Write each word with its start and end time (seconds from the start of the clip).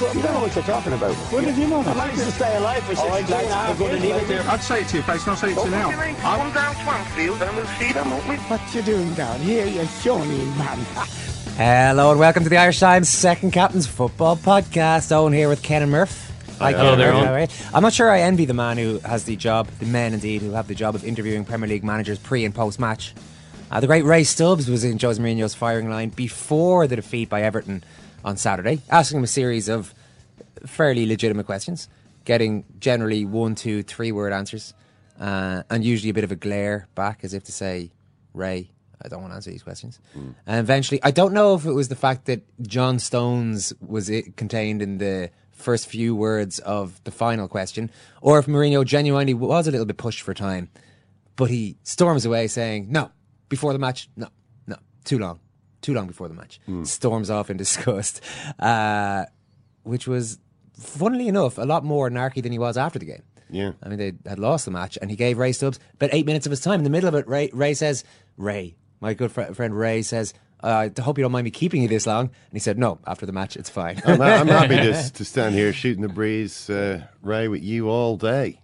You 0.00 0.22
don't 0.22 0.34
know 0.34 0.40
what 0.40 0.54
you're 0.54 0.64
talking 0.64 0.92
about. 0.94 1.14
What 1.14 1.44
did 1.44 1.56
you 1.56 1.68
know 1.68 1.82
that? 1.82 1.94
I 1.96 2.06
managed 2.06 2.24
to 2.24 2.32
stay 2.32 2.56
alive 2.56 2.82
for 2.84 2.94
62 2.96 3.34
and 3.34 3.48
a 3.48 3.54
half 3.54 3.78
years. 3.80 4.46
I'd 4.48 4.60
say 4.62 4.80
it 4.80 4.88
to 4.88 4.96
your 4.96 5.04
face, 5.04 5.26
not 5.26 5.38
say 5.38 5.52
it 5.52 5.54
to 5.58 5.64
you 5.64 5.70
now. 5.70 5.90
Come 5.90 6.52
down 6.52 6.74
Swanfield 6.76 7.40
and 7.46 7.56
we'll 7.56 7.66
see 7.78 7.92
them, 7.92 8.10
won't 8.10 8.26
we? 8.28 8.36
What 8.36 8.74
you 8.74 8.82
doing 8.82 9.12
down 9.14 9.38
here, 9.40 9.66
you 9.66 9.84
shawny 9.86 10.44
man? 10.56 10.78
Hello 11.56 12.10
and 12.10 12.18
welcome 12.18 12.42
to 12.42 12.48
the 12.48 12.56
Irish 12.56 12.80
Times 12.80 13.10
Second 13.10 13.52
Captain's 13.52 13.86
Football 13.86 14.36
Podcast. 14.36 15.10
Eoin 15.12 15.34
here 15.34 15.48
with 15.48 15.62
Ken 15.62 15.82
and 15.82 15.92
Murph. 15.92 16.32
Hi, 16.58 16.72
Hello 16.72 16.96
Ken. 16.96 16.98
there, 16.98 17.12
Eoin. 17.12 17.48
are? 17.72 17.76
I'm 17.76 17.82
not 17.82 17.92
sure 17.92 18.10
I 18.10 18.22
envy 18.22 18.46
the 18.46 18.54
man 18.54 18.78
who 18.78 18.98
has 19.00 19.24
the 19.24 19.36
job, 19.36 19.68
the 19.78 19.86
men 19.86 20.14
indeed, 20.14 20.40
who 20.42 20.52
have 20.52 20.68
the 20.68 20.74
job 20.74 20.94
of 20.94 21.04
interviewing 21.04 21.44
Premier 21.44 21.68
League 21.68 21.84
managers 21.84 22.18
pre 22.18 22.44
and 22.44 22.54
post 22.54 22.80
match. 22.80 23.14
Uh, 23.70 23.78
the 23.78 23.86
great 23.86 24.04
Ray 24.04 24.24
Stubbs 24.24 24.68
was 24.68 24.84
in 24.84 24.98
Jose 24.98 25.22
Mourinho's 25.22 25.54
firing 25.54 25.88
line 25.90 26.08
before 26.08 26.86
the 26.86 26.96
defeat 26.96 27.28
by 27.28 27.42
Everton 27.42 27.84
on 28.24 28.36
Saturday, 28.36 28.80
asking 28.90 29.18
him 29.18 29.24
a 29.24 29.28
series 29.28 29.68
of 29.68 29.94
fairly 30.66 31.06
legitimate 31.06 31.46
questions, 31.46 31.88
getting 32.24 32.64
generally 32.78 33.24
one, 33.24 33.54
two, 33.54 33.82
three 33.82 34.12
word 34.12 34.32
answers, 34.32 34.74
uh, 35.20 35.62
and 35.70 35.84
usually 35.84 36.10
a 36.10 36.14
bit 36.14 36.24
of 36.24 36.32
a 36.32 36.36
glare 36.36 36.88
back 36.94 37.20
as 37.22 37.34
if 37.34 37.44
to 37.44 37.52
say, 37.52 37.90
Ray, 38.34 38.70
I 39.04 39.08
don't 39.08 39.20
want 39.20 39.32
to 39.32 39.36
answer 39.36 39.50
these 39.50 39.62
questions. 39.62 39.98
And 40.46 40.58
eventually, 40.58 41.00
I 41.02 41.10
don't 41.10 41.32
know 41.32 41.54
if 41.54 41.66
it 41.66 41.72
was 41.72 41.88
the 41.88 41.96
fact 41.96 42.26
that 42.26 42.42
John 42.62 42.98
Stones 42.98 43.72
was 43.80 44.08
it 44.08 44.36
contained 44.36 44.80
in 44.80 44.98
the 44.98 45.30
first 45.50 45.86
few 45.86 46.14
words 46.14 46.58
of 46.60 47.02
the 47.04 47.10
final 47.10 47.48
question, 47.48 47.90
or 48.20 48.38
if 48.38 48.46
Mourinho 48.46 48.84
genuinely 48.84 49.34
was 49.34 49.66
a 49.66 49.70
little 49.70 49.86
bit 49.86 49.96
pushed 49.96 50.22
for 50.22 50.34
time, 50.34 50.70
but 51.36 51.50
he 51.50 51.76
storms 51.82 52.24
away 52.24 52.46
saying, 52.46 52.86
no, 52.90 53.10
before 53.48 53.72
the 53.72 53.78
match, 53.78 54.08
no, 54.16 54.28
no, 54.66 54.76
too 55.04 55.18
long. 55.18 55.40
Too 55.82 55.92
long 55.94 56.06
before 56.06 56.28
the 56.28 56.34
match. 56.34 56.58
Storms 56.84 57.28
off 57.28 57.50
in 57.50 57.56
disgust. 57.64 58.20
Uh, 58.58 59.24
which 59.82 60.06
was, 60.06 60.38
funnily 60.78 61.28
enough, 61.28 61.58
a 61.58 61.62
lot 61.62 61.84
more 61.84 62.08
narky 62.08 62.42
than 62.42 62.52
he 62.52 62.58
was 62.58 62.76
after 62.76 62.98
the 62.98 63.04
game. 63.04 63.22
Yeah. 63.50 63.72
I 63.82 63.88
mean, 63.90 63.98
they 63.98 64.12
had 64.28 64.38
lost 64.38 64.64
the 64.64 64.70
match, 64.70 64.96
and 65.02 65.10
he 65.10 65.16
gave 65.16 65.36
Ray 65.36 65.52
Stubbs 65.52 65.78
about 65.94 66.10
eight 66.12 66.24
minutes 66.24 66.46
of 66.46 66.50
his 66.50 66.60
time. 66.60 66.80
In 66.80 66.84
the 66.84 66.90
middle 66.90 67.08
of 67.08 67.14
it, 67.14 67.28
Ray, 67.28 67.50
Ray 67.52 67.74
says, 67.74 68.04
Ray, 68.38 68.76
my 69.00 69.12
good 69.12 69.30
fr- 69.30 69.52
friend 69.52 69.76
Ray 69.76 70.00
says, 70.02 70.32
uh, 70.62 70.88
I 70.96 71.00
hope 71.02 71.18
you 71.18 71.22
don't 71.22 71.32
mind 71.32 71.44
me 71.44 71.50
keeping 71.50 71.82
you 71.82 71.88
this 71.88 72.06
long. 72.06 72.26
And 72.26 72.52
he 72.52 72.60
said, 72.60 72.78
No, 72.78 73.00
after 73.04 73.26
the 73.26 73.32
match, 73.32 73.56
it's 73.56 73.68
fine. 73.68 74.00
I'm, 74.06 74.22
I'm 74.22 74.46
happy 74.60 74.76
to, 74.76 75.12
to 75.12 75.24
stand 75.24 75.56
here 75.56 75.72
shooting 75.72 76.02
the 76.02 76.08
breeze, 76.08 76.70
uh, 76.70 77.02
Ray, 77.20 77.48
with 77.48 77.62
you 77.64 77.88
all 77.88 78.16
day. 78.16 78.60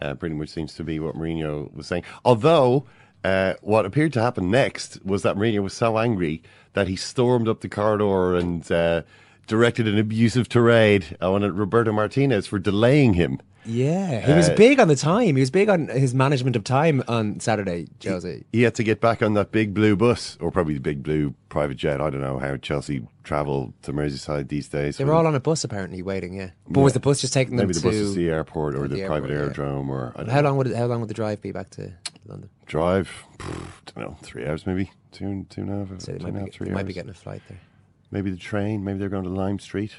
Uh, 0.00 0.14
pretty 0.14 0.34
much 0.34 0.48
seems 0.48 0.74
to 0.74 0.84
be 0.84 0.98
what 0.98 1.14
Mourinho 1.14 1.72
was 1.72 1.86
saying. 1.86 2.02
Although, 2.24 2.86
uh, 3.24 3.54
what 3.62 3.84
appeared 3.86 4.12
to 4.14 4.22
happen 4.22 4.50
next 4.50 5.04
was 5.04 5.22
that 5.22 5.36
Mourinho 5.36 5.62
was 5.62 5.72
so 5.74 5.98
angry 5.98 6.42
that 6.74 6.88
he 6.88 6.96
stormed 6.96 7.48
up 7.48 7.60
the 7.60 7.68
corridor 7.68 8.36
and 8.36 8.70
uh, 8.70 9.02
directed 9.46 9.88
an 9.88 9.98
abusive 9.98 10.48
tirade 10.48 11.16
on 11.20 11.42
Roberto 11.54 11.92
Martinez 11.92 12.46
for 12.46 12.58
delaying 12.58 13.14
him. 13.14 13.40
yeah, 13.64 14.20
he 14.20 14.32
Uh, 14.32 14.36
was 14.36 14.48
big 14.50 14.78
on 14.80 14.88
the 14.88 14.96
time. 14.96 15.36
He 15.36 15.40
was 15.42 15.50
big 15.50 15.68
on 15.68 15.88
his 15.88 16.14
management 16.14 16.54
of 16.56 16.64
time 16.64 17.02
on 17.08 17.40
Saturday, 17.40 17.88
Jose. 18.04 18.44
He 18.52 18.62
had 18.62 18.74
to 18.76 18.82
get 18.84 19.00
back 19.00 19.22
on 19.22 19.34
that 19.34 19.50
big 19.50 19.74
blue 19.74 19.96
bus, 19.96 20.36
or 20.40 20.50
probably 20.50 20.74
the 20.74 20.80
big 20.80 21.02
blue 21.02 21.34
private 21.48 21.76
jet. 21.76 22.00
I 22.00 22.08
don't 22.10 22.20
know 22.20 22.38
how 22.38 22.56
Chelsea 22.56 23.06
travel 23.24 23.74
to 23.82 23.92
Merseyside 23.92 24.48
these 24.48 24.68
days. 24.68 24.96
They 24.96 25.04
were 25.04 25.12
all 25.12 25.26
on 25.26 25.34
a 25.34 25.40
bus 25.40 25.64
apparently 25.64 26.00
waiting, 26.02 26.34
yeah. 26.34 26.50
But 26.68 26.80
was 26.80 26.92
the 26.94 27.00
bus 27.00 27.20
just 27.20 27.32
taking 27.34 27.56
them 27.56 27.66
Maybe 27.66 27.74
the 27.74 27.80
to 27.80 27.86
bus 27.88 27.94
is 27.96 28.14
the 28.14 28.30
airport 28.30 28.74
or 28.74 28.84
or 28.84 28.88
the, 28.88 28.96
the 28.96 29.06
private 29.06 29.30
airport, 29.30 29.56
yeah. 29.56 29.64
aerodrome, 29.64 29.90
or 29.90 30.12
I 30.14 30.20
don't 30.20 30.28
How 30.30 30.40
know. 30.40 30.48
long 30.48 30.56
would 30.58 30.66
it, 30.68 30.76
how 30.76 30.86
long 30.86 31.00
would 31.00 31.10
the 31.10 31.14
drive 31.14 31.42
be 31.42 31.52
back 31.52 31.68
to 31.70 31.92
London? 32.28 32.50
drive. 32.66 33.10
Pff, 33.38 33.94
don't 33.94 34.04
know, 34.10 34.16
three 34.22 34.46
hours 34.46 34.66
maybe, 34.66 34.90
two, 35.12 35.46
two 35.50 35.62
and 35.62 35.70
a 35.70 35.76
half, 35.86 36.00
So 36.00 36.12
two 36.12 36.18
they 36.18 36.24
and 36.28 36.38
might, 36.40 36.48
a 36.48 36.52
three 36.52 36.66
they 36.66 36.70
hours. 36.72 36.76
might 36.76 36.86
be 36.86 36.92
getting 36.92 37.10
a 37.10 37.14
flight 37.14 37.42
there. 37.48 37.60
Maybe 38.10 38.30
the 38.30 38.36
train. 38.36 38.84
Maybe 38.84 38.98
they're 38.98 39.08
going 39.08 39.24
to 39.24 39.30
Lime 39.30 39.58
Street. 39.58 39.94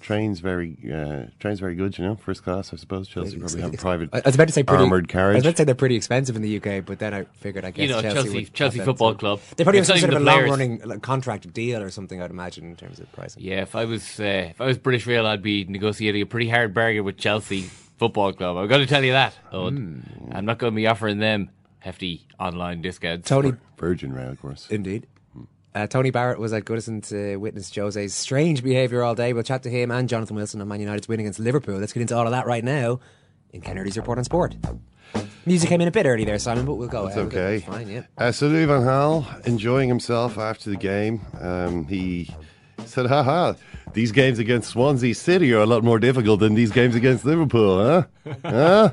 Train's 0.00 0.40
very, 0.40 0.78
uh, 0.90 1.26
train's 1.38 1.60
very 1.60 1.74
good. 1.74 1.98
You 1.98 2.04
know, 2.04 2.16
first 2.16 2.42
class. 2.42 2.72
I 2.72 2.76
suppose 2.76 3.06
Chelsea 3.06 3.36
It's- 3.36 3.52
probably 3.52 3.60
have 3.60 3.74
a 3.74 3.76
private 3.76 4.08
I 4.14 4.22
was 4.24 4.34
about 4.34 4.46
to 4.48 4.52
say 4.54 4.62
pretty, 4.62 4.82
armored 4.82 5.14
I 5.14 5.32
was 5.34 5.42
about 5.44 5.50
to 5.50 5.56
say 5.58 5.64
they're 5.64 5.74
pretty 5.74 5.94
expensive 5.96 6.36
in 6.36 6.42
the 6.42 6.56
UK, 6.56 6.80
but 6.86 6.98
then 6.98 7.12
I 7.12 7.24
figured 7.34 7.66
I 7.66 7.70
guess 7.70 7.82
you 7.82 7.88
know, 7.94 8.00
Chelsea, 8.00 8.14
Chelsea- 8.14 8.34
would 8.34 8.54
Chelsea 8.54 8.78
Football 8.80 9.14
Club. 9.16 9.40
They 9.56 9.64
probably 9.64 9.78
have 9.78 9.86
some 9.86 9.98
sort 9.98 10.14
of 10.14 10.22
a 10.22 10.24
long 10.24 10.44
running 10.48 10.80
like, 10.86 11.02
contract 11.02 11.52
deal 11.52 11.82
or 11.82 11.90
something. 11.90 12.22
I'd 12.22 12.30
imagine 12.30 12.64
in 12.70 12.76
terms 12.76 12.98
of 12.98 13.12
pricing. 13.12 13.42
Yeah, 13.42 13.60
if 13.60 13.76
I 13.76 13.84
was 13.84 14.18
uh, 14.18 14.24
if 14.50 14.60
I 14.60 14.64
was 14.64 14.78
British 14.78 15.06
Rail, 15.06 15.26
I'd 15.26 15.42
be 15.42 15.64
negotiating 15.64 16.22
a 16.22 16.26
pretty 16.26 16.48
hard 16.48 16.72
bargain 16.72 17.04
with 17.04 17.18
Chelsea 17.18 17.68
Football 18.00 18.32
Club. 18.32 18.56
I've 18.56 18.70
got 18.70 18.78
to 18.78 18.86
tell 18.86 19.04
you 19.04 19.12
that. 19.12 19.34
Eoin. 19.52 20.34
I'm 20.34 20.46
not 20.46 20.56
going 20.56 20.72
to 20.72 20.74
be 20.74 20.86
offering 20.86 21.18
them 21.18 21.50
hefty 21.80 22.26
online 22.38 22.80
discounts. 22.80 23.28
Tony, 23.28 23.52
Virgin 23.76 24.14
Rail, 24.14 24.30
of 24.30 24.40
course. 24.40 24.66
indeed. 24.70 25.06
Uh, 25.74 25.86
Tony 25.86 26.10
Barrett 26.10 26.38
was 26.38 26.54
at 26.54 26.64
Goodison 26.64 27.06
to 27.10 27.36
witness 27.36 27.70
Jose's 27.70 28.14
strange 28.14 28.64
behaviour 28.64 29.02
all 29.02 29.14
day. 29.14 29.34
We'll 29.34 29.42
chat 29.42 29.62
to 29.64 29.70
him 29.70 29.90
and 29.90 30.08
Jonathan 30.08 30.34
Wilson 30.34 30.62
on 30.62 30.68
Man 30.68 30.80
United's 30.80 31.08
win 31.08 31.20
against 31.20 31.38
Liverpool. 31.38 31.78
Let's 31.78 31.92
get 31.92 32.00
into 32.00 32.16
all 32.16 32.24
of 32.24 32.30
that 32.32 32.46
right 32.46 32.64
now 32.64 33.00
in 33.52 33.60
Kennedy's 33.60 33.98
report 33.98 34.16
on 34.16 34.24
sport. 34.24 34.56
Music 35.44 35.68
came 35.68 35.82
in 35.82 35.86
a 35.88 35.90
bit 35.90 36.06
early 36.06 36.24
there, 36.24 36.38
Simon, 36.38 36.64
but 36.64 36.76
we'll 36.76 36.88
go. 36.88 37.06
It's 37.06 37.16
ahead. 37.16 37.26
okay. 37.26 37.56
It's 37.56 37.66
fine, 37.66 37.86
yeah. 37.88 38.02
Uh, 38.16 38.32
so 38.32 38.48
Louis 38.48 38.64
van 38.64 38.80
Gaal 38.80 39.46
enjoying 39.46 39.88
himself 39.90 40.38
after 40.38 40.70
the 40.70 40.76
game. 40.76 41.20
Um, 41.38 41.86
he 41.86 42.34
said, 42.90 43.06
"Ha 43.06 43.22
ha! 43.22 43.54
these 43.92 44.12
games 44.12 44.38
against 44.38 44.70
Swansea 44.70 45.14
City 45.14 45.52
are 45.52 45.60
a 45.60 45.66
lot 45.66 45.84
more 45.84 45.98
difficult 45.98 46.40
than 46.40 46.54
these 46.54 46.70
games 46.70 46.94
against 46.94 47.24
Liverpool, 47.24 47.78
huh? 47.84 48.34
huh? 48.44 48.92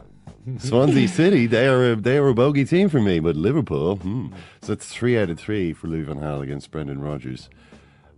Swansea 0.59 1.07
City, 1.07 1.45
they 1.45 1.67
are 1.67 1.91
a, 1.91 1.95
they 1.95 2.17
are 2.17 2.29
a 2.29 2.33
bogey 2.33 2.63
team 2.63 2.87
for 2.87 3.01
me, 3.01 3.19
but 3.19 3.35
Liverpool, 3.35 3.97
hmm. 3.97 4.27
so 4.61 4.71
it's 4.73 4.87
three 4.87 5.17
out 5.17 5.29
of 5.29 5.37
three 5.37 5.73
for 5.73 5.87
Louis 5.87 6.03
van 6.03 6.19
Gaal 6.19 6.41
against 6.41 6.71
Brendan 6.71 7.01
Rodgers, 7.01 7.49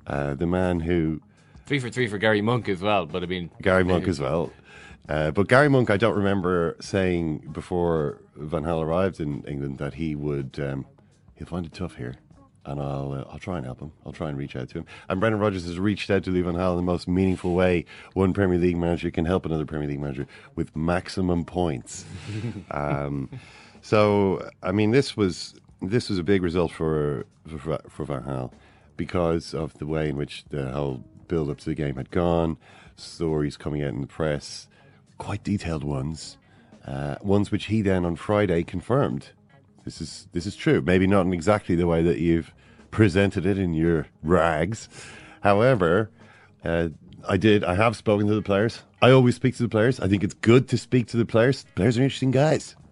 uh, 0.05 0.35
the 0.35 0.45
man 0.45 0.81
who 0.81 1.21
Three 1.69 1.79
for 1.79 1.91
three 1.91 2.07
for 2.07 2.17
Gary 2.17 2.41
Monk 2.41 2.67
as 2.67 2.81
well. 2.81 3.05
But 3.05 3.21
I 3.21 3.27
mean, 3.27 3.51
Gary 3.61 3.83
Monk 3.83 4.07
as 4.07 4.19
well. 4.19 4.51
Uh, 5.07 5.29
but 5.29 5.47
Gary 5.47 5.69
Monk, 5.69 5.91
I 5.91 5.97
don't 5.97 6.15
remember 6.15 6.75
saying 6.79 7.49
before 7.51 8.21
Van 8.35 8.63
Gaal 8.63 8.83
arrived 8.83 9.19
in 9.19 9.43
England 9.43 9.77
that 9.77 9.93
he 9.93 10.15
would 10.15 10.59
um, 10.59 10.87
he'll 11.35 11.45
find 11.45 11.67
it 11.67 11.73
tough 11.73 11.95
here, 11.95 12.15
and 12.69 12.79
I'll 12.79 13.11
uh, 13.11 13.31
I'll 13.31 13.39
try 13.39 13.57
and 13.57 13.65
help 13.65 13.79
him. 13.79 13.91
I'll 14.05 14.13
try 14.13 14.29
and 14.29 14.37
reach 14.37 14.55
out 14.55 14.69
to 14.69 14.79
him. 14.79 14.85
And 15.09 15.19
Brendan 15.19 15.41
Rodgers 15.41 15.65
has 15.65 15.79
reached 15.79 16.09
out 16.09 16.23
to 16.23 16.31
Lee 16.31 16.41
Van 16.41 16.53
Gaal 16.53 16.71
in 16.71 16.77
the 16.77 16.83
most 16.83 17.07
meaningful 17.07 17.55
way 17.55 17.85
one 18.13 18.33
Premier 18.33 18.59
League 18.59 18.77
manager 18.77 19.09
can 19.11 19.25
help 19.25 19.45
another 19.45 19.65
Premier 19.65 19.87
League 19.87 19.99
manager 19.99 20.27
with 20.55 20.75
maximum 20.75 21.43
points. 21.45 22.05
um, 22.71 23.29
so 23.81 24.47
I 24.61 24.71
mean, 24.71 24.91
this 24.91 25.17
was 25.17 25.55
this 25.81 26.09
was 26.09 26.19
a 26.19 26.23
big 26.23 26.43
result 26.43 26.71
for 26.71 27.25
for, 27.47 27.79
for 27.89 28.05
Van 28.05 28.23
Gaal 28.23 28.51
because 28.97 29.53
of 29.53 29.73
the 29.79 29.87
way 29.87 30.09
in 30.09 30.15
which 30.15 30.45
the 30.49 30.69
whole 30.71 31.03
build 31.27 31.49
up 31.49 31.57
to 31.59 31.65
the 31.65 31.75
game 31.75 31.95
had 31.95 32.11
gone. 32.11 32.57
Stories 32.95 33.57
coming 33.57 33.81
out 33.81 33.93
in 33.93 34.01
the 34.01 34.07
press, 34.07 34.67
quite 35.17 35.43
detailed 35.43 35.85
ones, 35.85 36.37
uh, 36.85 37.15
ones 37.21 37.49
which 37.49 37.65
he 37.65 37.81
then 37.81 38.05
on 38.05 38.15
Friday 38.15 38.61
confirmed. 38.63 39.29
This 39.89 40.01
is 40.01 40.27
this 40.33 40.45
is 40.45 40.55
true. 40.55 40.83
Maybe 40.83 41.07
not 41.07 41.25
in 41.25 41.33
exactly 41.33 41.73
the 41.73 41.87
way 41.87 42.03
that 42.03 42.19
you've 42.19 42.53
presented 42.91 43.43
it 43.47 43.57
in 43.57 43.73
your 43.73 44.05
rags. 44.21 44.87
However, 45.41 46.11
Uh, 46.63 46.89
I 47.27 47.37
did. 47.37 47.63
I 47.63 47.73
have 47.73 47.95
spoken 47.95 48.27
to 48.27 48.35
the 48.35 48.43
players. 48.43 48.83
I 49.01 49.09
always 49.09 49.35
speak 49.35 49.55
to 49.57 49.63
the 49.63 49.69
players. 49.69 49.99
I 49.99 50.07
think 50.07 50.23
it's 50.23 50.35
good 50.35 50.67
to 50.67 50.77
speak 50.77 51.07
to 51.07 51.17
the 51.17 51.25
players. 51.25 51.65
players 51.73 51.97
are 51.97 52.03
interesting 52.03 52.31
guys. 52.31 52.75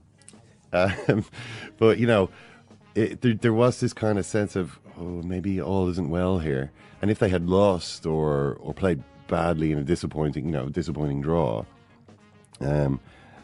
Um, 0.74 1.24
but 1.78 1.98
you 2.00 2.08
know, 2.08 2.30
it, 2.96 3.22
there, 3.22 3.34
there 3.36 3.54
was 3.54 3.80
this 3.80 3.94
kind 3.94 4.18
of 4.20 4.26
sense 4.26 4.56
of 4.56 4.80
oh 4.98 5.22
maybe 5.24 5.62
all 5.62 5.88
isn't 5.90 6.10
well 6.10 6.40
here. 6.40 6.72
And 7.02 7.12
if 7.12 7.20
they 7.20 7.30
had 7.30 7.48
lost 7.48 8.06
or 8.06 8.56
or 8.60 8.74
played 8.74 9.04
badly 9.28 9.72
in 9.72 9.78
a 9.78 9.84
disappointing 9.84 10.46
you 10.46 10.52
know 10.52 10.68
disappointing 10.70 11.22
draw, 11.22 11.64
um, 12.60 13.00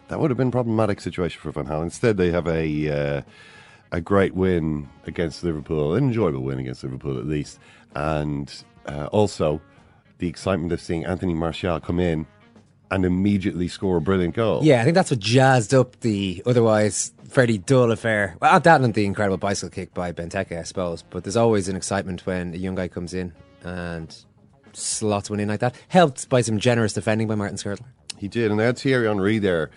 that 0.07 0.19
would 0.19 0.29
have 0.29 0.37
been 0.37 0.49
a 0.49 0.51
problematic 0.51 1.01
situation 1.01 1.39
for 1.41 1.51
Van 1.51 1.65
Gaal. 1.65 1.83
Instead, 1.83 2.17
they 2.17 2.31
have 2.31 2.47
a 2.47 2.89
uh, 2.89 3.21
a 3.91 4.01
great 4.01 4.33
win 4.33 4.89
against 5.05 5.43
Liverpool, 5.43 5.95
an 5.95 6.05
enjoyable 6.05 6.41
win 6.41 6.59
against 6.59 6.83
Liverpool 6.83 7.17
at 7.17 7.25
least, 7.25 7.59
and 7.95 8.63
uh, 8.87 9.07
also 9.11 9.61
the 10.17 10.27
excitement 10.27 10.71
of 10.71 10.81
seeing 10.81 11.05
Anthony 11.05 11.33
Martial 11.33 11.79
come 11.79 11.99
in 11.99 12.25
and 12.91 13.05
immediately 13.05 13.67
score 13.67 13.97
a 13.97 14.01
brilliant 14.01 14.35
goal. 14.35 14.63
Yeah, 14.63 14.81
I 14.81 14.83
think 14.83 14.93
that's 14.93 15.09
what 15.09 15.19
jazzed 15.19 15.73
up 15.73 15.99
the 16.01 16.43
otherwise 16.45 17.11
fairly 17.27 17.57
dull 17.57 17.91
affair. 17.91 18.37
Well, 18.39 18.59
that 18.59 18.81
and 18.81 18.93
the 18.93 19.05
incredible 19.05 19.37
bicycle 19.37 19.69
kick 19.69 19.93
by 19.93 20.11
Benteke, 20.11 20.59
I 20.59 20.63
suppose. 20.63 21.01
But 21.01 21.23
there's 21.23 21.35
always 21.35 21.67
an 21.67 21.75
excitement 21.75 22.25
when 22.25 22.53
a 22.53 22.57
young 22.57 22.75
guy 22.75 22.87
comes 22.87 23.13
in 23.13 23.33
and 23.63 24.15
slots 24.73 25.29
one 25.29 25.39
in 25.39 25.49
like 25.49 25.59
that. 25.61 25.75
Helped 25.87 26.29
by 26.29 26.41
some 26.41 26.59
generous 26.59 26.93
defending 26.93 27.27
by 27.27 27.35
Martin 27.35 27.57
Skrtel. 27.57 27.83
He 28.17 28.27
did, 28.27 28.51
and 28.51 28.59
they 28.59 28.65
had 28.65 28.77
Thierry 28.77 29.07
Henry 29.07 29.39
there. 29.39 29.71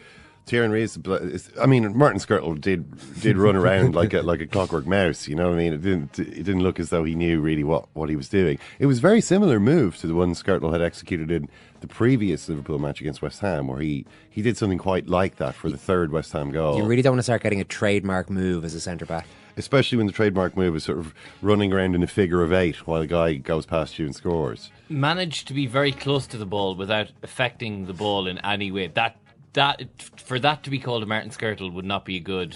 Thierry 0.46 0.64
Henry 0.64 0.82
is, 0.82 0.96
is 0.96 1.50
I 1.60 1.66
mean, 1.66 1.96
Martin 1.96 2.20
Skrtel 2.20 2.60
did 2.60 3.20
did 3.20 3.36
run 3.36 3.56
around 3.56 3.96
like 3.96 4.14
a 4.14 4.22
like 4.22 4.40
a 4.40 4.46
clockwork 4.46 4.86
mouse. 4.86 5.26
You 5.26 5.34
know 5.34 5.48
what 5.48 5.54
I 5.54 5.58
mean? 5.58 5.72
It 5.72 5.82
didn't 5.82 6.18
it 6.20 6.44
didn't 6.44 6.62
look 6.62 6.78
as 6.78 6.90
though 6.90 7.02
he 7.02 7.16
knew 7.16 7.40
really 7.40 7.64
what, 7.64 7.88
what 7.94 8.08
he 8.08 8.14
was 8.14 8.28
doing. 8.28 8.58
It 8.78 8.86
was 8.86 9.00
very 9.00 9.20
similar 9.20 9.58
move 9.58 9.96
to 9.98 10.06
the 10.06 10.14
one 10.14 10.34
Skrtel 10.34 10.70
had 10.70 10.82
executed 10.82 11.32
in 11.32 11.48
the 11.80 11.88
previous 11.88 12.48
Liverpool 12.48 12.78
match 12.78 13.00
against 13.00 13.22
West 13.22 13.40
Ham, 13.40 13.66
where 13.66 13.80
he, 13.80 14.06
he 14.30 14.40
did 14.40 14.56
something 14.56 14.78
quite 14.78 15.08
like 15.08 15.36
that 15.36 15.54
for 15.54 15.68
the 15.68 15.76
third 15.76 16.12
West 16.12 16.32
Ham 16.32 16.50
goal. 16.52 16.78
You 16.78 16.84
really 16.84 17.02
don't 17.02 17.12
want 17.12 17.18
to 17.20 17.24
start 17.24 17.42
getting 17.42 17.60
a 17.60 17.64
trademark 17.64 18.30
move 18.30 18.64
as 18.64 18.74
a 18.74 18.80
centre 18.80 19.06
back. 19.06 19.26
Especially 19.56 19.96
when 19.96 20.06
the 20.06 20.12
trademark 20.12 20.56
move 20.56 20.76
is 20.76 20.84
sort 20.84 20.98
of 20.98 21.14
running 21.40 21.72
around 21.72 21.94
in 21.94 22.02
a 22.02 22.06
figure 22.06 22.42
of 22.42 22.52
eight 22.52 22.86
while 22.86 23.00
the 23.00 23.06
guy 23.06 23.34
goes 23.34 23.64
past 23.64 23.98
you 23.98 24.04
and 24.04 24.14
scores. 24.14 24.70
Managed 24.88 25.48
to 25.48 25.54
be 25.54 25.66
very 25.66 25.92
close 25.92 26.26
to 26.28 26.36
the 26.36 26.44
ball 26.44 26.74
without 26.74 27.10
affecting 27.22 27.86
the 27.86 27.94
ball 27.94 28.26
in 28.26 28.38
any 28.38 28.70
way. 28.70 28.88
That 28.88 29.16
that 29.54 29.82
for 30.16 30.38
that 30.38 30.62
to 30.64 30.70
be 30.70 30.78
called 30.78 31.02
a 31.02 31.06
Martin 31.06 31.30
Skrtel 31.30 31.72
would 31.72 31.84
not 31.84 32.04
be 32.04 32.16
a 32.16 32.20
good, 32.20 32.54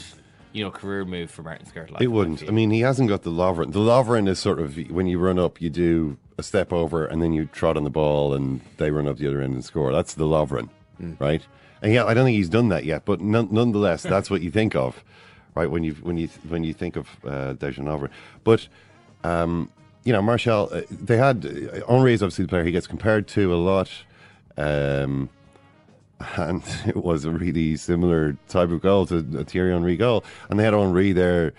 you 0.53 0.63
know, 0.63 0.71
career 0.71 1.05
move 1.05 1.31
for 1.31 1.43
Martin 1.43 1.67
Skrtel. 1.67 2.01
It 2.01 2.09
wouldn't. 2.09 2.43
I 2.43 2.51
mean, 2.51 2.71
he 2.71 2.81
hasn't 2.81 3.09
got 3.09 3.23
the 3.23 3.31
Lovren. 3.31 3.73
The 3.73 3.81
Lovren 3.81 4.29
is 4.29 4.39
sort 4.39 4.61
of 4.61 4.77
when 4.91 5.07
you 5.07 5.19
run 5.19 5.39
up, 5.39 5.61
you 5.61 5.71
do 5.71 6.19
a 6.37 6.43
step 6.43 6.73
over, 6.73 7.07
and 7.07 7.23
then 7.23 7.33
you 7.33 7.47
trot 7.47 7.77
on 7.77 7.85
the 7.85 7.91
ball, 7.91 8.35
and 8.35 8.61
they 8.77 8.91
run 8.91 9.09
up 9.09 9.17
the 9.17 9.27
other 9.27 9.41
end 9.41 9.55
and 9.55 9.65
score. 9.65 9.93
That's 9.93 10.15
the 10.15 10.25
Lovren, 10.25 10.69
mm. 11.01 11.19
right? 11.19 11.43
And 11.83 11.93
yeah, 11.95 12.05
I 12.05 12.15
don't 12.15 12.27
think 12.27 12.37
he's 12.37 12.51
done 12.51 12.69
that 12.69 12.85
yet, 12.85 13.05
but 13.05 13.21
nonetheless, 13.21 14.03
that's 14.03 14.29
what 14.29 14.43
you 14.43 14.51
think 14.51 14.77
of, 14.77 15.03
right? 15.55 15.71
When 15.71 15.85
you 15.85 15.95
when 15.95 16.17
you 16.17 16.29
when 16.49 16.65
you 16.65 16.75
think 16.75 16.97
of 16.97 17.09
uh, 17.25 17.55
Dejan 17.55 18.11
but. 18.45 18.69
Um, 19.23 19.71
you 20.03 20.15
know, 20.15 20.23
Martial, 20.23 20.71
uh, 20.73 20.81
they 20.91 21.19
had 21.19 21.45
uh, 21.45 21.87
Henry 21.87 22.15
is 22.15 22.23
obviously 22.23 22.47
the 22.47 22.49
player 22.49 22.65
he 22.65 22.73
gets 22.73 22.87
compared 22.87 23.29
to 23.29 23.53
a 23.53 23.57
lot. 23.57 23.91
Um, 24.57 25.29
and 26.37 26.63
it 26.87 26.97
was 26.97 27.25
a 27.25 27.31
really 27.31 27.77
similar 27.77 28.37
type 28.49 28.71
of 28.71 28.81
goal 28.81 29.07
to 29.07 29.19
a 29.39 29.45
Thierry 29.45 29.73
Henry 29.73 29.97
goal. 29.97 30.25
And 30.49 30.59
they 30.59 30.65
had 30.65 30.75
Henry 30.75 31.13
there 31.13 31.53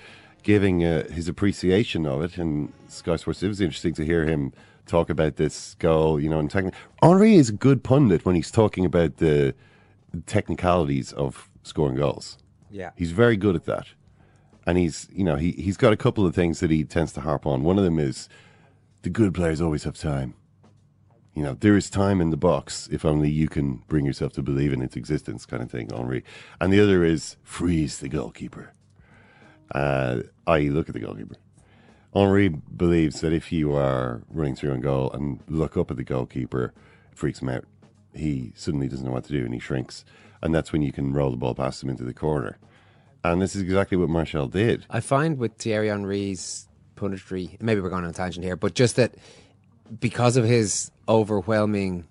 giving 0.43 0.83
uh, 0.83 1.07
his 1.09 1.27
appreciation 1.27 2.05
of 2.05 2.21
it. 2.21 2.37
And 2.37 2.71
Sky 2.87 3.15
Sports, 3.15 3.43
it 3.43 3.47
was 3.47 3.61
interesting 3.61 3.93
to 3.95 4.05
hear 4.05 4.25
him 4.25 4.53
talk 4.87 5.09
about 5.09 5.35
this 5.35 5.75
goal, 5.75 6.19
you 6.19 6.29
know, 6.29 6.39
and 6.39 6.49
techni- 6.49 6.73
Henry 7.01 7.35
is 7.35 7.49
a 7.49 7.53
good 7.53 7.83
pundit 7.83 8.25
when 8.25 8.35
he's 8.35 8.51
talking 8.51 8.85
about 8.85 9.17
the 9.17 9.53
technicalities 10.25 11.13
of 11.13 11.49
scoring 11.63 11.95
goals. 11.95 12.37
Yeah. 12.71 12.91
He's 12.95 13.11
very 13.11 13.37
good 13.37 13.55
at 13.55 13.65
that. 13.65 13.87
And 14.65 14.77
he's, 14.77 15.07
you 15.11 15.23
know, 15.23 15.35
he, 15.35 15.51
he's 15.53 15.77
got 15.77 15.91
a 15.91 15.97
couple 15.97 16.25
of 16.25 16.35
things 16.35 16.59
that 16.59 16.69
he 16.69 16.83
tends 16.83 17.11
to 17.13 17.21
harp 17.21 17.45
on. 17.45 17.63
One 17.63 17.77
of 17.77 17.83
them 17.83 17.99
is 17.99 18.29
the 19.01 19.09
good 19.09 19.33
players 19.33 19.59
always 19.59 19.83
have 19.83 19.97
time 19.97 20.35
you 21.33 21.43
know, 21.43 21.53
there 21.59 21.77
is 21.77 21.89
time 21.89 22.19
in 22.19 22.29
the 22.29 22.37
box 22.37 22.89
if 22.91 23.05
only 23.05 23.29
you 23.29 23.47
can 23.47 23.83
bring 23.87 24.05
yourself 24.05 24.33
to 24.33 24.41
believe 24.41 24.73
in 24.73 24.81
its 24.81 24.95
existence, 24.95 25.45
kind 25.45 25.63
of 25.63 25.71
thing, 25.71 25.89
Henry. 25.89 26.23
And 26.59 26.73
the 26.73 26.81
other 26.81 27.03
is 27.03 27.37
freeze 27.43 27.99
the 27.99 28.09
goalkeeper, 28.09 28.73
uh, 29.73 30.23
i.e., 30.47 30.69
look 30.69 30.89
at 30.89 30.93
the 30.93 30.99
goalkeeper. 30.99 31.35
Henry 32.13 32.49
believes 32.49 33.21
that 33.21 33.31
if 33.31 33.51
you 33.51 33.73
are 33.73 34.23
running 34.29 34.55
through 34.55 34.73
on 34.73 34.81
goal 34.81 35.09
and 35.11 35.39
look 35.47 35.77
up 35.77 35.89
at 35.89 35.95
the 35.95 36.03
goalkeeper, 36.03 36.73
it 37.11 37.17
freaks 37.17 37.41
him 37.41 37.47
out. 37.47 37.63
He 38.13 38.51
suddenly 38.55 38.89
doesn't 38.89 39.05
know 39.05 39.13
what 39.13 39.23
to 39.25 39.31
do 39.31 39.45
and 39.45 39.53
he 39.53 39.59
shrinks. 39.59 40.03
And 40.41 40.53
that's 40.53 40.71
when 40.71 40.81
you 40.81 40.91
can 40.91 41.13
roll 41.13 41.31
the 41.31 41.37
ball 41.37 41.55
past 41.55 41.83
him 41.83 41.89
into 41.89 42.03
the 42.03 42.13
corner. 42.13 42.57
And 43.23 43.41
this 43.41 43.55
is 43.55 43.61
exactly 43.61 43.97
what 43.97 44.09
Martial 44.09 44.47
did. 44.47 44.85
I 44.89 44.99
find 44.99 45.37
with 45.37 45.55
Thierry 45.57 45.89
Henry's 45.89 46.67
punditry, 46.95 47.61
maybe 47.61 47.81
we're 47.81 47.89
going 47.89 48.03
on 48.03 48.09
a 48.09 48.13
tangent 48.13 48.43
here, 48.43 48.55
but 48.55 48.73
just 48.73 48.95
that 48.95 49.15
because 49.99 50.37
of 50.37 50.45
his 50.45 50.91
overwhelming, 51.07 52.07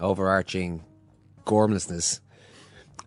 overarching 0.00 0.84
gormlessness, 1.46 2.20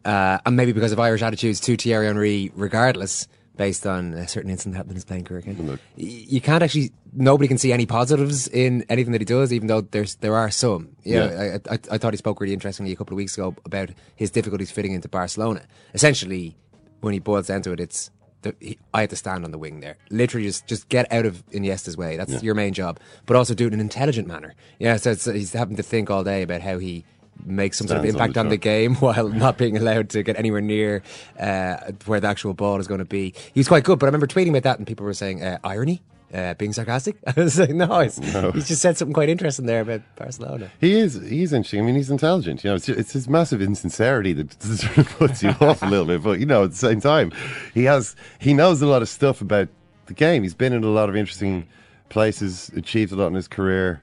uh, 0.05 0.39
and 0.45 0.55
maybe 0.55 0.71
because 0.71 0.91
of 0.91 0.99
Irish 0.99 1.21
attitudes 1.21 1.59
to 1.59 1.75
Thierry 1.75 2.07
Henry, 2.07 2.51
regardless, 2.55 3.27
based 3.57 3.85
on 3.85 4.13
a 4.13 4.27
certain 4.27 4.49
incident 4.49 4.73
that 4.73 4.77
happened 4.77 4.91
in 4.91 4.95
his 4.95 5.05
playing 5.05 5.23
career. 5.25 5.39
Again. 5.39 5.79
You 5.95 6.39
can't 6.39 6.63
actually, 6.63 6.91
nobody 7.13 7.47
can 7.47 7.57
see 7.57 7.73
any 7.73 7.85
positives 7.85 8.47
in 8.47 8.85
anything 8.87 9.11
that 9.11 9.21
he 9.21 9.25
does, 9.25 9.51
even 9.51 9.67
though 9.67 9.81
there's 9.81 10.15
there 10.15 10.35
are 10.35 10.49
some. 10.49 10.89
You 11.03 11.15
yeah, 11.15 11.25
know, 11.25 11.59
I, 11.69 11.73
I, 11.73 11.79
I 11.91 11.97
thought 11.97 12.13
he 12.13 12.17
spoke 12.17 12.39
really 12.39 12.53
interestingly 12.53 12.91
a 12.91 12.95
couple 12.95 13.15
of 13.15 13.17
weeks 13.17 13.37
ago 13.37 13.55
about 13.65 13.89
his 14.15 14.31
difficulties 14.31 14.71
fitting 14.71 14.93
into 14.93 15.09
Barcelona. 15.09 15.63
Essentially, 15.93 16.55
when 17.01 17.13
he 17.13 17.19
boils 17.19 17.47
down 17.47 17.63
to 17.63 17.71
it, 17.73 17.79
it's 17.79 18.11
the, 18.43 18.55
he, 18.59 18.77
I 18.93 19.01
had 19.01 19.09
to 19.09 19.15
stand 19.15 19.43
on 19.43 19.51
the 19.51 19.57
wing 19.57 19.79
there. 19.79 19.97
Literally, 20.11 20.47
just 20.47 20.67
just 20.67 20.87
get 20.89 21.11
out 21.11 21.25
of 21.25 21.43
Iniesta's 21.51 21.97
way. 21.97 22.15
That's 22.15 22.31
yeah. 22.31 22.39
your 22.41 22.55
main 22.55 22.73
job, 22.73 22.99
but 23.25 23.35
also 23.35 23.53
do 23.53 23.65
it 23.65 23.73
in 23.73 23.73
an 23.75 23.79
intelligent 23.79 24.27
manner. 24.27 24.53
Yeah, 24.79 24.97
so 24.97 25.15
he's 25.33 25.53
having 25.53 25.75
to 25.77 25.83
think 25.83 26.09
all 26.09 26.23
day 26.23 26.43
about 26.43 26.61
how 26.61 26.77
he 26.77 27.03
makes 27.45 27.77
some 27.77 27.87
Stands 27.87 28.01
sort 28.01 28.09
of 28.09 28.15
impact 28.15 28.37
on 28.37 28.45
the, 28.45 28.47
on 28.47 28.49
the, 28.49 28.57
game 28.57 28.95
while 28.99 29.29
not 29.29 29.57
being 29.57 29.77
allowed 29.77 30.09
to 30.09 30.23
get 30.23 30.37
anywhere 30.37 30.61
near 30.61 31.03
uh, 31.39 31.77
where 32.05 32.19
the 32.19 32.27
actual 32.27 32.53
ball 32.53 32.79
is 32.79 32.87
going 32.87 32.99
to 32.99 33.05
be. 33.05 33.33
He's 33.53 33.67
quite 33.67 33.83
good, 33.83 33.99
but 33.99 34.05
I 34.05 34.09
remember 34.09 34.27
tweeting 34.27 34.49
about 34.49 34.63
that 34.63 34.77
and 34.77 34.87
people 34.87 35.05
were 35.05 35.13
saying 35.13 35.43
uh, 35.43 35.59
irony 35.63 36.01
uh, 36.33 36.53
being 36.55 36.73
sarcastic. 36.73 37.17
I 37.27 37.39
was 37.39 37.59
like, 37.59 37.69
no, 37.69 37.85
no, 38.33 38.51
he's 38.51 38.67
just 38.67 38.81
said 38.81 38.97
something 38.97 39.13
quite 39.13 39.29
interesting 39.29 39.65
there 39.65 39.81
about 39.81 40.01
Barcelona. 40.15 40.69
He 40.79 40.93
is, 40.93 41.15
he's 41.15 41.53
interesting. 41.53 41.81
I 41.81 41.83
mean, 41.83 41.95
he's 41.95 42.09
intelligent. 42.09 42.63
You 42.63 42.71
know, 42.71 42.75
it's, 42.75 42.89
it's 42.89 43.13
his 43.13 43.27
massive 43.27 43.61
insincerity 43.61 44.33
that 44.33 44.61
sort 44.61 44.97
of 44.97 45.09
puts 45.17 45.43
you 45.43 45.49
off 45.61 45.81
a 45.81 45.87
little 45.87 46.05
bit. 46.05 46.23
But 46.23 46.39
you 46.39 46.45
know, 46.45 46.63
at 46.63 46.71
the 46.71 46.77
same 46.77 47.01
time, 47.01 47.31
he 47.73 47.83
has, 47.85 48.15
he 48.39 48.53
knows 48.53 48.81
a 48.81 48.87
lot 48.87 49.01
of 49.01 49.09
stuff 49.09 49.41
about 49.41 49.69
the 50.07 50.13
game. 50.13 50.43
He's 50.43 50.53
been 50.53 50.73
in 50.73 50.83
a 50.83 50.89
lot 50.89 51.09
of 51.09 51.15
interesting 51.15 51.67
places, 52.09 52.69
achieved 52.75 53.11
a 53.11 53.15
lot 53.15 53.27
in 53.27 53.33
his 53.33 53.47
career. 53.47 54.01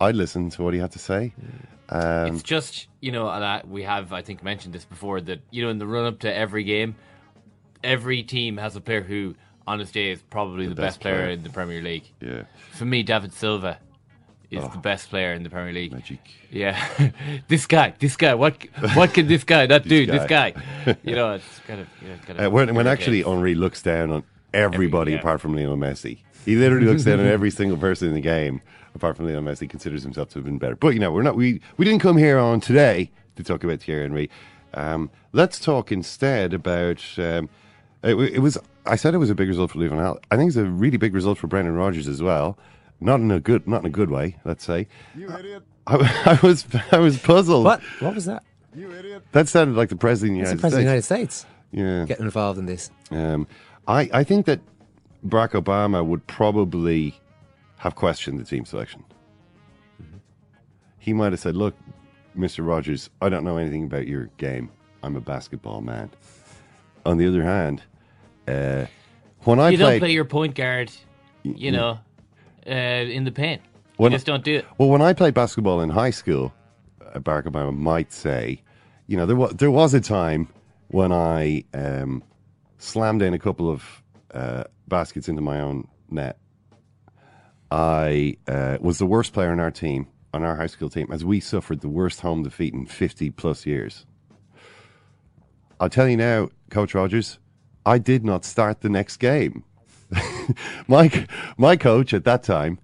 I'd 0.00 0.14
listen 0.14 0.50
to 0.50 0.62
what 0.62 0.74
he 0.74 0.80
had 0.80 0.92
to 0.92 0.98
say. 0.98 1.32
Um, 1.90 2.34
it's 2.34 2.42
just 2.42 2.88
you 3.00 3.12
know, 3.12 3.28
and 3.28 3.44
I, 3.44 3.62
we 3.66 3.82
have 3.82 4.12
I 4.12 4.22
think 4.22 4.42
mentioned 4.42 4.74
this 4.74 4.84
before 4.84 5.20
that 5.22 5.40
you 5.50 5.62
know 5.62 5.70
in 5.70 5.78
the 5.78 5.86
run 5.86 6.06
up 6.06 6.20
to 6.20 6.34
every 6.34 6.64
game, 6.64 6.96
every 7.82 8.22
team 8.22 8.56
has 8.58 8.76
a 8.76 8.80
player 8.80 9.02
who 9.02 9.34
on 9.66 9.78
his 9.78 9.90
day 9.90 10.10
is 10.10 10.22
probably 10.22 10.64
the, 10.64 10.74
the 10.74 10.82
best, 10.82 10.96
best 10.96 11.00
player, 11.00 11.16
player, 11.16 11.30
in 11.30 11.42
the 11.42 11.50
Premier 11.50 11.82
League. 11.82 12.10
Yeah. 12.20 12.42
For 12.72 12.86
me, 12.86 13.02
David 13.02 13.32
Silva 13.32 13.78
is 14.50 14.64
oh, 14.64 14.68
the 14.68 14.78
best 14.78 15.10
player 15.10 15.34
in 15.34 15.42
the 15.42 15.50
Premier 15.50 15.72
League. 15.72 15.92
Magic. 15.92 16.20
Yeah. 16.50 17.12
this 17.48 17.66
guy, 17.66 17.94
this 17.98 18.16
guy, 18.16 18.34
what 18.34 18.62
what 18.94 19.12
can 19.12 19.26
this 19.26 19.44
guy 19.44 19.66
not 19.66 19.82
do? 19.88 20.06
This 20.06 20.26
guy. 20.26 20.54
You 21.02 21.14
know, 21.14 21.34
it's 21.34 21.58
kind 21.66 21.80
of, 21.80 21.88
you 22.02 22.08
know, 22.08 22.16
kind 22.26 22.38
of 22.38 22.46
uh, 22.46 22.50
when, 22.50 22.74
when 22.74 22.86
actually 22.86 23.22
Henry 23.22 23.54
looks 23.54 23.82
down 23.82 24.10
on 24.10 24.24
everybody 24.54 25.12
every, 25.12 25.14
yeah. 25.14 25.20
apart 25.20 25.40
from 25.40 25.54
Lionel 25.54 25.76
Messi. 25.76 26.18
He 26.44 26.56
literally 26.56 26.86
looks 26.86 27.04
down 27.04 27.20
on 27.20 27.26
every 27.26 27.50
single 27.60 27.76
person 27.76 28.08
in 28.08 28.14
the 28.14 28.20
game 28.20 28.62
apart 28.98 29.16
from 29.16 29.26
Lionel 29.26 29.42
Messi 29.42 29.68
considers 29.68 30.02
himself 30.02 30.28
to 30.30 30.38
have 30.38 30.44
been 30.44 30.58
better. 30.58 30.76
But 30.76 30.88
you 30.94 31.00
know, 31.00 31.12
we're 31.12 31.22
not 31.22 31.36
we 31.36 31.60
we 31.76 31.84
didn't 31.84 32.02
come 32.02 32.16
here 32.16 32.38
on 32.38 32.60
today 32.60 33.10
to 33.36 33.42
talk 33.42 33.64
about 33.64 33.80
Thierry 33.80 34.02
Henry. 34.02 34.30
Um, 34.74 35.10
let's 35.32 35.58
talk 35.58 35.90
instead 35.90 36.52
about 36.52 37.02
um, 37.18 37.48
it, 38.02 38.14
it 38.14 38.38
was 38.40 38.58
I 38.84 38.96
said 38.96 39.14
it 39.14 39.18
was 39.18 39.30
a 39.30 39.34
big 39.34 39.48
result 39.48 39.70
for 39.70 39.78
Van 39.78 39.90
Gaal. 39.90 40.18
I 40.30 40.36
think 40.36 40.48
it's 40.48 40.56
a 40.56 40.64
really 40.64 40.96
big 40.96 41.14
result 41.14 41.38
for 41.38 41.46
Brendan 41.46 41.74
Rodgers 41.74 42.08
as 42.08 42.22
well. 42.22 42.58
Not 43.00 43.20
in 43.20 43.30
a 43.30 43.38
good, 43.38 43.68
not 43.68 43.82
in 43.82 43.86
a 43.86 43.90
good 43.90 44.10
way. 44.10 44.36
Let's 44.44 44.64
say. 44.64 44.88
You 45.14 45.30
idiot. 45.30 45.62
I, 45.86 46.38
I 46.42 46.46
was, 46.46 46.66
I 46.90 46.98
was 46.98 47.18
puzzled. 47.18 47.64
What? 47.64 47.80
What 48.00 48.14
was 48.14 48.24
that? 48.24 48.42
You 48.74 48.92
idiot. 48.92 49.22
That 49.32 49.48
sounded 49.48 49.76
like 49.76 49.88
the 49.88 49.96
president 49.96 50.40
of 50.40 50.46
the 50.46 50.50
United 50.50 50.58
the 50.58 50.60
president 50.60 50.88
States. 51.04 51.10
Of 51.10 51.16
the 51.16 51.16
United 51.16 51.30
States. 51.30 51.46
Yeah. 51.70 52.04
Getting 52.06 52.24
involved 52.24 52.58
in 52.58 52.66
this. 52.66 52.90
Um, 53.10 53.46
I, 53.86 54.10
I 54.12 54.24
think 54.24 54.46
that 54.46 54.60
Barack 55.26 55.50
Obama 55.50 56.04
would 56.04 56.26
probably 56.26 57.18
have 57.78 57.94
questioned 57.94 58.38
the 58.38 58.44
team 58.44 58.64
selection. 58.64 59.04
Mm-hmm. 60.02 60.18
He 60.98 61.12
might 61.12 61.32
have 61.32 61.40
said, 61.40 61.56
"Look, 61.56 61.74
Mister 62.34 62.62
Rodgers, 62.62 63.10
I 63.20 63.28
don't 63.28 63.44
know 63.44 63.56
anything 63.56 63.84
about 63.84 64.06
your 64.06 64.26
game. 64.36 64.70
I'm 65.02 65.16
a 65.16 65.20
basketball 65.20 65.80
man." 65.80 66.10
On 67.06 67.16
the 67.16 67.26
other 67.26 67.42
hand, 67.42 67.82
uh, 68.46 68.86
when 69.44 69.58
I 69.60 69.70
you 69.70 69.78
don't 69.78 69.98
play 69.98 70.12
your 70.12 70.24
point 70.24 70.54
guard, 70.54 70.90
you 71.42 71.70
know, 71.70 71.98
uh, 72.66 72.70
in 72.70 73.24
the 73.24 73.32
paint. 73.32 73.62
you 73.98 74.10
just 74.10 74.26
don't 74.26 74.44
do 74.44 74.56
it. 74.56 74.66
Well, 74.76 74.90
when 74.90 75.02
I 75.02 75.12
played 75.12 75.34
basketball 75.34 75.80
in 75.80 75.90
high 75.90 76.10
school, 76.10 76.52
uh, 77.00 77.18
Barack 77.20 77.44
Obama 77.44 77.74
might 77.74 78.12
say, 78.12 78.62
you 79.06 79.16
know, 79.16 79.26
there 79.26 79.36
was 79.36 79.54
there 79.54 79.70
was 79.70 79.94
a 79.94 80.00
time 80.00 80.48
when 80.88 81.12
I 81.12 81.64
um, 81.72 82.22
slammed 82.78 83.22
in 83.22 83.34
a 83.34 83.38
couple 83.38 83.70
of 83.70 84.02
uh, 84.34 84.64
baskets 84.88 85.28
into 85.28 85.40
my 85.40 85.60
own 85.60 85.88
net. 86.10 86.38
I 87.70 88.36
uh, 88.46 88.78
was 88.80 88.98
the 88.98 89.06
worst 89.06 89.32
player 89.32 89.50
on 89.50 89.60
our 89.60 89.70
team, 89.70 90.08
on 90.32 90.42
our 90.42 90.56
high 90.56 90.66
school 90.66 90.88
team, 90.88 91.08
as 91.12 91.24
we 91.24 91.40
suffered 91.40 91.80
the 91.80 91.88
worst 91.88 92.20
home 92.20 92.42
defeat 92.42 92.74
in 92.74 92.86
50 92.86 93.30
plus 93.30 93.66
years. 93.66 94.06
I'll 95.80 95.90
tell 95.90 96.08
you 96.08 96.16
now, 96.16 96.48
Coach 96.70 96.94
Rodgers, 96.94 97.38
I 97.86 97.98
did 97.98 98.24
not 98.24 98.44
start 98.44 98.80
the 98.80 98.88
next 98.88 99.18
game. 99.18 99.64
my, 100.88 101.26
my 101.56 101.76
coach 101.76 102.14
at 102.14 102.24
that 102.24 102.42
time 102.42 102.78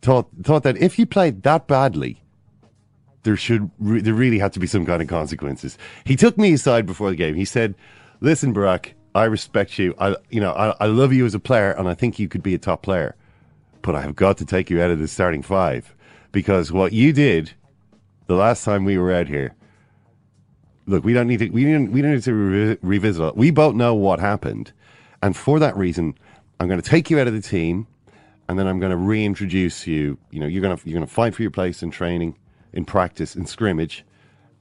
thought, 0.00 0.28
thought 0.42 0.62
that 0.62 0.76
if 0.78 0.98
you 0.98 1.06
played 1.06 1.42
that 1.42 1.66
badly, 1.66 2.22
there 3.24 3.36
should 3.36 3.70
re- 3.78 4.00
there 4.00 4.14
really 4.14 4.38
had 4.38 4.52
to 4.54 4.60
be 4.60 4.66
some 4.66 4.86
kind 4.86 5.02
of 5.02 5.08
consequences. 5.08 5.76
He 6.04 6.16
took 6.16 6.38
me 6.38 6.52
aside 6.52 6.86
before 6.86 7.10
the 7.10 7.16
game. 7.16 7.34
He 7.34 7.44
said, 7.44 7.74
"Listen, 8.20 8.54
Barack, 8.54 8.92
I 9.14 9.24
respect 9.24 9.78
you. 9.78 9.94
I 9.98 10.16
you 10.30 10.40
know 10.40 10.52
I, 10.52 10.74
I 10.80 10.86
love 10.86 11.12
you 11.12 11.26
as 11.26 11.34
a 11.34 11.40
player, 11.40 11.72
and 11.72 11.88
I 11.88 11.94
think 11.94 12.18
you 12.18 12.28
could 12.28 12.42
be 12.42 12.54
a 12.54 12.58
top 12.58 12.82
player, 12.82 13.16
but 13.88 13.96
I 13.96 14.02
have 14.02 14.16
got 14.16 14.36
to 14.36 14.44
take 14.44 14.68
you 14.68 14.82
out 14.82 14.90
of 14.90 14.98
the 14.98 15.08
starting 15.08 15.40
five 15.40 15.94
because 16.30 16.70
what 16.70 16.92
you 16.92 17.10
did 17.10 17.52
the 18.26 18.34
last 18.34 18.62
time 18.62 18.84
we 18.84 18.98
were 18.98 19.10
out 19.10 19.28
here. 19.28 19.54
Look, 20.84 21.04
we 21.04 21.14
don't 21.14 21.26
need 21.26 21.38
to 21.38 21.48
we 21.48 21.64
don't 21.64 21.90
we 21.90 22.02
don't 22.02 22.12
need 22.12 22.22
to 22.24 22.34
re- 22.34 22.78
revisit 22.82 23.22
it. 23.22 23.36
We 23.38 23.50
both 23.50 23.74
know 23.74 23.94
what 23.94 24.20
happened, 24.20 24.72
and 25.22 25.34
for 25.34 25.58
that 25.60 25.74
reason, 25.74 26.18
I'm 26.60 26.68
going 26.68 26.82
to 26.82 26.86
take 26.86 27.08
you 27.08 27.18
out 27.18 27.28
of 27.28 27.32
the 27.32 27.40
team." 27.40 27.86
And 28.50 28.58
then 28.58 28.66
I'm 28.66 28.78
going 28.78 28.90
to 28.90 28.96
reintroduce 28.98 29.86
you. 29.86 30.18
You 30.30 30.40
know, 30.40 30.46
you're 30.46 30.60
going 30.60 30.76
to 30.76 30.86
you're 30.86 30.98
going 30.98 31.08
to 31.08 31.12
fight 31.12 31.34
for 31.34 31.40
your 31.40 31.50
place 31.50 31.82
in 31.82 31.90
training 31.90 32.36
in 32.74 32.84
practice, 32.84 33.36
in 33.36 33.46
scrimmage, 33.46 34.04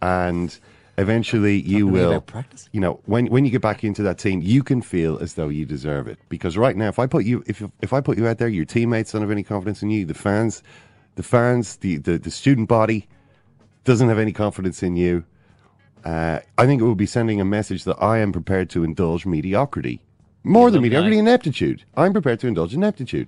and 0.02 0.58
eventually 0.98 1.62
you 1.62 1.88
will. 1.88 2.22
practice? 2.22 2.70
You 2.72 2.82
know, 2.82 3.00
when 3.06 3.28
when 3.28 3.46
you 3.46 3.52
get 3.52 3.62
back 3.62 3.84
into 3.84 4.04
that 4.04 4.18
team, 4.18 4.42
you 4.42 4.64
can 4.64 4.82
feel 4.82 5.18
as 5.20 5.36
though 5.36 5.50
you 5.50 5.66
deserve 5.66 6.08
it. 6.08 6.20
Because 6.30 6.58
right 6.58 6.76
now, 6.76 6.88
if 6.88 7.00
I 7.00 7.08
put 7.08 7.26
you 7.26 7.44
if 7.48 7.64
if 7.82 7.94
I 7.94 8.02
put 8.02 8.18
you 8.18 8.28
out 8.28 8.38
there, 8.38 8.48
your 8.48 8.66
teammates 8.66 9.12
don't 9.12 9.22
have 9.22 9.32
any 9.32 9.44
confidence 9.44 9.82
in 9.82 9.90
you. 9.90 10.06
The 10.06 10.14
fans, 10.14 10.64
the 11.16 11.24
fans, 11.24 11.78
the 11.78 11.98
the, 11.98 12.18
the 12.18 12.32
student 12.32 12.68
body 12.68 13.08
doesn't 13.84 14.10
have 14.10 14.20
any 14.20 14.34
confidence 14.34 14.84
in 14.84 14.96
you. 14.96 15.24
Uh, 16.04 16.40
I 16.58 16.66
think 16.66 16.82
it 16.82 16.86
will 16.86 16.96
be 16.96 17.06
sending 17.06 17.42
a 17.42 17.46
message 17.46 17.84
that 17.86 17.98
I 18.02 18.20
am 18.20 18.32
prepared 18.32 18.70
to 18.72 18.84
indulge 18.84 19.26
mediocrity. 19.26 20.02
More 20.44 20.72
than 20.72 20.82
mediocrity, 20.82 21.18
that. 21.18 21.22
ineptitude. 21.22 21.84
I'm 21.96 22.14
prepared 22.14 22.40
to 22.42 22.48
indulge 22.48 22.74
in 22.74 22.82
ineptitude. 22.82 23.28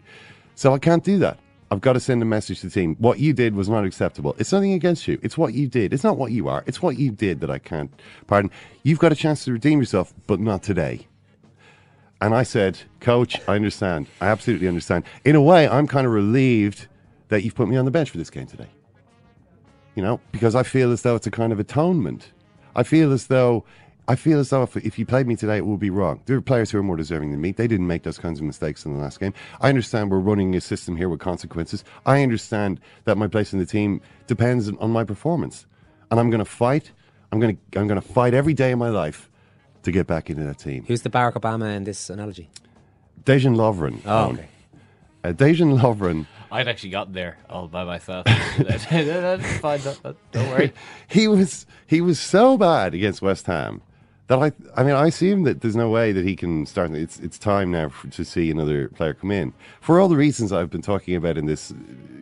So 0.56 0.74
I 0.74 0.80
can't 0.80 1.04
do 1.04 1.20
that. 1.20 1.40
I've 1.72 1.82
got 1.82 1.94
to 1.94 2.00
send 2.00 2.22
a 2.22 2.26
message 2.26 2.62
to 2.62 2.68
the 2.68 2.74
team. 2.74 2.96
What 2.98 3.20
you 3.20 3.32
did 3.32 3.54
was 3.56 3.70
not 3.70 3.86
acceptable. 3.86 4.36
It's 4.40 4.52
nothing 4.52 4.74
against 4.74 5.08
you. 5.08 5.20
It's 5.22 5.38
what 5.38 5.54
you 5.54 5.68
did. 5.68 5.94
It's 5.94 6.04
not 6.04 6.18
what 6.18 6.32
you 6.32 6.48
are. 6.48 6.64
It's 6.66 6.82
what 6.82 6.98
you 6.98 7.12
did 7.12 7.42
that 7.42 7.52
I 7.52 7.60
can't 7.60 7.92
pardon. 8.26 8.50
You've 8.84 9.00
got 9.00 9.12
a 9.12 9.16
chance 9.16 9.46
to 9.46 9.54
redeem 9.54 9.80
yourself, 9.80 10.14
but 10.26 10.40
not 10.40 10.64
today. 10.64 11.08
And 12.22 12.34
I 12.34 12.44
said, 12.44 12.80
Coach, 13.00 13.40
I 13.48 13.56
understand. 13.56 14.08
I 14.20 14.28
absolutely 14.28 14.68
understand. 14.68 15.06
In 15.24 15.36
a 15.36 15.42
way, 15.42 15.68
I'm 15.68 15.88
kind 15.88 16.06
of 16.08 16.12
relieved 16.12 16.88
that 17.30 17.44
you've 17.44 17.56
put 17.56 17.70
me 17.70 17.78
on 17.78 17.86
the 17.86 17.92
bench 17.92 18.10
for 18.10 18.18
this 18.18 18.30
game 18.30 18.48
today. 18.48 18.68
You 19.96 20.04
know, 20.04 20.20
because 20.32 20.56
I 20.56 20.64
feel 20.64 20.92
as 20.92 21.04
though 21.04 21.16
it's 21.16 21.28
a 21.28 21.32
kind 21.32 21.54
of 21.54 21.60
atonement. 21.60 22.32
I 22.76 22.84
feel 22.84 23.12
as 23.12 23.28
though 23.28 23.64
I 24.10 24.16
feel 24.16 24.40
as 24.40 24.50
though 24.50 24.64
if, 24.64 24.76
if 24.76 24.98
you 24.98 25.06
played 25.06 25.28
me 25.28 25.36
today, 25.36 25.58
it 25.58 25.66
would 25.68 25.80
be 25.80 25.92
wrong. 25.92 26.20
There 26.26 26.36
are 26.36 26.42
players 26.42 26.72
who 26.72 26.80
are 26.80 26.84
more 26.84 26.98
deserving 26.98 27.30
than 27.32 27.40
me. 27.40 27.52
They 27.52 27.68
didn't 27.68 27.86
make 27.88 28.02
those 28.04 28.18
kinds 28.18 28.40
of 28.40 28.46
mistakes 28.46 28.84
in 28.84 28.94
the 28.94 29.00
last 29.00 29.20
game. 29.20 29.34
I 29.62 29.70
understand 29.70 30.10
we're 30.10 30.18
running 30.20 30.56
a 30.56 30.62
system 30.62 30.96
here 30.98 31.10
with 31.10 31.20
consequences. 31.20 31.84
I 32.08 32.24
understand 32.24 32.80
that 33.06 33.18
my 33.18 33.28
place 33.28 33.54
in 33.54 33.60
the 33.60 33.66
team 33.68 34.02
depends 34.26 34.68
on- 34.68 34.78
on 34.80 34.90
my 34.92 35.04
performance, 35.04 35.68
and 36.10 36.20
I'm 36.20 36.30
going 36.32 36.40
to 36.44 36.46
fight. 36.64 36.92
I'm 37.32 37.40
going 37.40 37.56
to 37.72 37.80
I'm 37.80 37.88
going 37.88 38.02
to 38.02 38.08
fight 38.08 38.34
every 38.34 38.56
day 38.56 38.72
of 38.72 38.80
my 38.80 38.90
life 38.90 39.30
to 39.84 39.92
get 39.92 40.08
back 40.08 40.30
into 40.32 40.44
that 40.44 40.58
team. 40.58 40.84
Who's 40.88 41.04
the 41.04 41.10
Barack 41.12 41.34
Obama 41.34 41.76
in 41.76 41.84
this 41.84 42.10
analogy? 42.10 42.50
Dejan 43.24 43.56
Lovren. 43.56 44.00
Oh, 44.06 44.10
Eoin. 44.10 44.34
okay. 44.34 44.48
Uh, 45.24 45.34
Dejan 45.34 45.80
Lovren. 45.80 46.26
I'd 46.52 46.68
actually 46.68 46.90
gotten 46.90 47.14
there 47.14 47.38
all 47.48 47.68
by 47.68 47.84
myself. 47.84 48.26
That's 48.58 48.86
fine. 48.86 49.06
Don't, 49.82 50.02
don't- 50.02 50.18
don't 50.32 50.50
worry. 50.50 50.74
he 51.08 51.28
was 51.28 51.68
he 51.86 52.02
was 52.02 52.20
so 52.20 52.58
bad 52.58 52.96
against 52.96 53.22
West 53.22 53.46
Ham 53.46 53.84
that 54.30 54.40
I 54.40 54.52
I 54.76 54.84
mean 54.84 54.96
I 54.96 55.08
assume 55.08 55.44
that 55.44 55.62
there's 55.62 55.76
no 55.76 55.90
way 55.90 56.12
that 56.14 56.26
he 56.26 56.36
can 56.36 56.66
start. 56.66 56.92
It's 56.92 57.20
it's 57.20 57.38
time 57.38 57.72
now 57.72 57.90
for, 57.90 58.08
to 58.08 58.24
see 58.24 58.50
another 58.50 58.88
player 58.88 59.14
come 59.14 59.32
in 59.32 59.54
for 59.82 60.00
all 60.00 60.08
the 60.08 60.16
reasons 60.16 60.54
I've 60.54 60.70
been 60.70 60.82
talking 60.82 61.16
about 61.16 61.38
in 61.38 61.46
this, 61.46 61.74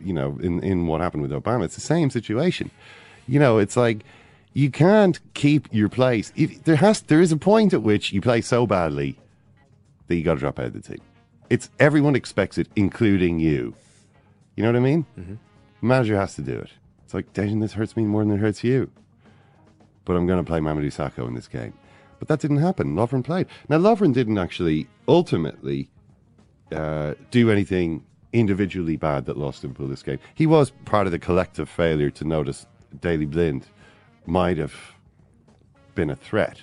you 0.02 0.12
know, 0.12 0.38
in 0.42 0.62
in 0.64 0.86
what 0.86 1.00
happened 1.00 1.22
with 1.22 1.30
Obama. 1.30 1.64
It's 1.64 1.76
the 1.76 1.80
same 1.80 2.10
situation. 2.10 2.70
You 3.28 3.38
know, 3.38 3.58
it's 3.58 3.76
like 3.76 4.04
you 4.54 4.70
can't 4.70 5.20
keep 5.34 5.68
your 5.70 5.88
place. 5.88 6.32
If, 6.34 6.64
there 6.64 6.76
has 6.76 7.02
there 7.02 7.20
is 7.20 7.30
a 7.30 7.36
point 7.36 7.72
at 7.72 7.82
which 7.82 8.12
you 8.12 8.20
play 8.20 8.40
so 8.40 8.66
badly 8.66 9.16
that 10.08 10.16
you 10.16 10.24
got 10.24 10.34
to 10.34 10.40
drop 10.40 10.58
out 10.58 10.66
of 10.66 10.72
the 10.72 10.80
team. 10.80 11.02
It's 11.50 11.70
everyone 11.78 12.16
expects 12.16 12.58
it, 12.58 12.68
including 12.74 13.38
you. 13.38 13.74
You 14.56 14.64
know 14.64 14.70
what 14.70 14.76
I 14.76 14.80
mean? 14.80 15.06
Mm-hmm. 15.18 15.34
Manager 15.86 16.16
has 16.16 16.34
to 16.34 16.42
do 16.42 16.58
it. 16.58 16.70
It's 17.04 17.14
like, 17.14 17.32
Dejan, 17.32 17.60
this 17.60 17.72
hurts 17.72 17.96
me 17.96 18.04
more 18.04 18.24
than 18.24 18.34
it 18.34 18.38
hurts 18.38 18.64
you. 18.64 18.90
But 20.04 20.16
I'm 20.16 20.26
going 20.26 20.44
to 20.44 20.46
play 20.46 20.58
Mamadou 20.58 20.92
Sakho 20.92 21.26
in 21.26 21.34
this 21.34 21.48
game. 21.48 21.72
But 22.18 22.28
that 22.28 22.40
didn't 22.40 22.58
happen. 22.58 22.94
Lovren 22.94 23.22
played. 23.24 23.46
Now, 23.68 23.78
Lovren 23.78 24.12
didn't 24.12 24.38
actually 24.38 24.88
ultimately 25.06 25.88
uh, 26.72 27.14
do 27.30 27.50
anything 27.50 28.04
individually 28.32 28.96
bad 28.96 29.24
that 29.26 29.36
lost 29.36 29.62
Liverpool 29.62 29.88
this 29.88 30.02
game. 30.02 30.18
He 30.34 30.46
was 30.46 30.70
part 30.84 31.06
of 31.06 31.12
the 31.12 31.18
collective 31.18 31.68
failure 31.68 32.10
to 32.10 32.24
notice 32.24 32.66
Daley 33.00 33.24
Blind 33.24 33.66
might 34.26 34.58
have 34.58 34.74
been 35.94 36.10
a 36.10 36.16
threat 36.16 36.60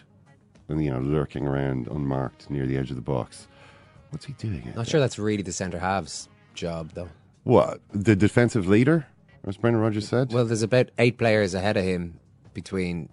and, 0.67 0.83
you 0.83 0.91
know, 0.91 1.00
lurking 1.00 1.47
around 1.47 1.88
unmarked 1.88 2.50
near 2.50 2.65
the 2.65 2.77
edge 2.77 2.89
of 2.89 2.95
the 2.95 3.01
box. 3.01 3.47
What's 4.09 4.25
he 4.25 4.33
doing? 4.33 4.63
Not 4.67 4.75
there? 4.75 4.85
sure 4.85 5.00
that's 5.00 5.19
really 5.19 5.43
the 5.43 5.51
centre 5.51 5.79
halves 5.79 6.29
job 6.53 6.91
though. 6.93 7.09
What? 7.43 7.81
The 7.91 8.15
defensive 8.15 8.67
leader, 8.67 9.07
as 9.45 9.57
Brendan 9.57 9.81
Rodgers 9.81 10.07
said? 10.07 10.31
Well, 10.31 10.45
there's 10.45 10.63
about 10.63 10.89
eight 10.97 11.17
players 11.17 11.53
ahead 11.53 11.77
of 11.77 11.83
him 11.83 12.19
between 12.53 13.09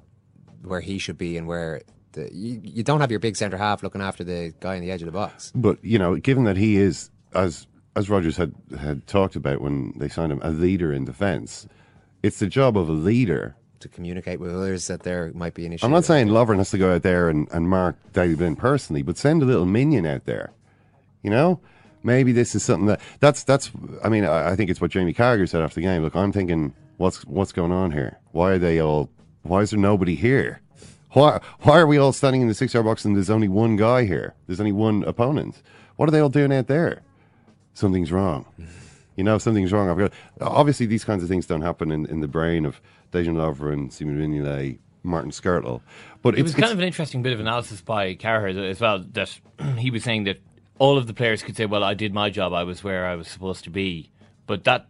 where 0.62 0.80
he 0.80 0.98
should 0.98 1.18
be 1.18 1.36
and 1.36 1.46
where 1.46 1.82
the, 2.12 2.30
you, 2.32 2.60
you 2.62 2.82
don't 2.82 3.00
have 3.00 3.10
your 3.10 3.20
big 3.20 3.36
centre 3.36 3.56
half 3.56 3.82
looking 3.82 4.00
after 4.00 4.24
the 4.24 4.54
guy 4.60 4.76
on 4.76 4.80
the 4.80 4.90
edge 4.90 5.02
of 5.02 5.06
the 5.06 5.12
box. 5.12 5.52
But 5.54 5.82
you 5.84 5.98
know, 5.98 6.16
given 6.16 6.44
that 6.44 6.56
he 6.56 6.76
is 6.76 7.10
as 7.34 7.66
as 7.96 8.08
Rodgers 8.08 8.36
had 8.36 8.54
had 8.78 9.06
talked 9.06 9.36
about 9.36 9.60
when 9.60 9.92
they 9.96 10.08
signed 10.08 10.32
him, 10.32 10.40
a 10.42 10.50
leader 10.50 10.92
in 10.92 11.04
defence, 11.04 11.66
it's 12.22 12.38
the 12.38 12.46
job 12.46 12.76
of 12.76 12.88
a 12.88 12.92
leader. 12.92 13.56
To 13.80 13.88
communicate 13.88 14.38
with 14.38 14.54
others 14.54 14.86
that 14.86 15.02
there 15.02 15.32
might 15.34 15.54
be 15.54 15.66
an 15.66 15.72
issue. 15.72 15.84
I'm 15.84 15.90
not 15.90 16.04
saying 16.04 16.28
Lovren 16.28 16.58
has 16.58 16.70
to 16.70 16.78
go 16.78 16.94
out 16.94 17.02
there 17.02 17.28
and, 17.28 17.48
and 17.50 17.68
mark 17.68 17.96
David 18.12 18.38
Blind 18.38 18.58
personally, 18.58 19.02
but 19.02 19.18
send 19.18 19.42
a 19.42 19.44
little 19.44 19.66
minion 19.66 20.06
out 20.06 20.24
there. 20.24 20.52
You 21.22 21.30
know, 21.30 21.60
maybe 22.04 22.30
this 22.30 22.54
is 22.54 22.62
something 22.62 22.86
that 22.86 23.00
that's 23.18 23.42
that's. 23.42 23.72
I 24.04 24.08
mean, 24.08 24.24
I, 24.24 24.50
I 24.50 24.56
think 24.56 24.70
it's 24.70 24.80
what 24.80 24.92
Jamie 24.92 25.12
Carragher 25.12 25.48
said 25.48 25.62
after 25.62 25.76
the 25.76 25.82
game. 25.82 26.02
Look, 26.02 26.14
I'm 26.14 26.30
thinking, 26.30 26.74
what's 26.98 27.24
what's 27.24 27.50
going 27.50 27.72
on 27.72 27.90
here? 27.90 28.20
Why 28.30 28.52
are 28.52 28.58
they 28.58 28.80
all? 28.80 29.10
Why 29.42 29.62
is 29.62 29.70
there 29.70 29.80
nobody 29.80 30.14
here? 30.14 30.61
Why 31.12 31.40
why 31.60 31.78
are 31.78 31.86
we 31.86 31.98
all 31.98 32.12
standing 32.12 32.42
in 32.42 32.48
the 32.48 32.54
six 32.54 32.74
yard 32.74 32.86
box 32.86 33.04
and 33.04 33.14
there's 33.14 33.30
only 33.30 33.48
one 33.48 33.76
guy 33.76 34.04
here? 34.04 34.34
There's 34.46 34.60
only 34.60 34.72
one 34.72 35.04
opponent. 35.04 35.62
What 35.96 36.08
are 36.08 36.12
they 36.12 36.20
all 36.20 36.28
doing 36.28 36.52
out 36.52 36.66
there? 36.66 37.02
Something's 37.74 38.12
wrong. 38.12 38.46
You 39.16 39.24
know, 39.24 39.36
something's 39.38 39.72
wrong. 39.72 39.90
I've 39.90 39.98
got 39.98 40.12
obviously 40.40 40.86
these 40.86 41.04
kinds 41.04 41.22
of 41.22 41.28
things 41.28 41.46
don't 41.46 41.60
happen 41.62 41.90
in, 41.92 42.06
in 42.06 42.20
the 42.20 42.28
brain 42.28 42.64
of 42.64 42.80
Dejan 43.12 43.36
Lovren, 43.36 43.92
Simon 43.92 44.18
Mignolet, 44.18 44.78
Martin 45.02 45.30
Skrtel. 45.30 45.82
But 46.22 46.38
It 46.38 46.42
was 46.42 46.54
kind 46.54 46.72
of 46.72 46.78
an 46.78 46.84
interesting 46.84 47.22
bit 47.22 47.34
of 47.34 47.40
analysis 47.40 47.82
by 47.82 48.14
Carragher 48.14 48.70
as 48.70 48.80
well. 48.80 49.04
That 49.12 49.38
he 49.78 49.90
was 49.90 50.02
saying 50.02 50.24
that 50.24 50.40
all 50.78 50.96
of 50.96 51.06
the 51.06 51.14
players 51.14 51.42
could 51.42 51.56
say, 51.56 51.66
"Well, 51.66 51.84
I 51.84 51.94
did 51.94 52.14
my 52.14 52.30
job. 52.30 52.52
I 52.52 52.64
was 52.64 52.82
where 52.82 53.06
I 53.06 53.16
was 53.16 53.28
supposed 53.28 53.64
to 53.64 53.70
be," 53.70 54.10
but 54.46 54.64
that 54.64 54.86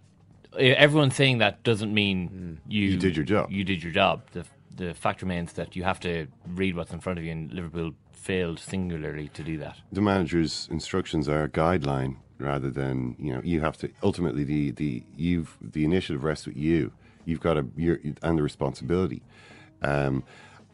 everyone 0.57 1.11
saying 1.11 1.39
that 1.39 1.63
doesn't 1.63 1.93
mean 1.93 2.61
mm. 2.67 2.73
you 2.73 2.91
You 2.91 2.97
did 2.99 3.17
your 3.17 3.25
job. 3.25 3.51
You 3.51 3.65
did 3.65 3.83
your 3.83 3.93
job. 3.93 4.23
The 4.33 4.45
the 4.77 4.95
fact 4.95 5.23
remains 5.23 5.53
that 5.55 5.77
you 5.77 5.85
have 5.85 6.01
to 6.01 6.27
read 6.47 6.77
what's 6.77 6.93
in 6.93 7.01
front 7.01 7.19
of 7.19 7.25
you, 7.25 7.33
and 7.33 7.53
Liverpool 7.53 7.93
failed 8.13 8.59
singularly 8.59 9.29
to 9.29 9.43
do 9.43 9.59
that. 9.59 9.79
the 9.91 10.01
manager's 10.01 10.69
instructions 10.71 11.29
are 11.29 11.43
a 11.45 11.49
guideline 11.49 12.17
rather 12.39 12.71
than 12.71 13.17
you 13.19 13.33
know 13.33 13.41
you 13.43 13.61
have 13.61 13.77
to 13.77 13.91
ultimately 14.03 14.45
the 14.45 14.71
the 14.73 15.03
you've 15.17 15.57
the 15.61 15.85
initiative 15.85 16.25
rests 16.25 16.47
with 16.47 16.57
you. 16.57 16.93
You've 17.25 17.41
got 17.41 17.57
a 17.57 17.67
you're, 17.77 17.99
and 18.23 18.39
the 18.39 18.43
responsibility. 18.43 19.23
Um, 19.83 20.25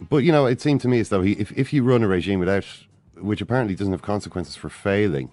but 0.08 0.18
you 0.18 0.32
know 0.32 0.46
it 0.46 0.60
seemed 0.60 0.80
to 0.82 0.88
me 0.88 1.00
as 1.00 1.08
though 1.08 1.22
he, 1.22 1.32
if, 1.32 1.52
if 1.52 1.72
you 1.72 1.82
run 1.82 2.02
a 2.02 2.08
regime 2.08 2.40
without 2.40 2.64
which 3.16 3.40
apparently 3.40 3.74
doesn't 3.74 3.92
have 3.92 4.02
consequences 4.02 4.54
for 4.54 4.68
failing 4.68 5.32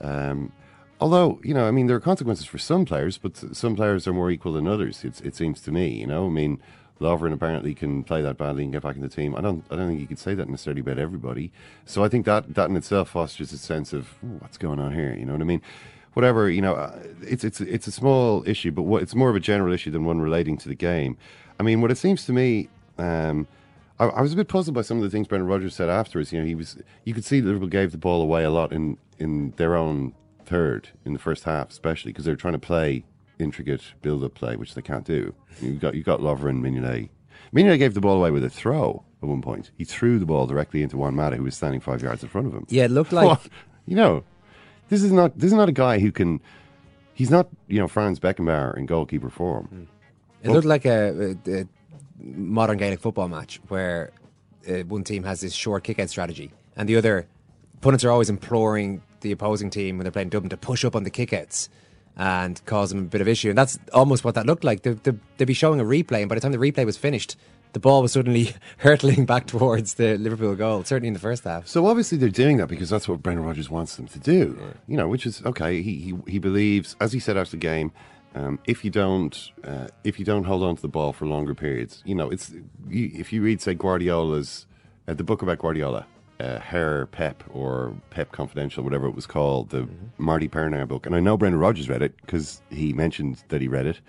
um, 0.00 0.52
although 1.00 1.40
you 1.42 1.54
know 1.54 1.66
I 1.66 1.70
mean 1.70 1.86
there 1.86 1.96
are 1.96 2.00
consequences 2.00 2.46
for 2.46 2.58
some 2.58 2.84
players 2.84 3.18
but 3.18 3.36
some 3.36 3.74
players 3.74 4.06
are 4.06 4.12
more 4.12 4.30
equal 4.30 4.52
than 4.52 4.68
others 4.68 5.04
it, 5.04 5.20
it 5.24 5.34
seems 5.34 5.60
to 5.62 5.72
me 5.72 5.88
you 5.88 6.06
know? 6.06 6.26
I 6.26 6.30
mean 6.30 6.60
Lovren 7.00 7.32
apparently 7.32 7.74
can 7.74 8.04
play 8.04 8.22
that 8.22 8.38
badly 8.38 8.62
and 8.62 8.72
get 8.72 8.82
back 8.82 8.96
in 8.96 9.02
the 9.02 9.08
team. 9.08 9.34
I 9.34 9.40
don't. 9.40 9.64
I 9.70 9.76
don't 9.76 9.88
think 9.88 10.00
you 10.00 10.06
could 10.06 10.18
say 10.18 10.34
that 10.34 10.48
necessarily 10.48 10.80
about 10.80 10.98
everybody. 10.98 11.50
So 11.84 12.04
I 12.04 12.08
think 12.08 12.24
that 12.26 12.54
that 12.54 12.70
in 12.70 12.76
itself 12.76 13.10
fosters 13.10 13.52
a 13.52 13.58
sense 13.58 13.92
of 13.92 14.08
what's 14.40 14.58
going 14.58 14.78
on 14.78 14.94
here. 14.94 15.14
You 15.14 15.24
know 15.24 15.32
what 15.32 15.42
I 15.42 15.44
mean? 15.44 15.62
whatever. 16.14 16.48
You 16.48 16.62
know, 16.62 16.74
uh, 16.74 16.98
it's 17.20 17.44
it's 17.44 17.60
it's 17.60 17.86
a 17.86 17.92
small 17.92 18.42
issue, 18.48 18.70
but 18.72 18.82
what, 18.82 19.02
it's 19.02 19.14
more 19.14 19.28
of 19.28 19.36
a 19.36 19.40
general 19.40 19.72
issue 19.72 19.90
than 19.90 20.04
one 20.04 20.20
relating 20.20 20.56
to 20.58 20.68
the 20.68 20.74
game. 20.74 21.18
I 21.60 21.62
mean, 21.62 21.80
what 21.80 21.90
it 21.90 21.98
seems 21.98 22.24
to 22.26 22.32
me. 22.32 22.70
Um, 22.96 23.46
I, 23.98 24.06
I 24.06 24.22
was 24.22 24.32
a 24.32 24.36
bit 24.36 24.48
puzzled 24.48 24.74
by 24.74 24.82
some 24.82 24.96
of 24.96 25.04
the 25.04 25.10
things 25.10 25.28
Brendan 25.28 25.48
Rodgers 25.48 25.74
said 25.74 25.88
afterwards. 25.88 26.32
You 26.32 26.40
know, 26.40 26.46
he 26.46 26.54
was 26.54 26.78
you 27.04 27.12
could 27.12 27.24
see 27.24 27.42
Liverpool 27.42 27.68
gave 27.68 27.92
the 27.92 27.98
ball 27.98 28.22
away 28.22 28.44
a 28.44 28.50
lot 28.50 28.72
in 28.72 28.96
in 29.18 29.52
their 29.56 29.76
own 29.76 30.14
third 30.44 30.88
in 31.04 31.12
the 31.12 31.18
first 31.18 31.44
half, 31.44 31.70
especially 31.70 32.12
because 32.12 32.24
they 32.24 32.32
were 32.32 32.36
trying 32.36 32.54
to 32.54 32.58
play 32.58 33.04
intricate 33.38 33.82
build-up 34.02 34.34
play, 34.34 34.56
which 34.56 34.74
they 34.74 34.82
can't 34.82 35.04
do. 35.04 35.34
You 35.60 35.72
got 35.72 35.94
you 35.94 36.02
got 36.02 36.20
Lovren, 36.20 36.60
Mignolet. 36.60 37.08
Mignolet 37.54 37.78
gave 37.78 37.94
the 37.94 38.00
ball 38.00 38.16
away 38.16 38.30
with 38.30 38.44
a 38.44 38.50
throw 38.50 39.04
at 39.22 39.28
one 39.28 39.42
point. 39.42 39.70
He 39.76 39.84
threw 39.84 40.18
the 40.18 40.26
ball 40.26 40.46
directly 40.46 40.82
into 40.82 40.96
Juan 40.96 41.14
Mata, 41.14 41.36
who 41.36 41.44
was 41.44 41.56
standing 41.56 41.80
five 41.80 42.02
yards 42.02 42.22
in 42.22 42.28
front 42.28 42.46
of 42.46 42.52
him. 42.52 42.66
Yeah, 42.68 42.84
it 42.84 42.90
looked 42.90 43.12
like 43.18 43.26
What? 43.26 43.48
you 43.86 43.96
know, 43.96 44.24
this 44.88 45.02
is 45.02 45.12
not 45.12 45.38
this 45.38 45.48
is 45.48 45.54
not 45.56 45.68
a 45.68 45.72
guy 45.72 45.98
who 45.98 46.12
can. 46.12 46.40
He's 47.14 47.30
not 47.30 47.48
you 47.68 47.78
know 47.78 47.88
Franz 47.88 48.18
Beckenbauer 48.18 48.76
in 48.76 48.86
goalkeeper 48.86 49.30
form. 49.30 49.88
It 50.42 50.50
looked 50.50 50.66
like 50.66 50.84
a, 50.84 51.36
a, 51.46 51.60
a 51.60 51.66
modern 52.20 52.76
Gaelic 52.76 53.00
football 53.00 53.28
match 53.28 53.60
where 53.68 54.10
uh, 54.68 54.80
one 54.80 55.04
team 55.04 55.22
has 55.24 55.40
this 55.40 55.54
short 55.54 55.84
kick 55.84 55.98
out 55.98 56.10
strategy 56.10 56.50
and 56.76 56.88
the 56.88 56.96
other 56.96 57.26
opponents 57.76 58.04
are 58.04 58.10
always 58.10 58.28
imploring 58.28 59.02
the 59.20 59.32
opposing 59.32 59.70
team 59.70 59.96
when 59.96 60.04
they're 60.04 60.12
playing 60.12 60.28
Dublin 60.28 60.50
to 60.50 60.56
push 60.56 60.84
up 60.84 60.94
on 60.94 61.04
the 61.04 61.10
kickouts 61.10 61.68
and 62.16 62.64
cause 62.66 62.90
them 62.90 63.00
a 63.00 63.02
bit 63.02 63.20
of 63.20 63.28
issue. 63.28 63.48
And 63.48 63.58
that's 63.58 63.78
almost 63.92 64.24
what 64.24 64.34
that 64.36 64.46
looked 64.46 64.64
like. 64.64 64.82
They, 64.82 64.92
they, 64.92 65.12
they'd 65.36 65.44
be 65.44 65.54
showing 65.54 65.80
a 65.80 65.84
replay, 65.84 66.20
and 66.20 66.28
by 66.28 66.34
the 66.34 66.40
time 66.40 66.52
the 66.52 66.58
replay 66.58 66.86
was 66.86 66.96
finished, 66.96 67.36
the 67.72 67.80
ball 67.80 68.02
was 68.02 68.12
suddenly 68.12 68.54
hurtling 68.78 69.26
back 69.26 69.46
towards 69.46 69.94
the 69.94 70.16
Liverpool 70.16 70.54
goal, 70.54 70.84
certainly 70.84 71.08
in 71.08 71.14
the 71.14 71.20
first 71.20 71.44
half. 71.44 71.66
So 71.66 71.86
obviously 71.86 72.16
they're 72.18 72.28
doing 72.28 72.56
that 72.58 72.68
because 72.68 72.88
that's 72.88 73.08
what 73.08 73.22
Brendan 73.22 73.44
Rodgers 73.44 73.68
wants 73.68 73.96
them 73.96 74.06
to 74.08 74.18
do. 74.18 74.58
You 74.86 74.96
know, 74.96 75.08
which 75.08 75.26
is 75.26 75.42
okay. 75.44 75.82
He 75.82 75.96
he, 75.96 76.32
he 76.32 76.38
believes, 76.38 76.96
as 77.00 77.12
he 77.12 77.18
said 77.18 77.36
after 77.36 77.52
the 77.52 77.56
game, 77.58 77.92
um, 78.34 78.58
if 78.66 78.84
you 78.84 78.90
don't 78.90 79.50
uh, 79.64 79.88
if 80.04 80.18
you 80.18 80.24
don't 80.24 80.44
hold 80.44 80.62
on 80.62 80.76
to 80.76 80.82
the 80.82 80.88
ball 80.88 81.12
for 81.12 81.26
longer 81.26 81.54
periods, 81.54 82.02
you 82.06 82.14
know, 82.14 82.30
it's 82.30 82.52
you, 82.88 83.10
if 83.12 83.32
you 83.32 83.42
read 83.42 83.60
say 83.60 83.74
Guardiola's 83.74 84.66
uh, 85.06 85.14
the 85.14 85.24
book 85.24 85.42
about 85.42 85.58
Guardiola. 85.58 86.06
Uh, 86.44 86.60
Herr 86.60 87.06
Pep 87.06 87.42
or 87.48 87.94
Pep 88.10 88.30
Confidential, 88.32 88.84
whatever 88.84 89.06
it 89.06 89.14
was 89.14 89.26
called, 89.26 89.70
the 89.70 89.88
Martí 90.20 90.50
Perarnau 90.50 90.86
book. 90.86 91.06
And 91.06 91.16
I 91.16 91.20
know 91.20 91.38
Brendan 91.38 91.58
Rodgers 91.58 91.88
read 91.88 92.02
it 92.02 92.14
because 92.20 92.60
he 92.68 92.92
mentioned 92.92 93.42
that 93.48 93.62
he 93.62 93.68
read 93.68 93.86
it 93.86 94.00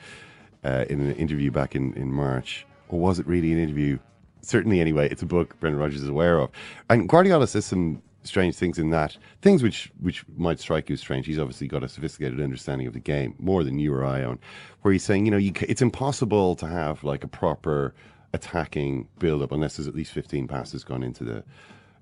uh, 0.66 0.84
in 0.90 1.00
an 1.00 1.16
interview 1.16 1.50
back 1.50 1.76
in, 1.76 1.94
in 1.94 2.12
March. 2.12 2.68
Or 2.90 3.00
was 3.00 3.20
it 3.20 3.26
really 3.26 3.54
an 3.54 3.60
interview? 3.60 4.00
Certainly, 4.42 4.82
anyway, 4.82 5.08
it's 5.10 5.22
a 5.22 5.26
book 5.26 5.58
Brendan 5.62 5.80
Rodgers 5.80 6.02
is 6.04 6.10
aware 6.10 6.40
of. 6.40 6.50
And 6.90 7.08
Guardiola 7.08 7.48
says 7.48 7.66
some 7.66 8.02
strange 8.24 8.56
things 8.56 8.78
in 8.80 8.90
that, 8.90 9.16
things 9.42 9.64
which, 9.64 9.90
which 10.02 10.26
might 10.36 10.60
strike 10.60 10.90
you 10.90 10.94
as 10.96 11.00
strange. 11.00 11.26
He's 11.28 11.40
obviously 11.40 11.68
got 11.68 11.86
a 11.86 11.88
sophisticated 11.88 12.42
understanding 12.42 12.86
of 12.86 12.92
the 12.92 13.00
game, 13.00 13.36
more 13.40 13.64
than 13.64 13.80
you 13.80 13.94
or 13.94 14.04
I 14.04 14.24
own, 14.24 14.40
where 14.82 14.92
he's 14.92 15.06
saying, 15.06 15.24
you 15.24 15.32
know, 15.32 15.38
you, 15.38 15.54
it's 15.62 15.82
impossible 15.82 16.58
to 16.58 16.68
have 16.68 17.02
like 17.02 17.24
a 17.24 17.30
proper 17.30 17.96
attacking 18.34 19.08
build 19.20 19.42
up 19.42 19.54
unless 19.54 19.78
there's 19.78 19.88
at 19.88 19.96
least 19.96 20.12
15 20.12 20.50
passes 20.50 20.84
gone 20.84 21.02
into 21.02 21.24
the 21.24 21.46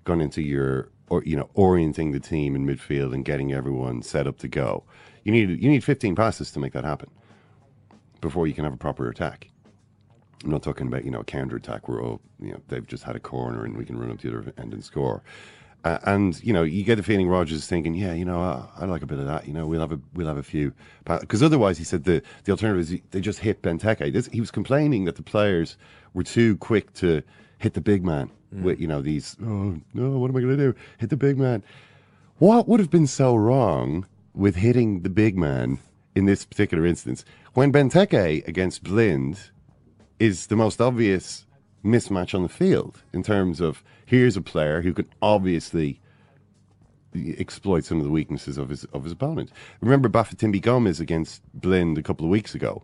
gone 0.03 0.21
into 0.21 0.41
your 0.41 0.89
or 1.09 1.23
you 1.25 1.35
know 1.35 1.49
orienting 1.53 2.11
the 2.11 2.19
team 2.19 2.55
in 2.55 2.65
midfield 2.65 3.13
and 3.13 3.25
getting 3.25 3.53
everyone 3.53 4.01
set 4.01 4.27
up 4.27 4.37
to 4.39 4.47
go. 4.47 4.83
You 5.23 5.31
need 5.31 5.49
you 5.61 5.69
need 5.69 5.83
15 5.83 6.15
passes 6.15 6.51
to 6.51 6.59
make 6.59 6.73
that 6.73 6.83
happen 6.83 7.09
before 8.21 8.47
you 8.47 8.53
can 8.53 8.63
have 8.63 8.73
a 8.73 8.77
proper 8.77 9.09
attack. 9.09 9.49
I'm 10.43 10.51
not 10.51 10.63
talking 10.63 10.87
about 10.87 11.05
you 11.05 11.11
know 11.11 11.21
a 11.21 11.25
counter 11.25 11.55
attack 11.55 11.87
where 11.87 12.01
oh 12.01 12.19
you 12.39 12.51
know 12.51 12.61
they've 12.67 12.85
just 12.85 13.03
had 13.03 13.15
a 13.15 13.19
corner 13.19 13.65
and 13.65 13.77
we 13.77 13.85
can 13.85 13.97
run 13.97 14.11
up 14.11 14.19
the 14.19 14.29
other 14.29 14.53
end 14.57 14.73
and 14.73 14.83
score. 14.83 15.23
Uh, 15.85 15.99
and 16.03 16.41
you 16.41 16.53
know 16.53 16.63
you 16.63 16.83
get 16.83 16.95
the 16.95 17.03
feeling 17.03 17.27
Rodgers 17.27 17.57
is 17.57 17.67
thinking, 17.67 17.93
yeah, 17.93 18.13
you 18.13 18.23
know 18.23 18.39
I, 18.39 18.83
I 18.83 18.85
like 18.85 19.01
a 19.01 19.05
bit 19.05 19.19
of 19.19 19.25
that. 19.25 19.47
You 19.47 19.53
know 19.53 19.67
we'll 19.67 19.81
have 19.81 19.91
a 19.91 19.99
we'll 20.13 20.27
have 20.27 20.37
a 20.37 20.43
few 20.43 20.73
because 21.05 21.43
otherwise 21.43 21.77
he 21.77 21.83
said 21.83 22.05
the 22.05 22.21
the 22.45 22.51
alternative 22.51 22.91
is 22.91 23.01
they 23.11 23.19
just 23.19 23.39
hit 23.39 23.61
Benteke. 23.61 24.11
This, 24.13 24.27
he 24.27 24.39
was 24.39 24.51
complaining 24.51 25.05
that 25.05 25.17
the 25.17 25.23
players 25.23 25.77
were 26.13 26.23
too 26.23 26.55
quick 26.57 26.93
to 26.93 27.21
hit 27.63 27.73
the 27.73 27.81
big 27.81 28.03
man 28.03 28.29
mm. 28.53 28.61
with 28.61 28.79
you 28.79 28.87
know 28.87 29.01
these 29.01 29.37
oh 29.41 29.79
no 29.93 30.09
what 30.19 30.29
am 30.29 30.35
I 30.35 30.41
going 30.41 30.57
to 30.57 30.71
do 30.71 30.75
hit 30.99 31.09
the 31.09 31.17
big 31.17 31.37
man. 31.37 31.63
What 32.37 32.67
would 32.67 32.81
have 32.81 32.89
been 32.89 33.07
so 33.07 33.35
wrong 33.35 34.05
with 34.33 34.57
hitting 34.57 35.01
the 35.01 35.09
big 35.09 35.37
man 35.37 35.79
in 36.13 36.25
this 36.25 36.43
particular 36.43 36.85
instance 36.85 37.23
when 37.53 37.71
Benteke 37.71 38.45
against 38.47 38.83
Blind 38.83 39.51
is 40.19 40.47
the 40.47 40.55
most 40.57 40.81
obvious 40.81 41.45
mismatch 41.85 42.35
on 42.35 42.43
the 42.43 42.49
field 42.49 43.01
in 43.13 43.23
terms 43.23 43.61
of 43.61 43.83
here's 44.05 44.35
a 44.35 44.41
player 44.41 44.81
who 44.81 44.93
can 44.93 45.07
obviously 45.21 46.01
exploit 47.15 47.85
some 47.85 47.99
of 47.99 48.03
the 48.03 48.11
weaknesses 48.11 48.57
of 48.57 48.69
his 48.69 48.83
of 48.85 49.05
his 49.05 49.13
opponent. 49.13 49.51
Remember 49.79 50.09
Bafétimbi 50.09 50.61
Gomis 50.61 50.99
against 50.99 51.41
Blind 51.53 51.97
a 51.97 52.03
couple 52.03 52.25
of 52.25 52.29
weeks 52.29 52.53
ago. 52.55 52.83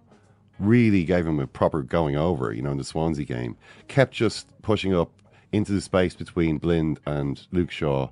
Really 0.60 1.04
gave 1.04 1.26
him 1.26 1.40
a 1.40 1.48
proper 1.48 1.82
going 1.82 2.16
over, 2.16 2.52
you 2.54 2.62
know, 2.62 2.72
in 2.72 2.78
the 2.78 2.84
Swansea 2.84 3.26
game. 3.26 3.56
Kept 3.88 4.14
just 4.14 4.48
pushing 4.62 4.94
up 4.94 5.12
into 5.52 5.72
the 5.72 5.82
space 5.82 6.14
between 6.16 6.58
Blind 6.58 7.00
and 7.06 7.46
Luke 7.52 7.72
Shaw. 7.72 8.10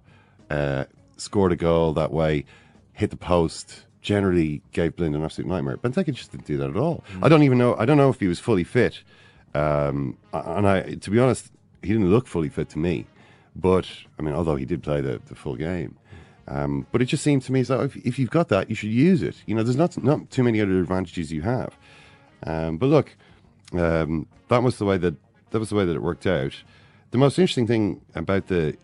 Uh, 0.50 0.86
scored 1.18 1.52
a 1.52 1.56
goal 1.56 1.94
that 1.94 2.12
way, 2.12 2.46
hit 2.94 3.10
the 3.10 3.18
post. 3.18 3.84
Generally 4.02 4.62
gave 4.72 4.96
Blind 4.96 5.16
an 5.16 5.24
absolute 5.24 5.50
nightmare. 5.50 5.78
Benteke 5.78 6.14
just 6.14 6.32
didn't 6.32 6.46
do 6.46 6.58
that 6.58 6.70
at 6.70 6.78
all. 6.78 7.04
I 7.22 7.28
don't 7.28 7.44
even 7.44 7.58
know. 7.58 7.76
I 7.76 7.86
don't 7.86 7.98
know 7.98 8.10
if 8.10 8.20
he 8.20 8.28
was 8.28 8.40
fully 8.40 8.64
fit. 8.64 9.04
Um, 9.54 10.18
and 10.32 10.68
I, 10.68 10.96
to 10.96 11.12
be 11.12 11.20
honest, 11.20 11.52
he 11.82 11.90
didn't 11.90 12.10
look 12.10 12.28
fully 12.28 12.50
fit 12.50 12.70
to 12.70 12.80
me. 12.80 13.06
But 13.56 13.88
I 14.18 14.22
mean, 14.22 14.34
although 14.34 14.56
he 14.56 14.66
did 14.66 14.84
play 14.84 15.02
the, 15.02 15.20
the 15.26 15.36
full 15.36 15.56
game, 15.56 15.98
um, 16.48 16.86
but 16.92 17.02
it 17.02 17.06
just 17.06 17.24
seemed 17.24 17.42
to 17.44 17.52
me 17.52 17.62
as 17.62 17.68
though 17.68 17.82
if, 17.82 17.96
if 17.98 18.20
you've 18.20 18.30
got 18.30 18.50
that, 18.50 18.70
you 18.70 18.76
should 18.76 18.92
use 18.92 19.22
it. 19.22 19.36
You 19.46 19.56
know, 19.56 19.64
there's 19.64 19.76
not 19.76 20.02
not 20.02 20.30
too 20.30 20.44
many 20.44 20.62
other 20.62 20.80
advantages 20.80 21.32
you 21.32 21.42
have. 21.42 21.78
Um, 22.44 22.78
but 22.78 22.88
look, 22.88 23.16
um, 23.74 24.28
that 24.50 24.64
was 24.64 24.78
the 24.78 24.86
way 24.86 24.98
that 24.98 25.16
that 25.52 25.60
was 25.60 25.70
the 25.70 25.76
way 25.76 25.86
that 25.86 25.96
it 25.96 26.02
worked 26.02 26.28
out. 26.28 26.54
The 27.12 27.18
most 27.18 27.40
interesting 27.40 27.68
thing 27.68 28.02
about 28.16 28.48
the 28.48 28.76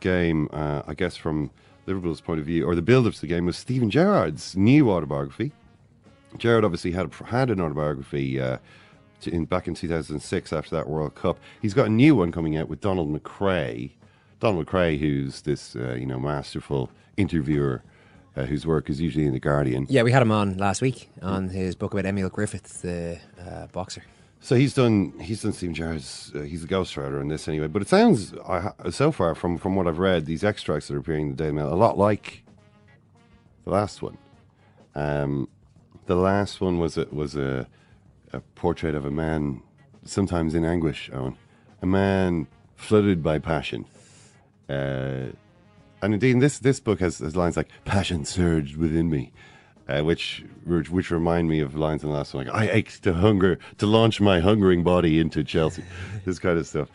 game, 0.00 0.48
uh, 0.52 0.82
I 0.86 0.94
guess, 0.94 1.16
from 1.16 1.50
Liverpool's 1.86 2.20
point 2.20 2.40
of 2.40 2.46
view, 2.46 2.66
or 2.66 2.74
the 2.74 2.82
build-up 2.82 3.14
to 3.14 3.20
the 3.20 3.26
game, 3.26 3.46
was 3.46 3.56
Steven 3.56 3.90
Gerrard's 3.90 4.56
new 4.56 4.90
autobiography. 4.90 5.52
Gerrard 6.36 6.64
obviously 6.64 6.92
had 6.92 7.12
had 7.26 7.50
an 7.50 7.60
autobiography 7.60 8.40
uh, 8.40 8.58
in, 9.26 9.44
back 9.46 9.66
in 9.66 9.74
2006 9.74 10.52
after 10.52 10.76
that 10.76 10.88
World 10.88 11.14
Cup. 11.14 11.38
He's 11.60 11.74
got 11.74 11.86
a 11.86 11.90
new 11.90 12.14
one 12.14 12.32
coming 12.32 12.56
out 12.56 12.68
with 12.68 12.80
Donald 12.80 13.12
McRae. 13.12 13.90
Donald 14.38 14.66
McRae, 14.66 14.98
who's 14.98 15.42
this 15.42 15.74
uh, 15.76 15.94
you 15.94 16.06
know 16.06 16.18
masterful 16.18 16.90
interviewer, 17.16 17.82
uh, 18.36 18.44
whose 18.44 18.66
work 18.66 18.88
is 18.90 19.00
usually 19.00 19.26
in 19.26 19.32
the 19.32 19.40
Guardian. 19.40 19.86
Yeah, 19.88 20.02
we 20.02 20.12
had 20.12 20.22
him 20.22 20.32
on 20.32 20.56
last 20.56 20.82
week 20.82 21.10
on 21.22 21.48
his 21.48 21.74
book 21.74 21.92
about 21.92 22.06
Emil 22.06 22.28
Griffith, 22.28 22.82
the 22.82 23.18
uh, 23.40 23.66
boxer. 23.68 24.02
So 24.40 24.56
he's 24.56 24.72
done. 24.72 25.12
He's 25.20 25.42
done 25.42 25.52
Steven 25.52 25.74
Gerrard's. 25.74 26.32
Uh, 26.34 26.40
he's 26.40 26.62
the 26.62 26.68
ghostwriter 26.68 27.20
in 27.20 27.28
this 27.28 27.46
anyway. 27.46 27.66
But 27.66 27.82
it 27.82 27.88
sounds 27.88 28.32
ha- 28.46 28.72
so 28.90 29.12
far 29.12 29.34
from 29.34 29.58
from 29.58 29.76
what 29.76 29.86
I've 29.86 29.98
read, 29.98 30.24
these 30.24 30.42
extracts 30.42 30.88
that 30.88 30.94
are 30.94 30.98
appearing 30.98 31.24
in 31.24 31.30
the 31.30 31.36
Daily 31.36 31.52
Mail, 31.52 31.72
a 31.72 31.76
lot 31.76 31.98
like 31.98 32.42
the 33.64 33.70
last 33.70 34.00
one. 34.00 34.16
Um, 34.94 35.48
the 36.06 36.14
last 36.16 36.60
one 36.60 36.78
was 36.78 36.96
a, 36.96 37.06
was 37.12 37.36
a 37.36 37.68
a 38.32 38.40
portrait 38.54 38.94
of 38.94 39.04
a 39.04 39.10
man, 39.10 39.62
sometimes 40.04 40.54
in 40.54 40.64
anguish. 40.64 41.10
Eoin, 41.12 41.36
a 41.82 41.86
man 41.86 42.46
flooded 42.76 43.22
by 43.22 43.38
passion. 43.38 43.84
Uh, 44.70 45.32
and 46.02 46.14
indeed, 46.14 46.40
this 46.40 46.58
this 46.58 46.80
book 46.80 47.00
has, 47.00 47.18
has 47.18 47.36
lines 47.36 47.56
like 47.56 47.68
"passion 47.84 48.24
surged 48.24 48.76
within 48.76 49.10
me," 49.10 49.32
uh, 49.88 50.02
which 50.02 50.44
which 50.64 51.10
remind 51.10 51.48
me 51.48 51.60
of 51.60 51.74
lines 51.74 52.02
in 52.02 52.10
the 52.10 52.14
last 52.14 52.34
one, 52.34 52.46
like 52.46 52.54
"I 52.54 52.70
ached 52.70 53.02
to 53.04 53.14
hunger 53.14 53.58
to 53.78 53.86
launch 53.86 54.20
my 54.20 54.40
hungering 54.40 54.82
body 54.82 55.18
into 55.18 55.44
Chelsea," 55.44 55.84
this 56.24 56.38
kind 56.38 56.58
of 56.58 56.66
stuff. 56.66 56.88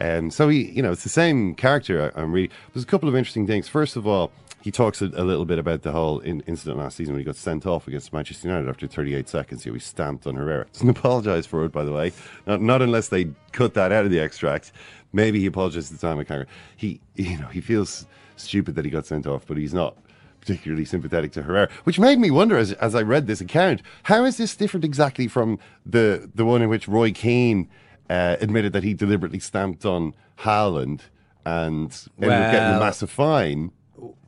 And 0.00 0.32
so 0.32 0.48
he, 0.48 0.70
you 0.70 0.82
know, 0.82 0.92
it's 0.92 1.04
the 1.04 1.08
same 1.08 1.54
character. 1.54 2.12
I, 2.16 2.20
I'm 2.20 2.32
reading. 2.32 2.54
There's 2.72 2.82
a 2.82 2.86
couple 2.86 3.08
of 3.08 3.14
interesting 3.14 3.46
things. 3.46 3.68
First 3.68 3.94
of 3.96 4.06
all, 4.06 4.32
he 4.62 4.70
talks 4.70 5.02
a, 5.02 5.06
a 5.06 5.24
little 5.24 5.44
bit 5.44 5.58
about 5.58 5.82
the 5.82 5.92
whole 5.92 6.20
in, 6.20 6.40
incident 6.42 6.78
last 6.78 6.96
season 6.96 7.14
when 7.14 7.20
he 7.20 7.24
got 7.24 7.36
sent 7.36 7.66
off 7.66 7.88
against 7.88 8.12
Manchester 8.12 8.48
United 8.48 8.68
after 8.68 8.86
38 8.86 9.28
seconds. 9.28 9.64
He 9.64 9.70
was 9.70 9.84
stamped 9.84 10.26
on 10.26 10.36
Herrera. 10.36 10.66
Doesn't 10.72 10.88
apologise 10.96 11.46
for 11.46 11.64
it, 11.64 11.72
by 11.72 11.84
the 11.84 11.92
way. 11.92 12.12
Not, 12.46 12.62
not 12.62 12.80
unless 12.82 13.08
they 13.08 13.30
cut 13.50 13.74
that 13.74 13.92
out 13.92 14.04
of 14.04 14.10
the 14.10 14.20
extract. 14.20 14.72
Maybe 15.12 15.40
he 15.40 15.46
apologised 15.46 15.92
at 15.92 16.00
the 16.00 16.06
time. 16.06 16.18
I 16.18 16.24
can't. 16.24 16.48
He, 16.76 17.00
you 17.16 17.38
know, 17.38 17.48
he 17.48 17.60
feels 17.60 18.06
stupid 18.36 18.74
that 18.74 18.84
he 18.84 18.90
got 18.90 19.06
sent 19.06 19.26
off, 19.26 19.46
but 19.46 19.56
he's 19.56 19.74
not 19.74 19.96
particularly 20.40 20.84
sympathetic 20.84 21.32
to 21.32 21.42
Herrera, 21.42 21.68
which 21.84 21.98
made 21.98 22.18
me 22.18 22.30
wonder 22.30 22.58
as, 22.58 22.72
as 22.72 22.94
I 22.94 23.02
read 23.02 23.26
this 23.26 23.40
account, 23.40 23.80
how 24.04 24.24
is 24.24 24.36
this 24.36 24.56
different 24.56 24.84
exactly 24.84 25.28
from 25.28 25.58
the 25.86 26.28
the 26.34 26.44
one 26.44 26.62
in 26.62 26.68
which 26.68 26.88
Roy 26.88 27.12
Keane 27.12 27.68
uh, 28.10 28.36
admitted 28.40 28.72
that 28.72 28.82
he 28.82 28.92
deliberately 28.92 29.38
stamped 29.38 29.84
on 29.84 30.14
Haaland 30.40 31.02
and 31.46 32.08
ended 32.20 32.38
up 32.38 32.52
getting 32.52 32.76
a 32.76 32.80
massive 32.80 33.10
fine? 33.10 33.70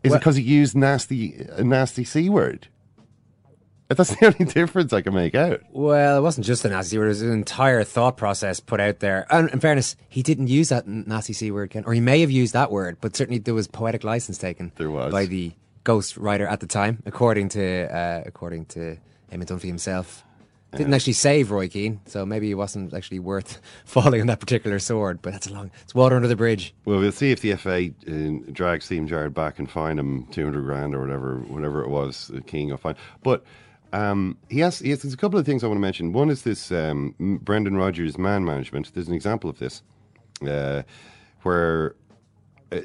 Is 0.04 0.12
it 0.12 0.18
because 0.18 0.36
he 0.36 0.42
used 0.42 0.76
nasty 0.76 1.46
a 1.50 1.64
nasty 1.64 2.04
c 2.04 2.28
word? 2.28 2.68
That's 3.88 4.14
the 4.16 4.26
only 4.26 4.50
difference 4.52 4.92
I 4.92 5.02
can 5.02 5.14
make 5.14 5.34
out. 5.34 5.60
Well, 5.70 6.18
it 6.18 6.20
wasn't 6.22 6.46
just 6.46 6.64
a 6.64 6.68
nasty 6.70 6.98
word; 6.98 7.06
it 7.06 7.08
was 7.08 7.22
an 7.22 7.32
entire 7.32 7.84
thought 7.84 8.16
process 8.16 8.58
put 8.58 8.80
out 8.80 9.00
there. 9.00 9.26
And 9.30 9.50
in 9.50 9.60
fairness, 9.60 9.94
he 10.08 10.22
didn't 10.22 10.46
use 10.48 10.70
that 10.70 10.86
nasty 10.88 11.32
c 11.34 11.50
word, 11.50 11.70
Ken, 11.70 11.84
or 11.86 11.92
he 11.92 12.00
may 12.00 12.20
have 12.20 12.30
used 12.30 12.54
that 12.54 12.70
word, 12.70 12.96
but 13.00 13.14
certainly 13.14 13.38
there 13.38 13.54
was 13.54 13.68
poetic 13.68 14.02
license 14.02 14.38
taken 14.38 14.72
There 14.76 14.90
was. 14.90 15.12
by 15.12 15.26
the 15.26 15.52
ghost 15.84 16.16
writer 16.16 16.46
at 16.46 16.60
the 16.60 16.66
time, 16.66 17.02
according 17.04 17.50
to 17.50 17.94
uh, 17.94 18.22
according 18.26 18.64
to 18.66 18.96
Eamon 19.30 19.44
Dunphy 19.44 19.66
himself. 19.66 20.24
Didn't 20.74 20.92
actually 20.92 21.12
save 21.12 21.52
Roy 21.52 21.68
Keane, 21.68 22.00
so 22.06 22.26
maybe 22.26 22.50
it 22.50 22.54
wasn't 22.54 22.94
actually 22.94 23.20
worth 23.20 23.60
falling 23.84 24.20
on 24.20 24.26
that 24.26 24.40
particular 24.40 24.80
sword. 24.80 25.22
But 25.22 25.34
that's 25.34 25.46
a 25.46 25.52
long, 25.52 25.70
it's 25.82 25.94
water 25.94 26.16
under 26.16 26.26
the 26.26 26.34
bridge. 26.34 26.74
Well, 26.84 26.98
we'll 26.98 27.12
see 27.12 27.30
if 27.30 27.42
the 27.42 27.54
FA 27.54 27.90
uh, 28.10 28.50
drag 28.52 28.82
Steven 28.82 29.06
Gerrard 29.06 29.34
back 29.34 29.60
and 29.60 29.70
fine 29.70 30.00
him 30.00 30.26
two 30.32 30.42
hundred 30.42 30.62
grand 30.62 30.96
or 30.96 31.00
whatever, 31.00 31.36
whatever 31.46 31.84
it 31.84 31.90
was. 31.90 32.26
The 32.28 32.40
King 32.40 32.70
will 32.70 32.78
find. 32.78 32.96
but. 33.22 33.44
Um, 33.94 34.38
he 34.50 34.58
has, 34.58 34.80
he 34.80 34.90
has. 34.90 35.02
There's 35.02 35.14
a 35.14 35.16
couple 35.16 35.38
of 35.38 35.46
things 35.46 35.62
I 35.62 35.68
want 35.68 35.76
to 35.76 35.80
mention. 35.80 36.12
One 36.12 36.28
is 36.28 36.42
this 36.42 36.72
um, 36.72 37.14
Brendan 37.42 37.76
Rodgers 37.76 38.18
man 38.18 38.44
management. 38.44 38.92
There's 38.92 39.06
an 39.06 39.14
example 39.14 39.48
of 39.48 39.60
this, 39.60 39.82
uh, 40.44 40.82
where 41.42 41.94
uh, 42.72 42.80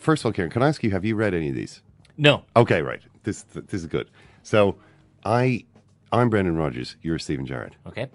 first 0.00 0.22
of 0.22 0.26
all, 0.26 0.32
Ciaran, 0.32 0.50
can 0.50 0.62
I 0.64 0.68
ask 0.68 0.82
you, 0.82 0.90
have 0.90 1.04
you 1.04 1.14
read 1.14 1.32
any 1.32 1.50
of 1.50 1.54
these? 1.54 1.80
No. 2.18 2.42
Okay, 2.56 2.82
right. 2.82 3.00
This 3.22 3.44
this 3.44 3.82
is 3.82 3.86
good. 3.86 4.10
So, 4.42 4.74
I 5.24 5.64
I'm 6.10 6.28
Brendan 6.28 6.56
Rodgers. 6.56 6.96
You're 7.02 7.20
Steven 7.20 7.46
Gerrard. 7.46 7.76
Okay. 7.86 8.08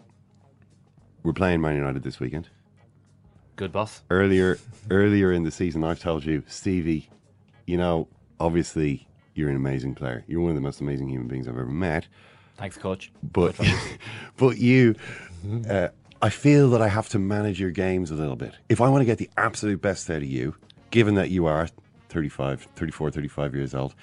We're 1.24 1.32
playing 1.32 1.62
Man 1.62 1.78
United 1.78 2.04
this 2.04 2.20
weekend. 2.20 2.50
Good 3.56 3.72
boss. 3.72 4.04
Earlier 4.10 4.60
earlier 4.92 5.32
in 5.32 5.44
the 5.44 5.52
season, 5.52 5.86
I've 5.86 6.02
told 6.02 6.26
you, 6.26 6.44
Stevie, 6.48 7.10
you 7.66 7.78
know, 7.78 8.10
obviously 8.38 9.07
you're 9.38 9.50
an 9.50 9.56
amazing 9.56 9.96
player. 9.96 10.24
You're 10.28 10.42
one 10.42 10.50
of 10.50 10.56
the 10.56 10.62
most 10.62 10.82
amazing 10.82 11.10
human 11.10 11.28
beings 11.28 11.48
I've 11.48 11.58
ever 11.58 11.66
met. 11.66 12.08
Thanks, 12.58 12.78
coach. 12.78 13.12
But 13.22 13.56
but 14.38 14.58
you, 14.58 14.96
uh, 15.70 15.90
I 16.22 16.30
feel 16.30 16.72
that 16.72 16.82
I 16.82 16.88
have 16.88 17.10
to 17.10 17.20
manage 17.20 17.60
your 17.60 17.72
games 17.72 18.10
a 18.10 18.16
little 18.16 18.36
bit. 18.36 18.56
If 18.68 18.82
I 18.82 18.90
want 18.90 19.02
to 19.02 19.06
get 19.06 19.20
the 19.20 19.30
absolute 19.38 19.82
best 19.82 20.10
out 20.10 20.18
of 20.18 20.24
you, 20.24 20.56
given 20.90 21.16
that 21.16 21.30
you 21.30 21.46
are 21.46 21.70
35, 22.10 22.68
34, 22.76 23.12
35 23.12 23.56
years 23.56 23.76
old, 23.76 23.94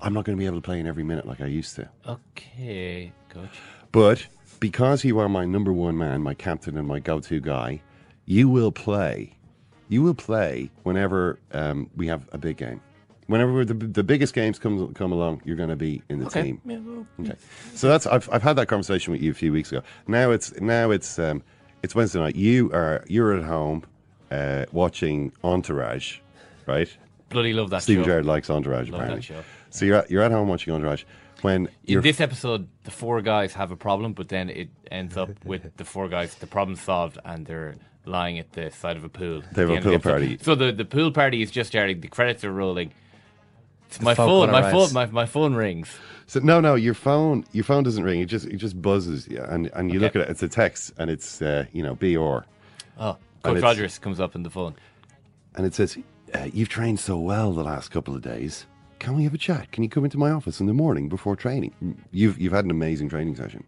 I'm 0.00 0.14
not 0.14 0.24
going 0.24 0.36
to 0.36 0.40
be 0.40 0.46
able 0.46 0.56
to 0.58 0.62
play 0.62 0.80
in 0.80 0.86
every 0.86 1.04
minute 1.04 1.26
like 1.26 1.40
I 1.40 1.46
used 1.46 1.76
to. 1.76 1.88
Okay, 2.06 3.12
coach. 3.28 3.50
But 3.92 4.26
because 4.60 5.04
you 5.04 5.18
are 5.18 5.28
my 5.28 5.44
number 5.44 5.72
one 5.72 5.98
man, 5.98 6.22
my 6.22 6.34
captain, 6.34 6.76
and 6.78 6.86
my 6.86 7.00
go-to 7.00 7.40
guy, 7.40 7.82
you 8.24 8.48
will 8.48 8.72
play. 8.72 9.34
You 9.88 10.02
will 10.02 10.14
play 10.14 10.70
whenever 10.82 11.38
um, 11.52 11.90
we 11.96 12.06
have 12.08 12.28
a 12.32 12.38
big 12.38 12.56
game. 12.56 12.80
Whenever 13.28 13.64
the, 13.64 13.74
the 13.74 14.02
biggest 14.02 14.34
games 14.34 14.58
come 14.58 14.92
come 14.94 15.12
along, 15.12 15.42
you're 15.44 15.54
going 15.56 15.68
to 15.68 15.76
be 15.76 16.02
in 16.08 16.18
the 16.18 16.26
Okay. 16.26 16.42
team. 16.42 16.60
Yeah, 16.64 16.78
well, 16.78 17.06
Okay. 17.20 17.36
So 17.74 17.86
that's 17.88 18.06
I've 18.06 18.28
I've 18.32 18.42
had 18.42 18.56
that 18.56 18.66
conversation 18.66 19.12
with 19.12 19.22
you 19.22 19.30
a 19.30 19.34
few 19.34 19.52
weeks 19.52 19.70
ago. 19.70 19.82
Now 20.06 20.30
it's 20.30 20.58
now 20.60 20.90
it's 20.90 21.18
um, 21.18 21.42
it's 21.82 21.94
Wednesday 21.94 22.18
night. 22.20 22.36
You 22.36 22.70
are 22.72 23.04
you're 23.06 23.34
at 23.36 23.44
home 23.44 23.84
uh, 24.30 24.64
watching 24.72 25.32
Entourage, 25.44 26.18
right? 26.66 26.88
Bloody 27.28 27.52
love 27.52 27.68
that 27.70 27.82
Steven 27.82 28.02
show. 28.02 28.10
Gerrard 28.10 28.24
likes 28.26 28.48
Entourage 28.50 28.88
Love 28.90 29.00
that 29.00 29.04
apparently. 29.04 29.22
show. 29.22 29.42
So 29.70 29.84
you're 29.84 29.96
at, 29.98 30.10
you're 30.10 30.22
at 30.22 30.32
home 30.32 30.48
watching 30.48 30.72
Entourage 30.72 31.04
when 31.42 31.68
In 31.86 32.00
this 32.00 32.20
episode, 32.22 32.66
the 32.84 32.90
four 32.90 33.20
guys 33.20 33.52
have 33.52 33.70
a 33.70 33.76
problem, 33.76 34.14
but 34.14 34.28
then 34.30 34.48
it 34.48 34.70
ends 34.90 35.16
up 35.18 35.28
with 35.44 35.76
the 35.76 35.84
four 35.84 36.08
guys, 36.08 36.34
the 36.36 36.46
problem 36.46 36.76
solved, 36.76 37.18
and 37.26 37.44
they're 37.46 37.76
lying 38.06 38.38
at 38.38 38.52
the 38.52 38.70
side 38.70 38.96
of 38.96 39.04
a 39.04 39.08
pool. 39.10 39.42
They 39.52 39.60
have 39.62 39.70
a 39.70 39.80
pool 39.82 39.98
party. 40.00 40.38
So 40.40 40.54
the, 40.54 40.72
the 40.72 40.86
pool 40.86 41.12
party 41.12 41.42
is 41.42 41.50
just 41.50 41.68
starting. 41.68 42.00
The 42.00 42.08
credits 42.08 42.42
are 42.44 42.52
rolling. 42.52 42.92
My 44.00 44.14
phone. 44.14 44.50
My 44.50 44.70
phone. 44.70 44.92
My, 44.92 45.06
my 45.06 45.26
phone 45.26 45.54
rings. 45.54 45.88
So 46.26 46.40
no, 46.40 46.60
no, 46.60 46.74
your 46.74 46.94
phone, 46.94 47.44
your 47.52 47.64
phone 47.64 47.82
doesn't 47.84 48.04
ring. 48.04 48.20
It 48.20 48.26
just, 48.26 48.46
it 48.46 48.56
just 48.56 48.80
buzzes, 48.82 49.26
yeah, 49.28 49.46
and 49.52 49.70
and 49.74 49.90
you 49.92 49.98
look 49.98 50.14
at 50.14 50.22
it. 50.22 50.28
It's 50.28 50.42
a 50.42 50.48
text, 50.48 50.92
and 50.98 51.08
it's, 51.10 51.40
uh, 51.40 51.64
you 51.72 51.82
know, 51.82 51.94
B 51.94 52.16
or, 52.16 52.44
Oh, 52.98 53.16
Coach 53.42 53.62
Rodgers 53.62 53.98
comes 53.98 54.20
up 54.20 54.34
in 54.34 54.42
the 54.42 54.50
phone. 54.50 54.74
and 55.54 55.64
it 55.64 55.74
says, 55.74 55.96
uh, 56.34 56.48
"You've 56.52 56.68
trained 56.68 57.00
so 57.00 57.16
well 57.18 57.52
the 57.52 57.62
last 57.64 57.90
couple 57.90 58.14
of 58.14 58.20
days. 58.22 58.66
Can 58.98 59.16
we 59.16 59.22
have 59.24 59.32
a 59.32 59.38
chat? 59.38 59.70
Can 59.72 59.84
you 59.84 59.88
come 59.88 60.04
into 60.04 60.18
my 60.18 60.30
office 60.30 60.60
in 60.60 60.66
the 60.66 60.74
morning 60.74 61.08
before 61.08 61.34
training? 61.36 61.72
You've 62.10 62.38
you've 62.38 62.52
had 62.52 62.64
an 62.66 62.70
amazing 62.70 63.08
training 63.08 63.36
session. 63.36 63.64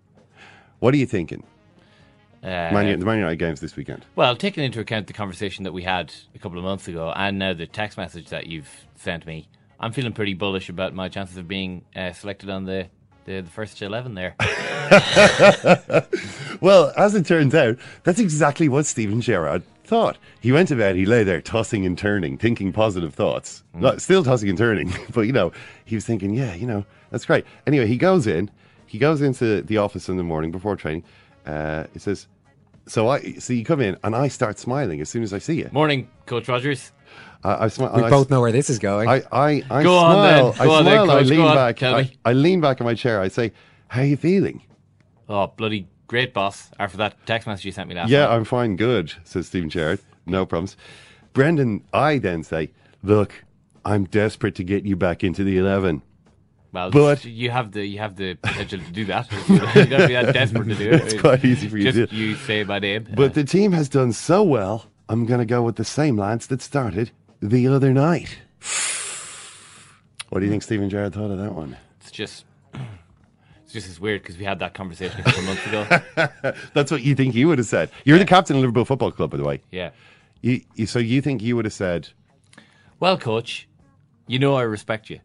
What 0.80 0.92
are 0.92 0.96
you 0.98 1.06
thinking? 1.06 1.44
Uh, 2.42 2.46
Man, 2.72 2.98
the 2.98 3.04
Man 3.06 3.18
United 3.18 3.38
games 3.38 3.61
this 3.61 3.76
weekend. 3.76 4.04
Well, 4.16 4.35
taking 4.35 4.64
into 4.64 4.80
account 4.80 5.06
the 5.06 5.12
conversation 5.12 5.64
that 5.64 5.72
we 5.72 5.83
had 5.83 6.12
a 6.35 6.38
couple 6.38 6.59
of 6.59 6.64
months 6.64 6.88
ago, 6.88 7.12
and 7.14 7.38
now 7.38 7.52
the 7.54 7.66
text 7.66 7.96
message 7.98 8.28
that 8.30 8.46
you've 8.46 8.68
sent 8.96 9.26
me, 9.26 9.46
I'm 9.80 9.92
feeling 9.92 10.12
pretty 10.12 10.34
bullish 10.34 10.68
about 10.68 10.94
my 10.94 11.08
chances 11.08 11.36
of 11.36 11.48
being 11.48 11.84
uh, 11.96 12.12
selected 12.12 12.50
on 12.50 12.64
the, 12.66 12.88
the 13.24 13.40
the 13.40 13.50
first 13.50 13.80
eleven 13.82 14.14
there. 14.14 14.36
Well, 16.60 16.92
as 16.96 17.14
it 17.14 17.24
turns 17.24 17.54
out, 17.54 17.78
that's 18.04 18.18
exactly 18.18 18.68
what 18.68 18.84
Steven 18.84 19.20
Gerrard 19.22 19.62
thought. 19.84 20.18
He 20.40 20.52
went 20.52 20.68
to 20.68 20.76
bed, 20.76 20.94
he 20.94 21.06
lay 21.06 21.24
there 21.24 21.40
tossing 21.40 21.86
and 21.86 21.96
turning, 21.96 22.36
thinking 22.36 22.72
positive 22.72 23.14
thoughts. 23.14 23.64
Not, 23.74 24.02
still 24.02 24.22
tossing 24.22 24.50
and 24.50 24.58
turning, 24.58 24.92
but 25.14 25.22
you 25.22 25.32
know, 25.32 25.52
he 25.86 25.94
was 25.94 26.04
thinking, 26.04 26.34
yeah, 26.34 26.54
you 26.54 26.66
know, 26.66 26.84
that's 27.10 27.24
great. 27.24 27.46
Anyway, 27.66 27.86
he 27.86 27.96
goes 27.96 28.26
in, 28.26 28.50
he 28.86 28.98
goes 28.98 29.22
into 29.22 29.62
the 29.62 29.78
office 29.78 30.08
in 30.08 30.18
the 30.18 30.22
morning 30.22 30.50
before 30.50 30.76
training. 30.76 31.02
Uh, 31.46 31.84
he 31.94 31.98
says, 31.98 32.26
so 32.86 33.08
I, 33.08 33.34
so 33.34 33.52
you 33.52 33.64
come 33.64 33.80
in 33.80 33.96
and 34.02 34.14
I 34.14 34.28
start 34.28 34.58
smiling 34.58 35.00
as 35.00 35.08
soon 35.08 35.22
as 35.22 35.32
I 35.32 35.38
see 35.38 35.58
you. 35.58 35.68
Morning, 35.72 36.08
Coach 36.26 36.48
Rodgers. 36.48 36.92
I, 37.42 37.64
I 37.64 37.68
smile. 37.68 37.92
We 37.94 38.02
I, 38.02 38.10
both 38.10 38.30
know 38.30 38.40
where 38.40 38.52
this 38.52 38.68
is 38.68 38.78
going. 38.78 39.08
I, 39.08 39.22
I, 39.32 39.62
I 39.70 39.82
Go 39.82 39.96
on 39.96 40.26
then. 40.26 40.40
Go 40.40 40.72
I 40.72 40.78
on 40.78 40.84
smile. 40.84 41.10
I 41.10 41.14
Coach. 41.18 41.28
Go 41.28 41.34
lean 41.34 41.40
on. 41.40 41.54
back. 41.54 41.82
I. 41.82 42.10
I 42.24 42.32
lean 42.32 42.60
back 42.60 42.80
in 42.80 42.86
my 42.86 42.94
chair. 42.94 43.20
I 43.20 43.28
say, 43.28 43.52
how 43.88 44.02
are 44.02 44.04
you 44.04 44.16
feeling? 44.16 44.62
Oh, 45.28 45.46
bloody 45.46 45.86
great, 46.06 46.34
boss. 46.34 46.70
After 46.78 46.96
that 46.98 47.24
text 47.24 47.46
message 47.46 47.64
you 47.64 47.72
sent 47.72 47.88
me 47.88 47.94
last 47.94 48.10
night. 48.10 48.12
Yeah, 48.12 48.26
night. 48.26 48.34
I'm 48.34 48.44
fine, 48.44 48.76
good, 48.76 49.14
says 49.24 49.46
Steven 49.46 49.70
Gerrard. 49.70 50.00
No 50.26 50.44
problems. 50.44 50.76
Brendan, 51.32 51.84
I 51.92 52.18
then 52.18 52.42
say, 52.42 52.70
look, 53.02 53.44
I'm 53.84 54.04
desperate 54.04 54.56
to 54.56 54.64
get 54.64 54.84
you 54.84 54.96
back 54.96 55.22
into 55.22 55.44
the 55.44 55.56
11. 55.56 56.02
Well, 56.72 56.90
but- 56.90 57.24
you 57.24 57.50
have 57.50 57.72
the 57.72 57.85
you 57.85 57.98
have 57.98 58.16
the 58.16 58.35
potential 58.35 58.78
to 58.78 58.92
do 58.92 59.04
that. 59.06 59.30
you 59.48 59.59
don't 59.87 60.06
be 60.09 60.14
that 60.14 60.33
desperate 60.33 60.68
to 60.68 60.74
do 60.74 60.90
it. 60.90 61.02
It's 61.02 61.20
quite 61.20 61.44
easy 61.44 61.68
for 61.68 61.76
you 61.78 61.85
to 61.85 61.92
Just 61.92 62.11
do. 62.12 62.16
you 62.16 62.35
say 62.37 62.62
my 62.64 62.78
name. 62.78 63.09
But 63.14 63.35
the 63.35 63.44
team 63.44 63.72
has 63.72 63.88
done 63.88 64.12
so 64.12 64.42
well, 64.42 64.87
I'm 65.09 65.26
going 65.26 65.40
to 65.40 65.46
go 65.46 65.62
with 65.62 65.76
the 65.76 65.85
same 65.85 66.16
lads 66.16 66.46
that 66.48 66.62
started 66.62 67.11
the 67.40 67.66
other 67.66 67.92
night. 67.92 68.38
What 70.28 70.38
do 70.40 70.44
you 70.46 70.50
think 70.50 70.62
Steven 70.62 70.88
Gerrard 70.88 71.12
thought 71.14 71.30
of 71.33 71.38
that 71.38 71.54
one? 71.54 71.76
it's 72.00 72.11
just 72.12 72.44
it's 73.64 73.72
just 73.72 73.88
as 73.88 73.98
weird 74.00 74.22
because 74.22 74.37
we 74.38 74.44
had 74.44 74.59
that 74.61 74.74
conversation 74.74 75.20
a 75.20 75.22
couple 75.24 75.40
of 75.40 75.46
months 75.46 75.66
ago. 75.66 76.52
That's 76.74 76.90
what 76.90 77.02
you 77.02 77.14
think 77.14 77.35
you 77.35 77.48
would 77.48 77.59
have 77.59 77.66
said. 77.66 77.90
You're 78.04 78.18
the 78.18 78.24
captain 78.24 78.56
of 78.56 78.61
Liverpool 78.62 78.85
Football 78.85 79.11
Club, 79.12 79.30
by 79.30 79.37
the 79.37 79.44
way. 79.44 79.61
Yeah. 79.70 79.90
You, 80.40 80.61
you, 80.74 80.87
so 80.87 80.98
you 80.98 81.20
think 81.20 81.42
you 81.42 81.54
would 81.56 81.64
have 81.66 81.74
said, 81.74 82.09
Well, 82.98 83.18
coach, 83.18 83.68
you 84.26 84.38
know 84.38 84.54
I 84.54 84.62
respect 84.62 85.11
you. 85.11 85.20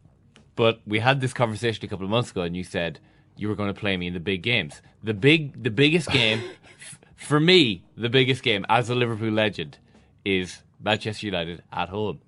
But 0.56 0.80
we 0.86 0.98
had 0.98 1.20
this 1.20 1.32
conversation 1.32 1.84
a 1.84 1.88
couple 1.88 2.04
of 2.04 2.10
months 2.10 2.30
ago 2.30 2.42
and 2.42 2.56
you 2.56 2.64
said 2.64 2.98
you 3.36 3.48
were 3.48 3.54
going 3.54 3.72
to 3.72 3.78
play 3.78 3.96
me 3.96 4.06
in 4.08 4.14
the 4.14 4.20
big 4.20 4.42
games. 4.42 4.80
The 5.02 5.14
big 5.14 5.62
the 5.62 5.70
biggest 5.70 6.10
game 6.10 6.40
f- 6.80 6.98
for 7.16 7.38
me, 7.38 7.84
the 7.96 8.08
biggest 8.08 8.42
game 8.42 8.64
as 8.68 8.88
a 8.90 8.94
Liverpool 8.94 9.30
legend 9.30 9.78
is 10.24 10.62
Manchester 10.82 11.26
United 11.26 11.62
at 11.72 11.88
home. 11.90 12.20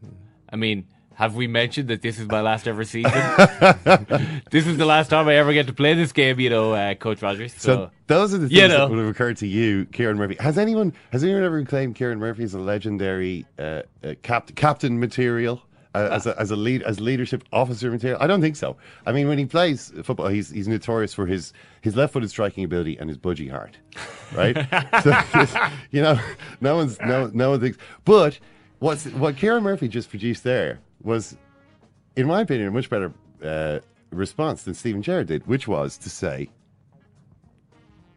I 0.50 0.56
mean, 0.56 0.86
have 1.14 1.34
we 1.34 1.46
mentioned 1.48 1.88
that 1.88 2.00
this 2.00 2.18
is 2.20 2.28
my 2.28 2.40
last 2.40 2.68
ever 2.68 2.84
season? 2.84 3.10
this 4.50 4.66
is 4.66 4.76
the 4.76 4.86
last 4.86 5.08
time 5.08 5.26
I 5.28 5.34
ever 5.34 5.52
get 5.52 5.66
to 5.66 5.72
play 5.72 5.94
this 5.94 6.12
game, 6.12 6.38
you 6.38 6.48
know, 6.48 6.72
uh, 6.74 6.94
Coach 6.94 7.22
Rodgers. 7.22 7.54
So, 7.54 7.58
So, 7.58 7.90
those 8.06 8.32
are 8.34 8.38
the 8.38 8.48
things 8.48 8.60
you 8.60 8.68
that 8.68 8.88
would 8.88 8.98
have 8.98 9.08
occurred 9.08 9.36
to 9.38 9.46
you, 9.46 9.84
Ciaran 9.86 10.16
Murphy. 10.16 10.36
Has 10.38 10.58
anyone 10.58 10.92
has 11.10 11.24
anyone 11.24 11.42
ever 11.42 11.64
claimed 11.64 11.96
Ciaran 11.96 12.18
Murphy 12.18 12.44
is 12.44 12.54
a 12.54 12.60
legendary 12.60 13.46
uh, 13.58 13.82
uh, 14.04 14.14
cap- 14.22 14.54
captain 14.54 15.00
material? 15.00 15.62
Uh, 15.98 16.08
as 16.12 16.26
a, 16.26 16.40
as 16.40 16.50
a 16.52 16.56
lead 16.56 16.82
as 16.82 17.00
leadership 17.00 17.42
officer 17.52 17.90
material, 17.90 18.18
I 18.22 18.28
don't 18.28 18.40
think 18.40 18.54
so. 18.54 18.76
I 19.04 19.10
mean, 19.10 19.26
when 19.26 19.36
he 19.36 19.46
plays 19.46 19.92
football, 20.04 20.28
he's 20.28 20.48
he's 20.48 20.68
notorious 20.68 21.12
for 21.12 21.26
his 21.26 21.52
his 21.80 21.96
left-footed 21.96 22.30
striking 22.30 22.62
ability 22.62 22.96
and 22.98 23.08
his 23.08 23.18
budgie 23.18 23.50
heart, 23.50 23.76
right? 24.32 24.56
so, 25.02 25.68
you 25.90 26.00
know, 26.00 26.16
no 26.60 26.76
one's 26.76 27.00
no 27.00 27.30
no 27.34 27.50
one 27.50 27.60
thinks. 27.60 27.78
But 28.04 28.38
what's 28.78 29.06
what 29.06 29.36
Ciaran 29.36 29.64
Murphy 29.64 29.88
just 29.88 30.08
produced 30.08 30.44
there 30.44 30.78
was 31.02 31.36
in 32.14 32.26
my 32.26 32.42
opinion, 32.42 32.68
a 32.68 32.70
much 32.70 32.90
better 32.90 33.12
uh, 33.42 33.78
response 34.10 34.62
than 34.62 34.74
Steven 34.74 35.02
Gerrard 35.02 35.26
did, 35.28 35.46
which 35.46 35.66
was 35.66 35.96
to 35.98 36.10
say, 36.10 36.48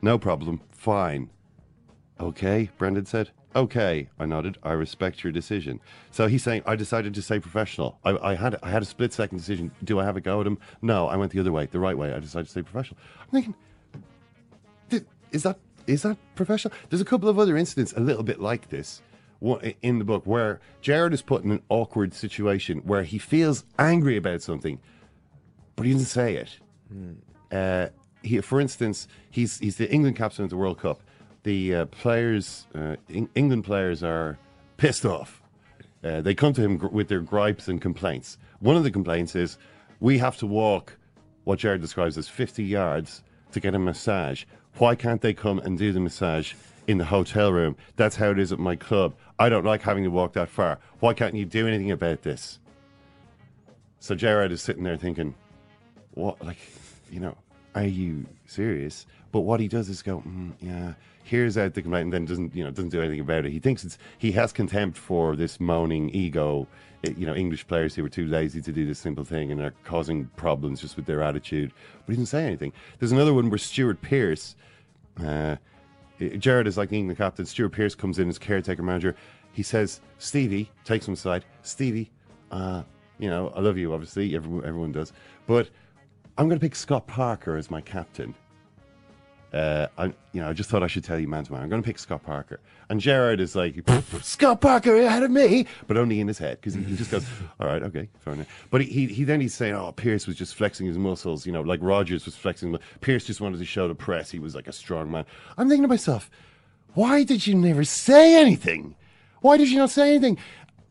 "No 0.01 0.19
problem, 0.19 0.61
fine." 0.71 1.29
Okay, 2.19 2.69
Brendan 2.77 3.05
said. 3.05 3.31
Okay, 3.53 4.07
I 4.17 4.25
nodded. 4.25 4.57
I 4.63 4.71
respect 4.71 5.23
your 5.23 5.33
decision. 5.33 5.81
So 6.11 6.27
he's 6.27 6.41
saying, 6.41 6.63
I 6.65 6.75
decided 6.77 7.13
to 7.15 7.21
stay 7.21 7.39
professional. 7.39 7.99
I, 8.05 8.17
I 8.31 8.35
had 8.35 8.55
I 8.63 8.69
had 8.69 8.81
a 8.81 8.85
split 8.85 9.11
second 9.11 9.39
decision. 9.39 9.71
Do 9.83 9.99
I 9.99 10.05
have 10.05 10.15
a 10.15 10.21
go 10.21 10.39
at 10.39 10.47
him? 10.47 10.57
No, 10.81 11.07
I 11.07 11.17
went 11.17 11.33
the 11.33 11.39
other 11.39 11.51
way, 11.51 11.65
the 11.65 11.79
right 11.79 11.97
way. 11.97 12.13
I 12.13 12.19
decided 12.19 12.45
to 12.45 12.51
stay 12.51 12.61
professional. 12.61 12.97
I'm 13.21 13.29
thinking, 13.29 13.55
is 15.31 15.43
that 15.43 15.59
is 15.87 16.03
that 16.03 16.17
professional? 16.35 16.73
There's 16.89 17.01
a 17.01 17.05
couple 17.05 17.27
of 17.27 17.39
other 17.39 17.57
incidents 17.57 17.93
a 17.93 17.99
little 17.99 18.23
bit 18.23 18.39
like 18.39 18.69
this 18.69 19.01
in 19.81 19.99
the 19.99 20.05
book 20.05 20.25
where 20.25 20.59
Gerrard 20.81 21.13
is 21.13 21.21
put 21.21 21.43
in 21.43 21.51
an 21.51 21.63
awkward 21.69 22.13
situation 22.13 22.79
where 22.79 23.03
he 23.03 23.17
feels 23.17 23.65
angry 23.79 24.15
about 24.15 24.41
something, 24.41 24.79
but 25.75 25.85
he 25.85 25.93
doesn't 25.93 26.07
say 26.07 26.35
it. 26.35 26.57
Uh, 27.51 27.87
he, 28.21 28.39
for 28.41 28.61
instance, 28.61 29.07
he's 29.29 29.57
he's 29.59 29.77
the 29.77 29.91
England 29.91 30.15
captain 30.15 30.43
of 30.43 30.49
the 30.49 30.57
World 30.57 30.79
Cup. 30.79 31.01
The 31.43 31.75
uh, 31.75 31.85
players, 31.87 32.67
uh, 32.75 32.95
Eng- 33.09 33.29
England 33.35 33.63
players, 33.63 34.03
are 34.03 34.37
pissed 34.77 35.05
off. 35.05 35.41
Uh, 36.03 36.21
they 36.21 36.33
come 36.35 36.53
to 36.53 36.61
him 36.61 36.77
gr- 36.77 36.87
with 36.87 37.07
their 37.07 37.21
gripes 37.21 37.67
and 37.67 37.81
complaints. 37.81 38.37
One 38.59 38.75
of 38.75 38.83
the 38.83 38.91
complaints 38.91 39.35
is, 39.35 39.57
We 39.99 40.17
have 40.19 40.37
to 40.37 40.47
walk 40.47 40.97
what 41.43 41.59
Gerrard 41.59 41.81
describes 41.81 42.17
as 42.17 42.27
50 42.27 42.63
yards 42.63 43.23
to 43.51 43.59
get 43.59 43.75
a 43.75 43.79
massage. 43.79 44.45
Why 44.77 44.95
can't 44.95 45.21
they 45.21 45.33
come 45.33 45.59
and 45.59 45.77
do 45.77 45.91
the 45.91 45.99
massage 45.99 46.53
in 46.87 46.97
the 46.97 47.05
hotel 47.05 47.51
room? 47.51 47.75
That's 47.95 48.15
how 48.15 48.29
it 48.31 48.39
is 48.39 48.51
at 48.51 48.59
my 48.59 48.75
club. 48.75 49.15
I 49.39 49.49
don't 49.49 49.65
like 49.65 49.81
having 49.81 50.03
to 50.03 50.09
walk 50.11 50.33
that 50.33 50.49
far. 50.49 50.79
Why 50.99 51.13
can't 51.13 51.35
you 51.35 51.45
do 51.45 51.67
anything 51.67 51.91
about 51.91 52.21
this? 52.21 52.59
So 53.99 54.15
Gerrard 54.15 54.51
is 54.51 54.61
sitting 54.61 54.83
there 54.83 54.97
thinking, 54.97 55.35
what, 56.13 56.43
like, 56.43 56.57
you 57.11 57.19
know, 57.19 57.35
are 57.75 57.83
you 57.83 58.25
serious? 58.45 59.05
But 59.31 59.41
what 59.41 59.59
he 59.59 59.67
does 59.67 59.89
is 59.89 60.01
go, 60.01 60.19
mm, 60.25 60.51
yeah, 60.59 60.93
hears 61.23 61.57
out 61.57 61.73
the 61.73 61.81
complaint 61.81 62.05
and 62.05 62.13
then 62.13 62.25
doesn't, 62.25 62.55
you 62.55 62.63
know, 62.63 62.71
doesn't 62.71 62.89
do 62.89 63.01
anything 63.01 63.19
about 63.19 63.45
it. 63.45 63.51
He 63.51 63.59
thinks 63.59 63.83
it's, 63.83 63.97
he 64.17 64.31
has 64.33 64.51
contempt 64.51 64.97
for 64.97 65.35
this 65.35 65.59
moaning 65.59 66.09
ego, 66.09 66.67
eh, 67.03 67.13
you 67.17 67.25
know, 67.25 67.35
English 67.35 67.67
players 67.67 67.95
who 67.95 68.05
are 68.05 68.09
too 68.09 68.25
lazy 68.25 68.61
to 68.61 68.71
do 68.71 68.85
this 68.85 68.99
simple 68.99 69.23
thing 69.23 69.51
and 69.51 69.61
are 69.61 69.73
causing 69.83 70.25
problems 70.35 70.81
just 70.81 70.95
with 70.95 71.05
their 71.05 71.21
attitude. 71.21 71.73
But 72.05 72.13
he 72.13 72.15
doesn't 72.15 72.27
say 72.27 72.45
anything. 72.45 72.73
There's 72.99 73.11
another 73.11 73.33
one 73.33 73.49
where 73.49 73.57
Stuart 73.57 74.01
Pearce, 74.01 74.55
uh, 75.19 75.55
eh, 76.19 76.37
Gerrard 76.37 76.67
is 76.67 76.77
like 76.77 76.89
the 76.89 76.97
England 76.97 77.17
captain. 77.17 77.45
Stuart 77.45 77.69
Pearce 77.69 77.95
comes 77.95 78.19
in 78.19 78.29
as 78.29 78.37
caretaker 78.37 78.83
manager. 78.83 79.15
He 79.53 79.63
says, 79.63 80.01
Stevie, 80.17 80.71
takes 80.85 81.07
him 81.07 81.13
aside, 81.13 81.45
Stevie, 81.61 82.09
uh, 82.51 82.83
you 83.19 83.29
know, 83.29 83.49
I 83.55 83.59
love 83.59 83.77
you, 83.77 83.93
obviously, 83.93 84.35
everyone, 84.35 84.65
everyone 84.65 84.91
does. 84.91 85.13
But 85.45 85.69
I'm 86.37 86.47
going 86.47 86.59
to 86.59 86.63
pick 86.63 86.75
Scott 86.75 87.05
Parker 87.07 87.55
as 87.55 87.69
my 87.69 87.81
captain. 87.81 88.33
Uh, 89.53 89.87
I, 89.97 90.05
you 90.05 90.41
know, 90.41 90.49
I 90.49 90.53
just 90.53 90.69
thought 90.69 90.81
I 90.81 90.87
should 90.87 91.03
tell 91.03 91.19
you, 91.19 91.27
man 91.27 91.43
to 91.43 91.51
man. 91.51 91.61
I'm 91.61 91.69
going 91.69 91.81
to 91.81 91.85
pick 91.85 91.99
Scott 91.99 92.23
Parker, 92.23 92.59
and 92.89 93.01
Gerrard 93.01 93.41
is 93.41 93.55
like, 93.55 93.75
Scott 94.21 94.61
Parker 94.61 94.95
ahead 94.95 95.23
of 95.23 95.31
me, 95.31 95.65
but 95.87 95.97
only 95.97 96.21
in 96.21 96.27
his 96.27 96.37
head 96.37 96.57
because 96.57 96.73
he, 96.73 96.83
he 96.83 96.95
just 96.95 97.11
goes, 97.11 97.25
all 97.59 97.67
right, 97.67 97.83
okay, 97.83 98.07
fair 98.19 98.33
enough. 98.33 98.47
But 98.69 98.81
he, 98.81 98.87
he, 98.87 99.13
he 99.13 99.23
then 99.25 99.41
he's 99.41 99.53
saying, 99.53 99.75
oh, 99.75 99.91
Pearce 99.91 100.25
was 100.25 100.37
just 100.37 100.55
flexing 100.55 100.87
his 100.87 100.97
muscles, 100.97 101.45
you 101.45 101.51
know, 101.51 101.61
like 101.61 101.79
Rodgers 101.81 102.25
was 102.25 102.35
flexing. 102.35 102.77
Pearce 103.01 103.25
just 103.25 103.41
wanted 103.41 103.57
to 103.57 103.65
show 103.65 103.87
the 103.89 103.95
press 103.95 104.31
he 104.31 104.39
was 104.39 104.55
like 104.55 104.67
a 104.67 104.73
strong 104.73 105.11
man. 105.11 105.25
I'm 105.57 105.67
thinking 105.67 105.83
to 105.83 105.89
myself, 105.89 106.31
why 106.93 107.23
did 107.23 107.45
you 107.45 107.55
never 107.55 107.83
say 107.83 108.39
anything? 108.39 108.95
Why 109.41 109.57
did 109.57 109.69
you 109.69 109.77
not 109.77 109.89
say 109.89 110.09
anything? 110.09 110.37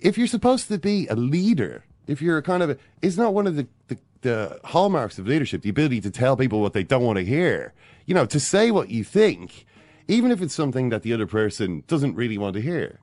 If 0.01 0.19
you're 0.19 0.27
supposed 0.27 0.69
to 0.69 0.79
be 0.79 1.07
a 1.09 1.15
leader, 1.15 1.85
if 2.11 2.21
you're 2.23 2.39
a 2.39 2.43
kind 2.43 2.63
of 2.63 2.71
a, 2.71 2.77
it's 3.03 3.17
not 3.17 3.35
one 3.35 3.47
of 3.47 3.57
the, 3.57 3.67
the, 3.89 3.99
the 4.23 4.61
hallmarks 4.65 5.19
of 5.19 5.27
leadership, 5.27 5.63
the 5.63 5.69
ability 5.71 6.01
to 6.03 6.11
tell 6.11 6.37
people 6.37 6.61
what 6.61 6.73
they 6.73 6.83
don't 6.83 7.05
want 7.05 7.19
to 7.19 7.25
hear. 7.25 7.73
You 8.07 8.15
know, 8.15 8.27
to 8.27 8.41
say 8.41 8.71
what 8.71 8.91
you 8.91 9.05
think, 9.05 9.67
even 10.09 10.31
if 10.31 10.43
it's 10.43 10.55
something 10.55 10.89
that 10.91 11.03
the 11.03 11.13
other 11.13 11.27
person 11.27 11.85
doesn't 11.87 12.15
really 12.17 12.39
want 12.39 12.55
to 12.55 12.61
hear. 12.61 12.99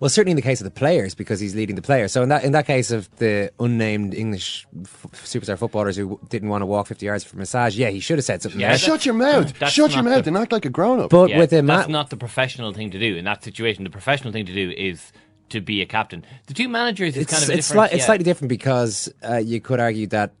Well, 0.00 0.08
certainly 0.08 0.32
in 0.32 0.36
the 0.36 0.42
case 0.42 0.60
of 0.60 0.64
the 0.64 0.72
players, 0.72 1.14
because 1.14 1.38
he's 1.38 1.54
leading 1.54 1.76
the 1.76 1.82
players. 1.82 2.10
So 2.10 2.24
in 2.24 2.28
that 2.30 2.42
in 2.42 2.50
that 2.52 2.66
case 2.66 2.90
of 2.90 3.08
the 3.18 3.52
unnamed 3.60 4.14
English 4.14 4.66
f- 4.82 5.06
superstar 5.12 5.56
footballers 5.56 5.94
who 5.96 6.18
didn't 6.28 6.48
want 6.48 6.62
to 6.62 6.66
walk 6.66 6.88
fifty 6.88 7.06
yards 7.06 7.22
for 7.22 7.36
a 7.36 7.38
massage, 7.38 7.76
yeah, 7.78 7.88
he 7.88 8.00
should 8.00 8.18
have 8.18 8.24
said 8.24 8.42
something. 8.42 8.60
Yeah. 8.60 8.76
Shut 8.76 9.06
your 9.06 9.14
mouth! 9.14 9.56
that's 9.60 9.72
Shut 9.72 9.94
your 9.94 10.02
mouth 10.02 10.24
the- 10.24 10.30
and 10.30 10.36
act 10.38 10.50
like 10.50 10.64
a 10.64 10.70
grown 10.70 10.98
up. 10.98 11.10
But 11.10 11.30
Yeah, 11.30 11.38
with 11.38 11.52
a 11.52 11.62
that's 11.62 11.86
ma- 11.88 11.92
not 11.92 12.10
the 12.10 12.16
professional 12.16 12.72
thing 12.72 12.90
to 12.90 12.98
do 12.98 13.14
in 13.16 13.24
that 13.26 13.44
situation. 13.44 13.84
The 13.84 13.90
professional 13.90 14.32
thing 14.32 14.44
to 14.46 14.52
do 14.52 14.72
is 14.76 15.12
to 15.50 15.60
be 15.60 15.82
a 15.82 15.86
captain. 15.86 16.24
The 16.46 16.54
two 16.54 16.68
managers 16.68 17.16
is 17.16 17.22
it's 17.24 17.32
kind 17.32 17.42
of 17.44 17.50
it's, 17.50 17.68
different. 17.68 17.90
sli- 17.92 17.94
it's 17.96 18.04
slightly 18.06 18.24
different 18.24 18.48
because 18.48 19.12
uh, 19.28 19.36
you 19.36 19.60
could 19.60 19.80
argue 19.80 20.06
that 20.08 20.32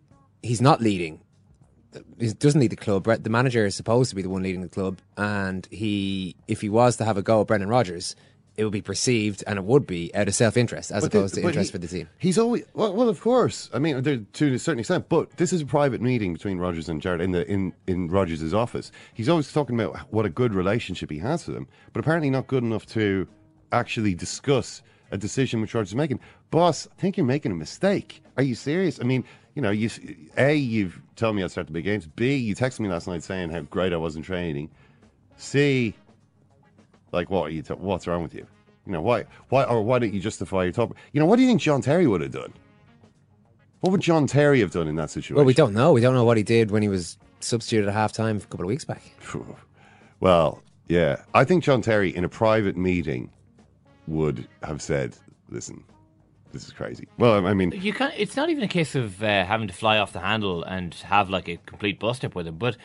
he's 0.42 0.60
not 0.60 0.80
leading. 0.80 1.20
He 2.18 2.32
doesn't 2.32 2.60
lead 2.60 2.70
the 2.72 2.76
club. 2.76 3.04
The 3.04 3.28
manager 3.30 3.66
is 3.66 3.74
supposed 3.74 4.08
to 4.10 4.16
be 4.16 4.22
the 4.22 4.30
one 4.30 4.42
leading 4.42 4.62
the 4.62 4.68
club, 4.68 5.00
and 5.18 5.66
he, 5.70 6.36
if 6.48 6.62
he 6.62 6.70
was 6.70 6.96
to 6.96 7.04
have 7.04 7.18
a 7.18 7.22
go 7.22 7.42
at 7.42 7.46
Brendan 7.46 7.68
Rodgers, 7.68 8.16
it 8.56 8.64
would 8.64 8.72
be 8.72 8.80
perceived, 8.80 9.44
and 9.46 9.58
it 9.58 9.64
would 9.66 9.86
be 9.86 10.14
out 10.14 10.26
of 10.28 10.34
self-interest 10.34 10.90
as 10.90 11.02
But 11.02 11.12
the- 11.12 11.18
opposed 11.18 11.34
to 11.34 11.42
but 11.42 11.48
interest 11.48 11.68
he- 11.68 11.72
for 11.72 11.78
the 11.78 11.88
team. 11.88 12.08
He's 12.18 12.38
always 12.38 12.64
well, 12.72 12.94
well, 12.94 13.10
of 13.10 13.20
course. 13.20 13.68
I 13.74 13.78
mean, 13.78 14.02
to 14.02 14.54
a 14.54 14.58
certain 14.58 14.78
extent, 14.80 15.10
but 15.10 15.36
this 15.36 15.52
is 15.52 15.60
a 15.60 15.66
private 15.66 16.00
meeting 16.00 16.32
between 16.32 16.56
Rodgers 16.58 16.88
and 16.88 17.02
Gerrard 17.02 17.20
in 17.20 17.32
the 17.32 17.46
in 17.50 17.74
in 17.86 18.08
Rodgers' 18.08 18.54
office. 18.54 18.90
He's 19.12 19.28
always 19.28 19.52
talking 19.52 19.78
about 19.78 19.98
what 20.10 20.24
a 20.24 20.30
good 20.30 20.54
relationship 20.54 21.10
he 21.10 21.18
has 21.18 21.46
with 21.46 21.56
them, 21.56 21.68
but 21.92 22.00
apparently 22.00 22.30
not 22.30 22.46
good 22.46 22.62
enough 22.64 22.86
to 22.86 23.28
actually 23.70 24.14
discuss 24.14 24.82
a 25.12 25.18
decision 25.18 25.60
which 25.60 25.74
Rodgers 25.74 25.90
is 25.90 25.94
making. 25.94 26.18
Boss, 26.50 26.88
I 26.90 27.00
think 27.00 27.16
you're 27.16 27.26
making 27.26 27.52
a 27.52 27.54
mistake. 27.54 28.22
Are 28.36 28.42
you 28.42 28.54
serious? 28.54 28.98
I 29.00 29.04
mean, 29.04 29.24
you 29.54 29.62
know, 29.62 29.70
you 29.70 29.90
a 30.36 30.54
you've 30.54 31.00
told 31.14 31.36
me 31.36 31.44
I'd 31.44 31.50
start 31.50 31.68
the 31.68 31.72
big 31.72 31.84
games. 31.84 32.06
B 32.06 32.34
you 32.34 32.56
texted 32.56 32.80
me 32.80 32.88
last 32.88 33.06
night 33.06 33.22
saying 33.22 33.50
how 33.50 33.60
great 33.60 33.92
I 33.92 33.98
was 33.98 34.16
in 34.16 34.22
training. 34.22 34.70
C 35.36 35.94
like 37.12 37.30
what 37.30 37.44
are 37.44 37.50
you? 37.50 37.62
T- 37.62 37.74
what's 37.74 38.06
wrong 38.06 38.22
with 38.22 38.34
you? 38.34 38.46
You 38.86 38.92
know 38.92 39.02
why? 39.02 39.26
Why 39.50 39.64
or 39.64 39.82
why 39.82 39.98
don't 39.98 40.12
you 40.12 40.20
justify 40.20 40.64
your 40.64 40.72
top? 40.72 40.96
You 41.12 41.20
know 41.20 41.26
what 41.26 41.36
do 41.36 41.42
you 41.42 41.48
think 41.48 41.60
John 41.60 41.82
Terry 41.82 42.06
would 42.06 42.22
have 42.22 42.32
done? 42.32 42.52
What 43.80 43.90
would 43.92 44.00
John 44.00 44.26
Terry 44.26 44.60
have 44.60 44.70
done 44.70 44.88
in 44.88 44.96
that 44.96 45.10
situation? 45.10 45.36
Well, 45.36 45.44
we 45.44 45.54
don't 45.54 45.74
know. 45.74 45.92
We 45.92 46.00
don't 46.00 46.14
know 46.14 46.24
what 46.24 46.36
he 46.36 46.42
did 46.42 46.70
when 46.70 46.82
he 46.82 46.88
was 46.88 47.18
substituted 47.40 47.88
at 47.88 47.94
half 47.94 48.12
time 48.12 48.36
a 48.38 48.40
couple 48.40 48.60
of 48.64 48.68
weeks 48.68 48.84
back. 48.84 49.02
Well, 50.20 50.62
yeah, 50.88 51.22
I 51.34 51.44
think 51.44 51.64
John 51.64 51.82
Terry 51.82 52.14
in 52.14 52.22
a 52.22 52.28
private 52.28 52.76
meeting 52.76 53.30
would 54.06 54.46
have 54.62 54.80
said, 54.82 55.16
"Listen, 55.48 55.84
this 56.52 56.66
is 56.66 56.72
crazy." 56.72 57.06
Well, 57.18 57.46
I 57.46 57.54
mean, 57.54 57.72
You 57.72 57.92
can't. 57.92 58.14
It's 58.16 58.36
not 58.36 58.50
even 58.50 58.62
a 58.64 58.68
case 58.68 58.94
of 58.94 59.22
uh, 59.22 59.44
having 59.44 59.68
to 59.68 59.74
fly 59.74 59.98
off 59.98 60.12
the 60.12 60.20
handle 60.20 60.62
and 60.64 60.94
have 60.94 61.30
like 61.30 61.48
a 61.48 61.56
complete 61.66 61.98
bust 62.00 62.24
up 62.24 62.34
with 62.34 62.46
him. 62.46 62.56
But 62.56 62.76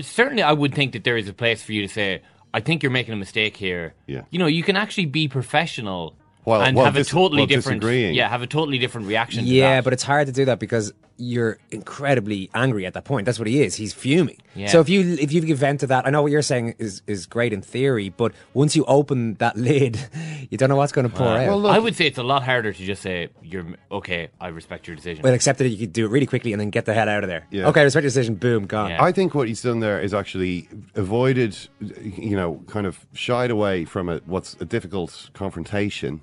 certainly, 0.00 0.42
I 0.42 0.52
would 0.52 0.74
think 0.74 0.92
that 0.92 1.04
there 1.04 1.16
is 1.16 1.28
a 1.28 1.32
place 1.32 1.62
for 1.62 1.72
you 1.72 1.82
to 1.82 1.88
say, 1.88 2.22
"I 2.52 2.60
think 2.60 2.82
you're 2.82 2.92
making 2.92 3.14
a 3.14 3.16
mistake 3.16 3.56
here." 3.56 3.94
Yeah. 4.06 4.22
You 4.30 4.38
know, 4.38 4.46
you 4.46 4.62
can 4.62 4.76
actually 4.76 5.06
be 5.06 5.28
professional 5.28 6.14
While- 6.44 6.62
and 6.62 6.76
while 6.76 6.84
have 6.86 6.94
dis- 6.94 7.08
a 7.08 7.10
totally 7.10 7.40
while 7.42 7.46
different. 7.46 7.82
Yeah, 7.82 8.28
have 8.28 8.42
a 8.42 8.46
totally 8.46 8.78
different 8.78 9.06
reaction. 9.06 9.44
to 9.44 9.50
Yeah, 9.50 9.76
that. 9.76 9.84
but 9.84 9.92
it's 9.92 10.02
hard 10.02 10.26
to 10.26 10.32
do 10.32 10.44
that 10.46 10.58
because 10.58 10.92
you're 11.16 11.58
incredibly 11.70 12.50
angry 12.54 12.86
at 12.86 12.94
that 12.94 13.04
point. 13.04 13.26
That's 13.26 13.38
what 13.38 13.48
he 13.48 13.62
is. 13.62 13.74
He's 13.76 13.92
fuming. 13.92 14.38
Yeah. 14.54 14.68
So 14.68 14.80
if 14.80 14.88
you 14.88 15.16
if 15.20 15.32
you 15.32 15.40
give 15.40 15.58
vent 15.58 15.80
to 15.80 15.86
that, 15.88 16.06
I 16.06 16.10
know 16.10 16.22
what 16.22 16.32
you're 16.32 16.42
saying 16.42 16.74
is 16.78 17.02
is 17.06 17.26
great 17.26 17.52
in 17.52 17.62
theory, 17.62 18.08
but 18.08 18.32
once 18.52 18.74
you 18.76 18.84
open 18.86 19.34
that 19.34 19.56
lid, 19.56 19.98
you 20.50 20.58
don't 20.58 20.68
know 20.68 20.76
what's 20.76 20.92
going 20.92 21.08
to 21.08 21.14
pour 21.14 21.26
out. 21.26 21.66
I 21.66 21.78
would 21.78 21.94
say 21.96 22.06
it's 22.06 22.18
a 22.18 22.22
lot 22.22 22.42
harder 22.42 22.72
to 22.72 22.84
just 22.84 23.02
say, 23.02 23.28
"You're 23.42 23.66
okay. 23.90 24.28
I 24.40 24.48
respect 24.48 24.86
your 24.86 24.96
decision." 24.96 25.22
Well, 25.22 25.34
except 25.34 25.58
that 25.58 25.68
you 25.68 25.78
could 25.78 25.92
do 25.92 26.06
it 26.06 26.10
really 26.10 26.26
quickly 26.26 26.52
and 26.52 26.60
then 26.60 26.70
get 26.70 26.84
the 26.84 26.94
hell 26.94 27.08
out 27.08 27.24
of 27.24 27.28
there. 27.28 27.46
Yeah. 27.50 27.68
Okay, 27.68 27.84
respect 27.84 28.02
your 28.02 28.08
decision. 28.08 28.36
Boom, 28.36 28.66
gone. 28.66 28.90
Yeah. 28.90 29.02
I 29.02 29.12
think 29.12 29.34
what 29.34 29.48
he's 29.48 29.62
done 29.62 29.80
there 29.80 30.00
is 30.00 30.14
actually 30.14 30.68
avoided, 30.94 31.56
you 31.80 32.36
know, 32.36 32.62
kind 32.66 32.86
of 32.86 33.04
shied 33.12 33.50
away 33.50 33.84
from 33.84 34.08
a, 34.08 34.18
what's 34.26 34.54
a 34.60 34.64
difficult 34.64 35.30
confrontation, 35.32 36.20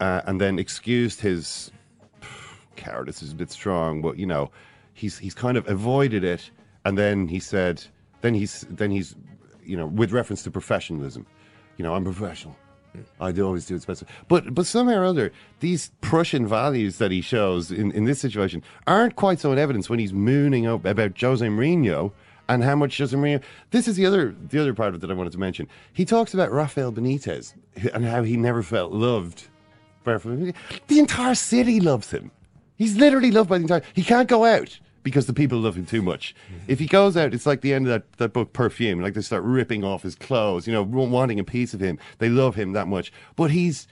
uh, 0.00 0.22
and 0.26 0.40
then 0.40 0.58
excused 0.58 1.20
his 1.20 1.70
cowardice 2.80 3.22
is 3.22 3.32
a 3.32 3.34
bit 3.34 3.50
strong, 3.50 4.02
but 4.02 4.18
you 4.18 4.26
know, 4.26 4.50
he's 4.94 5.18
he's 5.18 5.34
kind 5.34 5.56
of 5.56 5.68
avoided 5.68 6.24
it, 6.24 6.50
and 6.84 6.98
then 6.98 7.28
he 7.28 7.38
said, 7.38 7.82
then 8.20 8.34
he's 8.34 8.66
then 8.70 8.90
he's, 8.90 9.14
you 9.64 9.76
know, 9.76 9.86
with 9.86 10.12
reference 10.12 10.42
to 10.44 10.50
professionalism, 10.50 11.26
you 11.76 11.84
know, 11.84 11.94
I'm 11.94 12.04
professional. 12.04 12.56
I 13.20 13.30
do 13.30 13.46
always 13.46 13.66
do 13.66 13.76
it 13.76 13.86
best. 13.86 14.04
But 14.28 14.52
but 14.54 14.66
somehow 14.66 14.96
or 14.96 15.04
other, 15.04 15.32
these 15.60 15.92
Prussian 16.00 16.46
values 16.46 16.98
that 16.98 17.10
he 17.10 17.20
shows 17.20 17.70
in, 17.70 17.92
in 17.92 18.04
this 18.04 18.20
situation 18.20 18.62
aren't 18.86 19.16
quite 19.16 19.38
so 19.38 19.52
in 19.52 19.58
evidence 19.58 19.88
when 19.88 19.98
he's 19.98 20.12
mooning 20.12 20.66
up 20.66 20.84
about 20.84 21.18
Jose 21.20 21.46
Mourinho 21.46 22.10
and 22.48 22.64
how 22.64 22.74
much 22.74 22.98
Jose 22.98 23.16
Mourinho. 23.16 23.40
This 23.70 23.86
is 23.86 23.96
the 23.96 24.06
other 24.06 24.34
the 24.48 24.60
other 24.60 24.74
part 24.74 24.88
of 24.88 24.96
it 24.96 25.00
that 25.02 25.10
I 25.10 25.14
wanted 25.14 25.32
to 25.32 25.38
mention. 25.38 25.68
He 25.92 26.04
talks 26.04 26.34
about 26.34 26.50
Rafael 26.50 26.92
Benitez 26.92 27.54
and 27.94 28.04
how 28.04 28.24
he 28.24 28.36
never 28.36 28.62
felt 28.62 28.92
loved. 28.92 29.46
The 30.04 30.98
entire 30.98 31.34
city 31.34 31.78
loves 31.78 32.10
him. 32.10 32.32
He's 32.80 32.96
literally 32.96 33.30
loved 33.30 33.50
by 33.50 33.58
the 33.58 33.64
entire. 33.64 33.82
He 33.92 34.02
can't 34.02 34.26
go 34.26 34.46
out 34.46 34.80
because 35.02 35.26
the 35.26 35.34
people 35.34 35.58
love 35.58 35.76
him 35.76 35.84
too 35.84 36.00
much. 36.00 36.34
If 36.66 36.78
he 36.78 36.86
goes 36.86 37.14
out, 37.14 37.34
it's 37.34 37.44
like 37.44 37.60
the 37.60 37.74
end 37.74 37.86
of 37.86 37.90
that, 37.90 38.12
that 38.14 38.32
book, 38.32 38.54
Perfume. 38.54 39.02
Like 39.02 39.12
they 39.12 39.20
start 39.20 39.42
ripping 39.42 39.84
off 39.84 40.02
his 40.02 40.14
clothes, 40.14 40.66
you 40.66 40.72
know, 40.72 40.82
wanting 40.82 41.38
a 41.38 41.44
piece 41.44 41.74
of 41.74 41.80
him. 41.80 41.98
They 42.20 42.30
love 42.30 42.54
him 42.54 42.72
that 42.72 42.88
much. 42.88 43.12
But 43.36 43.50
he's 43.50 43.86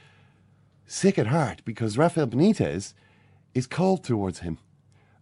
sick 0.87 1.19
at 1.19 1.27
heart 1.27 1.61
because 1.67 1.99
Rafael 1.99 2.29
Benitez 2.29 2.95
is 3.53 3.67
cold 3.67 4.05
towards 4.05 4.39
him. 4.39 4.57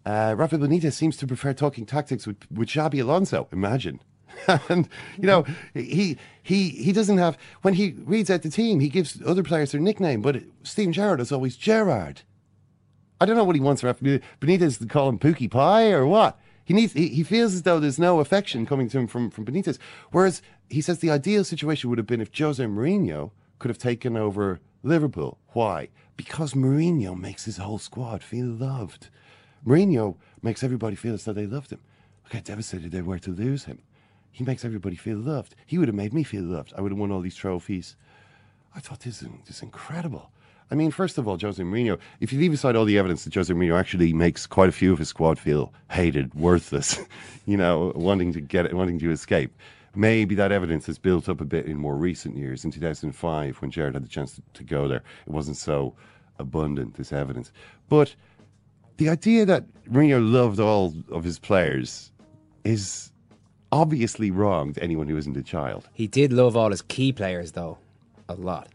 Uh, 0.04 0.36
Rafael 0.38 0.62
Benitez 0.62 0.92
seems 0.92 1.16
to 1.16 1.26
prefer 1.26 1.52
talking 1.52 1.86
tactics 1.86 2.24
with, 2.24 2.48
with 2.48 2.68
Xabi 2.68 3.02
Alonso. 3.02 3.48
Imagine. 3.50 3.98
and 4.68 4.88
you 5.18 5.26
know 5.26 5.44
he 5.74 6.16
he 6.44 6.68
he 6.68 6.92
doesn't 6.92 7.18
have 7.18 7.38
when 7.62 7.74
he 7.74 7.96
reads 8.04 8.28
out 8.28 8.42
the 8.42 8.50
team 8.50 8.80
he 8.80 8.88
gives 8.88 9.20
other 9.24 9.42
players 9.42 9.72
their 9.72 9.80
nickname 9.80 10.20
but 10.20 10.42
Steven 10.62 10.92
Gerrard 10.92 11.20
is 11.20 11.32
always 11.32 11.56
Gerrard 11.56 12.20
I 13.20 13.26
don't 13.26 13.36
know 13.36 13.44
what 13.44 13.56
he 13.56 13.62
wants 13.62 13.82
Rafa 13.82 14.20
Benitez 14.40 14.78
to 14.78 14.86
call 14.86 15.08
him 15.08 15.18
Pookie 15.18 15.50
Pie 15.50 15.90
or 15.90 16.06
what. 16.06 16.38
He 16.64 16.74
needs. 16.74 16.92
He, 16.92 17.08
he 17.08 17.22
feels 17.22 17.54
as 17.54 17.62
though 17.62 17.78
there's 17.78 17.98
no 17.98 18.20
affection 18.20 18.66
coming 18.66 18.88
to 18.88 18.98
him 18.98 19.06
from 19.06 19.30
from 19.30 19.44
Benitez. 19.44 19.78
Whereas 20.10 20.42
he 20.68 20.80
says 20.80 20.98
the 20.98 21.10
ideal 21.10 21.44
situation 21.44 21.88
would 21.88 21.98
have 21.98 22.06
been 22.06 22.20
if 22.20 22.36
Jose 22.36 22.62
Mourinho 22.62 23.30
could 23.58 23.68
have 23.68 23.78
taken 23.78 24.16
over 24.16 24.60
Liverpool. 24.82 25.38
Why? 25.52 25.88
Because 26.16 26.54
Mourinho 26.54 27.18
makes 27.18 27.44
his 27.44 27.58
whole 27.58 27.78
squad 27.78 28.22
feel 28.22 28.46
loved. 28.46 29.08
Mourinho 29.66 30.16
makes 30.42 30.62
everybody 30.62 30.96
feel 30.96 31.14
as 31.14 31.24
though 31.24 31.32
they 31.32 31.46
loved 31.46 31.72
him. 31.72 31.80
Look 32.24 32.34
how 32.34 32.40
devastated 32.40 32.90
they 32.90 33.02
were 33.02 33.18
to 33.20 33.30
lose 33.30 33.64
him. 33.64 33.78
He 34.32 34.44
makes 34.44 34.64
everybody 34.64 34.96
feel 34.96 35.18
loved. 35.18 35.54
He 35.64 35.78
would 35.78 35.88
have 35.88 35.94
made 35.94 36.12
me 36.12 36.22
feel 36.22 36.42
loved. 36.42 36.72
I 36.76 36.80
would 36.80 36.92
have 36.92 36.98
won 36.98 37.10
all 37.10 37.20
these 37.20 37.36
trophies. 37.36 37.96
I 38.74 38.80
thought 38.80 39.00
this 39.00 39.22
is, 39.22 39.28
this 39.46 39.56
is 39.58 39.62
incredible. 39.62 40.30
I 40.70 40.74
mean, 40.74 40.90
first 40.90 41.16
of 41.16 41.28
all, 41.28 41.38
Jose 41.38 41.62
Mourinho, 41.62 41.98
if 42.20 42.32
you 42.32 42.40
leave 42.40 42.52
aside 42.52 42.74
all 42.74 42.84
the 42.84 42.98
evidence 42.98 43.24
that 43.24 43.34
Jose 43.34 43.52
Mourinho 43.52 43.78
actually 43.78 44.12
makes 44.12 44.46
quite 44.46 44.68
a 44.68 44.72
few 44.72 44.92
of 44.92 44.98
his 44.98 45.08
squad 45.08 45.38
feel 45.38 45.72
hated, 45.90 46.34
worthless, 46.34 47.00
you 47.46 47.56
know, 47.56 47.92
wanting 47.94 48.32
to 48.32 48.40
get 48.40 48.66
it, 48.66 48.74
wanting 48.74 48.98
to 48.98 49.10
escape, 49.10 49.54
maybe 49.94 50.34
that 50.34 50.50
evidence 50.50 50.86
has 50.86 50.98
built 50.98 51.28
up 51.28 51.40
a 51.40 51.44
bit 51.44 51.66
in 51.66 51.76
more 51.76 51.96
recent 51.96 52.36
years. 52.36 52.64
In 52.64 52.72
2005, 52.72 53.56
when 53.62 53.70
Gerrard 53.70 53.94
had 53.94 54.04
the 54.04 54.08
chance 54.08 54.34
to, 54.34 54.42
to 54.54 54.64
go 54.64 54.88
there, 54.88 55.02
it 55.26 55.32
wasn't 55.32 55.56
so 55.56 55.94
abundant, 56.38 56.94
this 56.94 57.12
evidence. 57.12 57.52
But 57.88 58.14
the 58.96 59.08
idea 59.08 59.46
that 59.46 59.64
Mourinho 59.84 60.20
loved 60.20 60.58
all 60.58 60.94
of 61.12 61.22
his 61.22 61.38
players 61.38 62.10
is 62.64 63.12
obviously 63.70 64.32
wrong 64.32 64.72
to 64.72 64.82
anyone 64.82 65.06
who 65.06 65.16
isn't 65.16 65.36
a 65.36 65.42
child. 65.42 65.88
He 65.92 66.08
did 66.08 66.32
love 66.32 66.56
all 66.56 66.70
his 66.70 66.82
key 66.82 67.12
players, 67.12 67.52
though, 67.52 67.78
a 68.28 68.34
lot. 68.34 68.68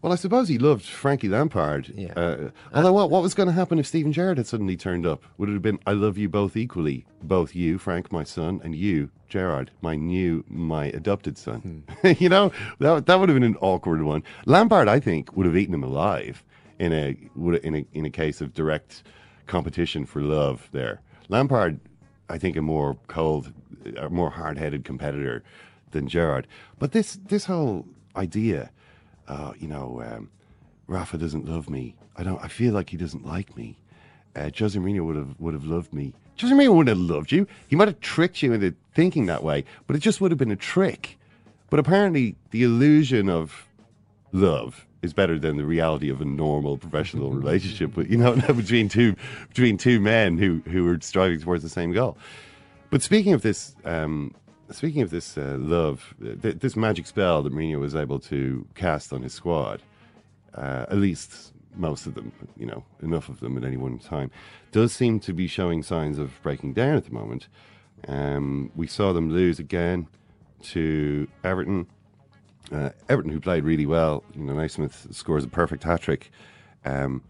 Well, 0.00 0.12
I 0.12 0.16
suppose 0.16 0.48
he 0.48 0.58
loved 0.58 0.84
Frankie 0.84 1.28
Lampard. 1.28 1.92
Yeah. 1.94 2.12
Uh, 2.14 2.50
although, 2.72 2.92
what, 2.92 3.10
what 3.10 3.22
was 3.22 3.34
going 3.34 3.48
to 3.48 3.52
happen 3.52 3.80
if 3.80 3.86
Steven 3.86 4.12
Gerrard 4.12 4.38
had 4.38 4.46
suddenly 4.46 4.76
turned 4.76 5.04
up? 5.04 5.24
Would 5.38 5.48
it 5.48 5.54
have 5.54 5.62
been, 5.62 5.80
I 5.86 5.92
love 5.92 6.16
you 6.16 6.28
both 6.28 6.56
equally? 6.56 7.04
Both 7.20 7.56
you, 7.56 7.78
Frank, 7.78 8.12
my 8.12 8.22
son, 8.22 8.60
and 8.62 8.76
you, 8.76 9.10
Gerrard, 9.28 9.72
my 9.80 9.96
new, 9.96 10.44
my 10.48 10.86
adopted 10.86 11.36
son. 11.36 11.82
you 12.18 12.28
know, 12.28 12.52
that, 12.78 13.06
that 13.06 13.18
would 13.18 13.28
have 13.28 13.34
been 13.34 13.42
an 13.42 13.56
awkward 13.60 14.02
one. 14.02 14.22
Lampard, 14.46 14.86
I 14.86 15.00
think, 15.00 15.36
would 15.36 15.46
have 15.46 15.56
eaten 15.56 15.74
him 15.74 15.82
alive 15.82 16.44
in 16.78 16.92
a, 16.92 17.16
would 17.34 17.56
in 17.64 17.74
a, 17.74 17.86
in 17.92 18.04
a 18.04 18.10
case 18.10 18.40
of 18.40 18.54
direct 18.54 19.02
competition 19.48 20.06
for 20.06 20.22
love 20.22 20.68
there. 20.70 21.00
Lampard, 21.28 21.80
I 22.28 22.38
think, 22.38 22.56
a 22.56 22.62
more 22.62 22.96
cold, 23.08 23.52
a 23.96 24.08
more 24.08 24.30
hard-headed 24.30 24.84
competitor 24.84 25.42
than 25.90 26.06
Gerrard. 26.06 26.46
But 26.78 26.92
this, 26.92 27.18
this 27.26 27.46
whole 27.46 27.84
idea 28.14 28.70
uh, 29.28 29.52
you 29.58 29.68
know, 29.68 30.02
um, 30.04 30.30
Rafa 30.86 31.18
doesn't 31.18 31.46
love 31.46 31.70
me. 31.70 31.94
I 32.16 32.22
don't. 32.22 32.42
I 32.42 32.48
feel 32.48 32.72
like 32.74 32.90
he 32.90 32.96
doesn't 32.96 33.26
like 33.26 33.56
me. 33.56 33.78
Uh, 34.34 34.50
Jose 34.58 34.78
Mourinho 34.78 35.04
would 35.04 35.16
have 35.16 35.34
would 35.38 35.54
have 35.54 35.64
loved 35.64 35.92
me. 35.92 36.14
Jose 36.40 36.54
Mourinho 36.54 36.74
wouldn't 36.74 36.98
have 36.98 36.98
loved 36.98 37.30
you. 37.30 37.46
He 37.68 37.76
might 37.76 37.88
have 37.88 38.00
tricked 38.00 38.42
you 38.42 38.52
into 38.52 38.74
thinking 38.94 39.26
that 39.26 39.42
way, 39.42 39.64
but 39.86 39.96
it 39.96 40.00
just 40.00 40.20
would 40.20 40.30
have 40.30 40.38
been 40.38 40.50
a 40.50 40.56
trick. 40.56 41.18
But 41.70 41.78
apparently, 41.78 42.36
the 42.50 42.62
illusion 42.62 43.28
of 43.28 43.68
love 44.32 44.86
is 45.02 45.12
better 45.12 45.38
than 45.38 45.56
the 45.56 45.64
reality 45.64 46.10
of 46.10 46.20
a 46.20 46.24
normal 46.24 46.78
professional 46.78 47.30
relationship. 47.32 47.92
But 47.94 48.08
you 48.08 48.16
know, 48.16 48.34
between 48.54 48.88
two 48.88 49.14
between 49.48 49.76
two 49.76 50.00
men 50.00 50.38
who 50.38 50.62
who 50.70 50.88
are 50.88 50.98
striving 51.00 51.40
towards 51.40 51.62
the 51.62 51.68
same 51.68 51.92
goal. 51.92 52.16
But 52.90 53.02
speaking 53.02 53.34
of 53.34 53.42
this, 53.42 53.76
um, 53.84 54.34
speaking 54.70 55.02
of 55.02 55.10
this 55.10 55.36
uh, 55.38 55.56
love, 55.58 56.14
th- 56.20 56.58
this 56.58 56.76
magic 56.76 57.06
spell 57.06 57.42
that 57.42 57.52
Mourinho 57.52 57.80
was 57.80 57.94
able 57.94 58.18
to 58.20 58.66
cast 58.74 59.12
on 59.12 59.22
his 59.22 59.32
squad, 59.32 59.82
uh, 60.54 60.86
at 60.88 60.96
least 60.96 61.52
most 61.76 62.06
of 62.06 62.14
them, 62.14 62.32
you 62.56 62.66
know, 62.66 62.84
enough 63.02 63.28
of 63.28 63.40
them 63.40 63.56
at 63.56 63.64
any 63.64 63.76
one 63.76 63.98
time, 63.98 64.30
does 64.72 64.92
seem 64.92 65.20
to 65.20 65.32
be 65.32 65.46
showing 65.46 65.82
signs 65.82 66.18
of 66.18 66.32
breaking 66.42 66.72
down 66.72 66.96
at 66.96 67.04
the 67.04 67.12
moment. 67.12 67.48
Um, 68.06 68.70
we 68.74 68.86
saw 68.86 69.12
them 69.12 69.30
lose 69.30 69.58
again 69.58 70.08
to 70.62 71.28
Everton. 71.44 71.86
Uh, 72.70 72.90
Everton, 73.08 73.32
who 73.32 73.40
played 73.40 73.64
really 73.64 73.86
well, 73.86 74.22
you 74.34 74.42
know, 74.42 74.54
Naismith 74.54 75.06
scores 75.10 75.44
a 75.44 75.48
perfect 75.48 75.84
hat 75.84 76.02
trick. 76.02 76.30
Um, 76.84 77.22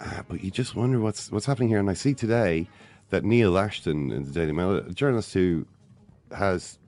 uh, 0.00 0.22
but 0.28 0.42
you 0.42 0.50
just 0.50 0.74
wonder 0.74 0.98
what's 0.98 1.30
what's 1.30 1.46
happening 1.46 1.68
here. 1.68 1.78
And 1.78 1.90
I 1.90 1.94
see 1.94 2.14
today 2.14 2.68
that 3.10 3.24
Neil 3.24 3.58
Ashton 3.58 4.10
in 4.10 4.24
the 4.24 4.30
Daily 4.30 4.52
Mail, 4.52 4.76
a 4.76 4.92
journalist 4.92 5.34
who 5.34 5.66
has 6.32 6.78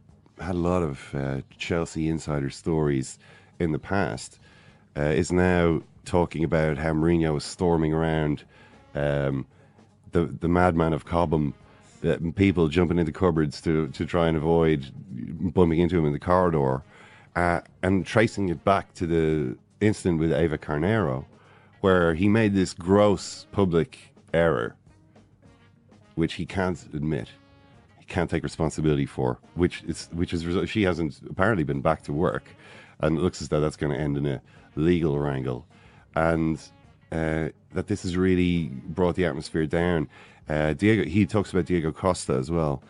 had 0.40 0.54
a 0.54 0.58
lot 0.58 0.82
of 0.82 1.14
uh, 1.14 1.40
Chelsea 1.56 2.08
insider 2.08 2.50
stories 2.50 3.18
in 3.58 3.72
the 3.72 3.78
past, 3.78 4.38
uh, 4.96 5.02
is 5.02 5.32
now 5.32 5.82
talking 6.04 6.44
about 6.44 6.78
how 6.78 6.92
Mourinho 6.92 7.34
was 7.34 7.44
storming 7.44 7.92
around 7.92 8.44
um, 8.94 9.46
the 10.12 10.26
the 10.40 10.48
madman 10.48 10.92
of 10.92 11.04
Cobham, 11.04 11.54
uh, 12.04 12.16
people 12.34 12.68
jumping 12.68 12.98
into 12.98 13.12
cupboards 13.12 13.60
to, 13.62 13.88
to 13.88 14.04
try 14.04 14.28
and 14.28 14.36
avoid 14.36 14.92
bumping 15.54 15.78
into 15.78 15.98
him 15.98 16.04
in 16.04 16.12
the 16.12 16.18
corridor, 16.18 16.82
uh, 17.36 17.60
and 17.82 18.06
tracing 18.06 18.48
it 18.48 18.64
back 18.64 18.92
to 18.94 19.06
the 19.06 19.56
incident 19.80 20.20
with 20.20 20.32
Eva 20.32 20.58
Carneiro, 20.58 21.24
where 21.80 22.14
he 22.14 22.28
made 22.28 22.54
this 22.54 22.74
gross 22.74 23.46
public 23.52 23.98
error, 24.34 24.74
which 26.14 26.34
he 26.34 26.46
can't 26.46 26.82
admit 26.92 27.28
can't 28.12 28.28
take 28.28 28.42
responsibility 28.42 29.06
for, 29.06 29.38
which 29.54 29.82
is 29.84 30.08
which 30.12 30.32
is 30.32 30.68
she 30.68 30.82
hasn't 30.82 31.20
apparently 31.28 31.64
been 31.64 31.80
back 31.80 32.02
to 32.02 32.12
work, 32.12 32.44
and 33.00 33.18
it 33.18 33.22
looks 33.22 33.40
as 33.40 33.48
though 33.48 33.60
that's 33.60 33.76
going 33.76 33.92
to 33.92 33.98
end 33.98 34.16
in 34.16 34.26
a 34.26 34.40
legal 34.76 35.18
wrangle, 35.18 35.66
and 36.14 36.58
uh, 37.10 37.48
that 37.72 37.86
this 37.86 38.02
has 38.02 38.16
really 38.16 38.68
brought 38.68 39.14
the 39.16 39.24
atmosphere 39.24 39.66
down. 39.66 40.08
Uh, 40.48 40.74
Diego, 40.74 41.04
he 41.04 41.24
talks 41.24 41.50
about 41.50 41.64
Diego 41.64 41.90
Costa 41.90 42.34
as 42.34 42.50
well. 42.50 42.82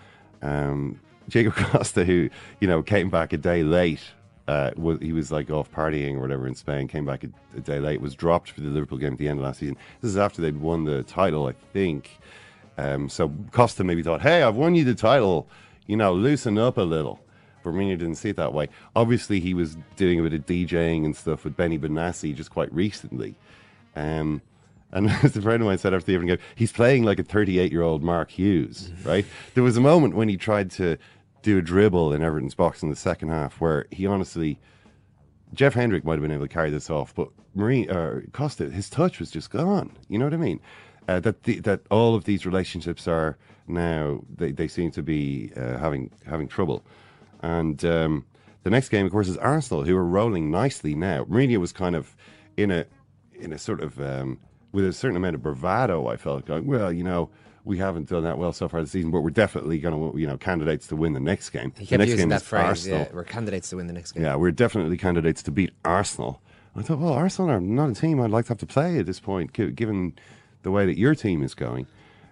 Um, 0.43 1.01
Diego 1.29 1.51
Costa, 1.57 2.05
who 2.05 2.29
you 2.61 2.67
know 2.69 2.83
came 2.83 3.09
back 3.09 3.33
a 3.33 3.37
day 3.37 3.63
late. 3.63 4.03
Uh, 4.49 4.73
was, 4.77 4.99
he 5.01 5.13
was 5.13 5.31
like 5.31 5.51
off 5.51 5.71
partying 5.71 6.17
or 6.17 6.21
whatever 6.21 6.49
in 6.49 6.55
Spain. 6.57 6.89
Came 6.89 7.05
back 7.05 7.23
a, 7.23 7.29
a 7.57 7.61
day 7.61 7.79
late. 7.79 8.01
Was 8.01 8.17
dropped 8.17 8.51
for 8.51 8.61
the 8.61 8.69
Liverpool 8.69 8.99
game 8.99 9.13
at 9.13 9.19
the 9.19 9.29
end 9.29 9.39
of 9.39 9.45
last 9.45 9.61
season. 9.61 9.77
This 10.01 10.11
is 10.11 10.17
after 10.19 10.43
they'd 10.43 10.57
won 10.57 10.85
the 10.85 11.05
title, 11.05 11.47
I 11.47 11.53
think. 11.73 12.19
Um, 12.79 13.09
so 13.09 13.33
Costa 13.51 13.85
maybe 13.85 14.03
thought, 14.03 14.23
"Hey, 14.23 14.43
I've 14.43 14.57
won 14.57 14.75
you 14.75 14.85
the 14.85 14.95
title. 14.95 15.49
You 15.87 15.97
know, 15.97 16.13
loosen 16.13 16.59
up 16.59 16.79
a 16.79 16.83
little." 16.83 17.21
But 17.63 17.75
Mourinho 17.75 17.99
didn't 17.99 18.17
see 18.17 18.31
it 18.31 18.37
that 18.37 18.53
way. 18.53 18.69
Obviously, 18.97 19.39
he 19.41 19.55
was 19.55 19.77
doing 19.97 20.19
a 20.19 20.23
bit 20.23 20.33
of 20.33 20.47
DJing 20.47 21.05
and 21.05 21.15
stuff 21.17 21.45
with 21.45 21.57
Benny 21.57 21.79
Benassi 21.79 22.35
just 22.35 22.51
quite 22.51 22.73
recently. 22.73 23.37
Um, 23.95 24.43
and 24.93 25.11
as 25.23 25.37
a 25.37 25.43
friend 25.43 25.63
of 25.63 25.67
mine 25.67 25.79
said 25.79 25.95
after 25.95 26.07
the 26.07 26.13
evening 26.13 26.29
game, 26.29 26.39
he's 26.55 26.73
playing 26.73 27.05
like 27.05 27.19
a 27.19 27.25
38 27.25 27.73
year 27.73 27.83
old 27.83 28.03
Mark 28.03 28.31
Hughes, 28.31 28.91
right? 29.05 29.25
There 29.55 29.63
was 29.63 29.77
a 29.77 29.81
moment 29.81 30.15
when 30.15 30.29
he 30.29 30.37
tried 30.37 30.71
to 30.73 30.97
do 31.43 31.59
a 31.59 31.63
dribble 31.63 32.13
in 32.13 32.23
Everton's 32.23 32.55
box 32.55 32.83
in 32.83 32.91
the 32.91 32.97
second 32.97 33.31
half 33.31 33.61
where 33.61 33.87
he 33.91 34.07
honestly, 34.07 34.61
Jeff 35.55 35.75
Hendrick 35.75 36.05
might 36.05 36.15
have 36.15 36.23
been 36.23 36.31
able 36.31 36.47
to 36.47 36.53
carry 36.53 36.71
this 36.71 36.89
off, 36.89 37.15
but 37.15 37.29
Marie, 37.55 37.89
uh, 37.89 38.21
Costa, 38.33 38.71
his 38.71 38.89
touch 38.89 39.19
was 39.19 39.31
just 39.31 39.51
gone. 39.51 39.97
You 40.09 40.19
know 40.19 40.25
what 40.25 40.35
I 40.35 40.39
mean? 40.39 40.61
Uh, 41.09 41.21
that 41.21 41.43
the, 41.43 41.59
that 41.61 41.81
all 41.91 42.15
of 42.15 42.25
these 42.25 42.47
relationships 42.47 43.09
are 43.09 43.37
now 43.67 44.21
they, 44.35 44.53
they 44.53 44.69
seem 44.69 44.91
to 44.93 45.03
be 45.03 45.51
uh, 45.57 45.77
having 45.79 46.11
having 46.27 46.49
trouble, 46.49 46.85
and 47.43 47.85
um, 47.85 48.25
the 48.63 48.71
next 48.71 48.89
game, 48.89 49.05
of 49.07 49.13
course, 49.13 49.29
is 49.29 49.37
Arsenal, 49.39 49.85
who 49.85 49.97
are 49.97 50.05
rolling 50.05 50.51
nicely 50.51 50.95
now. 50.95 51.25
Mourinho 51.25 51.59
was 51.59 51.73
kind 51.73 51.97
of 51.97 52.15
in 52.57 52.71
a 52.71 52.87
in 53.35 53.53
a 53.53 53.59
sort 53.59 53.81
of 53.81 54.01
um, 54.01 54.39
with 54.71 54.85
a 54.85 54.93
certain 54.93 55.17
amount 55.17 55.35
of 55.35 55.43
bravado. 55.43 56.07
I 56.07 56.17
felt 56.17 56.47
going, 56.47 56.67
well, 56.67 56.93
you 56.93 57.03
know, 57.03 57.31
we 57.65 57.79
haven't 57.79 58.09
done 58.09 58.25
that 58.25 58.39
well 58.39 58.53
so 58.53 58.69
far 58.69 58.81
this 58.81 58.93
season, 58.93 59.11
but 59.11 59.21
we're 59.21 59.31
definitely 59.31 59.79
going 59.79 60.13
to, 60.13 60.19
you 60.19 60.27
know, 60.27 60.37
candidates 60.37 60.87
to 60.89 60.97
win 60.97 61.13
the 61.13 61.21
next 61.21 61.51
game. 61.51 61.73
He 61.79 61.87
the 61.87 61.99
next 61.99 62.11
using 62.11 62.25
game 62.25 62.29
that 62.31 62.43
is 62.43 62.49
phrase. 62.49 62.65
Arsenal. 62.65 62.99
Yeah, 63.01 63.09
we're 63.13 63.25
candidates 63.25 63.71
to 63.71 63.77
win 63.77 63.87
the 63.87 63.93
next 63.93 64.13
game. 64.13 64.25
Yeah, 64.25 64.37
we're 64.37 64.51
definitely 64.51 64.97
candidates 64.97 65.43
to 65.45 65.51
beat 65.51 65.73
Arsenal. 65.85 66.41
I 66.75 66.83
thought, 66.83 66.99
well, 66.99 67.13
Arsenal 67.13 67.51
are 67.51 67.61
not 67.61 67.91
a 67.91 67.95
team 67.95 68.21
I'd 68.21 68.31
like 68.31 68.47
to 68.47 68.51
have 68.51 68.59
to 68.59 68.67
play 68.67 68.99
at 68.99 69.07
this 69.07 69.21
point, 69.21 69.53
given 69.53 70.15
the 70.63 70.71
way 70.71 70.87
that 70.87 70.99
your 70.99 71.15
team 71.15 71.43
is 71.43 71.55
going. 71.55 71.87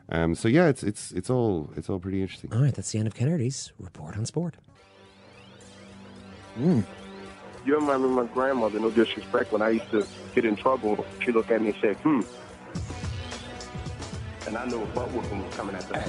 Um, 0.08 0.34
so 0.34 0.48
yeah, 0.48 0.68
it's 0.68 0.82
it's 0.82 1.12
it's 1.12 1.30
all 1.30 1.70
it's 1.76 1.88
all 1.88 2.00
pretty 2.00 2.20
interesting. 2.20 2.52
All 2.52 2.60
right, 2.60 2.74
that's 2.74 2.90
the 2.90 2.98
end 2.98 3.06
of 3.06 3.14
Kennedy's 3.14 3.72
report 3.78 4.16
on 4.16 4.26
sport. 4.26 4.56
You 6.56 6.84
remind 7.66 8.02
me 8.02 8.08
of 8.08 8.14
my 8.14 8.24
grandmother, 8.34 8.80
no 8.80 8.90
disrespect, 8.90 9.52
when 9.52 9.62
I 9.62 9.70
used 9.70 9.90
to 9.90 10.06
get 10.34 10.44
in 10.44 10.56
trouble, 10.56 11.04
she 11.22 11.30
looked 11.30 11.50
at 11.50 11.60
me 11.60 11.68
and 11.68 11.76
said, 11.80 11.96
hmm. 11.98 12.20
And 14.46 14.56
I 14.56 14.64
knew 14.64 14.82
a 14.82 14.86
butt 14.86 15.10
whooping 15.12 15.44
was 15.44 15.54
coming 15.54 15.76
at 15.76 15.82
the 15.82 15.94
back. 15.94 16.08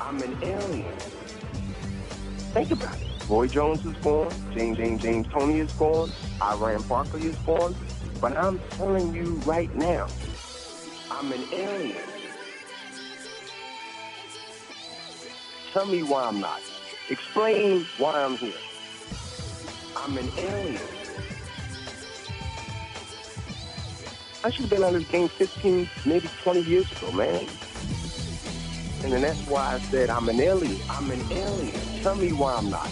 I'm 0.00 0.22
an 0.22 0.38
alien. 0.42 0.96
Think 2.54 2.70
about 2.70 3.00
it. 3.00 3.08
Roy 3.28 3.46
Jones 3.46 3.84
is 3.84 3.92
gone, 3.96 4.32
James 4.54 4.78
James 4.78 5.02
James 5.02 5.26
Toney 5.28 5.58
is 5.58 5.72
gone, 5.72 6.10
Iran 6.40 6.80
Barkley 6.82 7.26
is 7.26 7.36
gone, 7.38 7.74
but 8.20 8.36
I'm 8.36 8.60
telling 8.70 9.14
you 9.14 9.34
right 9.46 9.72
now, 9.74 10.06
I'm 11.10 11.32
an 11.32 11.42
alien. 11.52 11.96
Tell 15.72 15.86
me 15.86 16.02
why 16.02 16.24
I'm 16.24 16.40
not. 16.40 16.60
Explain 17.10 17.86
why 17.98 18.22
I'm 18.22 18.36
here. 18.36 18.52
I'm 19.96 20.16
an 20.18 20.28
alien. 20.38 20.80
I 24.44 24.50
should 24.50 24.62
have 24.62 24.70
been 24.70 24.84
on 24.84 24.92
this 24.94 25.08
game 25.08 25.28
15, 25.28 25.88
maybe 26.06 26.28
20 26.42 26.62
years 26.62 26.90
ago, 26.92 27.12
man. 27.12 27.46
And 29.02 29.12
then 29.12 29.22
that's 29.22 29.46
why 29.46 29.74
I 29.74 29.78
said 29.78 30.10
I'm 30.10 30.28
an 30.28 30.40
alien. 30.40 30.80
I'm 30.90 31.10
an 31.10 31.20
alien. 31.30 31.72
Tell 32.02 32.16
me 32.16 32.32
why 32.32 32.54
I'm 32.54 32.70
not. 32.70 32.90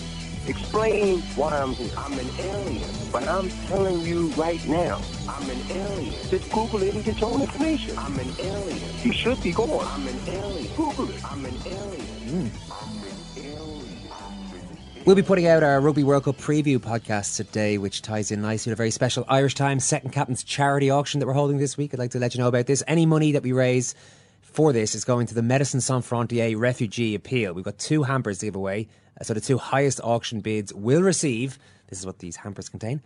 Explain 0.48 1.20
why 1.34 1.58
I'm 1.58 1.72
here. 1.72 1.90
I'm 1.96 2.12
an 2.12 2.26
alien. 2.38 2.88
But 3.10 3.26
I'm 3.26 3.48
telling 3.66 4.00
you 4.02 4.28
right 4.30 4.64
now, 4.68 5.00
I'm 5.28 5.50
an 5.50 5.58
alien. 5.70 6.14
Just 6.28 6.50
Google 6.52 6.82
it 6.82 6.94
and 6.94 7.04
get 7.04 7.20
your 7.20 7.32
own 7.32 7.42
information. 7.42 7.98
I'm 7.98 8.18
an 8.18 8.28
alien. 8.38 8.78
You 9.02 9.12
should 9.12 9.42
be 9.42 9.52
gone. 9.52 9.84
I'm 9.84 10.06
an 10.06 10.16
alien. 10.28 10.74
Google 10.76 11.10
it. 11.10 11.24
I'm 11.24 11.44
an 11.44 11.54
alien. 11.66 12.50
I'm 12.70 13.02
an 13.02 13.16
alien. 13.36 14.00
I'm 14.12 14.54
an 14.54 14.78
alien. 14.78 15.04
We'll 15.04 15.16
be 15.16 15.22
putting 15.22 15.46
out 15.46 15.62
our 15.62 15.80
Rugby 15.80 16.04
World 16.04 16.24
Cup 16.24 16.36
preview 16.36 16.78
podcast 16.78 17.36
today, 17.36 17.78
which 17.78 18.02
ties 18.02 18.30
in 18.30 18.42
nicely 18.42 18.70
with 18.70 18.76
a 18.76 18.80
very 18.80 18.90
special 18.90 19.24
Irish 19.28 19.54
Times 19.54 19.84
Second 19.84 20.10
Captain's 20.10 20.44
charity 20.44 20.90
auction 20.90 21.20
that 21.20 21.26
we're 21.26 21.32
holding 21.32 21.58
this 21.58 21.76
week. 21.76 21.92
I'd 21.92 21.98
like 21.98 22.12
to 22.12 22.18
let 22.18 22.34
you 22.34 22.40
know 22.40 22.48
about 22.48 22.66
this. 22.66 22.84
Any 22.86 23.06
money 23.06 23.32
that 23.32 23.42
we 23.42 23.52
raise 23.52 23.94
for 24.42 24.72
this 24.72 24.94
is 24.94 25.04
going 25.04 25.26
to 25.26 25.34
the 25.34 25.42
Médecins 25.42 25.82
Sans 25.82 26.08
Frontières 26.08 26.58
refugee 26.58 27.14
appeal. 27.14 27.52
We've 27.52 27.64
got 27.64 27.78
two 27.78 28.04
hampers 28.04 28.38
to 28.38 28.46
give 28.46 28.56
away. 28.56 28.88
So 29.22 29.34
the 29.34 29.40
two 29.40 29.58
highest 29.58 30.00
auction 30.04 30.40
bids 30.40 30.72
will 30.74 31.02
receive, 31.02 31.58
this 31.88 31.98
is 31.98 32.06
what 32.06 32.18
these 32.18 32.36
hampers 32.36 32.68
contain, 32.68 33.00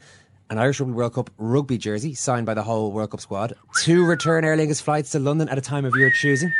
an 0.50 0.58
Irish 0.58 0.80
Rugby 0.80 0.94
World 0.94 1.14
Cup 1.14 1.30
rugby 1.38 1.78
jersey 1.78 2.14
signed 2.14 2.46
by 2.46 2.54
the 2.54 2.62
whole 2.64 2.90
World 2.90 3.10
Cup 3.12 3.20
squad, 3.20 3.54
two 3.82 4.04
return 4.04 4.44
Aer 4.44 4.56
Lingus 4.56 4.82
flights 4.82 5.10
to 5.12 5.18
London 5.20 5.48
at 5.48 5.56
a 5.58 5.60
time 5.60 5.84
of 5.84 5.94
your 5.94 6.10
choosing, 6.10 6.52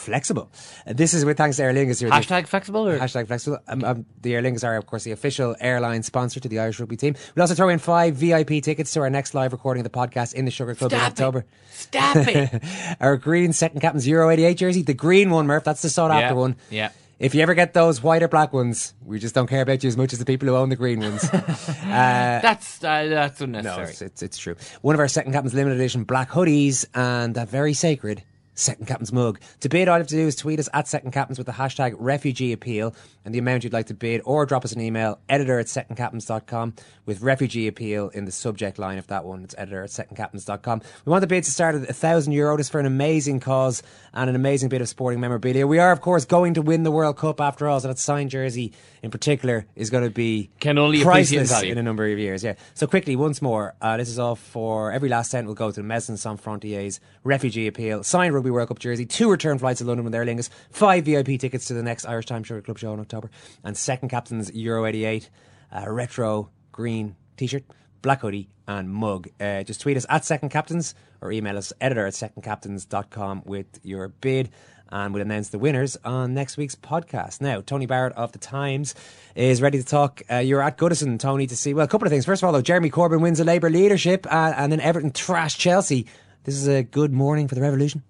flexible. 0.00 0.50
Uh, 0.86 0.92
this 0.92 1.14
is 1.14 1.24
with 1.24 1.38
thanks 1.38 1.56
to 1.56 1.62
Aer 1.62 1.72
Lingus. 1.72 2.00
Here. 2.00 2.10
Hashtag 2.10 2.46
flexible 2.46 2.86
or? 2.86 2.98
Hashtag 2.98 3.26
flexible. 3.28 3.58
Um, 3.66 3.82
um, 3.84 4.06
the 4.20 4.34
Aer 4.34 4.42
Lingus 4.42 4.62
are, 4.62 4.76
of 4.76 4.84
course, 4.86 5.04
the 5.04 5.12
official 5.12 5.56
airline 5.60 6.02
sponsor 6.02 6.38
to 6.40 6.48
the 6.48 6.58
Irish 6.58 6.78
rugby 6.78 6.96
team. 6.98 7.14
We'll 7.34 7.42
also 7.42 7.54
throw 7.54 7.70
in 7.70 7.78
five 7.78 8.14
VIP 8.16 8.62
tickets 8.62 8.92
to 8.92 9.00
our 9.00 9.08
next 9.10 9.32
live 9.34 9.52
recording 9.52 9.80
of 9.86 9.90
the 9.90 9.98
podcast 9.98 10.34
in 10.34 10.44
the 10.44 10.50
Sugar 10.50 10.74
Club 10.74 10.90
Stop 10.90 11.00
in 11.00 11.06
it. 11.06 11.10
October. 11.10 11.46
Stop 11.70 12.16
it. 12.16 12.62
our 13.00 13.16
green 13.16 13.54
second 13.54 13.80
captain's 13.80 14.06
Euro 14.06 14.28
88 14.28 14.54
jersey, 14.58 14.82
the 14.82 14.92
green 14.94 15.30
one, 15.30 15.46
Murph. 15.46 15.64
That's 15.64 15.80
the 15.82 15.88
sought 15.88 16.10
after 16.10 16.34
Yeah, 16.34 16.40
one. 16.40 16.56
yeah. 16.68 16.90
If 17.20 17.34
you 17.34 17.42
ever 17.42 17.52
get 17.52 17.74
those 17.74 18.02
white 18.02 18.22
or 18.22 18.28
black 18.28 18.52
ones, 18.54 18.94
we 19.04 19.18
just 19.18 19.34
don't 19.34 19.46
care 19.46 19.60
about 19.60 19.84
you 19.84 19.88
as 19.88 19.96
much 19.96 20.14
as 20.14 20.18
the 20.18 20.24
people 20.24 20.48
who 20.48 20.56
own 20.56 20.70
the 20.70 20.76
green 20.76 21.00
ones. 21.00 21.20
that's 21.30 22.82
uh, 22.82 23.06
that's 23.08 23.40
No, 23.40 23.44
unnecessary. 23.44 23.88
it's, 23.90 24.00
it's, 24.02 24.22
it's 24.22 24.38
true. 24.38 24.56
One 24.80 24.94
of 24.94 25.00
our 25.00 25.08
second 25.08 25.32
captain's 25.32 25.52
limited 25.52 25.78
edition 25.78 26.04
black 26.04 26.30
hoodies 26.30 26.86
and 26.94 27.34
that 27.34 27.50
very 27.50 27.74
sacred 27.74 28.22
second 28.60 28.86
captain's 28.86 29.12
mug. 29.12 29.40
To 29.60 29.68
bid, 29.68 29.88
all 29.88 29.96
you 29.96 30.00
have 30.00 30.06
to 30.08 30.14
do 30.14 30.26
is 30.26 30.36
tweet 30.36 30.58
us 30.58 30.68
at 30.72 30.88
second 30.88 31.12
captains 31.12 31.38
with 31.38 31.46
the 31.46 31.52
hashtag 31.54 31.94
refugee 31.98 32.52
appeal 32.52 32.94
and 33.24 33.34
the 33.34 33.38
amount 33.38 33.64
you'd 33.64 33.72
like 33.72 33.86
to 33.86 33.94
bid, 33.94 34.22
or 34.24 34.46
drop 34.46 34.64
us 34.64 34.72
an 34.72 34.80
email 34.80 35.18
editor 35.28 35.58
at 35.58 35.66
secondcaptains.com 35.66 36.74
with 37.06 37.20
refugee 37.20 37.66
appeal 37.66 38.08
in 38.10 38.24
the 38.24 38.32
subject 38.32 38.78
line 38.78 38.98
of 38.98 39.06
that 39.08 39.24
one. 39.24 39.44
It's 39.44 39.54
editor 39.58 39.82
at 39.82 39.90
secondcaptains.com. 39.90 40.82
We 41.04 41.10
want 41.10 41.20
the 41.20 41.26
bids 41.26 41.48
to 41.48 41.52
start 41.52 41.74
at 41.74 41.88
a 41.88 41.92
thousand 41.92 42.32
euro 42.32 42.56
just 42.56 42.72
for 42.72 42.80
an 42.80 42.86
amazing 42.86 43.40
cause 43.40 43.82
and 44.14 44.30
an 44.30 44.36
amazing 44.36 44.68
bit 44.68 44.80
of 44.80 44.88
sporting 44.88 45.20
memorabilia. 45.20 45.66
We 45.66 45.78
are, 45.78 45.92
of 45.92 46.00
course, 46.00 46.24
going 46.24 46.54
to 46.54 46.62
win 46.62 46.82
the 46.82 46.90
World 46.90 47.16
Cup 47.16 47.40
after 47.40 47.68
all, 47.68 47.80
so 47.80 47.88
that 47.88 47.98
signed 47.98 48.30
jersey 48.30 48.72
in 49.02 49.10
particular 49.10 49.66
is 49.76 49.90
going 49.90 50.04
to 50.04 50.10
be 50.10 50.50
Can 50.60 50.78
only 50.78 51.02
priceless 51.02 51.62
in 51.62 51.78
a 51.78 51.82
number 51.82 52.06
of 52.06 52.18
years. 52.18 52.44
Yeah. 52.44 52.54
So 52.74 52.86
quickly, 52.86 53.16
once 53.16 53.40
more, 53.42 53.74
uh, 53.80 53.96
this 53.96 54.08
is 54.08 54.18
all 54.18 54.36
for 54.36 54.92
every 54.92 55.08
last 55.08 55.30
cent 55.30 55.46
will 55.46 55.54
go 55.54 55.70
to 55.70 55.82
the 55.82 55.86
Médecins 55.86 56.18
Sans 56.18 56.40
Frontières 56.40 57.00
refugee 57.24 57.66
appeal, 57.66 58.02
signed 58.02 58.34
Rugby 58.34 58.49
World 58.52 58.68
Cup 58.68 58.78
jersey, 58.78 59.06
two 59.06 59.30
return 59.30 59.58
flights 59.58 59.78
to 59.78 59.84
London 59.84 60.04
with 60.04 60.14
Aer 60.14 60.24
Lingus, 60.24 60.48
five 60.70 61.04
VIP 61.04 61.38
tickets 61.38 61.66
to 61.66 61.74
the 61.74 61.82
next 61.82 62.04
Irish 62.04 62.26
Time 62.26 62.42
Sugar 62.42 62.62
Club 62.62 62.78
show 62.78 62.92
in 62.92 63.00
October, 63.00 63.30
and 63.64 63.76
second 63.76 64.08
captain's 64.08 64.52
Euro 64.54 64.86
88 64.86 65.30
uh, 65.72 65.90
retro 65.90 66.50
green 66.72 67.16
t-shirt, 67.36 67.64
black 68.02 68.20
hoodie 68.20 68.48
and 68.66 68.90
mug. 68.90 69.28
Uh, 69.40 69.62
just 69.62 69.80
tweet 69.80 69.96
us 69.96 70.06
at 70.08 70.24
second 70.24 70.50
captains 70.50 70.94
or 71.20 71.32
email 71.32 71.56
us 71.56 71.72
editor 71.80 72.06
at 72.06 72.12
secondcaptains.com 72.12 73.42
with 73.44 73.66
your 73.82 74.08
bid 74.08 74.50
and 74.92 75.14
we'll 75.14 75.22
announce 75.22 75.48
the 75.50 75.58
winners 75.58 75.96
on 76.04 76.34
next 76.34 76.56
week's 76.56 76.74
podcast. 76.74 77.40
Now, 77.40 77.60
Tony 77.60 77.86
Barrett 77.86 78.12
of 78.14 78.32
the 78.32 78.38
Times 78.38 78.94
is 79.34 79.62
ready 79.62 79.78
to 79.78 79.84
talk. 79.84 80.22
Uh, 80.30 80.36
you're 80.36 80.62
at 80.62 80.78
Goodison, 80.78 81.18
Tony, 81.18 81.46
to 81.46 81.56
see, 81.56 81.74
well, 81.74 81.84
a 81.84 81.88
couple 81.88 82.06
of 82.06 82.10
things. 82.10 82.24
First 82.24 82.42
of 82.42 82.46
all, 82.46 82.52
though, 82.52 82.62
Jeremy 82.62 82.90
Corbyn 82.90 83.20
wins 83.20 83.38
the 83.38 83.44
Labour 83.44 83.70
leadership 83.70 84.26
uh, 84.30 84.52
and 84.56 84.72
then 84.72 84.80
Everton 84.80 85.12
trash 85.12 85.56
Chelsea. 85.56 86.06
This 86.44 86.56
is 86.56 86.66
a 86.66 86.82
good 86.82 87.12
morning 87.12 87.48
for 87.48 87.54
the 87.54 87.60
revolution. 87.60 88.02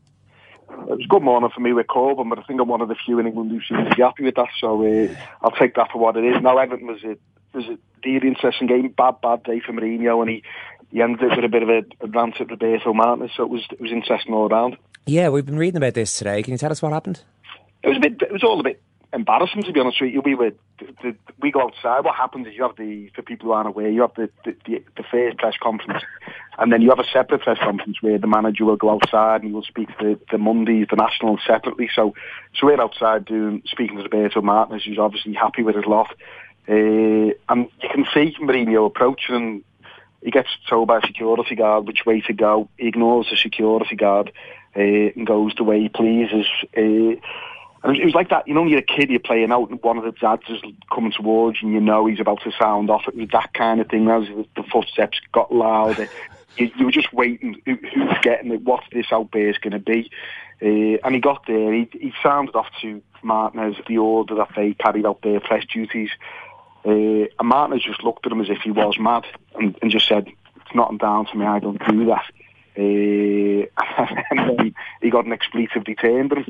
It 0.91 0.97
was 0.97 1.05
a 1.05 1.09
good 1.09 1.22
morning 1.22 1.51
for 1.55 1.61
me 1.61 1.72
with 1.72 1.86
Corbyn, 1.86 2.28
but 2.28 2.41
I 2.41 2.43
think 2.43 2.61
I'm 2.61 2.66
one 2.66 2.80
of 2.80 2.88
the 2.88 2.97
few 2.97 3.20
in 3.20 3.26
England 3.28 3.53
who 3.53 3.61
seems 3.61 3.88
to 3.88 3.95
be 3.95 4.03
happy 4.03 4.24
with 4.24 4.34
that. 4.34 4.49
So 4.61 4.84
uh, 4.84 5.14
I'll 5.41 5.53
take 5.53 5.76
that 5.76 5.93
for 5.93 5.99
what 5.99 6.16
it 6.16 6.24
is. 6.24 6.43
Now 6.43 6.59
Everton 6.59 6.88
was 6.88 7.05
a 7.05 7.16
was 7.55 7.66
a 7.66 7.78
really 8.05 8.26
interesting 8.26 8.66
game. 8.66 8.88
Bad 8.88 9.20
bad 9.22 9.45
day 9.45 9.61
for 9.61 9.72
Mourinho, 9.72 10.20
and 10.20 10.28
he, 10.28 10.43
he 10.91 11.01
ended 11.01 11.30
it 11.30 11.36
with 11.36 11.45
a 11.45 11.49
bit 11.49 11.62
of 11.62 11.68
a, 11.68 11.84
a 12.01 12.09
rant 12.09 12.41
at 12.41 12.51
Roberto 12.51 12.93
Martinez. 12.93 13.30
So 13.36 13.45
it 13.45 13.51
was 13.51 13.64
it 13.70 13.80
was 13.80 13.93
interesting 13.93 14.34
all 14.34 14.49
around. 14.49 14.78
Yeah, 15.07 15.28
we've 15.28 15.47
been 15.47 15.59
reading 15.59 15.76
about 15.76 15.95
this 15.95 16.18
today. 16.18 16.43
Can 16.43 16.51
you 16.51 16.59
tell 16.59 16.72
us 16.72 16.82
what 16.82 16.93
happened? 16.93 17.22
It 17.84 17.88
was 17.88 17.99
a 17.99 18.01
bit. 18.01 18.22
It 18.22 18.32
was 18.32 18.43
all 18.43 18.59
a 18.59 18.64
bit 18.64 18.82
embarrassing 19.12 19.62
to 19.64 19.72
be 19.72 19.80
honest 19.80 20.00
with 20.00 20.12
you. 20.12 20.20
We 20.20 20.34
the, 20.34 20.54
the, 21.02 21.16
we 21.40 21.50
go 21.50 21.62
outside. 21.62 22.04
What 22.04 22.14
happens 22.14 22.46
is 22.46 22.54
you 22.54 22.62
have 22.62 22.76
the 22.76 23.11
for 23.14 23.22
people 23.22 23.46
who 23.46 23.52
aren't 23.52 23.68
aware, 23.68 23.90
you 23.90 24.02
have 24.02 24.14
the 24.14 24.30
the, 24.44 24.56
the 24.66 24.84
the 24.96 25.02
first 25.11 25.38
press 25.38 25.54
conference, 25.61 26.02
and 26.58 26.72
then 26.72 26.82
you 26.82 26.90
have 26.90 26.98
a 26.98 27.08
separate 27.12 27.42
press 27.42 27.58
conference 27.58 28.00
where 28.00 28.18
the 28.18 28.26
manager 28.26 28.64
will 28.64 28.76
go 28.76 28.90
outside 28.90 29.42
and 29.42 29.50
he 29.50 29.52
will 29.52 29.62
speak 29.62 29.88
to 29.98 30.04
the, 30.04 30.20
the 30.30 30.38
Mondays, 30.38 30.86
the 30.90 30.96
national 30.96 31.38
separately. 31.46 31.88
So 31.94 32.14
so 32.58 32.66
we're 32.66 32.80
outside 32.80 33.24
doing 33.24 33.62
speaking 33.66 33.96
to 33.96 34.04
Roberto 34.04 34.40
Martinez, 34.40 34.84
who's 34.84 34.98
obviously 34.98 35.34
happy 35.34 35.62
with 35.62 35.76
his 35.76 35.86
lot, 35.86 36.14
uh, 36.68 37.34
and 37.48 37.68
you 37.82 37.88
can 37.92 38.06
see 38.14 38.36
Mourinho 38.40 38.86
approaching. 38.86 39.64
He 40.22 40.30
gets 40.30 40.50
told 40.68 40.88
by 40.88 40.98
a 40.98 41.06
security 41.06 41.54
guard 41.54 41.86
which 41.86 42.04
way 42.04 42.20
to 42.22 42.34
go. 42.34 42.68
He 42.76 42.88
ignores 42.88 43.28
the 43.30 43.38
security 43.38 43.96
guard 43.96 44.30
uh, 44.76 44.80
and 44.80 45.26
goes 45.26 45.54
the 45.56 45.64
way 45.64 45.80
he 45.80 45.88
pleases. 45.88 46.46
Uh, 46.76 47.18
and 47.83 47.97
it 47.97 48.05
was 48.05 48.14
like 48.14 48.28
that, 48.28 48.47
you 48.47 48.53
know, 48.53 48.61
when 48.61 48.70
you're 48.70 48.81
a 48.81 48.83
kid, 48.83 49.09
you're 49.09 49.20
playing 49.20 49.53
out, 49.53 49.70
and 49.70 49.83
one 49.83 49.97
of 49.97 50.05
the 50.05 50.12
dads 50.12 50.43
is 50.49 50.61
coming 50.93 51.12
towards 51.12 51.62
you, 51.62 51.68
and 51.68 51.74
you 51.74 51.81
know 51.81 52.07
he's 52.07 52.20
about 52.20 52.43
to 52.43 52.53
sound 52.53 52.91
off. 52.91 53.09
It 53.09 53.16
was 53.16 53.28
that 53.33 53.55
kind 53.55 53.81
of 53.81 53.89
thing. 53.89 54.09
As 54.09 54.28
the, 54.28 54.47
the 54.57 54.62
footsteps 54.64 55.18
got 55.33 55.53
louder, 55.53 56.09
you, 56.59 56.70
you 56.76 56.85
were 56.85 56.93
just 56.93 57.12
waiting. 57.12 57.61
Who, 57.64 57.76
who's 57.76 58.18
getting 58.22 58.53
it? 58.53 58.62
What's 58.62 58.87
this 58.93 59.07
outburst 59.11 59.57
is 59.57 59.70
going 59.70 59.72
to 59.72 59.78
be? 59.78 60.11
Uh, 60.62 61.01
and 61.07 61.14
he 61.14 61.20
got 61.22 61.47
there. 61.47 61.72
He, 61.72 61.89
he 61.93 62.12
sounded 62.22 62.55
off 62.55 62.68
to 62.83 63.01
Martinez 63.22 63.76
the 63.89 63.97
order 63.97 64.35
that 64.35 64.51
they 64.55 64.74
carried 64.74 65.07
out 65.07 65.22
their 65.22 65.41
press 65.41 65.64
duties. 65.64 66.11
Uh, 66.85 66.91
and 66.91 67.49
Martinez 67.49 67.83
just 67.83 68.03
looked 68.03 68.26
at 68.26 68.33
him 68.33 68.43
as 68.43 68.51
if 68.51 68.59
he 68.62 68.70
was 68.70 68.99
mad 68.99 69.24
and, 69.55 69.74
and 69.81 69.91
just 69.91 70.07
said, 70.07 70.28
"It's 70.57 70.74
not 70.74 70.99
down 70.99 71.26
to 71.26 71.37
me. 71.37 71.47
I 71.47 71.61
don't 71.61 71.81
do 71.89 72.05
that." 72.07 72.26
Uh, 72.76 74.12
and 74.31 74.59
then 74.59 74.74
he 75.01 75.09
got 75.09 75.24
an 75.24 75.33
expletive 75.33 75.85
detained 75.85 76.33
him 76.33 76.45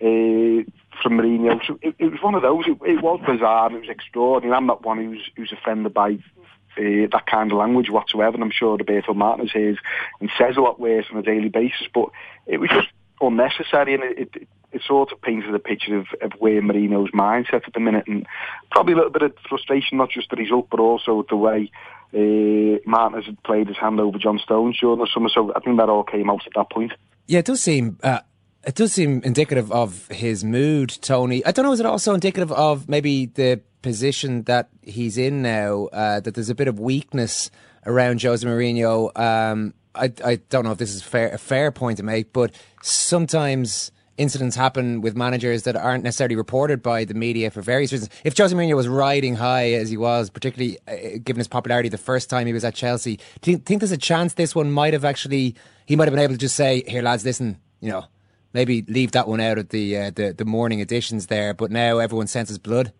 uh, 0.00 0.64
from 1.02 1.18
Mourinho. 1.18 1.60
So 1.66 1.78
it, 1.82 1.94
it 1.98 2.12
was 2.12 2.22
one 2.22 2.34
of 2.34 2.42
those. 2.42 2.64
It, 2.66 2.78
it 2.82 3.02
was 3.02 3.20
bizarre. 3.26 3.72
It 3.72 3.80
was 3.80 3.88
extraordinary. 3.88 4.56
I'm 4.56 4.66
not 4.66 4.84
one 4.84 4.98
who's 4.98 5.30
who's 5.36 5.52
offended 5.52 5.94
by 5.94 6.12
uh, 6.12 7.06
that 7.12 7.24
kind 7.26 7.50
of 7.50 7.58
language 7.58 7.90
whatsoever. 7.90 8.34
And 8.34 8.44
I'm 8.44 8.50
sure 8.50 8.76
Roberto 8.76 9.14
Martinez 9.14 9.52
hears 9.52 9.78
and 10.20 10.30
says 10.38 10.56
a 10.56 10.60
lot 10.60 10.80
worse 10.80 11.06
on 11.10 11.18
a 11.18 11.22
daily 11.22 11.48
basis. 11.48 11.86
But 11.92 12.10
it 12.46 12.58
was 12.58 12.70
just 12.70 12.88
unnecessary, 13.20 13.94
and 13.94 14.04
it, 14.04 14.18
it, 14.18 14.48
it 14.72 14.82
sort 14.86 15.12
of 15.12 15.20
painted 15.20 15.54
a 15.54 15.58
picture 15.58 15.96
of, 15.96 16.06
of 16.22 16.32
where 16.38 16.62
Mourinho's 16.62 17.10
mindset 17.12 17.66
at 17.66 17.74
the 17.74 17.80
minute, 17.80 18.04
and 18.06 18.26
probably 18.70 18.92
a 18.92 18.96
little 18.96 19.10
bit 19.10 19.22
of 19.22 19.32
frustration, 19.48 19.98
not 19.98 20.10
just 20.10 20.30
the 20.30 20.36
result, 20.36 20.68
but 20.70 20.80
also 20.80 21.24
the 21.28 21.36
way 21.36 21.70
uh, 22.14 22.78
Martinez 22.86 23.26
had 23.26 23.42
played 23.42 23.68
his 23.68 23.76
hand 23.76 24.00
over 24.00 24.18
John 24.18 24.38
Stones 24.38 24.78
during 24.78 25.00
the 25.00 25.08
summer. 25.12 25.28
So 25.28 25.52
I 25.54 25.60
think 25.60 25.78
that 25.78 25.88
all 25.88 26.04
came 26.04 26.30
out 26.30 26.46
at 26.46 26.52
that 26.54 26.70
point. 26.70 26.92
Yeah, 27.26 27.40
it 27.40 27.46
does 27.46 27.60
seem. 27.60 27.98
Uh, 28.02 28.20
it 28.68 28.74
does 28.74 28.92
seem 28.92 29.22
indicative 29.24 29.72
of 29.72 30.06
his 30.08 30.44
mood, 30.44 30.90
Tony. 31.00 31.42
I 31.46 31.52
don't 31.52 31.64
know. 31.64 31.72
Is 31.72 31.80
it 31.80 31.86
also 31.86 32.12
indicative 32.12 32.52
of 32.52 32.86
maybe 32.86 33.24
the 33.24 33.62
position 33.80 34.42
that 34.42 34.68
he's 34.82 35.16
in 35.16 35.40
now? 35.40 35.86
Uh, 35.86 36.20
that 36.20 36.34
there's 36.34 36.50
a 36.50 36.54
bit 36.54 36.68
of 36.68 36.78
weakness 36.78 37.50
around 37.86 38.20
Jose 38.20 38.46
Mourinho. 38.46 39.18
Um, 39.18 39.72
I, 39.94 40.12
I 40.22 40.36
don't 40.50 40.64
know 40.64 40.72
if 40.72 40.76
this 40.76 40.94
is 40.94 41.02
fair, 41.02 41.32
a 41.32 41.38
fair 41.38 41.72
point 41.72 41.96
to 41.96 42.02
make, 42.02 42.34
but 42.34 42.54
sometimes 42.82 43.90
incidents 44.18 44.54
happen 44.54 45.00
with 45.00 45.16
managers 45.16 45.62
that 45.62 45.74
aren't 45.74 46.04
necessarily 46.04 46.36
reported 46.36 46.82
by 46.82 47.06
the 47.06 47.14
media 47.14 47.50
for 47.50 47.62
various 47.62 47.90
reasons. 47.90 48.10
If 48.22 48.36
Jose 48.36 48.54
Mourinho 48.54 48.76
was 48.76 48.86
riding 48.86 49.36
high 49.36 49.72
as 49.72 49.88
he 49.88 49.96
was, 49.96 50.28
particularly 50.28 50.76
uh, 50.86 51.16
given 51.24 51.38
his 51.38 51.48
popularity 51.48 51.88
the 51.88 51.96
first 51.96 52.28
time 52.28 52.46
he 52.46 52.52
was 52.52 52.66
at 52.66 52.74
Chelsea, 52.74 53.18
do 53.40 53.50
you 53.50 53.56
think 53.56 53.80
there's 53.80 53.92
a 53.92 53.96
chance 53.96 54.34
this 54.34 54.54
one 54.54 54.70
might 54.70 54.92
have 54.92 55.06
actually 55.06 55.54
he 55.86 55.96
might 55.96 56.04
have 56.04 56.12
been 56.12 56.22
able 56.22 56.34
to 56.34 56.38
just 56.38 56.54
say, 56.54 56.82
"Here, 56.86 57.00
lads, 57.00 57.24
listen, 57.24 57.56
you 57.80 57.90
know." 57.90 58.04
Maybe 58.52 58.82
leave 58.88 59.12
that 59.12 59.28
one 59.28 59.40
out 59.40 59.58
of 59.58 59.68
the 59.68 59.96
uh, 59.96 60.10
the, 60.10 60.32
the 60.32 60.44
morning 60.44 60.80
editions 60.80 61.26
there, 61.26 61.52
but 61.54 61.70
now 61.70 61.98
everyone 61.98 62.26
senses 62.26 62.58
blood. 62.58 62.92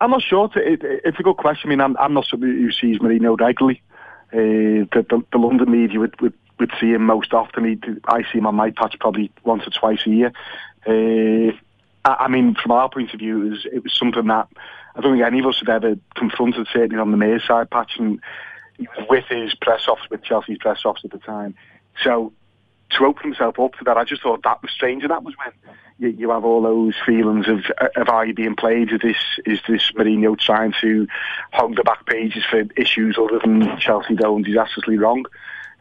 I'm 0.00 0.10
not 0.10 0.22
sure. 0.22 0.50
It, 0.56 0.82
it, 0.82 1.00
it's 1.04 1.18
a 1.20 1.22
good 1.22 1.36
question. 1.36 1.68
I 1.68 1.70
mean, 1.70 1.80
I'm, 1.80 1.96
I'm 1.96 2.12
not 2.12 2.26
somebody 2.26 2.52
who 2.52 2.72
sees 2.72 2.98
Mourinho 2.98 3.38
regularly. 3.38 3.82
Uh, 4.32 4.84
the, 4.92 5.06
the, 5.08 5.22
the 5.30 5.38
London 5.38 5.70
media 5.70 6.00
would, 6.00 6.20
would, 6.20 6.34
would 6.58 6.72
see 6.80 6.92
him 6.92 7.06
most 7.06 7.32
often. 7.32 7.64
He, 7.64 7.78
I 8.06 8.22
see 8.22 8.38
him 8.38 8.46
on 8.46 8.56
my 8.56 8.70
patch 8.70 8.96
probably 8.98 9.30
once 9.44 9.66
or 9.66 9.70
twice 9.70 10.04
a 10.06 10.10
year. 10.10 10.32
Uh, 10.86 11.52
I, 12.04 12.24
I 12.24 12.28
mean, 12.28 12.56
from 12.60 12.72
our 12.72 12.88
point 12.88 13.14
of 13.14 13.20
view, 13.20 13.46
it 13.46 13.50
was, 13.50 13.66
it 13.72 13.82
was 13.84 13.92
something 13.96 14.26
that 14.26 14.48
I 14.96 15.00
don't 15.00 15.14
think 15.14 15.24
any 15.24 15.38
of 15.38 15.46
us 15.46 15.60
had 15.60 15.68
ever 15.68 15.96
confronted, 16.16 16.66
certainly 16.72 17.00
on 17.00 17.12
the 17.12 17.16
Merseyside 17.16 17.70
patch. 17.70 17.92
And 17.98 18.20
with 19.08 19.24
his 19.28 19.54
press 19.54 19.86
office, 19.86 20.10
with 20.10 20.24
Chelsea's 20.24 20.58
press 20.58 20.80
office 20.84 21.04
at 21.04 21.12
the 21.12 21.18
time. 21.18 21.54
So 22.02 22.32
to 22.96 23.06
open 23.06 23.24
himself 23.24 23.58
up 23.58 23.74
to 23.74 23.84
that, 23.84 23.96
I 23.96 24.04
just 24.04 24.22
thought 24.22 24.42
that 24.42 24.62
was 24.62 24.70
strange, 24.70 25.02
and 25.02 25.10
that 25.10 25.24
was 25.24 25.34
when 25.36 25.52
you, 25.98 26.08
you 26.08 26.30
have 26.30 26.44
all 26.44 26.62
those 26.62 26.94
feelings 27.04 27.46
of 27.48 27.60
of 27.96 28.08
are 28.08 28.26
you 28.26 28.34
being 28.34 28.56
played? 28.56 28.92
Is 28.92 29.00
this 29.00 29.16
is 29.46 29.60
this 29.68 29.92
Mourinho 29.92 30.38
trying 30.38 30.74
to 30.80 31.06
hog 31.52 31.76
the 31.76 31.84
back 31.84 32.06
pages 32.06 32.44
for 32.48 32.62
issues 32.76 33.16
other 33.18 33.38
than 33.38 33.78
Chelsea 33.78 34.14
going 34.14 34.42
disastrously 34.42 34.98
wrong? 34.98 35.24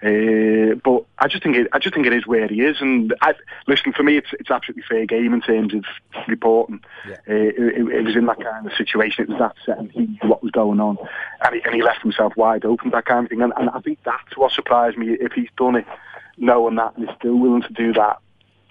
Uh, 0.03 0.74
but 0.84 1.05
I 1.20 1.28
just 1.28 1.43
think 1.43 1.55
it, 1.55 1.68
I 1.74 1.78
just 1.78 1.93
think 1.93 2.07
it 2.07 2.14
is 2.14 2.26
where 2.26 2.47
he 2.47 2.62
is, 2.62 2.82
and 2.82 3.14
I, 3.22 3.36
listen 3.68 3.93
for 3.93 4.01
me, 4.01 4.18
it's 4.18 4.30
it's 4.39 4.49
absolutely 4.49 4.82
fair 4.89 5.05
game 5.05 5.32
in 5.32 5.41
terms 5.41 5.76
of 5.76 5.84
reporting. 6.28 6.82
Yeah. 7.07 7.18
Uh, 7.30 7.51
it, 7.55 7.76
it 7.78 8.03
was 8.03 8.16
in 8.16 8.26
that 8.26 8.41
kind 8.41 8.66
of 8.66 8.74
situation. 8.74 9.26
It 9.26 9.30
was 9.30 9.38
that 9.38 9.55
set, 9.64 9.78
and 9.78 9.91
he 9.91 10.07
knew 10.07 10.28
what 10.28 10.41
was 10.41 10.49
going 10.49 10.80
on, 10.80 10.97
and 11.41 11.53
he, 11.55 11.62
and 11.64 11.76
he 11.76 11.84
left 11.84 12.01
himself 12.01 12.36
wide 12.36 12.66
open. 12.66 12.89
That 12.89 13.05
kind 13.05 13.26
of 13.26 13.30
thing, 13.30 13.43
and, 13.43 13.53
and 13.55 13.70
I 13.70 13.80
think 13.80 13.99
that's 14.03 14.36
what 14.36 14.51
surprised 14.51 14.97
me. 14.97 15.12
If 15.12 15.34
he's 15.34 15.49
done 15.55 15.76
it, 15.76 15.86
knowing 16.42 16.76
that, 16.76 16.98
and 16.98 17.08
he's 17.08 17.16
still 17.18 17.36
willing 17.36 17.62
to 17.62 17.74
do 17.74 17.94
that, 17.94 18.20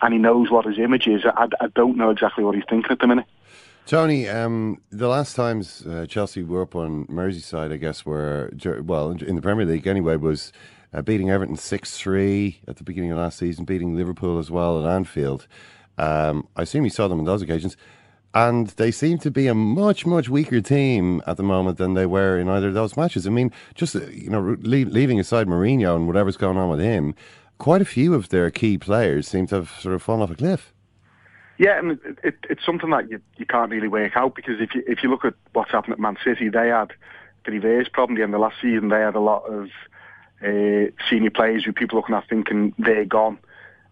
and 0.03 0.12
he 0.12 0.18
knows 0.18 0.51
what 0.51 0.66
his 0.66 0.79
image 0.79 1.07
is, 1.07 1.23
I, 1.25 1.49
I 1.61 1.68
don't 1.75 1.97
know 1.97 2.11
exactly 2.11 2.45
what 2.45 2.55
he's 2.55 2.64
thinking 2.68 2.91
at 2.91 2.99
the 2.99 3.07
minute. 3.07 3.27
Tony, 3.87 4.29
um, 4.29 4.81
the 4.91 5.09
last 5.09 5.35
times 5.35 5.87
uh, 5.87 6.07
Chelsea 6.07 6.43
were 6.43 6.62
up 6.62 6.77
on 6.77 7.07
Merseyside, 7.07 7.73
I 7.73 7.77
guess, 7.77 8.05
were 8.05 8.51
well 8.85 9.11
in 9.11 9.37
the 9.37 9.43
Premier 9.43 9.64
League 9.64 9.87
anyway, 9.87 10.16
was 10.16 10.53
uh, 10.93 11.03
beating 11.03 11.31
Everton 11.31 11.57
six 11.57 11.97
three 11.97 12.61
at 12.68 12.77
the 12.77 12.85
beginning 12.85 13.11
of 13.11 13.18
last 13.18 13.39
season, 13.39 13.64
beating 13.64 13.97
Liverpool 13.97 14.39
as 14.39 14.51
well 14.51 14.85
at 14.85 14.95
Anfield. 14.95 15.47
Um, 15.99 16.47
I 16.57 16.62
assume 16.62 16.85
you 16.85 16.91
saw 16.91 17.09
them 17.09 17.18
on 17.18 17.25
those 17.25 17.43
occasions, 17.43 17.77
and 18.33 18.68
they 18.68 18.91
seem 18.91 19.18
to 19.18 19.31
be 19.31 19.49
a 19.49 19.55
much 19.55 20.07
much 20.07 20.29
weaker 20.29 20.61
team 20.61 21.21
at 21.27 21.37
the 21.37 21.43
moment 21.43 21.79
than 21.79 21.95
they 21.95 22.07
were 22.07 22.39
in 22.39 22.49
either 22.49 22.68
of 22.68 22.75
those 22.75 22.97
matches. 22.97 23.27
I 23.27 23.31
mean, 23.31 23.51
just 23.75 23.97
uh, 23.97 24.07
you 24.07 24.31
know, 24.31 24.57
le- 24.61 24.91
leaving 24.91 25.18
aside 25.18 25.49
Mourinho 25.49 25.97
and 25.97 26.07
whatever's 26.07 26.37
going 26.37 26.59
on 26.59 26.68
with 26.68 26.81
him, 26.81 27.14
quite 27.61 27.82
a 27.82 27.84
few 27.84 28.14
of 28.14 28.30
their 28.30 28.50
key 28.50 28.76
players 28.76 29.28
seem 29.28 29.46
to 29.46 29.56
have 29.56 29.70
sort 29.78 29.94
of 29.94 30.02
fallen 30.02 30.22
off 30.22 30.30
a 30.30 30.34
cliff. 30.34 30.72
Yeah, 31.58 31.78
and 31.78 31.92
it, 31.92 32.18
it, 32.24 32.34
it's 32.48 32.64
something 32.64 32.88
that 32.90 33.11
you, 33.11 33.20
you 33.36 33.44
can't 33.44 33.70
really 33.70 33.86
work 33.86 34.16
out 34.16 34.34
because 34.34 34.61
if 34.61 34.74
you 34.74 34.82
if 34.88 35.02
you 35.02 35.11
look 35.11 35.26
at 35.26 35.34
what's 35.52 35.70
happened 35.70 35.92
at 35.92 36.00
Man 36.00 36.16
City, 36.24 36.48
they 36.48 36.68
had 36.68 36.92
the 37.44 37.52
reverse 37.52 37.86
problem. 37.86 38.16
The 38.16 38.24
end 38.24 38.34
of 38.34 38.40
last 38.40 38.56
season, 38.62 38.88
they 38.88 39.00
had 39.00 39.14
a 39.14 39.20
lot 39.20 39.44
of 39.44 39.68
uh, 40.42 40.90
senior 41.08 41.30
players 41.30 41.64
who 41.64 41.72
people 41.72 41.98
looking 41.98 42.14
at 42.14 42.28
thinking 42.28 42.74
they're 42.78 43.04
gone. 43.04 43.38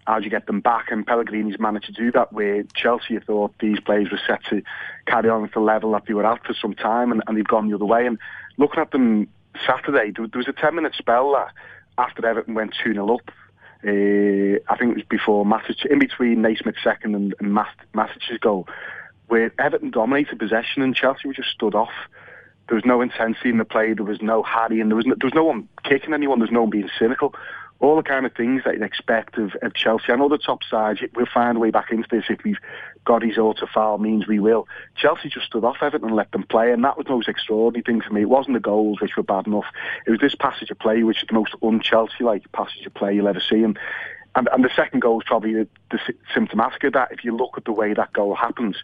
How 0.06 0.18
do 0.18 0.24
you 0.24 0.30
get 0.30 0.46
them 0.46 0.60
back? 0.60 0.86
And 0.90 1.06
Pellegrini's 1.06 1.60
managed 1.60 1.86
to 1.86 1.92
do 1.92 2.10
that. 2.12 2.32
Where 2.32 2.62
Chelsea 2.74 3.18
thought 3.18 3.52
these 3.60 3.80
players 3.80 4.10
were 4.10 4.20
set 4.26 4.42
to 4.48 4.62
carry 5.06 5.28
on 5.28 5.44
at 5.44 5.52
the 5.52 5.60
level 5.60 5.92
that 5.92 6.04
they 6.08 6.14
were 6.14 6.24
at 6.24 6.46
for 6.46 6.54
some 6.54 6.72
time, 6.72 7.12
and, 7.12 7.22
and 7.26 7.36
they've 7.36 7.46
gone 7.46 7.68
the 7.68 7.74
other 7.74 7.84
way. 7.84 8.06
And 8.06 8.18
looking 8.56 8.80
at 8.80 8.92
them 8.92 9.28
Saturday, 9.66 10.10
there, 10.16 10.26
was 10.34 10.48
a 10.48 10.54
ten 10.54 10.74
minute 10.74 10.94
spell 10.96 11.32
that 11.32 11.52
after 11.98 12.26
Everton 12.26 12.54
went 12.54 12.74
two 12.82 12.94
0 12.94 13.14
up. 13.14 13.30
Uh, 13.84 14.58
I 14.68 14.76
think 14.76 14.90
it 14.90 14.96
was 14.96 15.04
before 15.08 15.44
Matic, 15.44 15.86
in 15.86 15.98
between 15.98 16.42
Naismith's 16.42 16.82
second 16.82 17.14
and, 17.14 17.34
and 17.38 17.56
Matic's 17.94 18.38
goal, 18.40 18.66
where 19.28 19.52
Everton 19.58 19.90
dominated 19.90 20.38
possession 20.38 20.82
and 20.82 20.94
Chelsea 20.94 21.28
were 21.28 21.34
just 21.34 21.50
stood 21.50 21.74
off. 21.74 21.92
There 22.68 22.74
was 22.74 22.84
no 22.84 23.00
intensity 23.00 23.48
in 23.50 23.58
the 23.58 23.64
play. 23.64 23.94
There 23.94 24.04
was 24.04 24.20
no 24.20 24.42
harrying. 24.42 24.88
There 24.88 24.96
was 24.96 25.06
no, 25.06 25.14
there 25.18 25.26
was 25.26 25.34
no 25.34 25.44
one 25.44 25.68
kicking 25.84 26.12
anyone. 26.12 26.38
There 26.38 26.46
was 26.46 26.52
no 26.52 26.62
one 26.62 26.70
being 26.70 26.90
cynical. 26.98 27.34
All 27.80 27.96
the 27.96 28.02
kind 28.02 28.26
of 28.26 28.34
things 28.34 28.62
that 28.64 28.74
you'd 28.74 28.82
expect 28.82 29.38
of, 29.38 29.52
of 29.62 29.72
Chelsea. 29.74 30.10
I 30.10 30.16
know 30.16 30.28
the 30.28 30.36
top 30.36 30.64
sides, 30.68 31.00
we'll 31.14 31.26
find 31.32 31.56
a 31.56 31.60
way 31.60 31.70
back 31.70 31.92
into 31.92 32.08
this 32.10 32.24
if 32.28 32.42
we've 32.44 32.58
got 33.04 33.22
his 33.22 33.38
auto 33.38 33.66
foul 33.72 33.98
means 33.98 34.26
we 34.26 34.40
will. 34.40 34.66
Chelsea 34.96 35.28
just 35.28 35.46
stood 35.46 35.64
off 35.64 35.76
Everton 35.80 36.08
and 36.08 36.16
let 36.16 36.32
them 36.32 36.42
play, 36.42 36.72
and 36.72 36.82
that 36.84 36.98
was 36.98 37.06
the 37.06 37.12
most 37.12 37.28
extraordinary 37.28 37.84
thing 37.84 38.00
for 38.00 38.12
me. 38.12 38.22
It 38.22 38.28
wasn't 38.28 38.54
the 38.54 38.60
goals, 38.60 39.00
which 39.00 39.16
were 39.16 39.22
bad 39.22 39.46
enough. 39.46 39.66
It 40.06 40.10
was 40.10 40.20
this 40.20 40.34
passage 40.34 40.70
of 40.70 40.78
play, 40.80 41.04
which 41.04 41.22
is 41.22 41.28
the 41.28 41.34
most 41.34 41.54
un-Chelsea-like 41.62 42.50
passage 42.50 42.84
of 42.84 42.94
play 42.94 43.14
you'll 43.14 43.28
ever 43.28 43.40
see. 43.40 43.62
And, 43.62 43.78
and, 44.34 44.48
and 44.52 44.64
the 44.64 44.70
second 44.74 45.00
goal 45.00 45.20
is 45.20 45.26
probably 45.26 45.54
the, 45.54 45.68
the 45.92 46.00
symptomatic 46.34 46.82
of 46.84 46.94
that. 46.94 47.12
If 47.12 47.24
you 47.24 47.36
look 47.36 47.56
at 47.56 47.64
the 47.64 47.72
way 47.72 47.94
that 47.94 48.12
goal 48.12 48.34
happens, 48.34 48.76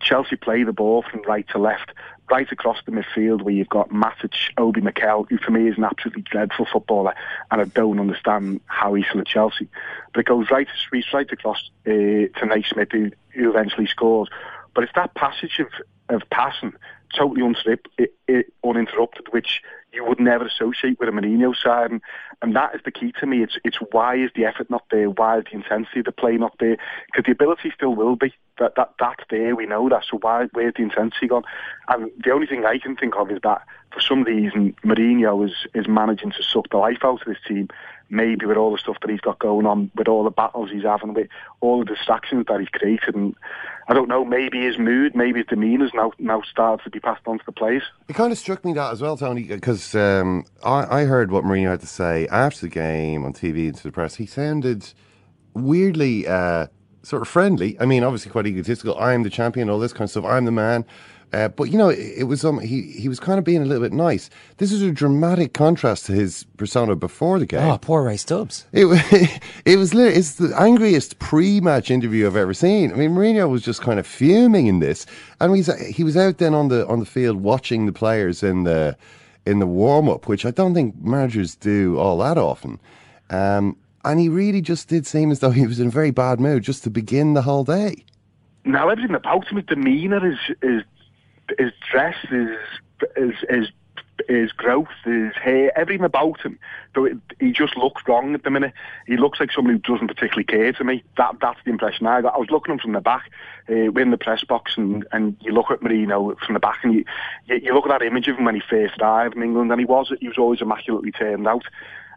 Chelsea 0.00 0.36
play 0.36 0.64
the 0.64 0.72
ball 0.72 1.02
from 1.10 1.22
right 1.22 1.46
to 1.48 1.58
left, 1.58 1.92
right 2.30 2.50
across 2.50 2.78
the 2.84 2.92
midfield 2.92 3.42
where 3.42 3.54
you've 3.54 3.68
got 3.68 3.90
Matic, 3.90 4.34
Obi 4.56 4.80
Mikel, 4.80 5.26
who 5.28 5.38
for 5.38 5.50
me 5.50 5.68
is 5.68 5.76
an 5.76 5.84
absolutely 5.84 6.22
dreadful 6.22 6.66
footballer, 6.70 7.14
and 7.50 7.60
I 7.60 7.64
don't 7.64 8.00
understand 8.00 8.60
how 8.66 8.94
he's 8.94 9.06
still 9.06 9.20
at 9.20 9.26
Chelsea. 9.26 9.68
But 10.12 10.20
it 10.20 10.26
goes 10.26 10.50
right, 10.50 10.68
right 11.12 11.32
across 11.32 11.70
uh, 11.86 11.90
to 11.90 12.46
Naismith, 12.46 12.92
who, 12.92 13.10
who 13.30 13.50
eventually 13.50 13.86
scores. 13.86 14.28
But 14.74 14.84
it's 14.84 14.92
that 14.94 15.14
passage 15.14 15.60
of, 15.60 15.68
of 16.08 16.22
passing, 16.30 16.72
totally 17.16 17.42
uninterrupted, 17.42 19.32
which 19.32 19.62
you 19.94 20.04
would 20.04 20.20
never 20.20 20.46
associate 20.46 20.98
with 20.98 21.08
a 21.08 21.12
Mourinho 21.12 21.54
side. 21.56 21.90
And, 21.90 22.00
and 22.42 22.54
that 22.56 22.74
is 22.74 22.80
the 22.84 22.90
key 22.90 23.12
to 23.20 23.26
me. 23.26 23.42
It's 23.42 23.56
it's 23.64 23.78
why 23.92 24.16
is 24.16 24.30
the 24.34 24.44
effort 24.44 24.68
not 24.70 24.84
there? 24.90 25.08
Why 25.08 25.38
is 25.38 25.44
the 25.44 25.56
intensity 25.56 26.00
of 26.00 26.06
the 26.06 26.12
play 26.12 26.36
not 26.36 26.56
there? 26.58 26.76
Because 27.06 27.24
the 27.26 27.32
ability 27.32 27.72
still 27.74 27.94
will 27.94 28.16
be. 28.16 28.32
That, 28.60 28.76
that 28.76 28.94
That's 29.00 29.24
there, 29.30 29.56
we 29.56 29.66
know 29.66 29.88
that. 29.88 30.04
So 30.08 30.18
why 30.20 30.46
where's 30.52 30.74
the 30.76 30.82
intensity 30.82 31.26
gone? 31.26 31.42
And 31.88 32.10
the 32.22 32.30
only 32.30 32.46
thing 32.46 32.64
I 32.64 32.78
can 32.78 32.94
think 32.94 33.16
of 33.16 33.30
is 33.32 33.40
that 33.42 33.62
for 33.92 34.00
some 34.00 34.22
reason 34.22 34.76
Mourinho 34.84 35.44
is, 35.44 35.54
is 35.74 35.88
managing 35.88 36.30
to 36.32 36.42
suck 36.42 36.70
the 36.70 36.76
life 36.76 36.98
out 37.02 37.22
of 37.22 37.26
this 37.26 37.38
team. 37.48 37.68
Maybe 38.14 38.46
with 38.46 38.56
all 38.56 38.72
the 38.72 38.78
stuff 38.78 38.96
that 39.00 39.10
he's 39.10 39.20
got 39.20 39.38
going 39.38 39.66
on, 39.66 39.90
with 39.96 40.08
all 40.08 40.24
the 40.24 40.30
battles 40.30 40.70
he's 40.70 40.84
having, 40.84 41.14
with 41.14 41.28
all 41.60 41.80
the 41.80 41.84
distractions 41.84 42.46
that 42.48 42.60
he's 42.60 42.68
created, 42.68 43.14
and 43.14 43.34
I 43.88 43.94
don't 43.94 44.08
know, 44.08 44.24
maybe 44.24 44.60
his 44.62 44.78
mood, 44.78 45.14
maybe 45.14 45.40
his 45.40 45.48
demeanour's 45.48 45.92
now 45.94 46.12
now 46.18 46.42
starts 46.42 46.84
to 46.84 46.90
be 46.90 47.00
passed 47.00 47.22
on 47.26 47.38
to 47.38 47.44
the 47.44 47.52
players. 47.52 47.82
It 48.08 48.14
kind 48.14 48.32
of 48.32 48.38
struck 48.38 48.64
me 48.64 48.72
that 48.74 48.92
as 48.92 49.02
well, 49.02 49.16
Tony, 49.16 49.42
because 49.42 49.94
um, 49.94 50.44
I, 50.62 51.00
I 51.00 51.04
heard 51.04 51.30
what 51.30 51.44
Mourinho 51.44 51.70
had 51.70 51.80
to 51.80 51.86
say 51.86 52.26
after 52.28 52.60
the 52.62 52.68
game 52.68 53.24
on 53.24 53.32
TV 53.32 53.66
and 53.66 53.74
to 53.76 53.82
the 53.82 53.92
press. 53.92 54.14
He 54.14 54.26
sounded 54.26 54.92
weirdly 55.54 56.26
uh, 56.26 56.68
sort 57.02 57.22
of 57.22 57.28
friendly. 57.28 57.78
I 57.80 57.86
mean, 57.86 58.04
obviously 58.04 58.30
quite 58.30 58.46
egotistical. 58.46 58.98
I'm 58.98 59.22
the 59.22 59.30
champion, 59.30 59.68
all 59.68 59.78
this 59.78 59.92
kind 59.92 60.02
of 60.02 60.10
stuff. 60.10 60.24
I'm 60.24 60.44
the 60.44 60.52
man. 60.52 60.84
Uh, 61.32 61.48
but 61.48 61.64
you 61.64 61.78
know, 61.78 61.88
it, 61.88 61.98
it 62.18 62.24
was 62.24 62.44
um, 62.44 62.60
he 62.60 62.82
he 62.82 63.08
was 63.08 63.18
kind 63.18 63.38
of 63.38 63.44
being 63.44 63.62
a 63.62 63.64
little 63.64 63.82
bit 63.82 63.92
nice. 63.92 64.30
This 64.58 64.70
is 64.70 64.82
a 64.82 64.90
dramatic 64.92 65.52
contrast 65.52 66.06
to 66.06 66.12
his 66.12 66.44
persona 66.56 66.94
before 66.94 67.38
the 67.38 67.46
game. 67.46 67.60
Oh, 67.60 67.78
poor 67.78 68.04
Ray 68.04 68.16
Stubbs. 68.16 68.66
It 68.72 68.84
was 68.84 69.00
it 69.64 69.78
was 69.78 69.94
it's 69.94 70.34
the 70.34 70.54
angriest 70.58 71.18
pre-match 71.18 71.90
interview 71.90 72.26
I've 72.26 72.36
ever 72.36 72.54
seen. 72.54 72.92
I 72.92 72.96
mean, 72.96 73.10
Mourinho 73.10 73.48
was 73.48 73.62
just 73.62 73.80
kind 73.80 73.98
of 73.98 74.06
fuming 74.06 74.66
in 74.66 74.78
this, 74.78 75.06
and 75.40 75.54
he's 75.56 75.74
he 75.86 76.04
was 76.04 76.16
out 76.16 76.38
then 76.38 76.54
on 76.54 76.68
the 76.68 76.86
on 76.86 77.00
the 77.00 77.06
field 77.06 77.42
watching 77.42 77.86
the 77.86 77.92
players 77.92 78.42
in 78.42 78.64
the 78.64 78.96
in 79.46 79.58
the 79.58 79.66
warm 79.66 80.08
up, 80.08 80.28
which 80.28 80.46
I 80.46 80.50
don't 80.50 80.74
think 80.74 81.02
managers 81.02 81.54
do 81.54 81.98
all 81.98 82.18
that 82.18 82.38
often. 82.38 82.80
Um, 83.30 83.76
and 84.04 84.20
he 84.20 84.28
really 84.28 84.60
just 84.60 84.88
did 84.88 85.06
seem 85.06 85.30
as 85.30 85.40
though 85.40 85.50
he 85.50 85.66
was 85.66 85.80
in 85.80 85.88
a 85.88 85.90
very 85.90 86.10
bad 86.10 86.40
mood 86.40 86.62
just 86.62 86.84
to 86.84 86.90
begin 86.90 87.34
the 87.34 87.42
whole 87.42 87.64
day. 87.64 88.04
Now 88.64 88.88
everything 88.88 89.14
about 89.14 89.46
him, 89.48 89.56
his 89.56 89.66
demeanour, 89.66 90.20
his 90.20 90.38
his 90.62 90.82
his 91.58 91.72
dress, 91.90 92.16
his 92.28 92.56
his 93.16 93.34
his, 93.48 93.68
his 94.28 94.52
growth, 94.52 94.88
his 95.04 95.34
hair, 95.34 95.76
everything 95.76 96.04
about 96.04 96.40
him. 96.40 96.58
It, 96.96 97.18
he 97.40 97.52
just 97.52 97.76
looks 97.76 98.02
wrong 98.06 98.34
at 98.34 98.44
the 98.44 98.50
minute. 98.50 98.72
He 99.06 99.16
looks 99.16 99.40
like 99.40 99.50
somebody 99.50 99.76
who 99.76 99.92
doesn't 99.92 100.06
particularly 100.06 100.44
care 100.44 100.72
to 100.72 100.84
me. 100.84 101.02
That 101.16 101.36
that's 101.40 101.58
the 101.64 101.70
impression 101.70 102.06
I 102.06 102.22
got. 102.22 102.34
I 102.34 102.38
was 102.38 102.50
looking 102.50 102.72
at 102.72 102.74
him 102.74 102.80
from 102.80 102.92
the 102.92 103.00
back, 103.00 103.30
uh, 103.68 103.90
we're 103.92 104.02
in 104.02 104.10
the 104.10 104.16
press 104.16 104.44
box, 104.44 104.76
and, 104.76 105.06
and 105.12 105.36
you 105.40 105.52
look 105.52 105.70
at 105.70 105.80
Mourinho 105.80 106.38
from 106.38 106.54
the 106.54 106.60
back, 106.60 106.78
and 106.84 106.94
you, 106.94 107.04
you 107.46 107.56
you 107.56 107.74
look 107.74 107.86
at 107.86 107.98
that 107.98 108.06
image 108.06 108.28
of 108.28 108.36
him 108.36 108.44
when 108.44 108.54
he 108.54 108.62
first 108.68 108.94
arrived 109.00 109.36
in 109.36 109.42
England, 109.42 109.70
and 109.72 109.80
he 109.80 109.84
was 109.86 110.12
he 110.20 110.28
was 110.28 110.38
always 110.38 110.60
immaculately 110.60 111.10
turned 111.10 111.48
out. 111.48 111.64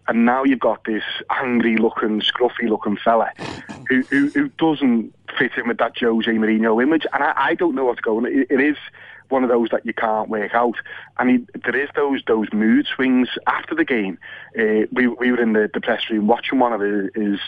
And 0.10 0.26
now 0.26 0.46
you've 0.46 0.62
got 0.62 0.86
this 0.86 1.04
angry-looking, 1.30 2.22
scruffy-looking 2.22 2.96
fella 2.96 3.30
who, 3.90 4.04
who 4.04 4.30
who 4.30 4.48
doesn't 4.58 5.14
fit 5.38 5.52
in 5.58 5.68
with 5.68 5.80
that 5.80 5.98
Jose 5.98 6.32
Mourinho 6.32 6.82
image, 6.82 7.06
and 7.12 7.24
I, 7.24 7.34
I 7.36 7.56
don't 7.56 7.76
know 7.76 7.86
what's 7.86 8.00
going. 8.00 8.26
on. 8.26 8.32
It, 8.32 8.48
it 8.50 8.62
is 8.62 8.78
one 9.30 9.44
of 9.44 9.50
those 9.50 9.70
that 9.70 9.86
you 9.86 9.94
can't 9.94 10.30
work 10.30 10.54
out. 10.54 10.76
And 11.18 11.30
he, 11.30 11.60
there 11.64 11.76
is 11.76 11.90
those 11.96 12.22
those 12.28 12.48
mood 12.54 12.88
swings 12.94 13.30
after 13.46 13.76
the 13.76 13.86
game. 13.86 14.18
Uh, 14.58 14.88
we 14.92 15.08
we 15.08 15.32
were 15.32 15.42
in 15.42 15.54
the, 15.54 15.70
the 15.74 15.82
press 15.82 16.10
room 16.10 16.28
watching 16.28 16.60
one 16.60 16.74
of 16.74 16.82
his, 16.82 17.40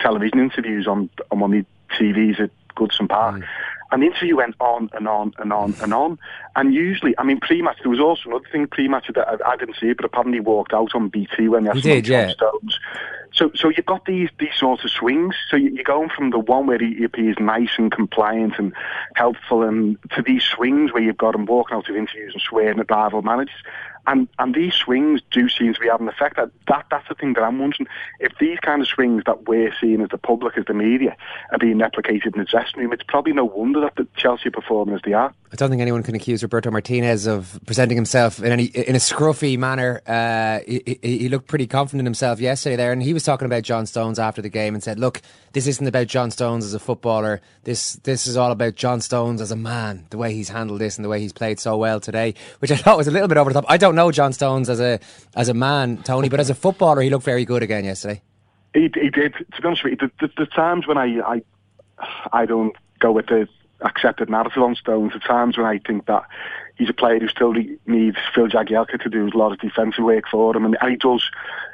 television 0.00 0.38
interviews 0.38 0.86
on 0.86 1.10
on 1.32 1.40
one 1.40 1.52
of 1.52 1.64
the 1.64 1.96
TVs 1.96 2.38
at 2.40 2.50
Goodison 2.76 3.08
Park. 3.08 3.42
And 3.90 4.02
the 4.02 4.06
interview 4.06 4.36
went 4.36 4.54
on 4.60 4.90
and 4.92 5.08
on 5.08 5.32
and 5.38 5.52
on 5.52 5.74
and 5.82 5.94
on. 5.94 6.18
And 6.56 6.74
usually, 6.74 7.14
I 7.18 7.22
mean, 7.24 7.40
pre-match, 7.40 7.78
there 7.82 7.90
was 7.90 8.00
also 8.00 8.28
another 8.28 8.44
thing 8.52 8.66
pre-match 8.66 9.10
that 9.14 9.26
I, 9.26 9.52
I 9.52 9.56
didn't 9.56 9.76
see 9.80 9.88
but 9.96 10.04
apparently 10.04 10.40
walked 10.40 10.72
out 10.74 10.94
on 10.94 11.08
BT 11.08 11.48
when 11.48 11.64
they 11.64 11.70
him 11.70 11.80
did, 11.80 12.08
yeah. 12.08 12.32
Stones. 12.32 12.78
So, 13.32 13.50
so 13.54 13.68
you've 13.68 13.86
got 13.86 14.04
these 14.06 14.30
these 14.38 14.54
sorts 14.58 14.84
of 14.84 14.90
swings. 14.90 15.34
So 15.50 15.56
you- 15.56 15.70
you're 15.70 15.84
going 15.84 16.08
from 16.08 16.30
the 16.30 16.38
one 16.38 16.66
where 16.66 16.78
he 16.78 16.94
he 16.94 17.04
appears 17.04 17.36
nice 17.38 17.70
and 17.78 17.92
compliant 17.92 18.54
and 18.58 18.72
helpful, 19.14 19.62
and 19.62 19.96
to 20.16 20.22
these 20.22 20.42
swings 20.42 20.92
where 20.92 21.02
you've 21.02 21.18
got 21.18 21.34
him 21.34 21.44
walking 21.46 21.76
out 21.76 21.88
of 21.88 21.94
interviews 21.96 22.32
and 22.32 22.42
swearing 22.42 22.80
at 22.80 22.90
rival 22.90 23.22
managers. 23.22 23.54
And 24.08 24.26
and 24.38 24.54
these 24.54 24.72
swings 24.72 25.20
do 25.30 25.50
seem 25.50 25.74
to 25.74 25.80
be 25.80 25.88
having 25.88 26.08
an 26.08 26.14
effect. 26.14 26.36
That, 26.36 26.50
that 26.66 26.86
that's 26.90 27.06
the 27.08 27.14
thing 27.14 27.34
that 27.34 27.42
I'm 27.42 27.58
wondering. 27.58 27.86
If 28.20 28.32
these 28.40 28.58
kind 28.58 28.80
of 28.80 28.88
swings 28.88 29.24
that 29.26 29.46
we're 29.46 29.74
seeing 29.78 30.00
as 30.00 30.08
the 30.08 30.16
public, 30.16 30.56
as 30.56 30.64
the 30.64 30.72
media, 30.72 31.14
are 31.52 31.58
being 31.58 31.76
replicated 31.76 32.34
in 32.34 32.38
the 32.38 32.46
dressing 32.46 32.80
room, 32.80 32.94
it's 32.94 33.02
probably 33.02 33.34
no 33.34 33.44
wonder 33.44 33.82
that 33.82 33.96
the 33.96 34.08
Chelsea 34.16 34.48
are 34.48 34.52
performing 34.52 34.94
as 34.94 35.02
they 35.04 35.12
are. 35.12 35.34
I 35.52 35.56
don't 35.56 35.68
think 35.68 35.82
anyone 35.82 36.02
can 36.02 36.14
accuse 36.14 36.42
Roberto 36.42 36.70
Martinez 36.70 37.26
of 37.26 37.60
presenting 37.66 37.96
himself 37.96 38.38
in 38.38 38.50
any 38.50 38.64
in 38.64 38.96
a 38.96 38.98
scruffy 38.98 39.58
manner. 39.58 40.00
Uh, 40.06 40.60
he, 40.66 40.98
he, 41.02 41.28
looked 41.28 41.46
pretty 41.46 41.66
confident 41.66 42.06
himself 42.06 42.40
yesterday 42.40 42.76
there, 42.76 42.92
and 42.92 43.02
he 43.02 43.12
was 43.12 43.24
talking 43.24 43.44
about 43.44 43.62
John 43.62 43.84
Stones 43.84 44.18
after 44.18 44.40
the 44.40 44.48
game 44.48 44.72
and 44.74 44.82
said, 44.82 44.98
"Look, 44.98 45.20
this 45.58 45.66
isn't 45.66 45.88
about 45.88 46.06
John 46.06 46.30
Stones 46.30 46.64
as 46.64 46.72
a 46.72 46.78
footballer. 46.78 47.40
This 47.64 47.94
this 47.94 48.28
is 48.28 48.36
all 48.36 48.52
about 48.52 48.76
John 48.76 49.00
Stones 49.00 49.40
as 49.40 49.50
a 49.50 49.56
man. 49.56 50.06
The 50.10 50.16
way 50.16 50.32
he's 50.32 50.48
handled 50.48 50.80
this 50.80 50.96
and 50.96 51.04
the 51.04 51.08
way 51.08 51.18
he's 51.18 51.32
played 51.32 51.58
so 51.58 51.76
well 51.76 51.98
today, 51.98 52.34
which 52.60 52.70
I 52.70 52.76
thought 52.76 52.96
was 52.96 53.08
a 53.08 53.10
little 53.10 53.26
bit 53.26 53.38
over 53.38 53.52
the 53.52 53.60
top. 53.60 53.68
I 53.68 53.76
don't 53.76 53.96
know 53.96 54.12
John 54.12 54.32
Stones 54.32 54.70
as 54.70 54.78
a 54.78 55.00
as 55.34 55.48
a 55.48 55.54
man, 55.54 55.96
Tony, 56.04 56.28
but 56.28 56.38
as 56.38 56.48
a 56.48 56.54
footballer, 56.54 57.02
he 57.02 57.10
looked 57.10 57.24
very 57.24 57.44
good 57.44 57.64
again 57.64 57.84
yesterday. 57.84 58.22
He, 58.72 58.82
he 58.82 59.10
did. 59.10 59.34
To 59.34 59.60
be 59.60 59.66
honest 59.66 59.82
with 59.82 60.00
you, 60.00 60.08
the, 60.20 60.26
the, 60.28 60.44
the 60.44 60.46
times 60.46 60.86
when 60.86 60.96
I, 60.96 61.18
I 61.26 61.42
I 62.32 62.46
don't 62.46 62.76
go 63.00 63.10
with 63.10 63.26
the 63.26 63.48
accepted 63.80 64.30
narrative 64.30 64.62
on 64.62 64.76
Stones. 64.76 65.12
At 65.16 65.24
times 65.24 65.58
when 65.58 65.66
I 65.66 65.78
think 65.78 66.06
that 66.06 66.22
he's 66.76 66.88
a 66.88 66.94
player 66.94 67.18
who 67.18 67.26
still 67.26 67.52
needs 67.52 68.16
Phil 68.32 68.46
Jagielka 68.46 69.02
to 69.02 69.08
do 69.08 69.26
a 69.26 69.36
lot 69.36 69.50
of 69.50 69.58
defensive 69.58 70.04
work 70.04 70.26
for 70.30 70.56
him, 70.56 70.64
and, 70.64 70.78
and 70.80 70.90
he 70.92 70.96
does. 70.96 71.28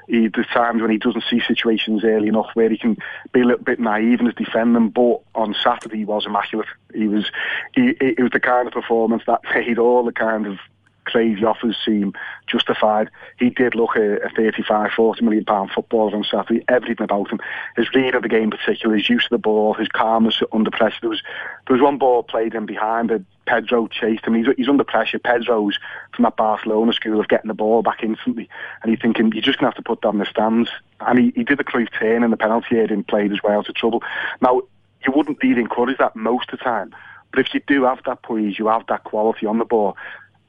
He, 0.08 0.28
there's 0.28 0.46
times 0.48 0.82
when 0.82 0.90
he 0.90 0.98
doesn't 0.98 1.24
see 1.30 1.40
situations 1.40 2.04
early 2.04 2.28
enough 2.28 2.50
where 2.54 2.70
he 2.70 2.78
can 2.78 2.96
be 3.32 3.40
a 3.40 3.44
little 3.44 3.64
bit 3.64 3.80
naive 3.80 4.20
in 4.20 4.26
his 4.26 4.34
defending. 4.34 4.90
But 4.90 5.20
on 5.34 5.54
Saturday 5.62 5.98
he 5.98 6.04
was 6.04 6.26
immaculate. 6.26 6.68
He 6.94 7.06
was. 7.06 7.30
He, 7.74 7.94
it 8.00 8.22
was 8.22 8.32
the 8.32 8.40
kind 8.40 8.66
of 8.66 8.74
performance 8.74 9.22
that 9.26 9.40
made 9.54 9.78
all 9.78 10.04
the 10.04 10.12
kind 10.12 10.46
of 10.46 10.58
crazy 11.04 11.44
offers 11.44 11.76
seem 11.84 12.12
justified. 12.46 13.10
He 13.38 13.50
did 13.50 13.74
look 13.74 13.96
a, 13.96 14.16
a 14.18 14.30
35, 14.30 14.92
40 14.92 15.24
million 15.24 15.44
pound 15.44 15.70
footballer 15.70 16.16
on 16.16 16.24
Saturday. 16.24 16.64
Everything 16.68 17.04
about 17.04 17.30
him, 17.30 17.40
his 17.76 17.92
read 17.94 18.14
of 18.14 18.22
the 18.22 18.28
game 18.28 18.50
particularly 18.50 19.00
his 19.00 19.08
use 19.08 19.24
of 19.24 19.30
the 19.30 19.38
ball, 19.38 19.74
his 19.74 19.88
calmness 19.88 20.42
under 20.52 20.70
pressure. 20.70 20.98
There 21.02 21.10
was 21.10 21.22
there 21.66 21.74
was 21.74 21.82
one 21.82 21.98
ball 21.98 22.22
played 22.22 22.54
in 22.54 22.66
behind 22.66 23.10
that 23.10 23.24
Pedro 23.46 23.88
chased 23.88 24.26
him. 24.26 24.34
He's, 24.34 24.46
he's 24.56 24.68
under 24.68 24.84
pressure. 24.84 25.18
Pedro's 25.18 25.78
from 26.14 26.24
that 26.24 26.36
Barcelona 26.36 26.92
school 26.92 27.20
of 27.20 27.28
getting 27.28 27.48
the 27.48 27.54
ball 27.54 27.82
back 27.82 28.02
instantly, 28.02 28.48
and 28.82 28.90
you're 28.90 29.00
thinking 29.00 29.32
you're 29.32 29.42
just 29.42 29.58
gonna 29.58 29.68
have 29.68 29.76
to 29.76 29.82
put 29.82 30.00
that 30.02 30.10
in 30.10 30.18
the 30.18 30.26
stands. 30.26 30.70
And 31.00 31.18
he, 31.18 31.32
he 31.34 31.44
did 31.44 31.58
the 31.58 31.64
Cruyff 31.64 31.88
turn 31.98 32.22
in 32.22 32.30
the 32.30 32.36
penalty 32.36 32.76
area 32.76 32.92
and 32.92 33.06
played 33.06 33.32
as 33.32 33.42
well 33.42 33.62
to 33.64 33.72
trouble. 33.72 34.02
Now 34.40 34.62
you 35.06 35.12
wouldn't 35.14 35.42
really 35.42 35.60
encourage 35.60 35.98
that 35.98 36.16
most 36.16 36.50
of 36.52 36.58
the 36.58 36.64
time. 36.64 36.94
But 37.30 37.46
if 37.46 37.54
you 37.54 37.60
do 37.66 37.84
have 37.84 38.00
that 38.06 38.22
poise, 38.22 38.58
you 38.58 38.68
have 38.68 38.86
that 38.86 39.04
quality 39.04 39.46
on 39.46 39.58
the 39.58 39.64
ball, 39.64 39.96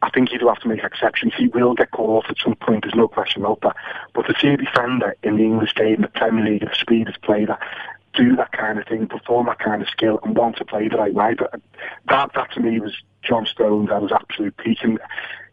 I 0.01 0.09
think 0.09 0.31
you 0.31 0.39
do 0.39 0.47
have 0.47 0.59
to 0.59 0.67
make 0.67 0.83
exceptions. 0.83 1.33
He 1.35 1.47
will 1.47 1.73
get 1.73 1.91
caught 1.91 2.23
off 2.23 2.29
at 2.29 2.37
some 2.37 2.55
point. 2.55 2.83
There's 2.83 2.95
no 2.95 3.07
question 3.07 3.43
about 3.43 3.61
that. 3.61 3.75
But 4.13 4.23
to 4.23 4.35
see 4.39 4.49
a 4.49 4.57
defender 4.57 5.15
in 5.23 5.37
the 5.37 5.43
English 5.43 5.73
game, 5.75 6.01
the 6.01 6.07
Premier 6.07 6.45
League, 6.45 6.61
the 6.61 6.75
speed 6.75 7.07
has 7.07 7.17
played 7.17 7.47
that, 7.47 7.59
do 8.13 8.35
that 8.35 8.51
kind 8.51 8.79
of 8.79 8.87
thing, 8.87 9.07
perform 9.07 9.47
that 9.47 9.59
kind 9.59 9.81
of 9.81 9.89
skill, 9.89 10.19
and 10.23 10.35
want 10.35 10.57
to 10.57 10.65
play 10.65 10.87
the 10.87 10.97
right 10.97 11.13
way. 11.13 11.33
But 11.33 11.53
uh, 11.53 11.57
that, 12.09 12.31
that 12.35 12.51
to 12.53 12.59
me 12.59 12.79
was 12.79 12.95
John 13.23 13.45
Stones. 13.45 13.89
That 13.89 14.01
was 14.01 14.11
absolute 14.11 14.55
peak. 14.57 14.79
And 14.83 14.99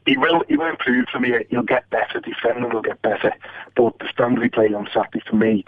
he 0.06 0.16
will, 0.16 0.42
he 0.48 0.56
will 0.56 0.68
improve 0.68 1.06
for 1.10 1.20
me. 1.20 1.32
He'll 1.50 1.62
get 1.62 1.88
better. 1.90 2.20
Defending 2.20 2.72
will 2.72 2.82
get 2.82 3.00
better. 3.02 3.32
But 3.76 3.98
the 4.00 4.08
standard 4.08 4.42
he 4.42 4.48
played 4.48 4.74
on 4.74 4.88
Saturday 4.92 5.22
for 5.28 5.36
me, 5.36 5.64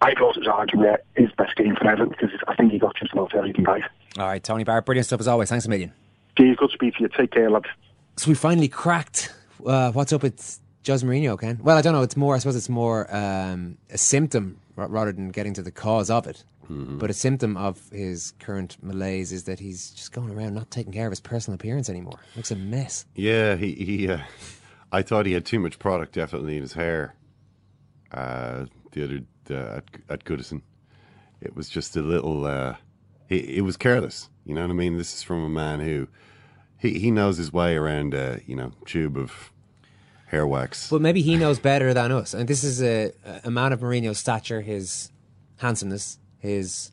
I 0.00 0.14
thought 0.14 0.36
it 0.36 0.44
was 0.44 0.48
arguably 0.48 0.96
his 1.16 1.30
best 1.32 1.56
game 1.56 1.76
for 1.76 1.88
Everton 1.88 2.08
because 2.08 2.30
I 2.48 2.54
think 2.54 2.72
he 2.72 2.78
got 2.78 2.96
just 2.96 3.12
about 3.12 3.34
everything 3.34 3.64
right. 3.64 3.84
All 4.18 4.26
right, 4.26 4.42
Tony 4.42 4.64
Barrett, 4.64 4.84
brilliant 4.84 5.06
stuff 5.06 5.20
as 5.20 5.28
always. 5.28 5.48
Thanks 5.48 5.66
a 5.66 5.70
million. 5.70 5.92
Steve, 6.32 6.56
good 6.56 6.70
to 6.70 6.74
speak 6.74 6.94
to 6.96 7.02
you. 7.02 7.08
Take 7.08 7.30
care, 7.30 7.50
lads. 7.50 7.66
So 8.16 8.30
we 8.30 8.34
finally 8.34 8.68
cracked 8.68 9.32
uh, 9.64 9.92
what's 9.92 10.12
up 10.12 10.22
with 10.22 10.58
Jose 10.86 11.06
Mourinho, 11.06 11.38
Ken. 11.38 11.60
Well, 11.62 11.76
I 11.76 11.82
don't 11.82 11.92
know. 11.92 12.02
It's 12.02 12.16
more. 12.16 12.34
I 12.34 12.38
suppose 12.38 12.56
it's 12.56 12.68
more 12.68 13.14
um, 13.14 13.76
a 13.90 13.98
symptom 13.98 14.58
rather 14.74 15.12
than 15.12 15.30
getting 15.30 15.52
to 15.54 15.62
the 15.62 15.70
cause 15.70 16.08
of 16.08 16.26
it. 16.26 16.42
Mm-hmm. 16.64 16.98
But 16.98 17.10
a 17.10 17.12
symptom 17.12 17.56
of 17.56 17.80
his 17.90 18.32
current 18.40 18.76
malaise 18.82 19.32
is 19.32 19.44
that 19.44 19.60
he's 19.60 19.90
just 19.90 20.12
going 20.12 20.30
around 20.30 20.54
not 20.54 20.70
taking 20.70 20.92
care 20.92 21.06
of 21.06 21.12
his 21.12 21.20
personal 21.20 21.54
appearance 21.54 21.88
anymore. 21.88 22.18
Looks 22.34 22.50
a 22.50 22.56
mess. 22.56 23.04
Yeah, 23.14 23.56
he. 23.56 23.72
he 23.74 24.08
uh, 24.08 24.18
I 24.92 25.02
thought 25.02 25.26
he 25.26 25.32
had 25.32 25.44
too 25.44 25.58
much 25.58 25.78
product 25.78 26.12
definitely 26.12 26.56
in 26.56 26.62
his 26.62 26.72
hair. 26.72 27.14
Uh, 28.12 28.66
the 28.92 29.04
other 29.04 29.20
uh, 29.50 29.76
at, 29.76 29.84
at 30.08 30.24
Goodison, 30.24 30.62
it 31.40 31.54
was 31.54 31.68
just 31.68 31.96
a 31.96 32.02
little. 32.02 32.46
Uh, 32.46 32.76
it, 33.28 33.44
it 33.44 33.60
was 33.60 33.76
careless. 33.76 34.30
You 34.44 34.54
know 34.54 34.62
what 34.62 34.70
I 34.70 34.74
mean? 34.74 34.96
This 34.96 35.12
is 35.12 35.22
from 35.22 35.44
a 35.44 35.48
man 35.48 35.80
who 35.80 36.08
he 36.78 36.98
he 36.98 37.10
knows 37.10 37.36
his 37.36 37.52
way 37.52 37.76
around 37.76 38.14
a 38.14 38.40
you 38.46 38.56
know 38.56 38.72
tube 38.84 39.16
of 39.16 39.52
hair 40.26 40.46
wax. 40.46 40.90
But 40.90 41.00
maybe 41.00 41.22
he 41.22 41.36
knows 41.36 41.58
better 41.58 41.94
than 41.94 42.12
us. 42.12 42.34
And 42.34 42.48
this 42.48 42.64
is 42.64 42.82
a 42.82 43.12
a 43.44 43.50
man 43.50 43.72
of 43.72 43.80
Mourinho's 43.80 44.18
stature, 44.18 44.60
his 44.60 45.10
handsomeness, 45.56 46.18
his 46.38 46.90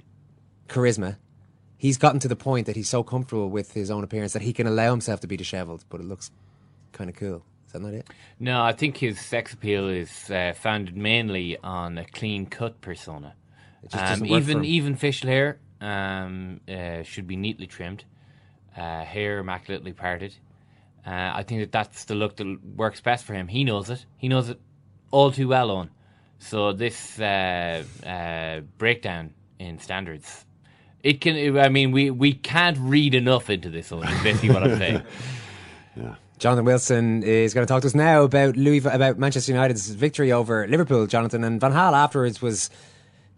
charisma. 0.68 1.18
He's 1.78 1.98
gotten 1.98 2.20
to 2.22 2.30
the 2.30 2.36
point 2.38 2.66
that 2.68 2.78
he's 2.78 2.88
so 2.88 3.04
comfortable 3.04 3.50
with 3.50 3.74
his 3.74 3.92
own 3.92 4.06
appearance 4.06 4.32
that 4.34 4.42
he 4.42 4.54
can 4.54 4.68
allow 4.68 4.92
himself 4.92 5.20
to 5.20 5.28
be 5.28 5.36
dishevelled, 5.36 5.84
but 5.90 6.00
it 6.00 6.06
looks 6.06 6.32
kind 6.94 7.10
of 7.10 7.18
cool. 7.18 7.44
Is 7.68 7.74
that 7.74 7.82
not 7.82 7.94
it? 7.94 8.08
No, 8.40 8.64
I 8.64 8.72
think 8.72 8.96
his 8.96 9.20
sex 9.20 9.52
appeal 9.52 9.90
is 9.90 10.32
uh, 10.32 10.54
founded 10.56 10.96
mainly 10.96 11.58
on 11.58 11.98
a 11.98 12.06
clean 12.06 12.46
cut 12.46 12.80
persona. 12.80 13.36
Um, 13.92 14.26
even 14.26 14.64
even 14.64 14.96
facial 14.96 15.30
hair 15.30 15.60
um, 15.82 16.62
uh, 16.70 17.04
should 17.04 17.28
be 17.28 17.36
neatly 17.36 17.68
trimmed 17.68 18.06
uh, 18.78 19.04
hair 19.04 19.40
immaculately 19.40 19.94
parted. 19.94 20.36
Uh, 21.06 21.32
I 21.34 21.44
think 21.44 21.62
that 21.62 21.72
that's 21.72 22.06
the 22.06 22.16
look 22.16 22.38
that 22.38 22.60
works 22.76 23.02
best 23.02 23.26
for 23.26 23.34
him. 23.34 23.48
He 23.48 23.64
knows 23.64 23.90
it. 23.90 24.06
He 24.18 24.28
knows 24.28 24.50
it 24.50 24.60
all 25.12 25.32
too 25.32 25.50
well 25.50 25.72
on. 25.72 25.90
So 26.40 26.74
this 26.74 27.20
uh, 27.20 27.84
uh, 28.06 28.62
breakdown 28.78 29.34
in 29.60 29.80
standards, 29.80 30.46
it 31.02 31.22
can. 31.22 31.58
I 31.58 31.70
mean, 31.70 31.92
we, 31.92 32.10
we 32.10 32.34
can't 32.34 32.78
read 32.80 33.16
enough 33.16 33.50
into 33.50 33.70
this. 33.70 33.92
Is 33.92 34.24
basically 34.24 34.50
what 34.50 34.64
I'm 34.64 34.78
saying. 34.78 35.04
yeah. 35.96 36.16
Jonathan 36.40 36.66
Wilson 36.66 37.24
is 37.24 37.54
going 37.54 37.66
to 37.66 37.72
talk 37.72 37.82
to 37.82 37.88
us 37.88 37.96
now 37.96 38.24
about 38.24 38.58
Louis 38.58 38.84
about 38.86 39.18
Manchester 39.18 39.54
United's 39.54 39.90
victory 39.92 40.32
over 40.32 40.68
Liverpool. 40.68 41.08
Jonathan 41.08 41.44
and 41.44 41.62
Van 41.62 41.72
Gaal 41.72 41.94
afterwards 41.94 42.42
was 42.42 42.70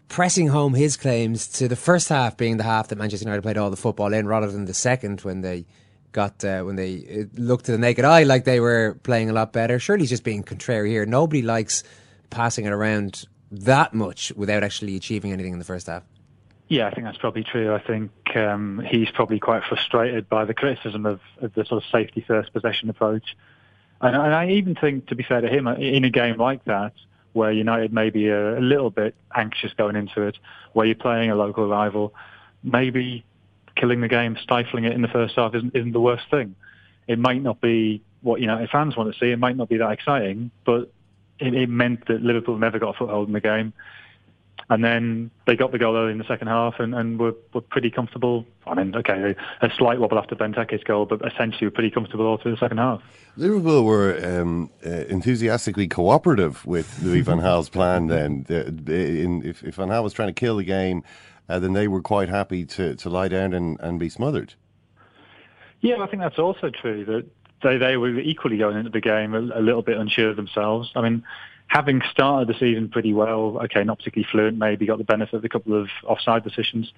pressing 0.08 0.48
home 0.48 0.74
his 0.74 0.96
claims 0.96 1.48
to 1.48 1.68
the 1.68 1.76
first 1.76 2.08
half 2.08 2.36
being 2.36 2.56
the 2.56 2.64
half 2.64 2.88
that 2.88 2.98
Manchester 2.98 3.24
United 3.24 3.42
played 3.42 3.58
all 3.58 3.70
the 3.70 3.76
football 3.76 4.12
in, 4.12 4.26
rather 4.26 4.50
than 4.50 4.64
the 4.64 4.74
second 4.74 5.20
when 5.22 5.40
they 5.40 5.66
got 6.12 6.42
uh, 6.44 6.62
when 6.62 6.76
they 6.76 7.26
looked 7.34 7.66
to 7.66 7.72
the 7.72 7.78
naked 7.78 8.04
eye 8.04 8.22
like 8.22 8.44
they 8.44 8.60
were 8.60 8.98
playing 9.02 9.28
a 9.28 9.32
lot 9.32 9.52
better. 9.52 9.78
Surely 9.78 10.02
he's 10.02 10.10
just 10.10 10.24
being 10.24 10.42
contrary 10.42 10.90
here. 10.90 11.04
Nobody 11.04 11.42
likes 11.42 11.82
passing 12.30 12.64
it 12.64 12.72
around 12.72 13.24
that 13.50 13.94
much 13.94 14.32
without 14.34 14.64
actually 14.64 14.96
achieving 14.96 15.32
anything 15.32 15.52
in 15.52 15.58
the 15.58 15.64
first 15.64 15.86
half. 15.86 16.02
Yeah, 16.68 16.88
I 16.88 16.90
think 16.90 17.04
that's 17.04 17.18
probably 17.18 17.44
true. 17.44 17.72
I 17.72 17.78
think 17.78 18.10
um, 18.34 18.82
he's 18.90 19.08
probably 19.10 19.38
quite 19.38 19.62
frustrated 19.68 20.28
by 20.28 20.44
the 20.44 20.54
criticism 20.54 21.06
of, 21.06 21.20
of 21.40 21.54
the 21.54 21.64
sort 21.64 21.84
of 21.84 21.88
safety 21.90 22.24
first 22.26 22.52
possession 22.52 22.90
approach. 22.90 23.36
And, 24.00 24.16
and 24.16 24.34
I 24.34 24.48
even 24.50 24.74
think, 24.74 25.06
to 25.08 25.14
be 25.14 25.22
fair 25.22 25.40
to 25.40 25.48
him, 25.48 25.68
in 25.68 26.04
a 26.04 26.10
game 26.10 26.38
like 26.38 26.64
that, 26.64 26.92
where 27.36 27.52
United 27.52 27.92
may 27.92 28.08
be 28.08 28.28
a, 28.28 28.58
a 28.58 28.60
little 28.60 28.90
bit 28.90 29.14
anxious 29.34 29.72
going 29.74 29.94
into 29.94 30.22
it, 30.22 30.38
where 30.72 30.86
you're 30.86 30.94
playing 30.94 31.30
a 31.30 31.34
local 31.34 31.68
rival, 31.68 32.14
maybe 32.62 33.24
killing 33.76 34.00
the 34.00 34.08
game, 34.08 34.38
stifling 34.42 34.84
it 34.84 34.92
in 34.92 35.02
the 35.02 35.08
first 35.08 35.36
half 35.36 35.54
isn't, 35.54 35.76
isn't 35.76 35.92
the 35.92 36.00
worst 36.00 36.24
thing. 36.30 36.56
It 37.06 37.18
might 37.18 37.42
not 37.42 37.60
be 37.60 38.02
what 38.22 38.40
United 38.40 38.70
fans 38.70 38.96
want 38.96 39.12
to 39.12 39.18
see. 39.20 39.30
It 39.30 39.38
might 39.38 39.56
not 39.56 39.68
be 39.68 39.76
that 39.76 39.92
exciting, 39.92 40.50
but 40.64 40.90
it, 41.38 41.54
it 41.54 41.68
meant 41.68 42.06
that 42.08 42.22
Liverpool 42.22 42.56
never 42.56 42.78
got 42.78 42.94
a 42.94 42.98
foothold 42.98 43.28
in 43.28 43.34
the 43.34 43.40
game. 43.40 43.74
And 44.68 44.82
then 44.82 45.30
they 45.46 45.54
got 45.54 45.70
the 45.70 45.78
goal 45.78 45.96
early 45.96 46.10
in 46.10 46.18
the 46.18 46.26
second 46.26 46.48
half 46.48 46.80
and, 46.80 46.92
and 46.92 47.20
were, 47.20 47.34
were 47.54 47.60
pretty 47.60 47.88
comfortable. 47.88 48.44
I 48.66 48.74
mean, 48.74 48.96
okay, 48.96 49.36
a 49.62 49.70
slight 49.78 50.00
wobble 50.00 50.18
after 50.18 50.34
Benteke's 50.34 50.82
goal, 50.82 51.06
but 51.06 51.20
essentially 51.24 51.66
were 51.66 51.70
pretty 51.70 51.90
comfortable 51.90 52.26
all 52.26 52.36
through 52.36 52.52
the 52.52 52.56
second 52.56 52.78
half. 52.78 53.00
Liverpool 53.36 53.84
were 53.84 54.18
um, 54.24 54.70
uh, 54.84 54.90
enthusiastically 54.90 55.86
cooperative 55.86 56.66
with 56.66 57.00
Louis 57.00 57.20
Van 57.20 57.38
Gaal's 57.38 57.68
plan 57.68 58.06
then. 58.08 58.44
in, 58.48 59.42
if, 59.44 59.62
if, 59.62 59.76
Van 59.76 59.88
Gaal 59.88 60.02
was 60.02 60.12
trying 60.12 60.28
to 60.28 60.34
kill 60.34 60.56
the 60.56 60.64
game, 60.64 61.04
uh, 61.48 61.60
then 61.60 61.72
they 61.72 61.86
were 61.86 62.02
quite 62.02 62.28
happy 62.28 62.64
to, 62.64 62.96
to 62.96 63.08
lie 63.08 63.28
down 63.28 63.52
and, 63.52 63.78
and 63.80 64.00
be 64.00 64.08
smothered. 64.08 64.54
Yeah, 65.80 66.02
I 66.02 66.08
think 66.08 66.22
that's 66.22 66.40
also 66.40 66.70
true, 66.70 67.04
that 67.04 67.26
they, 67.62 67.76
they 67.76 67.96
were 67.96 68.18
equally 68.18 68.58
going 68.58 68.76
into 68.76 68.90
the 68.90 69.00
game 69.00 69.34
a, 69.34 69.38
a 69.38 69.62
little 69.62 69.82
bit 69.82 69.96
unsure 69.96 70.30
of 70.30 70.36
themselves. 70.36 70.90
I 70.96 71.02
mean, 71.02 71.22
having 71.68 72.00
started 72.10 72.48
the 72.48 72.58
season 72.58 72.88
pretty 72.88 73.12
well, 73.12 73.58
okay, 73.64 73.82
not 73.84 73.98
particularly 73.98 74.28
fluent, 74.30 74.58
maybe 74.58 74.86
got 74.86 74.98
the 74.98 75.04
benefit 75.04 75.34
of 75.34 75.44
a 75.44 75.48
couple 75.48 75.80
of 75.80 75.88
offside 76.04 76.44
decisions. 76.44 76.92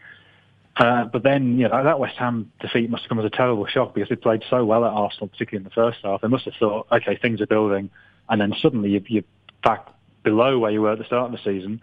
Uh, 0.77 1.05
but 1.05 1.23
then, 1.25 1.59
you 1.59 1.69
know, 1.69 1.83
that 1.83 1.99
West 1.99 2.17
Ham 2.19 2.53
defeat 2.61 2.89
must 2.89 3.03
have 3.03 3.09
come 3.09 3.19
as 3.19 3.25
a 3.25 3.31
terrible 3.31 3.67
shock 3.67 3.95
because 3.95 4.09
they 4.09 4.17
played 4.17 4.45
so 4.49 4.65
well 4.65 4.85
at 4.85 4.93
Arsenal, 4.93 5.29
particularly 5.29 5.65
in 5.65 5.65
the 5.65 5.75
first 5.75 5.99
half. 6.05 6.21
They 6.21 6.29
must 6.29 6.45
have 6.45 6.55
thought, 6.55 6.87
okay, 6.93 7.19
things 7.21 7.41
are 7.41 7.47
building, 7.47 7.91
and 8.29 8.41
then 8.41 8.55
suddenly 8.61 9.03
you're, 9.09 9.25
back 9.65 9.89
below 10.23 10.59
where 10.59 10.71
you 10.71 10.83
were 10.83 10.93
at 10.93 10.99
the 10.99 11.05
start 11.05 11.27
of 11.27 11.33
the 11.33 11.39
season. 11.39 11.81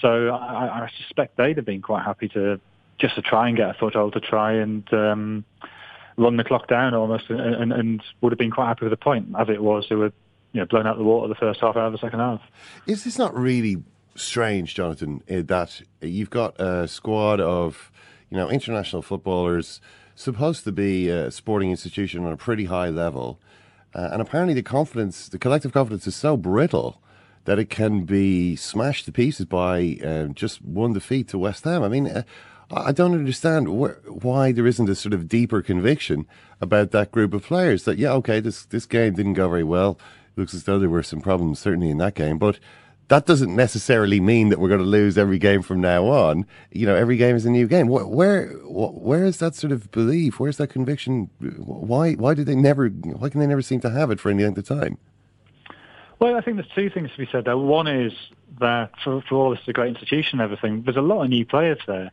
So 0.00 0.30
I, 0.30 0.84
I 0.84 0.90
suspect 1.02 1.36
they'd 1.36 1.56
have 1.56 1.66
been 1.66 1.82
quite 1.82 2.04
happy 2.04 2.28
to 2.30 2.60
just 2.98 3.14
to 3.14 3.22
try 3.22 3.48
and 3.48 3.56
get 3.56 3.70
a 3.70 3.74
foothold, 3.74 4.14
to 4.14 4.20
try 4.20 4.54
and 4.54 4.92
um, 4.92 5.44
run 6.16 6.36
the 6.36 6.44
clock 6.44 6.66
down 6.68 6.94
almost, 6.94 7.24
and, 7.28 7.40
and, 7.40 7.72
and 7.72 8.02
would 8.20 8.32
have 8.32 8.38
been 8.38 8.50
quite 8.50 8.66
happy 8.66 8.84
with 8.84 8.92
the 8.92 8.96
point. 8.96 9.28
As 9.38 9.48
it 9.48 9.62
was, 9.62 9.86
they 9.88 9.94
were 9.94 10.12
you 10.54 10.60
know, 10.60 10.66
blown 10.66 10.86
out 10.86 10.96
the 10.96 11.04
water 11.04 11.28
the 11.28 11.34
first 11.34 11.60
half 11.60 11.76
out 11.76 11.86
of 11.86 11.92
the 11.92 11.98
second 11.98 12.20
half. 12.20 12.40
Is 12.86 13.04
this 13.04 13.18
not 13.18 13.36
really 13.36 13.82
strange, 14.14 14.74
Jonathan, 14.74 15.22
eh, 15.28 15.42
that 15.42 15.82
you've 16.00 16.30
got 16.30 16.58
a 16.60 16.88
squad 16.88 17.40
of 17.40 17.90
you 18.30 18.36
know, 18.36 18.48
international 18.48 19.02
footballers 19.02 19.80
supposed 20.14 20.64
to 20.64 20.72
be 20.72 21.08
a 21.08 21.30
sporting 21.30 21.70
institution 21.70 22.24
on 22.24 22.32
a 22.32 22.36
pretty 22.36 22.66
high 22.66 22.88
level, 22.88 23.40
uh, 23.94 24.08
and 24.12 24.22
apparently 24.22 24.54
the 24.54 24.62
confidence, 24.62 25.28
the 25.28 25.38
collective 25.38 25.72
confidence, 25.72 26.06
is 26.06 26.16
so 26.16 26.36
brittle 26.36 27.02
that 27.44 27.58
it 27.58 27.68
can 27.68 28.04
be 28.04 28.56
smashed 28.56 29.04
to 29.04 29.12
pieces 29.12 29.44
by 29.44 29.98
uh, 30.04 30.26
just 30.28 30.62
one 30.62 30.92
defeat 30.92 31.28
to 31.28 31.38
West 31.38 31.64
Ham. 31.64 31.82
I 31.82 31.88
mean. 31.88 32.06
Uh, 32.08 32.22
I 32.72 32.92
don't 32.92 33.12
understand 33.12 33.68
wh- 33.68 34.24
why 34.24 34.50
there 34.50 34.66
isn't 34.66 34.88
a 34.88 34.94
sort 34.94 35.12
of 35.12 35.28
deeper 35.28 35.60
conviction 35.60 36.26
about 36.62 36.92
that 36.92 37.12
group 37.12 37.34
of 37.34 37.44
players. 37.44 37.84
That 37.84 37.98
yeah, 37.98 38.12
okay, 38.14 38.40
this 38.40 38.64
this 38.64 38.86
game 38.86 39.14
didn't 39.14 39.34
go 39.34 39.50
very 39.50 39.62
well. 39.62 39.98
Looks 40.36 40.54
as 40.54 40.64
though 40.64 40.78
there 40.78 40.90
were 40.90 41.02
some 41.02 41.20
problems 41.20 41.58
certainly 41.58 41.90
in 41.90 41.98
that 41.98 42.14
game, 42.14 42.38
but 42.38 42.58
that 43.08 43.26
doesn't 43.26 43.54
necessarily 43.54 44.20
mean 44.20 44.48
that 44.48 44.58
we're 44.58 44.68
going 44.68 44.80
to 44.80 44.86
lose 44.86 45.18
every 45.18 45.38
game 45.38 45.62
from 45.62 45.80
now 45.80 46.06
on. 46.06 46.46
You 46.72 46.86
know, 46.86 46.94
every 46.94 47.16
game 47.16 47.36
is 47.36 47.44
a 47.44 47.50
new 47.50 47.66
game. 47.66 47.88
Where, 47.88 48.06
where, 48.06 48.48
where 48.48 49.24
is 49.24 49.38
that 49.38 49.54
sort 49.54 49.72
of 49.72 49.90
belief? 49.90 50.40
Where's 50.40 50.56
that 50.56 50.68
conviction? 50.68 51.28
Why, 51.40 52.14
why 52.14 52.34
did 52.34 52.46
they 52.46 52.54
never? 52.54 52.88
Why 52.88 53.28
can 53.28 53.40
they 53.40 53.46
never 53.46 53.62
seem 53.62 53.80
to 53.80 53.90
have 53.90 54.10
it 54.10 54.20
for 54.20 54.30
any 54.30 54.42
length 54.42 54.58
of 54.58 54.66
time? 54.66 54.98
Well, 56.18 56.36
I 56.36 56.40
think 56.40 56.56
there's 56.56 56.68
two 56.74 56.88
things 56.88 57.10
to 57.12 57.18
be 57.18 57.28
said 57.30 57.44
there. 57.44 57.58
One 57.58 57.86
is 57.86 58.12
that 58.60 58.92
for, 59.02 59.20
for 59.28 59.34
all 59.34 59.50
this 59.50 59.60
is 59.60 59.68
a 59.68 59.72
great 59.72 59.88
institution 59.88 60.40
and 60.40 60.42
everything, 60.42 60.82
there's 60.82 60.96
a 60.96 61.02
lot 61.02 61.24
of 61.24 61.28
new 61.28 61.44
players 61.44 61.78
there. 61.86 62.10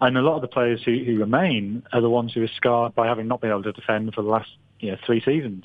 And 0.00 0.18
a 0.18 0.22
lot 0.22 0.36
of 0.36 0.42
the 0.42 0.48
players 0.48 0.82
who, 0.82 0.98
who 1.04 1.18
remain 1.18 1.82
are 1.92 2.00
the 2.00 2.10
ones 2.10 2.32
who 2.34 2.42
are 2.42 2.50
scarred 2.56 2.94
by 2.94 3.06
having 3.06 3.28
not 3.28 3.40
been 3.40 3.50
able 3.50 3.62
to 3.62 3.72
defend 3.72 4.14
for 4.14 4.22
the 4.22 4.28
last 4.28 4.50
you 4.80 4.90
know, 4.90 4.98
three 5.06 5.22
seasons. 5.22 5.64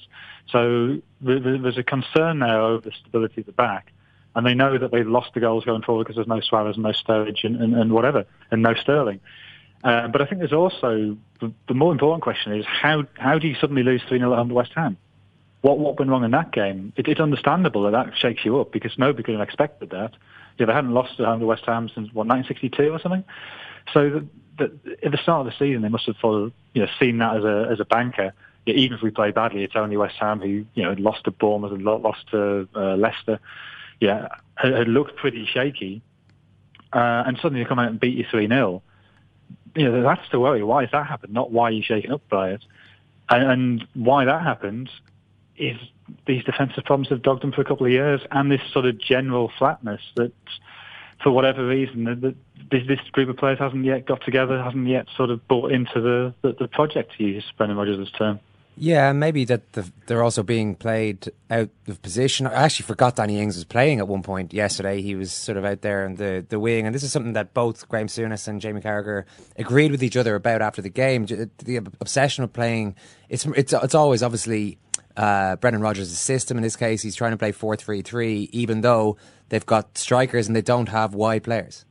So 0.49 1.01
there's 1.21 1.77
a 1.77 1.83
concern 1.83 2.39
there 2.39 2.61
over 2.61 2.89
the 2.89 2.91
stability 2.91 3.41
of 3.41 3.47
the 3.47 3.53
back 3.53 3.91
and 4.35 4.45
they 4.45 4.53
know 4.53 4.77
that 4.77 4.91
they've 4.91 5.07
lost 5.07 5.33
the 5.33 5.39
goals 5.39 5.65
going 5.65 5.81
forward 5.81 6.03
because 6.03 6.15
there's 6.15 6.27
no 6.27 6.39
Suarez 6.39 6.75
and 6.75 6.83
no 6.83 6.91
Sturridge 6.91 7.43
and, 7.43 7.55
and, 7.55 7.75
and 7.75 7.91
whatever, 7.91 8.25
and 8.51 8.61
no 8.61 8.73
Sterling. 8.73 9.19
Uh, 9.83 10.07
but 10.07 10.21
I 10.21 10.25
think 10.25 10.39
there's 10.39 10.53
also 10.53 11.17
the, 11.39 11.51
the, 11.67 11.73
more 11.73 11.91
important 11.91 12.21
question 12.21 12.53
is 12.53 12.65
how 12.65 13.05
how 13.13 13.39
do 13.39 13.47
you 13.47 13.55
suddenly 13.55 13.83
lose 13.83 14.01
3 14.07 14.19
0 14.19 14.33
at 14.33 14.37
home 14.37 14.49
to 14.49 14.55
West 14.55 14.71
Ham? 14.75 14.97
What 15.61 15.79
what 15.79 15.97
went 15.97 16.11
wrong 16.11 16.23
in 16.23 16.31
that 16.31 16.51
game? 16.51 16.93
It, 16.97 17.07
it's 17.07 17.19
understandable 17.19 17.83
that 17.83 17.91
that 17.91 18.17
shakes 18.17 18.43
you 18.43 18.59
up 18.59 18.71
because 18.71 18.97
nobody 18.97 19.23
could 19.23 19.35
have 19.35 19.47
expected 19.47 19.89
that. 19.91 20.13
Yeah, 20.57 20.65
they 20.65 20.73
hadn't 20.73 20.93
lost 20.93 21.19
at 21.19 21.25
home 21.25 21.39
to 21.39 21.45
West 21.45 21.63
Ham 21.65 21.87
since 21.87 22.13
what 22.13 22.27
1962 22.27 22.91
or 22.91 22.99
something. 22.99 23.23
So 23.93 24.09
the, 24.09 24.27
the, 24.57 24.97
at 25.03 25.11
the 25.11 25.17
start 25.17 25.45
of 25.45 25.53
the 25.53 25.57
season, 25.57 25.81
they 25.81 25.89
must 25.89 26.05
have 26.05 26.17
followed, 26.17 26.53
you 26.73 26.81
know 26.83 26.89
seen 26.99 27.17
that 27.19 27.37
as 27.37 27.43
a 27.43 27.67
as 27.71 27.79
a 27.79 27.85
banker. 27.85 28.33
Yeah, 28.65 28.75
even 28.75 28.97
if 28.97 29.03
we 29.03 29.09
play 29.09 29.31
badly, 29.31 29.63
it's 29.63 29.75
only 29.75 29.97
West 29.97 30.17
Ham 30.19 30.39
who 30.39 30.65
you 30.73 30.83
know 30.83 30.93
lost 30.97 31.23
to 31.25 31.31
Bournemouth 31.31 31.71
and 31.71 31.83
lost 31.83 32.29
to 32.31 32.67
uh, 32.75 32.95
Leicester 32.95 33.39
yeah, 33.99 34.29
had, 34.55 34.73
had 34.73 34.87
looked 34.87 35.15
pretty 35.17 35.45
shaky, 35.45 36.01
uh, 36.93 37.23
and 37.25 37.37
suddenly 37.37 37.63
they 37.63 37.67
come 37.67 37.79
out 37.79 37.89
and 37.89 37.99
beat 37.99 38.17
you 38.17 38.25
3 38.29 38.47
0. 38.47 38.81
You 39.75 39.91
know, 39.91 40.01
that's 40.01 40.29
the 40.31 40.39
worry. 40.39 40.63
Why 40.63 40.83
has 40.83 40.91
that 40.91 41.05
happened? 41.05 41.33
Not 41.33 41.51
why 41.51 41.69
you're 41.69 41.83
shaken 41.83 42.11
up 42.11 42.27
by 42.29 42.51
it. 42.51 42.63
And, 43.29 43.43
and 43.43 43.87
why 43.93 44.25
that 44.25 44.41
happened 44.41 44.89
is 45.57 45.77
these 46.25 46.43
defensive 46.43 46.85
problems 46.85 47.09
have 47.09 47.21
dogged 47.21 47.43
them 47.43 47.51
for 47.51 47.61
a 47.61 47.65
couple 47.65 47.85
of 47.85 47.91
years, 47.91 48.21
and 48.31 48.51
this 48.51 48.61
sort 48.71 48.85
of 48.85 48.97
general 48.99 49.51
flatness 49.57 50.01
that, 50.15 50.31
for 51.21 51.31
whatever 51.31 51.65
reason, 51.67 52.05
that 52.05 52.35
this, 52.71 52.87
this 52.87 52.99
group 53.11 53.29
of 53.29 53.37
players 53.37 53.59
hasn't 53.59 53.85
yet 53.85 54.05
got 54.05 54.23
together, 54.23 54.61
hasn't 54.61 54.87
yet 54.87 55.07
sort 55.15 55.29
of 55.29 55.45
bought 55.47 55.71
into 55.71 55.99
the, 56.01 56.33
the, 56.41 56.55
the 56.59 56.67
project, 56.67 57.13
to 57.17 57.23
use 57.23 57.43
Brendan 57.57 57.77
Rodgers' 57.77 58.11
term. 58.11 58.39
Yeah, 58.81 59.11
maybe 59.11 59.43
that 59.43 59.73
the, 59.73 59.91
they're 60.07 60.23
also 60.23 60.41
being 60.41 60.73
played 60.73 61.29
out 61.51 61.67
of 61.89 62.01
position. 62.01 62.47
I 62.47 62.63
actually 62.63 62.85
forgot 62.85 63.17
Danny 63.17 63.37
Ings 63.37 63.57
was 63.57 63.65
playing 63.65 63.99
at 63.99 64.07
one 64.07 64.23
point 64.23 64.53
yesterday. 64.53 65.01
He 65.01 65.15
was 65.15 65.33
sort 65.33 65.57
of 65.57 65.65
out 65.65 65.81
there 65.81 66.05
in 66.05 66.15
the, 66.15 66.45
the 66.47 66.61
wing, 66.61 66.85
and 66.85 66.95
this 66.95 67.03
is 67.03 67.11
something 67.11 67.33
that 67.33 67.53
both 67.53 67.89
Graham 67.89 68.07
Souness 68.07 68.47
and 68.47 68.61
Jamie 68.61 68.79
Carragher 68.79 69.25
agreed 69.57 69.91
with 69.91 70.01
each 70.01 70.15
other 70.15 70.33
about 70.35 70.61
after 70.61 70.81
the 70.81 70.89
game. 70.89 71.25
The 71.25 71.83
obsession 71.99 72.45
of 72.45 72.53
playing 72.53 72.95
it's 73.27 73.45
it's 73.47 73.73
it's 73.73 73.95
always 73.95 74.23
obviously 74.23 74.77
uh, 75.17 75.57
Brendan 75.57 75.81
Rodgers' 75.81 76.17
system. 76.17 76.55
In 76.55 76.63
this 76.63 76.77
case, 76.77 77.01
he's 77.01 77.17
trying 77.17 77.31
to 77.31 77.37
play 77.37 77.51
four 77.51 77.75
three 77.75 78.01
three, 78.01 78.47
even 78.53 78.79
though 78.79 79.17
they've 79.49 79.65
got 79.65 79.97
strikers 79.97 80.47
and 80.47 80.55
they 80.55 80.61
don't 80.61 80.89
have 80.89 81.13
wide 81.13 81.43
players. 81.43 81.85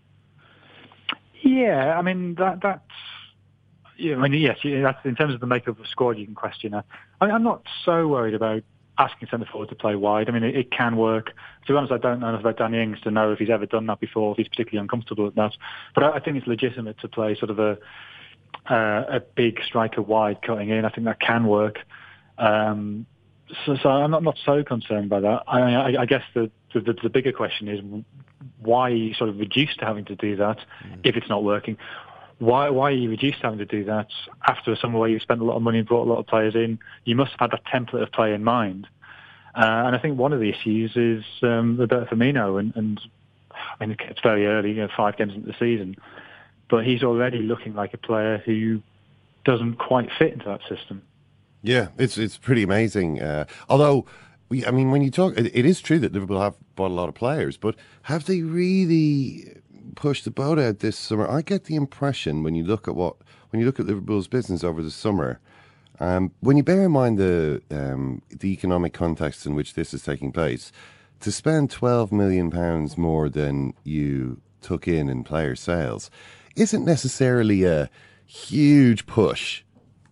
Yeah, 1.42 1.98
I 1.98 2.02
mean 2.02 2.34
that 2.36 2.60
that's 2.62 2.82
yeah, 3.98 4.14
I 4.14 4.28
mean, 4.28 4.40
yes, 4.40 4.58
that's 4.62 5.04
in 5.04 5.16
terms 5.16 5.34
of 5.34 5.40
the 5.40 5.46
makeup 5.46 5.76
of 5.76 5.78
the 5.78 5.88
squad, 5.88 6.18
you 6.18 6.24
can 6.24 6.34
question 6.34 6.70
that. 6.70 6.84
I 7.20 7.26
mean, 7.26 7.34
I'm 7.34 7.42
not 7.42 7.64
so 7.84 8.06
worried 8.06 8.34
about 8.34 8.62
asking 8.96 9.28
centre 9.28 9.46
forward 9.50 9.68
to 9.70 9.74
play 9.74 9.96
wide. 9.96 10.28
I 10.28 10.32
mean, 10.32 10.44
it, 10.44 10.56
it, 10.56 10.70
can 10.70 10.96
work. 10.96 11.26
To 11.66 11.72
be 11.72 11.76
honest, 11.76 11.92
I 11.92 11.98
don't 11.98 12.20
know 12.20 12.28
enough 12.28 12.40
about 12.40 12.58
Danny 12.58 12.80
Ings 12.80 13.00
to 13.02 13.10
know 13.10 13.32
if 13.32 13.40
he's 13.40 13.50
ever 13.50 13.66
done 13.66 13.86
that 13.86 13.98
before, 13.98 14.32
if 14.32 14.38
he's 14.38 14.48
particularly 14.48 14.82
uncomfortable 14.82 15.24
with 15.24 15.34
that. 15.34 15.52
But 15.94 16.04
I, 16.04 16.10
I 16.12 16.20
think 16.20 16.36
it's 16.36 16.46
legitimate 16.46 16.98
to 17.00 17.08
play 17.08 17.36
sort 17.36 17.50
of 17.50 17.58
a 17.58 17.78
uh, 18.70 19.04
a 19.08 19.20
big 19.20 19.60
striker 19.66 20.02
wide 20.02 20.42
cutting 20.42 20.68
in. 20.68 20.84
I 20.84 20.90
think 20.90 21.06
that 21.06 21.20
can 21.20 21.46
work. 21.46 21.80
Um, 22.38 23.06
so, 23.64 23.76
so, 23.82 23.88
I'm 23.88 24.10
not, 24.10 24.22
not 24.22 24.36
so 24.44 24.62
concerned 24.62 25.08
by 25.08 25.20
that. 25.20 25.42
I, 25.48 25.60
I, 25.60 26.02
I 26.02 26.06
guess 26.06 26.22
the, 26.34 26.50
the, 26.74 26.94
the 27.02 27.08
bigger 27.08 27.32
question 27.32 27.68
is 27.68 27.80
why 28.60 28.90
are 28.90 28.94
you 28.94 29.14
sort 29.14 29.30
of 29.30 29.38
reduced 29.38 29.78
to 29.80 29.84
having 29.84 30.04
to 30.06 30.14
do 30.14 30.36
that 30.36 30.58
mm. 30.84 31.00
if 31.04 31.16
it's 31.16 31.28
not 31.28 31.42
working? 31.42 31.76
why 32.38 32.70
why 32.70 32.90
are 32.90 32.94
you 32.94 33.10
reduced 33.10 33.38
having 33.42 33.58
to 33.58 33.64
do 33.64 33.84
that 33.84 34.08
after 34.46 34.72
a 34.72 34.76
summer 34.76 34.98
where 34.98 35.08
you 35.08 35.18
spent 35.18 35.40
a 35.40 35.44
lot 35.44 35.56
of 35.56 35.62
money 35.62 35.78
and 35.78 35.88
brought 35.88 36.06
a 36.06 36.10
lot 36.10 36.18
of 36.18 36.26
players 36.26 36.54
in? 36.54 36.78
You 37.04 37.16
must 37.16 37.32
have 37.32 37.40
had 37.40 37.50
that 37.50 37.64
template 37.64 38.02
of 38.02 38.12
play 38.12 38.32
in 38.32 38.44
mind. 38.44 38.86
Uh, 39.54 39.86
and 39.86 39.96
I 39.96 39.98
think 39.98 40.18
one 40.18 40.32
of 40.32 40.40
the 40.40 40.48
issues 40.48 40.92
is 40.94 41.24
um, 41.42 41.76
Roberto 41.78 42.14
Firmino, 42.14 42.60
and, 42.60 42.72
and 42.76 43.00
I 43.50 43.84
mean 43.84 43.96
it's 44.00 44.20
very 44.20 44.46
early, 44.46 44.70
you 44.70 44.76
know, 44.76 44.88
five 44.96 45.16
games 45.16 45.34
into 45.34 45.48
the 45.48 45.56
season, 45.58 45.96
but 46.70 46.84
he's 46.84 47.02
already 47.02 47.38
looking 47.38 47.74
like 47.74 47.92
a 47.92 47.98
player 47.98 48.38
who 48.38 48.82
doesn't 49.44 49.76
quite 49.76 50.10
fit 50.16 50.32
into 50.32 50.44
that 50.46 50.60
system. 50.68 51.02
Yeah, 51.62 51.88
it's 51.98 52.16
it's 52.18 52.38
pretty 52.38 52.62
amazing. 52.62 53.20
Uh, 53.20 53.46
although, 53.68 54.06
I 54.50 54.70
mean, 54.70 54.90
when 54.90 55.02
you 55.02 55.10
talk, 55.10 55.36
it, 55.36 55.54
it 55.54 55.66
is 55.66 55.80
true 55.80 55.98
that 55.98 56.12
Liverpool 56.12 56.40
have 56.40 56.56
bought 56.74 56.90
a 56.90 56.94
lot 56.94 57.08
of 57.08 57.14
players, 57.14 57.56
but 57.56 57.76
have 58.02 58.24
they 58.24 58.42
really 58.42 59.58
pushed 59.98 60.24
the 60.24 60.30
boat 60.30 60.58
out 60.58 60.78
this 60.78 60.96
summer. 60.96 61.28
I 61.28 61.42
get 61.42 61.64
the 61.64 61.74
impression 61.74 62.44
when 62.44 62.54
you 62.54 62.64
look 62.64 62.86
at 62.86 62.94
what 62.94 63.16
when 63.50 63.60
you 63.60 63.66
look 63.66 63.80
at 63.80 63.86
Liverpool's 63.86 64.28
business 64.28 64.62
over 64.62 64.82
the 64.82 64.90
summer, 64.90 65.40
um, 66.00 66.32
when 66.40 66.56
you 66.56 66.62
bear 66.62 66.84
in 66.84 66.92
mind 66.92 67.18
the 67.18 67.62
um, 67.70 68.22
the 68.30 68.52
economic 68.52 68.92
context 68.92 69.44
in 69.44 69.54
which 69.54 69.74
this 69.74 69.92
is 69.92 70.02
taking 70.02 70.32
place, 70.32 70.70
to 71.20 71.32
spend 71.32 71.70
twelve 71.70 72.12
million 72.12 72.50
pounds 72.50 72.96
more 72.96 73.28
than 73.28 73.74
you 73.84 74.40
took 74.60 74.86
in 74.88 75.08
in 75.08 75.24
player 75.24 75.54
sales 75.56 76.10
isn't 76.56 76.84
necessarily 76.84 77.64
a 77.64 77.88
huge 78.26 79.06
push 79.06 79.62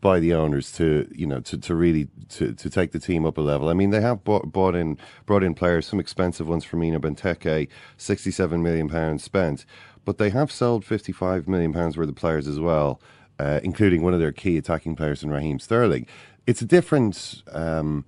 by 0.06 0.20
the 0.20 0.32
owners 0.32 0.70
to 0.70 1.08
you 1.12 1.26
know 1.26 1.40
to, 1.40 1.58
to 1.58 1.74
really 1.74 2.06
to, 2.28 2.52
to 2.54 2.70
take 2.70 2.92
the 2.92 3.00
team 3.00 3.26
up 3.26 3.38
a 3.38 3.40
level. 3.40 3.68
I 3.68 3.74
mean, 3.74 3.90
they 3.90 4.00
have 4.00 4.22
bought, 4.22 4.52
bought 4.52 4.76
in 4.76 4.98
brought 5.26 5.42
in 5.42 5.52
players, 5.52 5.84
some 5.84 5.98
expensive 5.98 6.46
ones. 6.46 6.64
Firmino 6.64 7.00
Benteke, 7.00 7.68
sixty 7.96 8.30
seven 8.30 8.62
million 8.62 8.88
pounds 8.88 9.24
spent, 9.24 9.66
but 10.04 10.18
they 10.18 10.30
have 10.30 10.52
sold 10.52 10.84
fifty 10.84 11.10
five 11.10 11.48
million 11.48 11.72
pounds 11.72 11.96
worth 11.96 12.08
of 12.08 12.14
players 12.14 12.46
as 12.46 12.60
well, 12.60 13.00
uh, 13.40 13.58
including 13.64 14.02
one 14.02 14.14
of 14.14 14.20
their 14.20 14.30
key 14.30 14.56
attacking 14.56 14.94
players 14.94 15.24
in 15.24 15.30
Raheem 15.30 15.58
Sterling. 15.58 16.06
It's 16.46 16.62
a 16.62 16.66
different. 16.66 17.42
Um, 17.50 18.04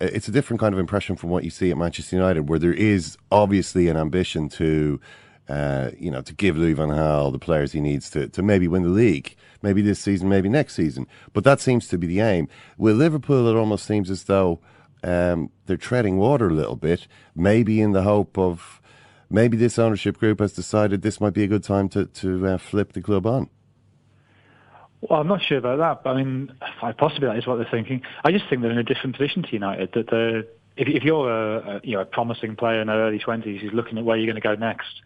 it's 0.00 0.28
a 0.28 0.32
different 0.32 0.58
kind 0.58 0.74
of 0.74 0.80
impression 0.80 1.16
from 1.16 1.28
what 1.28 1.44
you 1.44 1.50
see 1.50 1.70
at 1.70 1.76
Manchester 1.76 2.16
United, 2.16 2.48
where 2.48 2.58
there 2.58 2.72
is 2.72 3.18
obviously 3.30 3.88
an 3.88 3.96
ambition 3.98 4.48
to 4.48 4.98
uh, 5.48 5.90
you 5.98 6.10
know, 6.10 6.22
to 6.22 6.32
give 6.34 6.56
Louis 6.56 6.72
van 6.72 6.88
Gaal 6.88 7.32
the 7.32 7.38
players 7.38 7.72
he 7.72 7.80
needs 7.80 8.08
to, 8.10 8.28
to 8.28 8.42
maybe 8.42 8.68
win 8.68 8.82
the 8.82 8.88
league, 8.88 9.36
maybe 9.62 9.82
this 9.82 10.00
season, 10.00 10.28
maybe 10.28 10.48
next 10.48 10.74
season. 10.74 11.06
But 11.32 11.44
that 11.44 11.60
seems 11.60 11.88
to 11.88 11.98
be 11.98 12.06
the 12.06 12.20
aim. 12.20 12.48
With 12.76 12.96
Liverpool, 12.96 13.48
it 13.48 13.56
almost 13.56 13.86
seems 13.86 14.10
as 14.10 14.24
though 14.24 14.60
um, 15.02 15.50
they're 15.66 15.76
treading 15.76 16.18
water 16.18 16.48
a 16.48 16.52
little 16.52 16.76
bit, 16.76 17.06
maybe 17.34 17.80
in 17.80 17.92
the 17.92 18.02
hope 18.02 18.38
of 18.38 18.80
maybe 19.30 19.56
this 19.56 19.78
ownership 19.78 20.18
group 20.18 20.40
has 20.40 20.52
decided 20.52 21.02
this 21.02 21.20
might 21.20 21.32
be 21.32 21.44
a 21.44 21.48
good 21.48 21.64
time 21.64 21.88
to, 21.90 22.06
to 22.06 22.46
uh, 22.46 22.58
flip 22.58 22.92
the 22.92 23.00
club 23.00 23.26
on. 23.26 23.48
Well, 25.00 25.20
I'm 25.20 25.26
not 25.26 25.42
sure 25.42 25.58
about 25.58 25.78
that, 25.78 26.04
but 26.04 26.10
I 26.10 26.22
mean, 26.22 26.52
possibly 26.96 27.26
that 27.26 27.36
is 27.36 27.46
what 27.46 27.56
they're 27.56 27.68
thinking. 27.68 28.02
I 28.22 28.30
just 28.30 28.48
think 28.48 28.62
they're 28.62 28.70
in 28.70 28.78
a 28.78 28.84
different 28.84 29.16
position 29.16 29.42
to 29.42 29.52
United. 29.52 29.92
That 29.94 30.46
if, 30.76 30.88
if 30.88 31.02
you're 31.02 31.28
a, 31.28 31.76
a, 31.76 31.80
you 31.82 31.96
know 31.96 32.02
a 32.02 32.04
promising 32.04 32.54
player 32.54 32.80
in 32.80 32.86
their 32.86 32.98
early 32.98 33.18
20s 33.18 33.60
who's 33.60 33.72
looking 33.72 33.98
at 33.98 34.04
where 34.04 34.16
you're 34.16 34.32
going 34.32 34.40
to 34.40 34.48
go 34.48 34.54
next, 34.54 35.02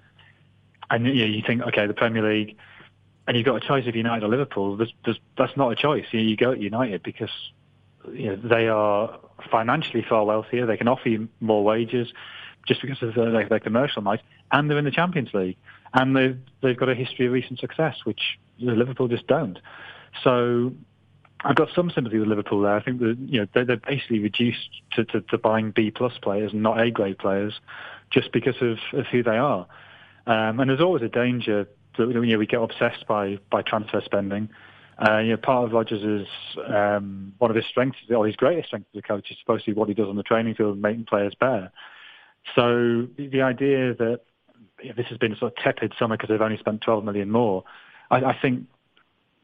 and 0.90 1.06
you, 1.06 1.14
know, 1.14 1.24
you 1.24 1.42
think, 1.46 1.62
okay, 1.62 1.86
the 1.86 1.94
Premier 1.94 2.22
League, 2.22 2.58
and 3.26 3.36
you've 3.36 3.46
got 3.46 3.56
a 3.56 3.66
choice 3.66 3.86
of 3.86 3.96
United 3.96 4.24
or 4.24 4.28
Liverpool. 4.28 4.76
There's, 4.76 4.92
there's, 5.04 5.18
that's 5.36 5.56
not 5.56 5.72
a 5.72 5.76
choice. 5.76 6.06
You, 6.12 6.20
you 6.20 6.36
go 6.36 6.52
at 6.52 6.60
United 6.60 7.02
because 7.02 7.30
you 8.12 8.28
know, 8.28 8.36
they 8.36 8.68
are 8.68 9.18
financially 9.50 10.04
far 10.08 10.24
wealthier. 10.24 10.66
They 10.66 10.76
can 10.76 10.88
offer 10.88 11.08
you 11.08 11.28
more 11.40 11.64
wages 11.64 12.08
just 12.66 12.82
because 12.82 13.02
of 13.02 13.14
their, 13.14 13.48
their 13.48 13.60
commercial 13.60 14.02
might, 14.02 14.20
and 14.52 14.68
they're 14.68 14.78
in 14.78 14.84
the 14.84 14.90
Champions 14.90 15.32
League, 15.32 15.56
and 15.94 16.16
they've 16.16 16.38
they've 16.62 16.76
got 16.76 16.88
a 16.88 16.94
history 16.94 17.26
of 17.26 17.32
recent 17.32 17.60
success, 17.60 17.96
which 18.04 18.38
Liverpool 18.58 19.08
just 19.08 19.26
don't. 19.26 19.58
So 20.24 20.72
I've 21.44 21.54
got 21.54 21.68
some 21.74 21.90
sympathy 21.90 22.18
with 22.18 22.28
Liverpool 22.28 22.62
there. 22.62 22.74
I 22.74 22.82
think 22.82 23.00
that 23.00 23.16
you 23.20 23.40
know 23.40 23.46
they're, 23.54 23.64
they're 23.64 23.76
basically 23.76 24.18
reduced 24.18 24.68
to, 24.92 25.04
to, 25.06 25.20
to 25.22 25.38
buying 25.38 25.70
B 25.70 25.90
plus 25.90 26.16
players 26.18 26.52
and 26.52 26.62
not 26.62 26.80
A 26.80 26.90
grade 26.90 27.18
players, 27.18 27.54
just 28.10 28.32
because 28.32 28.56
of, 28.60 28.78
of 28.92 29.06
who 29.06 29.22
they 29.22 29.36
are. 29.36 29.66
Um, 30.26 30.58
and 30.58 30.68
there's 30.68 30.80
always 30.80 31.02
a 31.02 31.08
danger 31.08 31.68
that 31.96 32.08
you 32.08 32.20
know, 32.20 32.38
we 32.38 32.46
get 32.46 32.60
obsessed 32.60 33.06
by 33.06 33.38
by 33.50 33.62
transfer 33.62 34.00
spending. 34.04 34.48
Uh, 34.98 35.18
you 35.18 35.30
know, 35.30 35.36
part 35.36 35.66
of 35.66 35.72
Rodgers' 35.72 36.26
um, 36.66 37.34
one 37.38 37.50
of 37.50 37.56
his 37.56 37.66
strengths, 37.66 37.98
or 38.08 38.26
his 38.26 38.34
greatest 38.34 38.68
strength 38.68 38.86
as 38.94 38.98
a 38.98 39.02
coach, 39.02 39.30
is 39.30 39.36
supposed 39.38 39.66
to 39.66 39.72
be 39.72 39.78
what 39.78 39.88
he 39.88 39.94
does 39.94 40.08
on 40.08 40.16
the 40.16 40.22
training 40.22 40.54
field, 40.54 40.78
making 40.78 41.04
players 41.04 41.34
better. 41.38 41.70
So 42.54 43.06
the, 43.18 43.42
idea 43.42 43.92
that 43.94 44.20
you 44.82 44.88
know, 44.88 44.94
this 44.96 45.06
has 45.08 45.18
been 45.18 45.32
a 45.32 45.36
sort 45.36 45.52
of 45.52 45.62
tepid 45.62 45.92
summer 45.98 46.16
because 46.16 46.30
they've 46.30 46.40
only 46.40 46.56
spent 46.58 46.80
12 46.80 47.04
million 47.04 47.30
more, 47.30 47.64
I, 48.10 48.16
I 48.16 48.38
think 48.40 48.66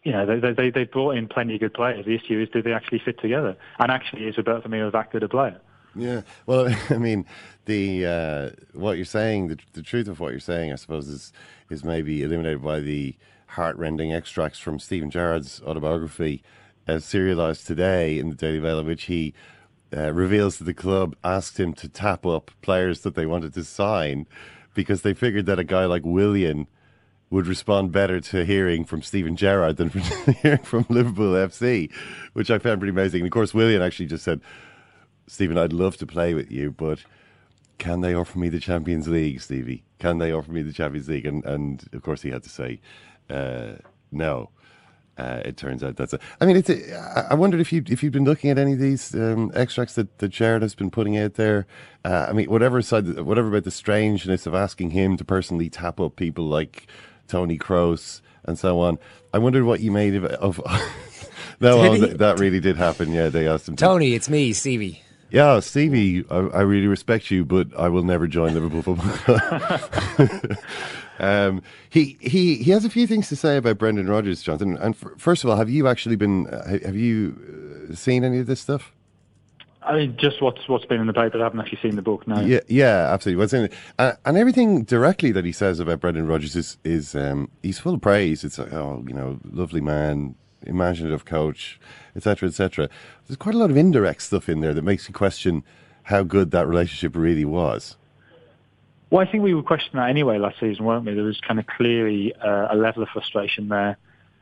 you 0.04 0.12
know, 0.12 0.26
they, 0.26 0.52
they, 0.52 0.70
they 0.70 0.84
brought 0.84 1.16
in 1.16 1.28
plenty 1.28 1.54
of 1.54 1.60
good 1.60 1.74
players. 1.74 2.04
The 2.04 2.14
issue 2.14 2.40
is, 2.40 2.48
do 2.48 2.60
they 2.60 2.72
actually 2.72 3.00
fit 3.04 3.20
together? 3.20 3.56
And 3.78 3.90
actually, 3.90 4.24
is 4.24 4.36
Roberto 4.36 4.68
Firmino 4.68 4.90
that 4.90 5.12
good 5.12 5.22
a 5.22 5.28
player? 5.28 5.60
Yeah. 5.94 6.22
Well, 6.46 6.74
I 6.90 6.98
mean, 6.98 7.26
the 7.66 8.06
uh, 8.06 8.50
what 8.72 8.96
you're 8.96 9.04
saying, 9.04 9.48
the, 9.48 9.58
the 9.72 9.82
truth 9.82 10.08
of 10.08 10.20
what 10.20 10.30
you're 10.30 10.40
saying, 10.40 10.72
I 10.72 10.76
suppose, 10.76 11.08
is 11.08 11.32
is 11.70 11.84
maybe 11.84 12.22
eliminated 12.22 12.62
by 12.62 12.80
the 12.80 13.16
heartrending 13.46 14.12
extracts 14.12 14.58
from 14.58 14.78
Steven 14.78 15.10
Gerrard's 15.10 15.60
autobiography, 15.62 16.42
as 16.86 17.04
serialized 17.04 17.66
today 17.66 18.18
in 18.18 18.30
the 18.30 18.34
Daily 18.34 18.60
Mail, 18.60 18.78
in 18.78 18.86
which 18.86 19.04
he 19.04 19.34
uh, 19.94 20.12
reveals 20.12 20.58
that 20.58 20.64
the 20.64 20.74
club 20.74 21.14
asked 21.22 21.60
him 21.60 21.74
to 21.74 21.88
tap 21.88 22.24
up 22.24 22.50
players 22.62 23.00
that 23.02 23.14
they 23.14 23.26
wanted 23.26 23.52
to 23.54 23.64
sign 23.64 24.26
because 24.74 25.02
they 25.02 25.12
figured 25.12 25.46
that 25.46 25.58
a 25.58 25.64
guy 25.64 25.84
like 25.84 26.02
Willian 26.04 26.66
would 27.28 27.46
respond 27.46 27.92
better 27.92 28.20
to 28.20 28.44
hearing 28.44 28.84
from 28.84 29.02
Steven 29.02 29.36
Gerrard 29.36 29.76
than 29.76 29.90
from 29.90 30.34
hearing 30.42 30.62
from 30.62 30.86
Liverpool 30.88 31.32
FC, 31.32 31.90
which 32.32 32.50
I 32.50 32.58
found 32.58 32.80
pretty 32.80 32.90
amazing. 32.90 33.20
And 33.20 33.26
of 33.26 33.32
course, 33.32 33.54
Willian 33.54 33.82
actually 33.82 34.06
just 34.06 34.24
said, 34.24 34.40
Steven, 35.32 35.56
I'd 35.56 35.72
love 35.72 35.96
to 35.96 36.06
play 36.06 36.34
with 36.34 36.50
you, 36.50 36.72
but 36.72 37.04
can 37.78 38.02
they 38.02 38.14
offer 38.14 38.38
me 38.38 38.50
the 38.50 38.60
Champions 38.60 39.08
League, 39.08 39.40
Stevie? 39.40 39.82
Can 39.98 40.18
they 40.18 40.30
offer 40.30 40.52
me 40.52 40.60
the 40.60 40.74
Champions 40.74 41.08
League? 41.08 41.24
And, 41.24 41.42
and 41.46 41.88
of 41.94 42.02
course, 42.02 42.20
he 42.20 42.28
had 42.28 42.42
to 42.42 42.50
say 42.50 42.80
uh, 43.30 43.76
no. 44.10 44.50
Uh, 45.16 45.40
it 45.42 45.56
turns 45.56 45.82
out 45.82 45.96
that's 45.96 46.12
it. 46.12 46.20
I 46.38 46.44
mean, 46.44 46.56
it's. 46.56 46.68
A, 46.68 47.26
I 47.30 47.34
wondered 47.34 47.60
if 47.60 47.72
you 47.72 47.82
if 47.86 48.02
you've 48.02 48.12
been 48.12 48.26
looking 48.26 48.50
at 48.50 48.58
any 48.58 48.74
of 48.74 48.78
these 48.78 49.14
um, 49.14 49.50
extracts 49.54 49.94
that 49.94 50.18
that 50.18 50.28
Gerrard 50.28 50.60
has 50.60 50.74
been 50.74 50.90
putting 50.90 51.16
out 51.16 51.34
there. 51.34 51.66
Uh, 52.04 52.26
I 52.28 52.32
mean, 52.34 52.50
whatever 52.50 52.82
side, 52.82 53.20
whatever 53.20 53.48
about 53.48 53.64
the 53.64 53.70
strangeness 53.70 54.46
of 54.46 54.54
asking 54.54 54.90
him 54.90 55.16
to 55.16 55.24
personally 55.24 55.70
tap 55.70 55.98
up 55.98 56.16
people 56.16 56.44
like 56.44 56.88
Toni 57.26 57.58
Kroos 57.58 58.20
and 58.44 58.58
so 58.58 58.80
on. 58.80 58.98
I 59.32 59.38
wondered 59.38 59.64
what 59.64 59.80
you 59.80 59.92
made 59.92 60.14
of. 60.14 60.26
of 60.26 60.60
no, 61.60 61.96
th- 61.96 62.18
that 62.18 62.38
really 62.38 62.60
did 62.60 62.76
happen. 62.76 63.12
Yeah, 63.12 63.30
they 63.30 63.48
asked 63.48 63.66
him. 63.68 63.76
To, 63.76 63.84
Tony, 63.84 64.12
it's 64.14 64.28
me, 64.28 64.52
Stevie. 64.52 65.02
Yeah, 65.32 65.60
Stevie, 65.60 66.26
I, 66.30 66.36
I, 66.36 66.60
really 66.60 66.86
respect 66.86 67.30
you, 67.30 67.46
but 67.46 67.68
I 67.78 67.88
will 67.88 68.02
never 68.02 68.26
join 68.26 68.52
Liverpool 68.52 68.82
Football 68.82 69.78
Club. 70.18 70.58
um, 71.18 71.62
he 71.88 72.18
he 72.20 72.56
he 72.56 72.70
has 72.70 72.84
a 72.84 72.90
few 72.90 73.06
things 73.06 73.30
to 73.30 73.36
say 73.36 73.56
about 73.56 73.78
Brendan 73.78 74.10
Rodgers, 74.10 74.42
Jonathan. 74.42 74.76
And 74.76 74.94
f- 74.94 75.12
first 75.16 75.42
of 75.42 75.48
all, 75.48 75.56
have 75.56 75.70
you 75.70 75.88
actually 75.88 76.16
been? 76.16 76.48
Uh, 76.48 76.78
have 76.84 76.96
you 76.96 77.88
uh, 77.90 77.94
seen 77.94 78.24
any 78.24 78.40
of 78.40 78.46
this 78.46 78.60
stuff? 78.60 78.92
I 79.80 79.96
mean, 79.96 80.18
just 80.18 80.42
what's 80.42 80.68
what's 80.68 80.84
been 80.84 81.00
in 81.00 81.06
the 81.06 81.14
paper. 81.14 81.40
I 81.40 81.44
haven't 81.44 81.60
actually 81.60 81.80
seen 81.80 81.96
the 81.96 82.02
book. 82.02 82.28
No. 82.28 82.38
Yeah, 82.42 82.60
yeah, 82.68 83.08
absolutely. 83.10 83.40
What's 83.40 83.54
in 83.54 83.64
it, 83.64 83.72
uh, 83.98 84.12
and 84.26 84.36
everything 84.36 84.84
directly 84.84 85.32
that 85.32 85.46
he 85.46 85.52
says 85.52 85.80
about 85.80 86.00
Brendan 86.00 86.26
Rodgers 86.26 86.54
is 86.54 86.76
is 86.84 87.14
um, 87.14 87.50
he's 87.62 87.78
full 87.78 87.94
of 87.94 88.02
praise. 88.02 88.44
It's 88.44 88.58
like, 88.58 88.72
oh, 88.74 89.02
you 89.08 89.14
know, 89.14 89.40
lovely 89.50 89.80
man, 89.80 90.34
imaginative 90.66 91.24
coach, 91.24 91.80
etc., 92.16 92.48
etc. 92.48 92.88
There's 93.26 93.36
quite 93.36 93.54
a 93.54 93.58
lot 93.58 93.70
of 93.70 93.76
indirect 93.76 94.22
stuff 94.22 94.48
in 94.48 94.60
there 94.60 94.74
that 94.74 94.82
makes 94.82 95.08
you 95.08 95.14
question 95.14 95.64
how 96.04 96.22
good 96.22 96.50
that 96.50 96.66
relationship 96.66 97.14
really 97.14 97.44
was. 97.44 97.96
Well, 99.10 99.26
I 99.26 99.30
think 99.30 99.44
we 99.44 99.52
were 99.52 99.62
questioning 99.62 100.00
that 100.00 100.08
anyway 100.08 100.38
last 100.38 100.58
season, 100.58 100.84
weren't 100.84 101.04
we? 101.04 101.12
There 101.14 101.22
was 101.22 101.38
kind 101.40 101.60
of 101.60 101.66
clearly 101.66 102.34
uh, 102.34 102.68
a 102.70 102.76
level 102.76 103.02
of 103.02 103.10
frustration 103.10 103.68
there. 103.68 103.98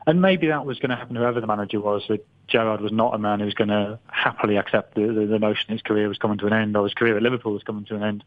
And 0.07 0.21
maybe 0.21 0.47
that 0.47 0.65
was 0.65 0.79
going 0.79 0.89
to 0.89 0.95
happen 0.95 1.15
whoever 1.15 1.41
the 1.41 1.47
manager 1.47 1.79
was, 1.79 2.03
that 2.07 2.25
Gerrard 2.47 2.81
was 2.81 2.91
not 2.91 3.13
a 3.13 3.17
man 3.17 3.39
who 3.39 3.45
was 3.45 3.53
going 3.53 3.67
to 3.67 3.99
happily 4.07 4.57
accept 4.57 4.95
the, 4.95 5.07
the, 5.07 5.25
the, 5.25 5.39
notion 5.39 5.71
his 5.71 5.81
career 5.81 6.07
was 6.07 6.17
coming 6.17 6.37
to 6.39 6.47
an 6.47 6.53
end 6.53 6.75
or 6.75 6.85
his 6.85 6.93
career 6.93 7.17
at 7.17 7.21
Liverpool 7.21 7.53
was 7.53 7.63
coming 7.63 7.85
to 7.85 7.95
an 7.95 8.03
end. 8.03 8.23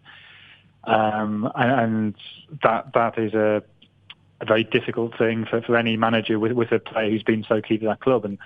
Um, 0.84 1.50
and, 1.54 1.80
and, 1.80 2.14
that 2.62 2.92
that 2.92 3.18
is 3.18 3.32
a, 3.32 3.62
a 4.40 4.44
very 4.44 4.64
difficult 4.64 5.16
thing 5.16 5.46
for, 5.46 5.60
for 5.62 5.76
any 5.76 5.96
manager 5.96 6.38
with, 6.38 6.52
with 6.52 6.72
a 6.72 6.78
player 6.78 7.10
who's 7.10 7.22
been 7.22 7.44
so 7.48 7.60
key 7.60 7.78
to 7.78 7.86
that 7.86 8.00
club. 8.00 8.24
And 8.24 8.38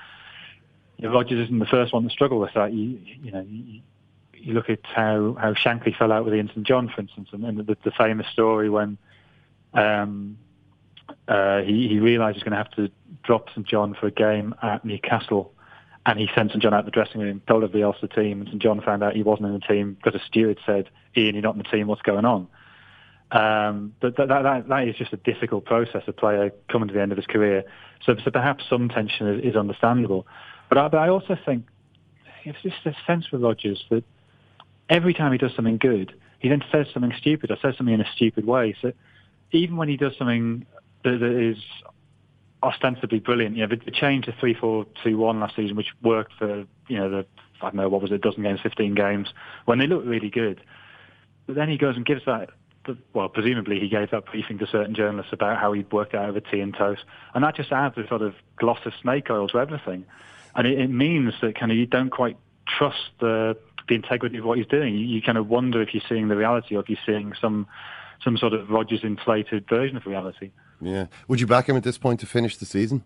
you 0.96 1.08
know, 1.08 1.14
Rodgers 1.14 1.44
isn't 1.46 1.58
the 1.58 1.66
first 1.66 1.92
one 1.92 2.04
to 2.04 2.10
struggle 2.10 2.38
with 2.38 2.54
that. 2.54 2.72
You, 2.72 2.98
you 3.22 3.30
know, 3.30 3.46
you, 3.48 3.80
you 4.34 4.54
look 4.54 4.70
at 4.70 4.80
how, 4.84 5.36
how 5.40 5.54
Shankly 5.54 5.96
fell 5.96 6.12
out 6.12 6.24
with 6.24 6.34
Ian 6.34 6.48
St 6.48 6.66
John, 6.66 6.88
for 6.88 7.00
instance, 7.00 7.28
and, 7.32 7.44
and 7.44 7.58
the, 7.58 7.76
the 7.84 7.90
famous 7.90 8.26
story 8.32 8.68
when 8.68 8.98
um, 9.74 10.38
uh, 11.26 11.60
he, 11.62 11.88
he 11.88 11.98
realised 11.98 12.36
he 12.36 12.38
was 12.38 12.44
going 12.44 12.52
to 12.52 12.56
have 12.56 12.70
to 12.72 12.90
drop 13.22 13.48
St 13.50 13.66
John 13.66 13.94
for 13.94 14.06
a 14.06 14.10
game 14.10 14.54
at 14.62 14.84
Newcastle, 14.84 15.52
and 16.06 16.18
he 16.18 16.28
sent 16.34 16.50
St 16.50 16.62
John 16.62 16.74
out 16.74 16.84
the 16.84 16.90
dressing 16.90 17.20
room, 17.20 17.42
told 17.46 17.64
everybody 17.64 17.82
else 17.82 17.96
the 18.00 18.08
team, 18.08 18.40
and 18.40 18.48
St 18.48 18.62
John 18.62 18.80
found 18.80 19.02
out 19.02 19.14
he 19.14 19.22
wasn't 19.22 19.48
in 19.48 19.54
the 19.54 19.60
team 19.60 19.96
because 20.02 20.20
a 20.20 20.24
steward 20.24 20.58
said, 20.64 20.88
"Ian, 21.16 21.34
you're 21.34 21.42
not 21.42 21.54
in 21.54 21.58
the 21.58 21.68
team. 21.68 21.86
What's 21.86 22.02
going 22.02 22.24
on?" 22.24 22.48
Um, 23.30 23.94
but 24.00 24.16
that, 24.16 24.28
that, 24.28 24.68
that 24.68 24.88
is 24.88 24.96
just 24.96 25.12
a 25.12 25.18
difficult 25.18 25.64
process, 25.64 26.02
a 26.06 26.12
player 26.12 26.50
coming 26.70 26.88
to 26.88 26.94
the 26.94 27.02
end 27.02 27.12
of 27.12 27.18
his 27.18 27.26
career. 27.26 27.64
So, 28.04 28.16
so 28.24 28.30
perhaps 28.30 28.64
some 28.68 28.88
tension 28.88 29.28
is, 29.28 29.52
is 29.52 29.56
understandable. 29.56 30.26
But 30.68 30.78
I, 30.78 30.88
but 30.88 30.98
I 30.98 31.08
also 31.08 31.36
think 31.44 31.66
it's 32.44 32.58
just 32.62 32.76
a 32.86 32.94
sense 33.06 33.30
with 33.30 33.42
Rodgers 33.42 33.84
that 33.90 34.04
every 34.88 35.14
time 35.14 35.32
he 35.32 35.38
does 35.38 35.54
something 35.54 35.76
good, 35.76 36.14
he 36.38 36.48
then 36.48 36.62
says 36.72 36.86
something 36.92 37.12
stupid 37.18 37.50
or 37.50 37.56
says 37.60 37.76
something 37.76 37.94
in 37.94 38.00
a 38.00 38.10
stupid 38.14 38.46
way. 38.46 38.74
So 38.80 38.92
even 39.52 39.76
when 39.76 39.88
he 39.88 39.96
does 39.96 40.16
something 40.16 40.66
that, 41.04 41.18
that 41.20 41.50
is 41.50 41.58
ostensibly 42.62 43.18
brilliant, 43.18 43.56
you 43.56 43.66
know, 43.66 43.76
the, 43.76 43.84
the 43.84 43.90
change 43.90 44.26
to 44.26 44.34
three 44.40 44.54
four 44.54 44.86
two 45.04 45.18
one 45.18 45.40
last 45.40 45.56
season, 45.56 45.76
which 45.76 45.88
worked 46.02 46.32
for 46.38 46.64
you 46.88 46.96
know 46.96 47.10
the 47.10 47.26
I 47.60 47.66
don't 47.66 47.74
know 47.74 47.88
what 47.88 48.02
was 48.02 48.10
it, 48.10 48.14
a 48.14 48.18
dozen 48.18 48.42
games, 48.42 48.60
fifteen 48.62 48.94
games, 48.94 49.28
when 49.64 49.78
they 49.78 49.86
looked 49.86 50.06
really 50.06 50.30
good. 50.30 50.60
But 51.46 51.56
then 51.56 51.68
he 51.68 51.78
goes 51.78 51.96
and 51.96 52.04
gives 52.04 52.24
that. 52.26 52.50
Well, 53.12 53.28
presumably 53.28 53.80
he 53.80 53.88
gave 53.88 54.10
that 54.10 54.26
briefing 54.26 54.58
to 54.58 54.66
certain 54.66 54.94
journalists 54.94 55.32
about 55.32 55.58
how 55.58 55.72
he'd 55.72 55.92
worked 55.92 56.14
out 56.14 56.28
over 56.28 56.40
tea 56.40 56.60
and 56.60 56.74
toast, 56.74 57.02
and 57.34 57.44
that 57.44 57.56
just 57.56 57.72
adds 57.72 57.96
a 57.98 58.06
sort 58.08 58.22
of 58.22 58.34
gloss 58.56 58.78
of 58.84 58.92
snake 59.00 59.30
oil 59.30 59.48
to 59.48 59.58
everything, 59.58 60.04
and 60.54 60.66
it, 60.66 60.78
it 60.78 60.90
means 60.90 61.34
that 61.42 61.58
kind 61.58 61.72
of 61.72 61.78
you 61.78 61.86
don't 61.86 62.10
quite 62.10 62.36
trust 62.66 63.10
the 63.20 63.56
the 63.88 63.94
integrity 63.94 64.38
of 64.38 64.44
what 64.44 64.58
he's 64.58 64.66
doing. 64.66 64.94
You, 64.94 65.06
you, 65.06 65.22
kind 65.22 65.38
of 65.38 65.48
wonder 65.48 65.80
if 65.80 65.94
you're 65.94 66.02
seeing 66.08 66.28
the 66.28 66.36
reality 66.36 66.76
or 66.76 66.80
if 66.80 66.88
you're 66.90 66.98
seeing 67.06 67.32
some 67.40 67.66
some 68.22 68.36
sort 68.36 68.52
of 68.52 68.68
Rodgers 68.68 69.00
inflated 69.02 69.66
version 69.68 69.96
of 69.96 70.06
reality. 70.06 70.50
Yeah. 70.80 71.06
Would 71.28 71.40
you 71.40 71.46
back 71.46 71.68
him 71.68 71.76
at 71.76 71.84
this 71.84 71.98
point 71.98 72.20
to 72.20 72.26
finish 72.26 72.56
the 72.56 72.66
season? 72.66 73.02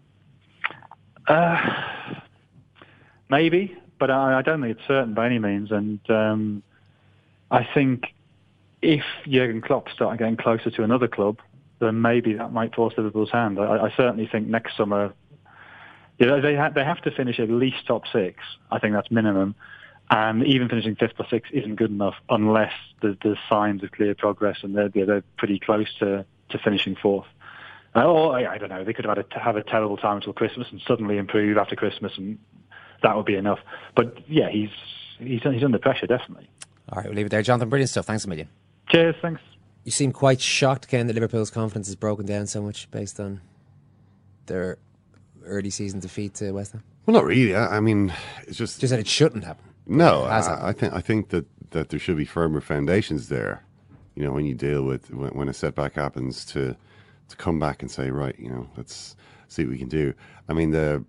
Uh, 1.28 1.56
maybe, 3.30 3.76
but 3.98 4.10
I, 4.10 4.38
I, 4.38 4.42
don't 4.42 4.60
think 4.60 4.78
it's 4.78 4.88
certain 4.88 5.14
by 5.14 5.26
any 5.26 5.38
means. 5.38 5.70
And 5.70 6.00
um, 6.10 6.62
I 7.50 7.66
think 7.74 8.04
if 8.82 9.04
Jurgen 9.26 9.62
Klopp 9.62 9.88
started 9.90 10.18
getting 10.18 10.36
closer 10.36 10.70
to 10.70 10.82
another 10.82 11.08
club, 11.08 11.38
then 11.78 12.02
maybe 12.02 12.34
that 12.34 12.52
might 12.52 12.74
force 12.74 12.94
Liverpool's 12.96 13.30
hand. 13.30 13.58
I, 13.58 13.86
I 13.86 13.94
certainly 13.96 14.28
think 14.30 14.48
next 14.48 14.76
summer, 14.76 15.14
you 16.18 16.26
know, 16.26 16.40
they 16.40 16.54
ha- 16.54 16.70
they 16.70 16.84
have 16.84 17.00
to 17.02 17.10
finish 17.10 17.40
at 17.40 17.48
least 17.48 17.86
top 17.86 18.02
six. 18.12 18.38
I 18.70 18.78
think 18.78 18.94
that's 18.94 19.10
minimum. 19.10 19.54
And 20.10 20.44
even 20.46 20.68
finishing 20.68 20.94
fifth 20.94 21.14
or 21.18 21.26
sixth 21.30 21.52
isn't 21.52 21.76
good 21.76 21.90
enough 21.90 22.14
unless 22.28 22.72
there's, 23.00 23.16
there's 23.22 23.38
signs 23.48 23.82
of 23.82 23.92
clear 23.92 24.14
progress 24.14 24.58
and 24.62 24.76
they're, 24.76 24.90
they're 24.90 25.24
pretty 25.38 25.58
close 25.58 25.92
to, 26.00 26.26
to 26.50 26.58
finishing 26.58 26.96
fourth. 26.96 27.26
Uh, 27.94 28.04
or 28.04 28.36
I, 28.36 28.54
I 28.54 28.58
don't 28.58 28.68
know, 28.68 28.84
they 28.84 28.92
could 28.92 29.04
have 29.04 29.16
had 29.16 29.26
a, 29.32 29.38
have 29.38 29.56
a 29.56 29.62
terrible 29.62 29.96
time 29.96 30.16
until 30.16 30.32
Christmas 30.32 30.68
and 30.70 30.80
suddenly 30.86 31.18
improve 31.18 31.56
after 31.56 31.76
Christmas, 31.76 32.12
and 32.16 32.38
that 33.02 33.16
would 33.16 33.26
be 33.26 33.36
enough. 33.36 33.60
But 33.96 34.18
yeah, 34.28 34.48
he's 34.50 34.70
he's 35.18 35.42
he's 35.42 35.64
under 35.64 35.78
pressure 35.78 36.06
definitely. 36.06 36.48
All 36.88 36.96
right, 36.96 37.06
we'll 37.06 37.16
leave 37.16 37.26
it 37.26 37.30
there, 37.30 37.42
Jonathan. 37.42 37.68
Brilliant 37.68 37.90
stuff. 37.90 38.06
Thanks 38.06 38.24
a 38.24 38.28
million. 38.28 38.48
Cheers. 38.88 39.16
Thanks. 39.22 39.40
You 39.84 39.90
seem 39.90 40.12
quite 40.12 40.40
shocked, 40.40 40.88
Ken, 40.88 41.06
that 41.08 41.14
Liverpool's 41.14 41.50
confidence 41.50 41.88
has 41.88 41.96
broken 41.96 42.24
down 42.24 42.46
so 42.46 42.62
much 42.62 42.90
based 42.90 43.18
on 43.18 43.40
their 44.46 44.78
early 45.44 45.70
season 45.70 46.00
defeat 46.00 46.34
to 46.34 46.52
West 46.52 46.72
Ham. 46.72 46.84
Well, 47.06 47.14
not 47.14 47.24
really. 47.24 47.54
I, 47.54 47.78
I 47.78 47.80
mean, 47.80 48.12
it's 48.46 48.56
just 48.56 48.80
just 48.80 48.90
that 48.92 49.00
it 49.00 49.08
shouldn't 49.08 49.44
happen. 49.44 49.64
No, 49.86 50.22
I, 50.22 50.68
I, 50.68 50.72
think 50.72 50.92
I 50.92 51.00
think 51.00 51.30
that, 51.30 51.46
that 51.70 51.88
there 51.88 51.98
should 51.98 52.16
be 52.16 52.24
firmer 52.24 52.60
foundations 52.60 53.28
there. 53.28 53.64
You 54.14 54.24
know, 54.24 54.32
when 54.32 54.44
you 54.44 54.54
deal 54.54 54.84
with 54.84 55.10
when, 55.12 55.30
when 55.30 55.48
a 55.48 55.52
setback 55.52 55.94
happens, 55.94 56.44
to 56.46 56.76
to 57.28 57.36
come 57.36 57.58
back 57.58 57.82
and 57.82 57.90
say, 57.90 58.10
right, 58.10 58.38
you 58.38 58.48
know, 58.48 58.68
let's 58.76 59.16
see 59.48 59.64
what 59.64 59.72
we 59.72 59.78
can 59.78 59.88
do. 59.88 60.14
I 60.48 60.52
mean, 60.52 60.70
the 60.70 61.04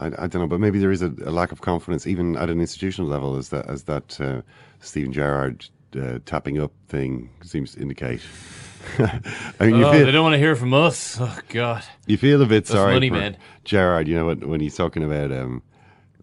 I, 0.00 0.06
I 0.06 0.26
don't 0.26 0.34
know, 0.36 0.46
but 0.48 0.58
maybe 0.58 0.78
there 0.80 0.90
is 0.90 1.02
a, 1.02 1.12
a, 1.24 1.30
lack 1.30 1.52
of 1.52 1.60
confidence 1.60 2.06
even 2.06 2.36
at 2.36 2.50
an 2.50 2.60
institutional 2.60 3.08
level, 3.08 3.36
as 3.36 3.50
that 3.50 3.66
as 3.66 3.84
that 3.84 4.20
uh, 4.20 4.42
Steven 4.80 5.12
Gerrard 5.12 5.68
uh, 5.96 6.18
tapping 6.24 6.60
up 6.60 6.72
thing 6.88 7.30
seems 7.42 7.74
to 7.74 7.80
indicate. 7.80 8.20
I 8.98 9.20
mean, 9.60 9.76
you 9.76 9.86
oh, 9.86 9.92
feel, 9.92 10.06
they 10.06 10.12
don't 10.12 10.22
want 10.24 10.34
to 10.34 10.38
hear 10.38 10.56
from 10.56 10.74
us. 10.74 11.18
Oh 11.20 11.38
God, 11.48 11.82
you 12.06 12.16
feel 12.16 12.42
a 12.42 12.46
bit 12.46 12.66
That's 12.66 12.70
sorry 12.70 12.94
money, 12.94 13.08
for 13.08 13.14
man. 13.14 13.36
Gerrard. 13.64 14.08
You 14.08 14.16
know 14.16 14.26
when, 14.26 14.48
when 14.48 14.60
he's 14.60 14.76
talking 14.76 15.02
about 15.02 15.32
um, 15.32 15.62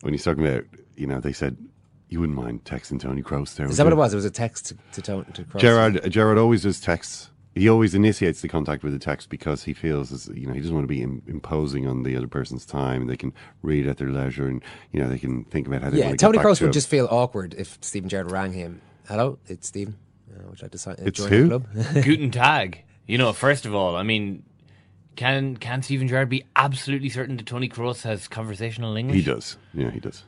when 0.02 0.14
he's 0.14 0.24
talking 0.24 0.46
about 0.46 0.66
you 0.96 1.08
know 1.08 1.20
they 1.20 1.34
said 1.34 1.58
you 2.10 2.20
wouldn't 2.20 2.38
mind 2.38 2.64
texting 2.64 3.00
Toni 3.00 3.24
Kroos 3.24 3.56
there. 3.56 3.68
Is 3.68 3.78
that 3.78 3.86
what 3.86 3.94
it 3.94 3.98
was? 3.98 4.14
It 4.14 4.18
was 4.18 4.26
a 4.26 4.32
text 4.32 4.68
to, 4.68 5.02
to, 5.02 5.24
to 5.34 5.44
Kroos. 5.44 5.60
Gerrard 5.60 6.12
Gerrard 6.12 6.38
always 6.38 6.64
does 6.64 6.80
texts 6.80 7.32
he 7.56 7.68
always 7.68 7.94
initiates 7.94 8.42
the 8.42 8.48
contact 8.48 8.84
with 8.84 8.94
the 8.94 9.00
text 9.00 9.30
because 9.30 9.64
he 9.64 9.74
feels 9.74 10.12
as 10.12 10.30
you 10.34 10.48
know 10.48 10.54
he 10.54 10.62
doesn't 10.62 10.74
want 10.74 10.86
to 10.86 10.94
be 10.94 11.02
Im- 11.02 11.22
imposing 11.28 11.86
on 11.86 12.04
the 12.04 12.16
other 12.16 12.28
person's 12.28 12.66
time. 12.66 13.08
They 13.08 13.18
can 13.18 13.34
read 13.62 13.88
at 13.88 13.98
their 13.98 14.10
leisure, 14.10 14.48
and 14.48 14.64
you 14.92 15.02
know 15.02 15.10
they 15.10 15.20
can 15.20 15.44
think 15.46 15.68
about 15.68 15.82
how 15.82 15.90
they 15.90 16.00
Yeah, 16.00 16.08
want 16.08 16.20
to 16.20 16.26
Tony 16.26 16.38
get 16.38 16.44
back 16.44 16.52
Kroos 16.52 16.58
to 16.60 16.64
would 16.66 16.70
him. 16.70 16.74
just 16.74 16.88
feel 16.88 17.08
awkward 17.12 17.54
if 17.58 17.78
Steven 17.82 18.10
Gerrard 18.10 18.32
rang 18.32 18.54
him. 18.54 18.82
Hello, 19.08 19.38
it's 19.48 19.68
Steven. 19.68 19.98
Uh, 20.32 20.48
would 20.50 20.60
you 20.60 20.64
like 20.66 20.72
to 20.72 20.78
sign, 20.78 20.96
uh, 21.00 21.04
It's 21.06 21.20
join 21.20 21.30
who? 21.30 21.44
the 21.48 21.60
club? 21.60 22.04
Guten 22.04 22.32
Tag. 22.32 22.84
You 23.08 23.18
know, 23.18 23.34
first 23.34 23.66
of 23.66 23.76
all, 23.76 23.96
I 23.96 24.04
mean, 24.04 24.44
can 25.16 25.58
can 25.58 25.82
Steven 25.82 26.08
Gerrard 26.08 26.30
be 26.30 26.46
absolutely 26.56 27.10
certain 27.10 27.36
that 27.38 27.46
Toni 27.46 27.68
Kroos 27.68 28.04
has 28.04 28.28
conversational 28.28 28.96
English? 28.96 29.18
He 29.18 29.24
does. 29.24 29.58
Yeah, 29.74 29.90
he 29.92 30.00
does. 30.00 30.24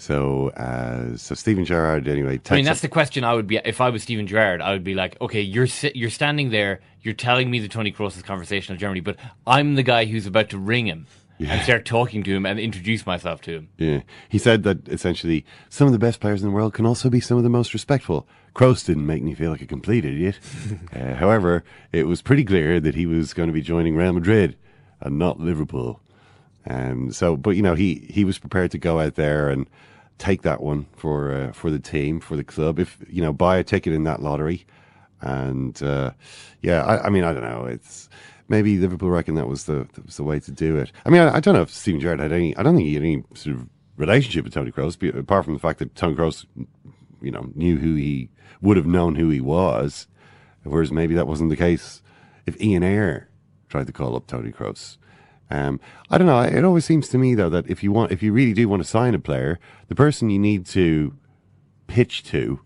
So, 0.00 0.50
uh, 0.50 1.16
so 1.16 1.34
Steven 1.34 1.64
Gerrard, 1.64 2.06
anyway. 2.06 2.40
I 2.50 2.54
mean, 2.54 2.64
that's 2.64 2.78
up- 2.78 2.82
the 2.82 2.88
question 2.88 3.24
I 3.24 3.34
would 3.34 3.48
be 3.48 3.56
if 3.64 3.80
I 3.80 3.90
was 3.90 4.04
Steven 4.04 4.26
Gerrard. 4.28 4.60
I 4.62 4.72
would 4.72 4.84
be 4.84 4.94
like, 4.94 5.20
okay, 5.20 5.40
you're 5.40 5.66
si- 5.66 5.92
you're 5.94 6.08
standing 6.08 6.50
there, 6.50 6.80
you're 7.02 7.14
telling 7.14 7.50
me 7.50 7.58
that 7.58 7.72
Toni 7.72 7.92
Kroos 7.92 8.16
is 8.16 8.22
conversational 8.22 8.78
Germany, 8.78 9.00
but 9.00 9.16
I'm 9.46 9.74
the 9.74 9.82
guy 9.82 10.04
who's 10.04 10.26
about 10.26 10.50
to 10.50 10.58
ring 10.58 10.86
him 10.86 11.06
and 11.38 11.62
start 11.62 11.84
talking 11.84 12.22
to 12.24 12.34
him 12.34 12.46
and 12.46 12.58
introduce 12.58 13.06
myself 13.06 13.40
to 13.42 13.52
him. 13.52 13.68
Yeah, 13.78 14.00
he 14.28 14.38
said 14.38 14.62
that 14.64 14.88
essentially 14.88 15.44
some 15.68 15.86
of 15.86 15.92
the 15.92 15.98
best 15.98 16.20
players 16.20 16.42
in 16.42 16.48
the 16.48 16.54
world 16.54 16.74
can 16.74 16.86
also 16.86 17.08
be 17.08 17.20
some 17.20 17.36
of 17.36 17.44
the 17.44 17.50
most 17.50 17.72
respectful. 17.72 18.26
Kroos 18.54 18.84
didn't 18.84 19.06
make 19.06 19.22
me 19.22 19.34
feel 19.34 19.50
like 19.50 19.62
a 19.62 19.66
complete 19.66 20.04
idiot. 20.04 20.38
uh, 20.94 21.14
however, 21.14 21.64
it 21.92 22.06
was 22.06 22.22
pretty 22.22 22.44
clear 22.44 22.80
that 22.80 22.94
he 22.94 23.06
was 23.06 23.34
going 23.34 23.48
to 23.48 23.52
be 23.52 23.60
joining 23.60 23.94
Real 23.94 24.12
Madrid 24.12 24.56
and 25.00 25.18
not 25.18 25.38
Liverpool. 25.38 26.00
Um, 26.66 27.12
so, 27.12 27.36
but 27.36 27.50
you 27.50 27.62
know, 27.62 27.74
he 27.74 28.06
he 28.10 28.24
was 28.24 28.38
prepared 28.38 28.70
to 28.72 28.78
go 28.78 29.00
out 29.00 29.14
there 29.14 29.48
and 29.48 29.68
take 30.18 30.42
that 30.42 30.60
one 30.60 30.86
for 30.96 31.32
uh, 31.32 31.52
for 31.52 31.70
the 31.70 31.78
team, 31.78 32.20
for 32.20 32.36
the 32.36 32.44
club. 32.44 32.78
If 32.78 32.98
you 33.08 33.22
know, 33.22 33.32
buy 33.32 33.58
a 33.58 33.64
ticket 33.64 33.92
in 33.92 34.04
that 34.04 34.20
lottery, 34.20 34.66
and 35.20 35.80
uh, 35.82 36.12
yeah, 36.60 36.84
I, 36.84 37.06
I 37.06 37.10
mean, 37.10 37.24
I 37.24 37.32
don't 37.32 37.44
know. 37.44 37.64
It's 37.64 38.08
maybe 38.48 38.78
Liverpool 38.78 39.10
reckon 39.10 39.34
that 39.36 39.48
was 39.48 39.64
the 39.64 39.86
that 39.94 40.06
was 40.06 40.16
the 40.16 40.24
way 40.24 40.40
to 40.40 40.50
do 40.50 40.76
it. 40.76 40.92
I 41.04 41.10
mean, 41.10 41.22
I, 41.22 41.36
I 41.36 41.40
don't 41.40 41.54
know 41.54 41.62
if 41.62 41.70
Steven 41.70 42.00
Gerrard 42.00 42.20
had 42.20 42.32
any. 42.32 42.56
I 42.56 42.62
don't 42.62 42.76
think 42.76 42.88
he 42.88 42.94
had 42.94 43.02
any 43.02 43.24
sort 43.34 43.56
of 43.56 43.68
relationship 43.96 44.44
with 44.44 44.54
Toni 44.54 44.72
Kroos, 44.72 45.18
apart 45.18 45.44
from 45.44 45.54
the 45.54 45.60
fact 45.60 45.78
that 45.80 45.94
Toni 45.94 46.16
Kroos, 46.16 46.46
you 47.20 47.30
know, 47.30 47.50
knew 47.54 47.78
who 47.78 47.94
he 47.94 48.30
would 48.60 48.76
have 48.76 48.86
known 48.86 49.16
who 49.16 49.28
he 49.28 49.40
was, 49.40 50.06
whereas 50.62 50.90
maybe 50.90 51.14
that 51.14 51.26
wasn't 51.26 51.50
the 51.50 51.56
case 51.56 52.02
if 52.46 52.60
Ian 52.60 52.82
Ayre 52.82 53.28
tried 53.68 53.86
to 53.86 53.92
call 53.92 54.16
up 54.16 54.26
Toni 54.26 54.52
Kroos. 54.52 54.96
Um, 55.50 55.80
I 56.10 56.18
don't 56.18 56.26
know. 56.26 56.40
It 56.40 56.64
always 56.64 56.84
seems 56.84 57.08
to 57.08 57.18
me 57.18 57.34
though 57.34 57.48
that 57.48 57.68
if 57.68 57.82
you 57.82 57.92
want, 57.92 58.12
if 58.12 58.22
you 58.22 58.32
really 58.32 58.52
do 58.52 58.68
want 58.68 58.82
to 58.82 58.88
sign 58.88 59.14
a 59.14 59.18
player, 59.18 59.58
the 59.88 59.94
person 59.94 60.30
you 60.30 60.38
need 60.38 60.66
to 60.66 61.16
pitch 61.86 62.22
to 62.24 62.60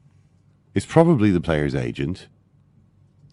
is 0.75 0.87
probably 0.87 1.31
the 1.31 1.41
player's 1.41 1.75
agent. 1.75 2.29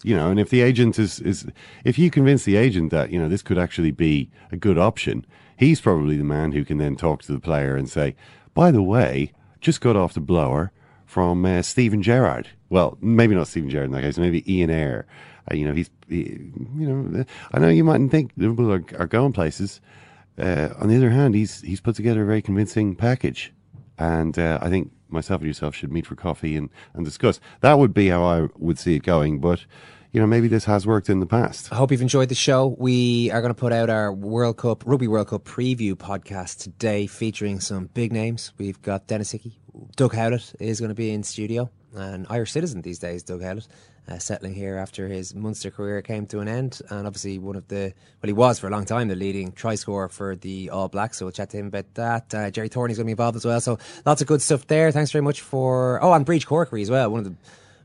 You 0.03 0.15
know, 0.15 0.29
and 0.29 0.39
if 0.39 0.49
the 0.49 0.61
agent 0.61 0.97
is, 0.97 1.19
is 1.19 1.45
if 1.83 1.99
you 1.99 2.09
convince 2.09 2.45
the 2.45 2.55
agent 2.55 2.91
that, 2.91 3.11
you 3.11 3.19
know, 3.19 3.27
this 3.27 3.41
could 3.41 3.57
actually 3.57 3.91
be 3.91 4.29
a 4.51 4.55
good 4.55 4.77
option, 4.77 5.25
he's 5.57 5.81
probably 5.81 6.15
the 6.15 6.23
man 6.23 6.53
who 6.53 6.63
can 6.63 6.77
then 6.77 6.95
talk 6.95 7.21
to 7.23 7.33
the 7.33 7.39
player 7.39 7.75
and 7.75 7.89
say, 7.89 8.15
by 8.53 8.71
the 8.71 8.81
way, 8.81 9.33
just 9.59 9.81
got 9.81 9.97
off 9.97 10.13
the 10.13 10.21
blower 10.21 10.71
from 11.05 11.45
uh, 11.45 11.61
Steven 11.61 12.01
Gerrard. 12.01 12.47
Well, 12.69 12.97
maybe 13.01 13.35
not 13.35 13.47
Steven 13.47 13.69
Gerrard 13.69 13.87
in 13.87 13.91
that 13.91 14.01
case, 14.01 14.17
maybe 14.17 14.49
Ian 14.51 14.69
Ayre. 14.69 15.05
Uh, 15.51 15.55
you 15.55 15.67
know, 15.67 15.73
he's, 15.73 15.89
he, 16.07 16.39
you 16.77 16.87
know, 16.87 17.25
I 17.51 17.59
know 17.59 17.67
you 17.67 17.83
mightn't 17.83 18.11
think 18.11 18.31
Liverpool 18.37 18.71
are, 18.71 18.83
are 18.97 19.07
going 19.07 19.33
places. 19.33 19.81
Uh, 20.37 20.69
on 20.77 20.87
the 20.87 20.95
other 20.95 21.09
hand, 21.09 21.35
he's 21.35 21.61
he's 21.61 21.81
put 21.81 21.95
together 21.95 22.21
a 22.21 22.25
very 22.25 22.41
convincing 22.41 22.95
package, 22.95 23.51
and 23.99 24.39
uh, 24.39 24.57
I 24.61 24.69
think 24.69 24.91
myself 25.09 25.41
and 25.41 25.47
yourself 25.47 25.75
should 25.75 25.91
meet 25.91 26.07
for 26.07 26.15
coffee 26.15 26.55
and, 26.55 26.69
and 26.93 27.05
discuss. 27.05 27.39
That 27.61 27.77
would 27.77 27.93
be 27.93 28.07
how 28.07 28.23
I 28.23 28.47
would 28.57 28.79
see 28.79 28.95
it 28.95 29.03
going, 29.03 29.39
but 29.39 29.65
you 30.11 30.19
know, 30.19 30.25
maybe 30.25 30.47
this 30.47 30.65
has 30.65 30.87
worked 30.87 31.07
in 31.09 31.19
the 31.19 31.27
past. 31.27 31.71
I 31.71 31.75
hope 31.75 31.91
you've 31.91 32.01
enjoyed 32.01 32.29
the 32.29 32.35
show. 32.35 32.75
We 32.79 33.29
are 33.29 33.41
going 33.41 33.53
to 33.53 33.59
put 33.59 33.71
out 33.71 33.91
our 33.91 34.11
World 34.11 34.57
Cup, 34.57 34.83
Rugby 34.87 35.07
World 35.07 35.27
Cup 35.27 35.43
preview 35.43 35.93
podcast 35.93 36.63
today 36.63 37.05
featuring 37.05 37.59
some 37.59 37.89
big 37.93 38.11
names. 38.11 38.51
We've 38.57 38.81
got 38.81 39.05
Denis 39.05 39.31
Hickie. 39.31 39.59
Doug 39.95 40.15
Howlett 40.15 40.53
is 40.59 40.79
going 40.79 40.89
to 40.89 40.95
be 40.95 41.11
in 41.11 41.21
studio, 41.21 41.69
an 41.93 42.25
Irish 42.29 42.51
citizen 42.51 42.81
these 42.81 42.97
days, 42.97 43.21
Doug 43.21 43.43
Howlett, 43.43 43.67
uh, 44.09 44.17
settling 44.17 44.53
here 44.53 44.77
after 44.77 45.07
his 45.07 45.35
Munster 45.35 45.69
career 45.69 46.01
came 46.01 46.25
to 46.27 46.39
an 46.39 46.47
end. 46.47 46.81
And 46.89 47.05
obviously, 47.05 47.37
one 47.37 47.55
of 47.55 47.67
the, 47.67 47.93
well, 48.21 48.27
he 48.27 48.33
was 48.33 48.59
for 48.59 48.67
a 48.67 48.71
long 48.71 48.85
time 48.85 49.07
the 49.07 49.15
leading 49.15 49.51
try 49.51 49.75
scorer 49.75 50.09
for 50.09 50.35
the 50.35 50.69
All 50.71 50.87
Blacks. 50.87 51.17
So 51.17 51.25
we'll 51.25 51.31
chat 51.31 51.51
to 51.51 51.57
him 51.57 51.67
about 51.67 51.93
that. 51.95 52.33
Uh, 52.33 52.49
Gerry 52.49 52.69
Thornley's 52.69 52.97
going 52.97 53.05
to 53.05 53.09
be 53.09 53.11
involved 53.11 53.37
as 53.37 53.45
well. 53.45 53.61
So 53.61 53.77
lots 54.05 54.21
of 54.21 54.27
good 54.27 54.41
stuff 54.41 54.67
there. 54.67 54.91
Thanks 54.91 55.11
very 55.11 55.21
much 55.21 55.41
for, 55.41 56.03
oh, 56.03 56.13
and 56.13 56.25
Briege 56.25 56.45
Corkery 56.45 56.81
as 56.81 56.89
well, 56.89 57.09
one 57.11 57.19
of 57.19 57.25
the 57.25 57.35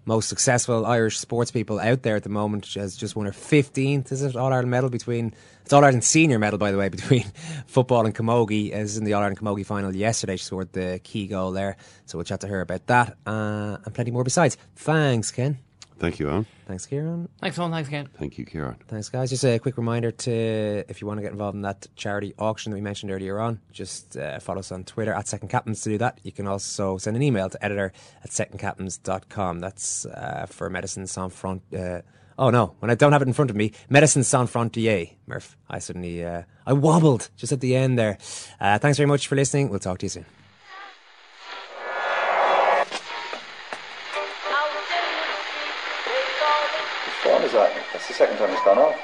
most 0.07 0.29
successful 0.29 0.85
Irish 0.85 1.19
sports 1.19 1.51
people 1.51 1.81
out 1.81 2.03
there 2.03 2.17
at 2.17 2.23
the 2.23 2.29
moment. 2.29 2.73
Has 2.75 2.97
just 2.97 3.17
won 3.17 3.27
her 3.27 3.33
15th, 3.33 4.13
is 4.13 4.23
it, 4.23 4.37
All 4.37 4.53
Ireland 4.53 4.71
medal 4.71 4.91
between, 4.91 5.35
it's 5.63 5.73
All 5.73 5.85
Ireland 5.85 6.05
senior 6.05 6.39
medal, 6.39 6.59
by 6.59 6.73
the 6.73 6.79
way, 6.79 6.89
between 6.91 7.25
football 7.67 8.07
and 8.07 8.15
camogie. 8.15 8.71
As 8.71 8.97
in 8.97 9.05
the 9.05 9.13
All 9.15 9.23
Ireland 9.23 9.39
camogie 9.39 9.67
final 9.67 9.95
yesterday, 9.95 10.37
she 10.37 10.45
scored 10.45 10.73
the 10.73 11.01
key 11.03 11.27
goal 11.27 11.53
there. 11.53 11.77
So 12.07 12.19
we'll 12.19 12.25
chat 12.25 12.41
to 12.41 12.49
her 12.49 12.61
about 12.61 12.87
that 12.87 13.17
uh, 13.27 13.79
and 13.85 13.95
plenty 13.95 14.11
more 14.11 14.25
besides. 14.25 14.57
Thanks, 14.77 15.31
Ken. 15.31 15.59
Thank 15.99 16.19
you, 16.19 16.27
Eoin. 16.27 16.47
Thanks, 16.67 16.87
Ciaran. 16.87 17.29
Thanks, 17.41 17.57
Eoin. 17.57 17.71
Thanks 17.71 17.89
again. 17.89 18.09
Thank 18.19 18.37
you, 18.39 18.45
Ciaran. 18.45 18.77
Thanks, 18.89 19.09
guys. 19.09 19.31
Just 19.31 19.45
a 19.45 19.59
quick 19.59 19.77
reminder 19.77 20.11
to, 20.11 20.85
if 20.89 21.01
you 21.01 21.07
want 21.07 21.19
to 21.19 21.23
get 21.23 21.33
involved 21.33 21.55
in 21.55 21.63
that 21.63 21.87
charity 21.95 22.35
auction 22.39 22.71
that 22.71 22.77
we 22.77 22.81
mentioned 22.81 23.13
earlier 23.13 23.39
on, 23.39 23.61
just 23.73 24.17
uh, 24.17 24.39
follow 24.41 24.59
us 24.59 24.73
on 24.73 24.85
Twitter 24.85 25.13
at 25.13 25.29
Second 25.29 25.49
Captains 25.49 25.83
to 25.83 25.91
do 25.91 25.99
that. 25.99 26.19
You 26.23 26.33
can 26.33 26.47
also 26.47 26.99
send 26.99 27.17
an 27.17 27.23
email 27.23 27.49
to 27.49 27.65
editor 27.65 27.93
at 28.23 28.31
secondcaptains.com. 28.31 29.61
That's 29.61 30.07
uh, 30.07 30.47
for 30.49 30.69
Medicine 30.69 31.07
Sans 31.07 31.33
Front. 31.33 31.63
Uh, 31.73 32.03
oh, 32.39 32.51
no, 32.51 32.75
when 32.81 32.91
I 32.91 32.95
don't 32.97 33.13
have 33.13 33.23
it 33.23 33.29
in 33.29 33.35
front 33.35 33.51
of 33.51 33.57
me, 33.57 33.73
Medicine 33.89 34.25
Sans 34.25 34.51
Frontier, 34.51 35.07
Murph. 35.27 35.57
I 35.71 35.79
suddenly, 35.79 36.25
uh, 36.25 36.43
I 36.67 36.73
wobbled 36.73 37.31
just 37.37 37.53
at 37.53 37.61
the 37.61 37.77
end 37.77 37.99
there. 37.99 38.19
Uh, 38.61 38.79
thanks 38.79 38.99
very 38.99 39.07
much 39.07 39.29
for 39.29 39.37
listening. 39.37 39.69
We'll 39.69 39.79
talk 39.79 39.99
to 39.99 40.07
you 40.07 40.11
soon. 40.11 40.27
The 48.65 48.71
second 48.71 49.04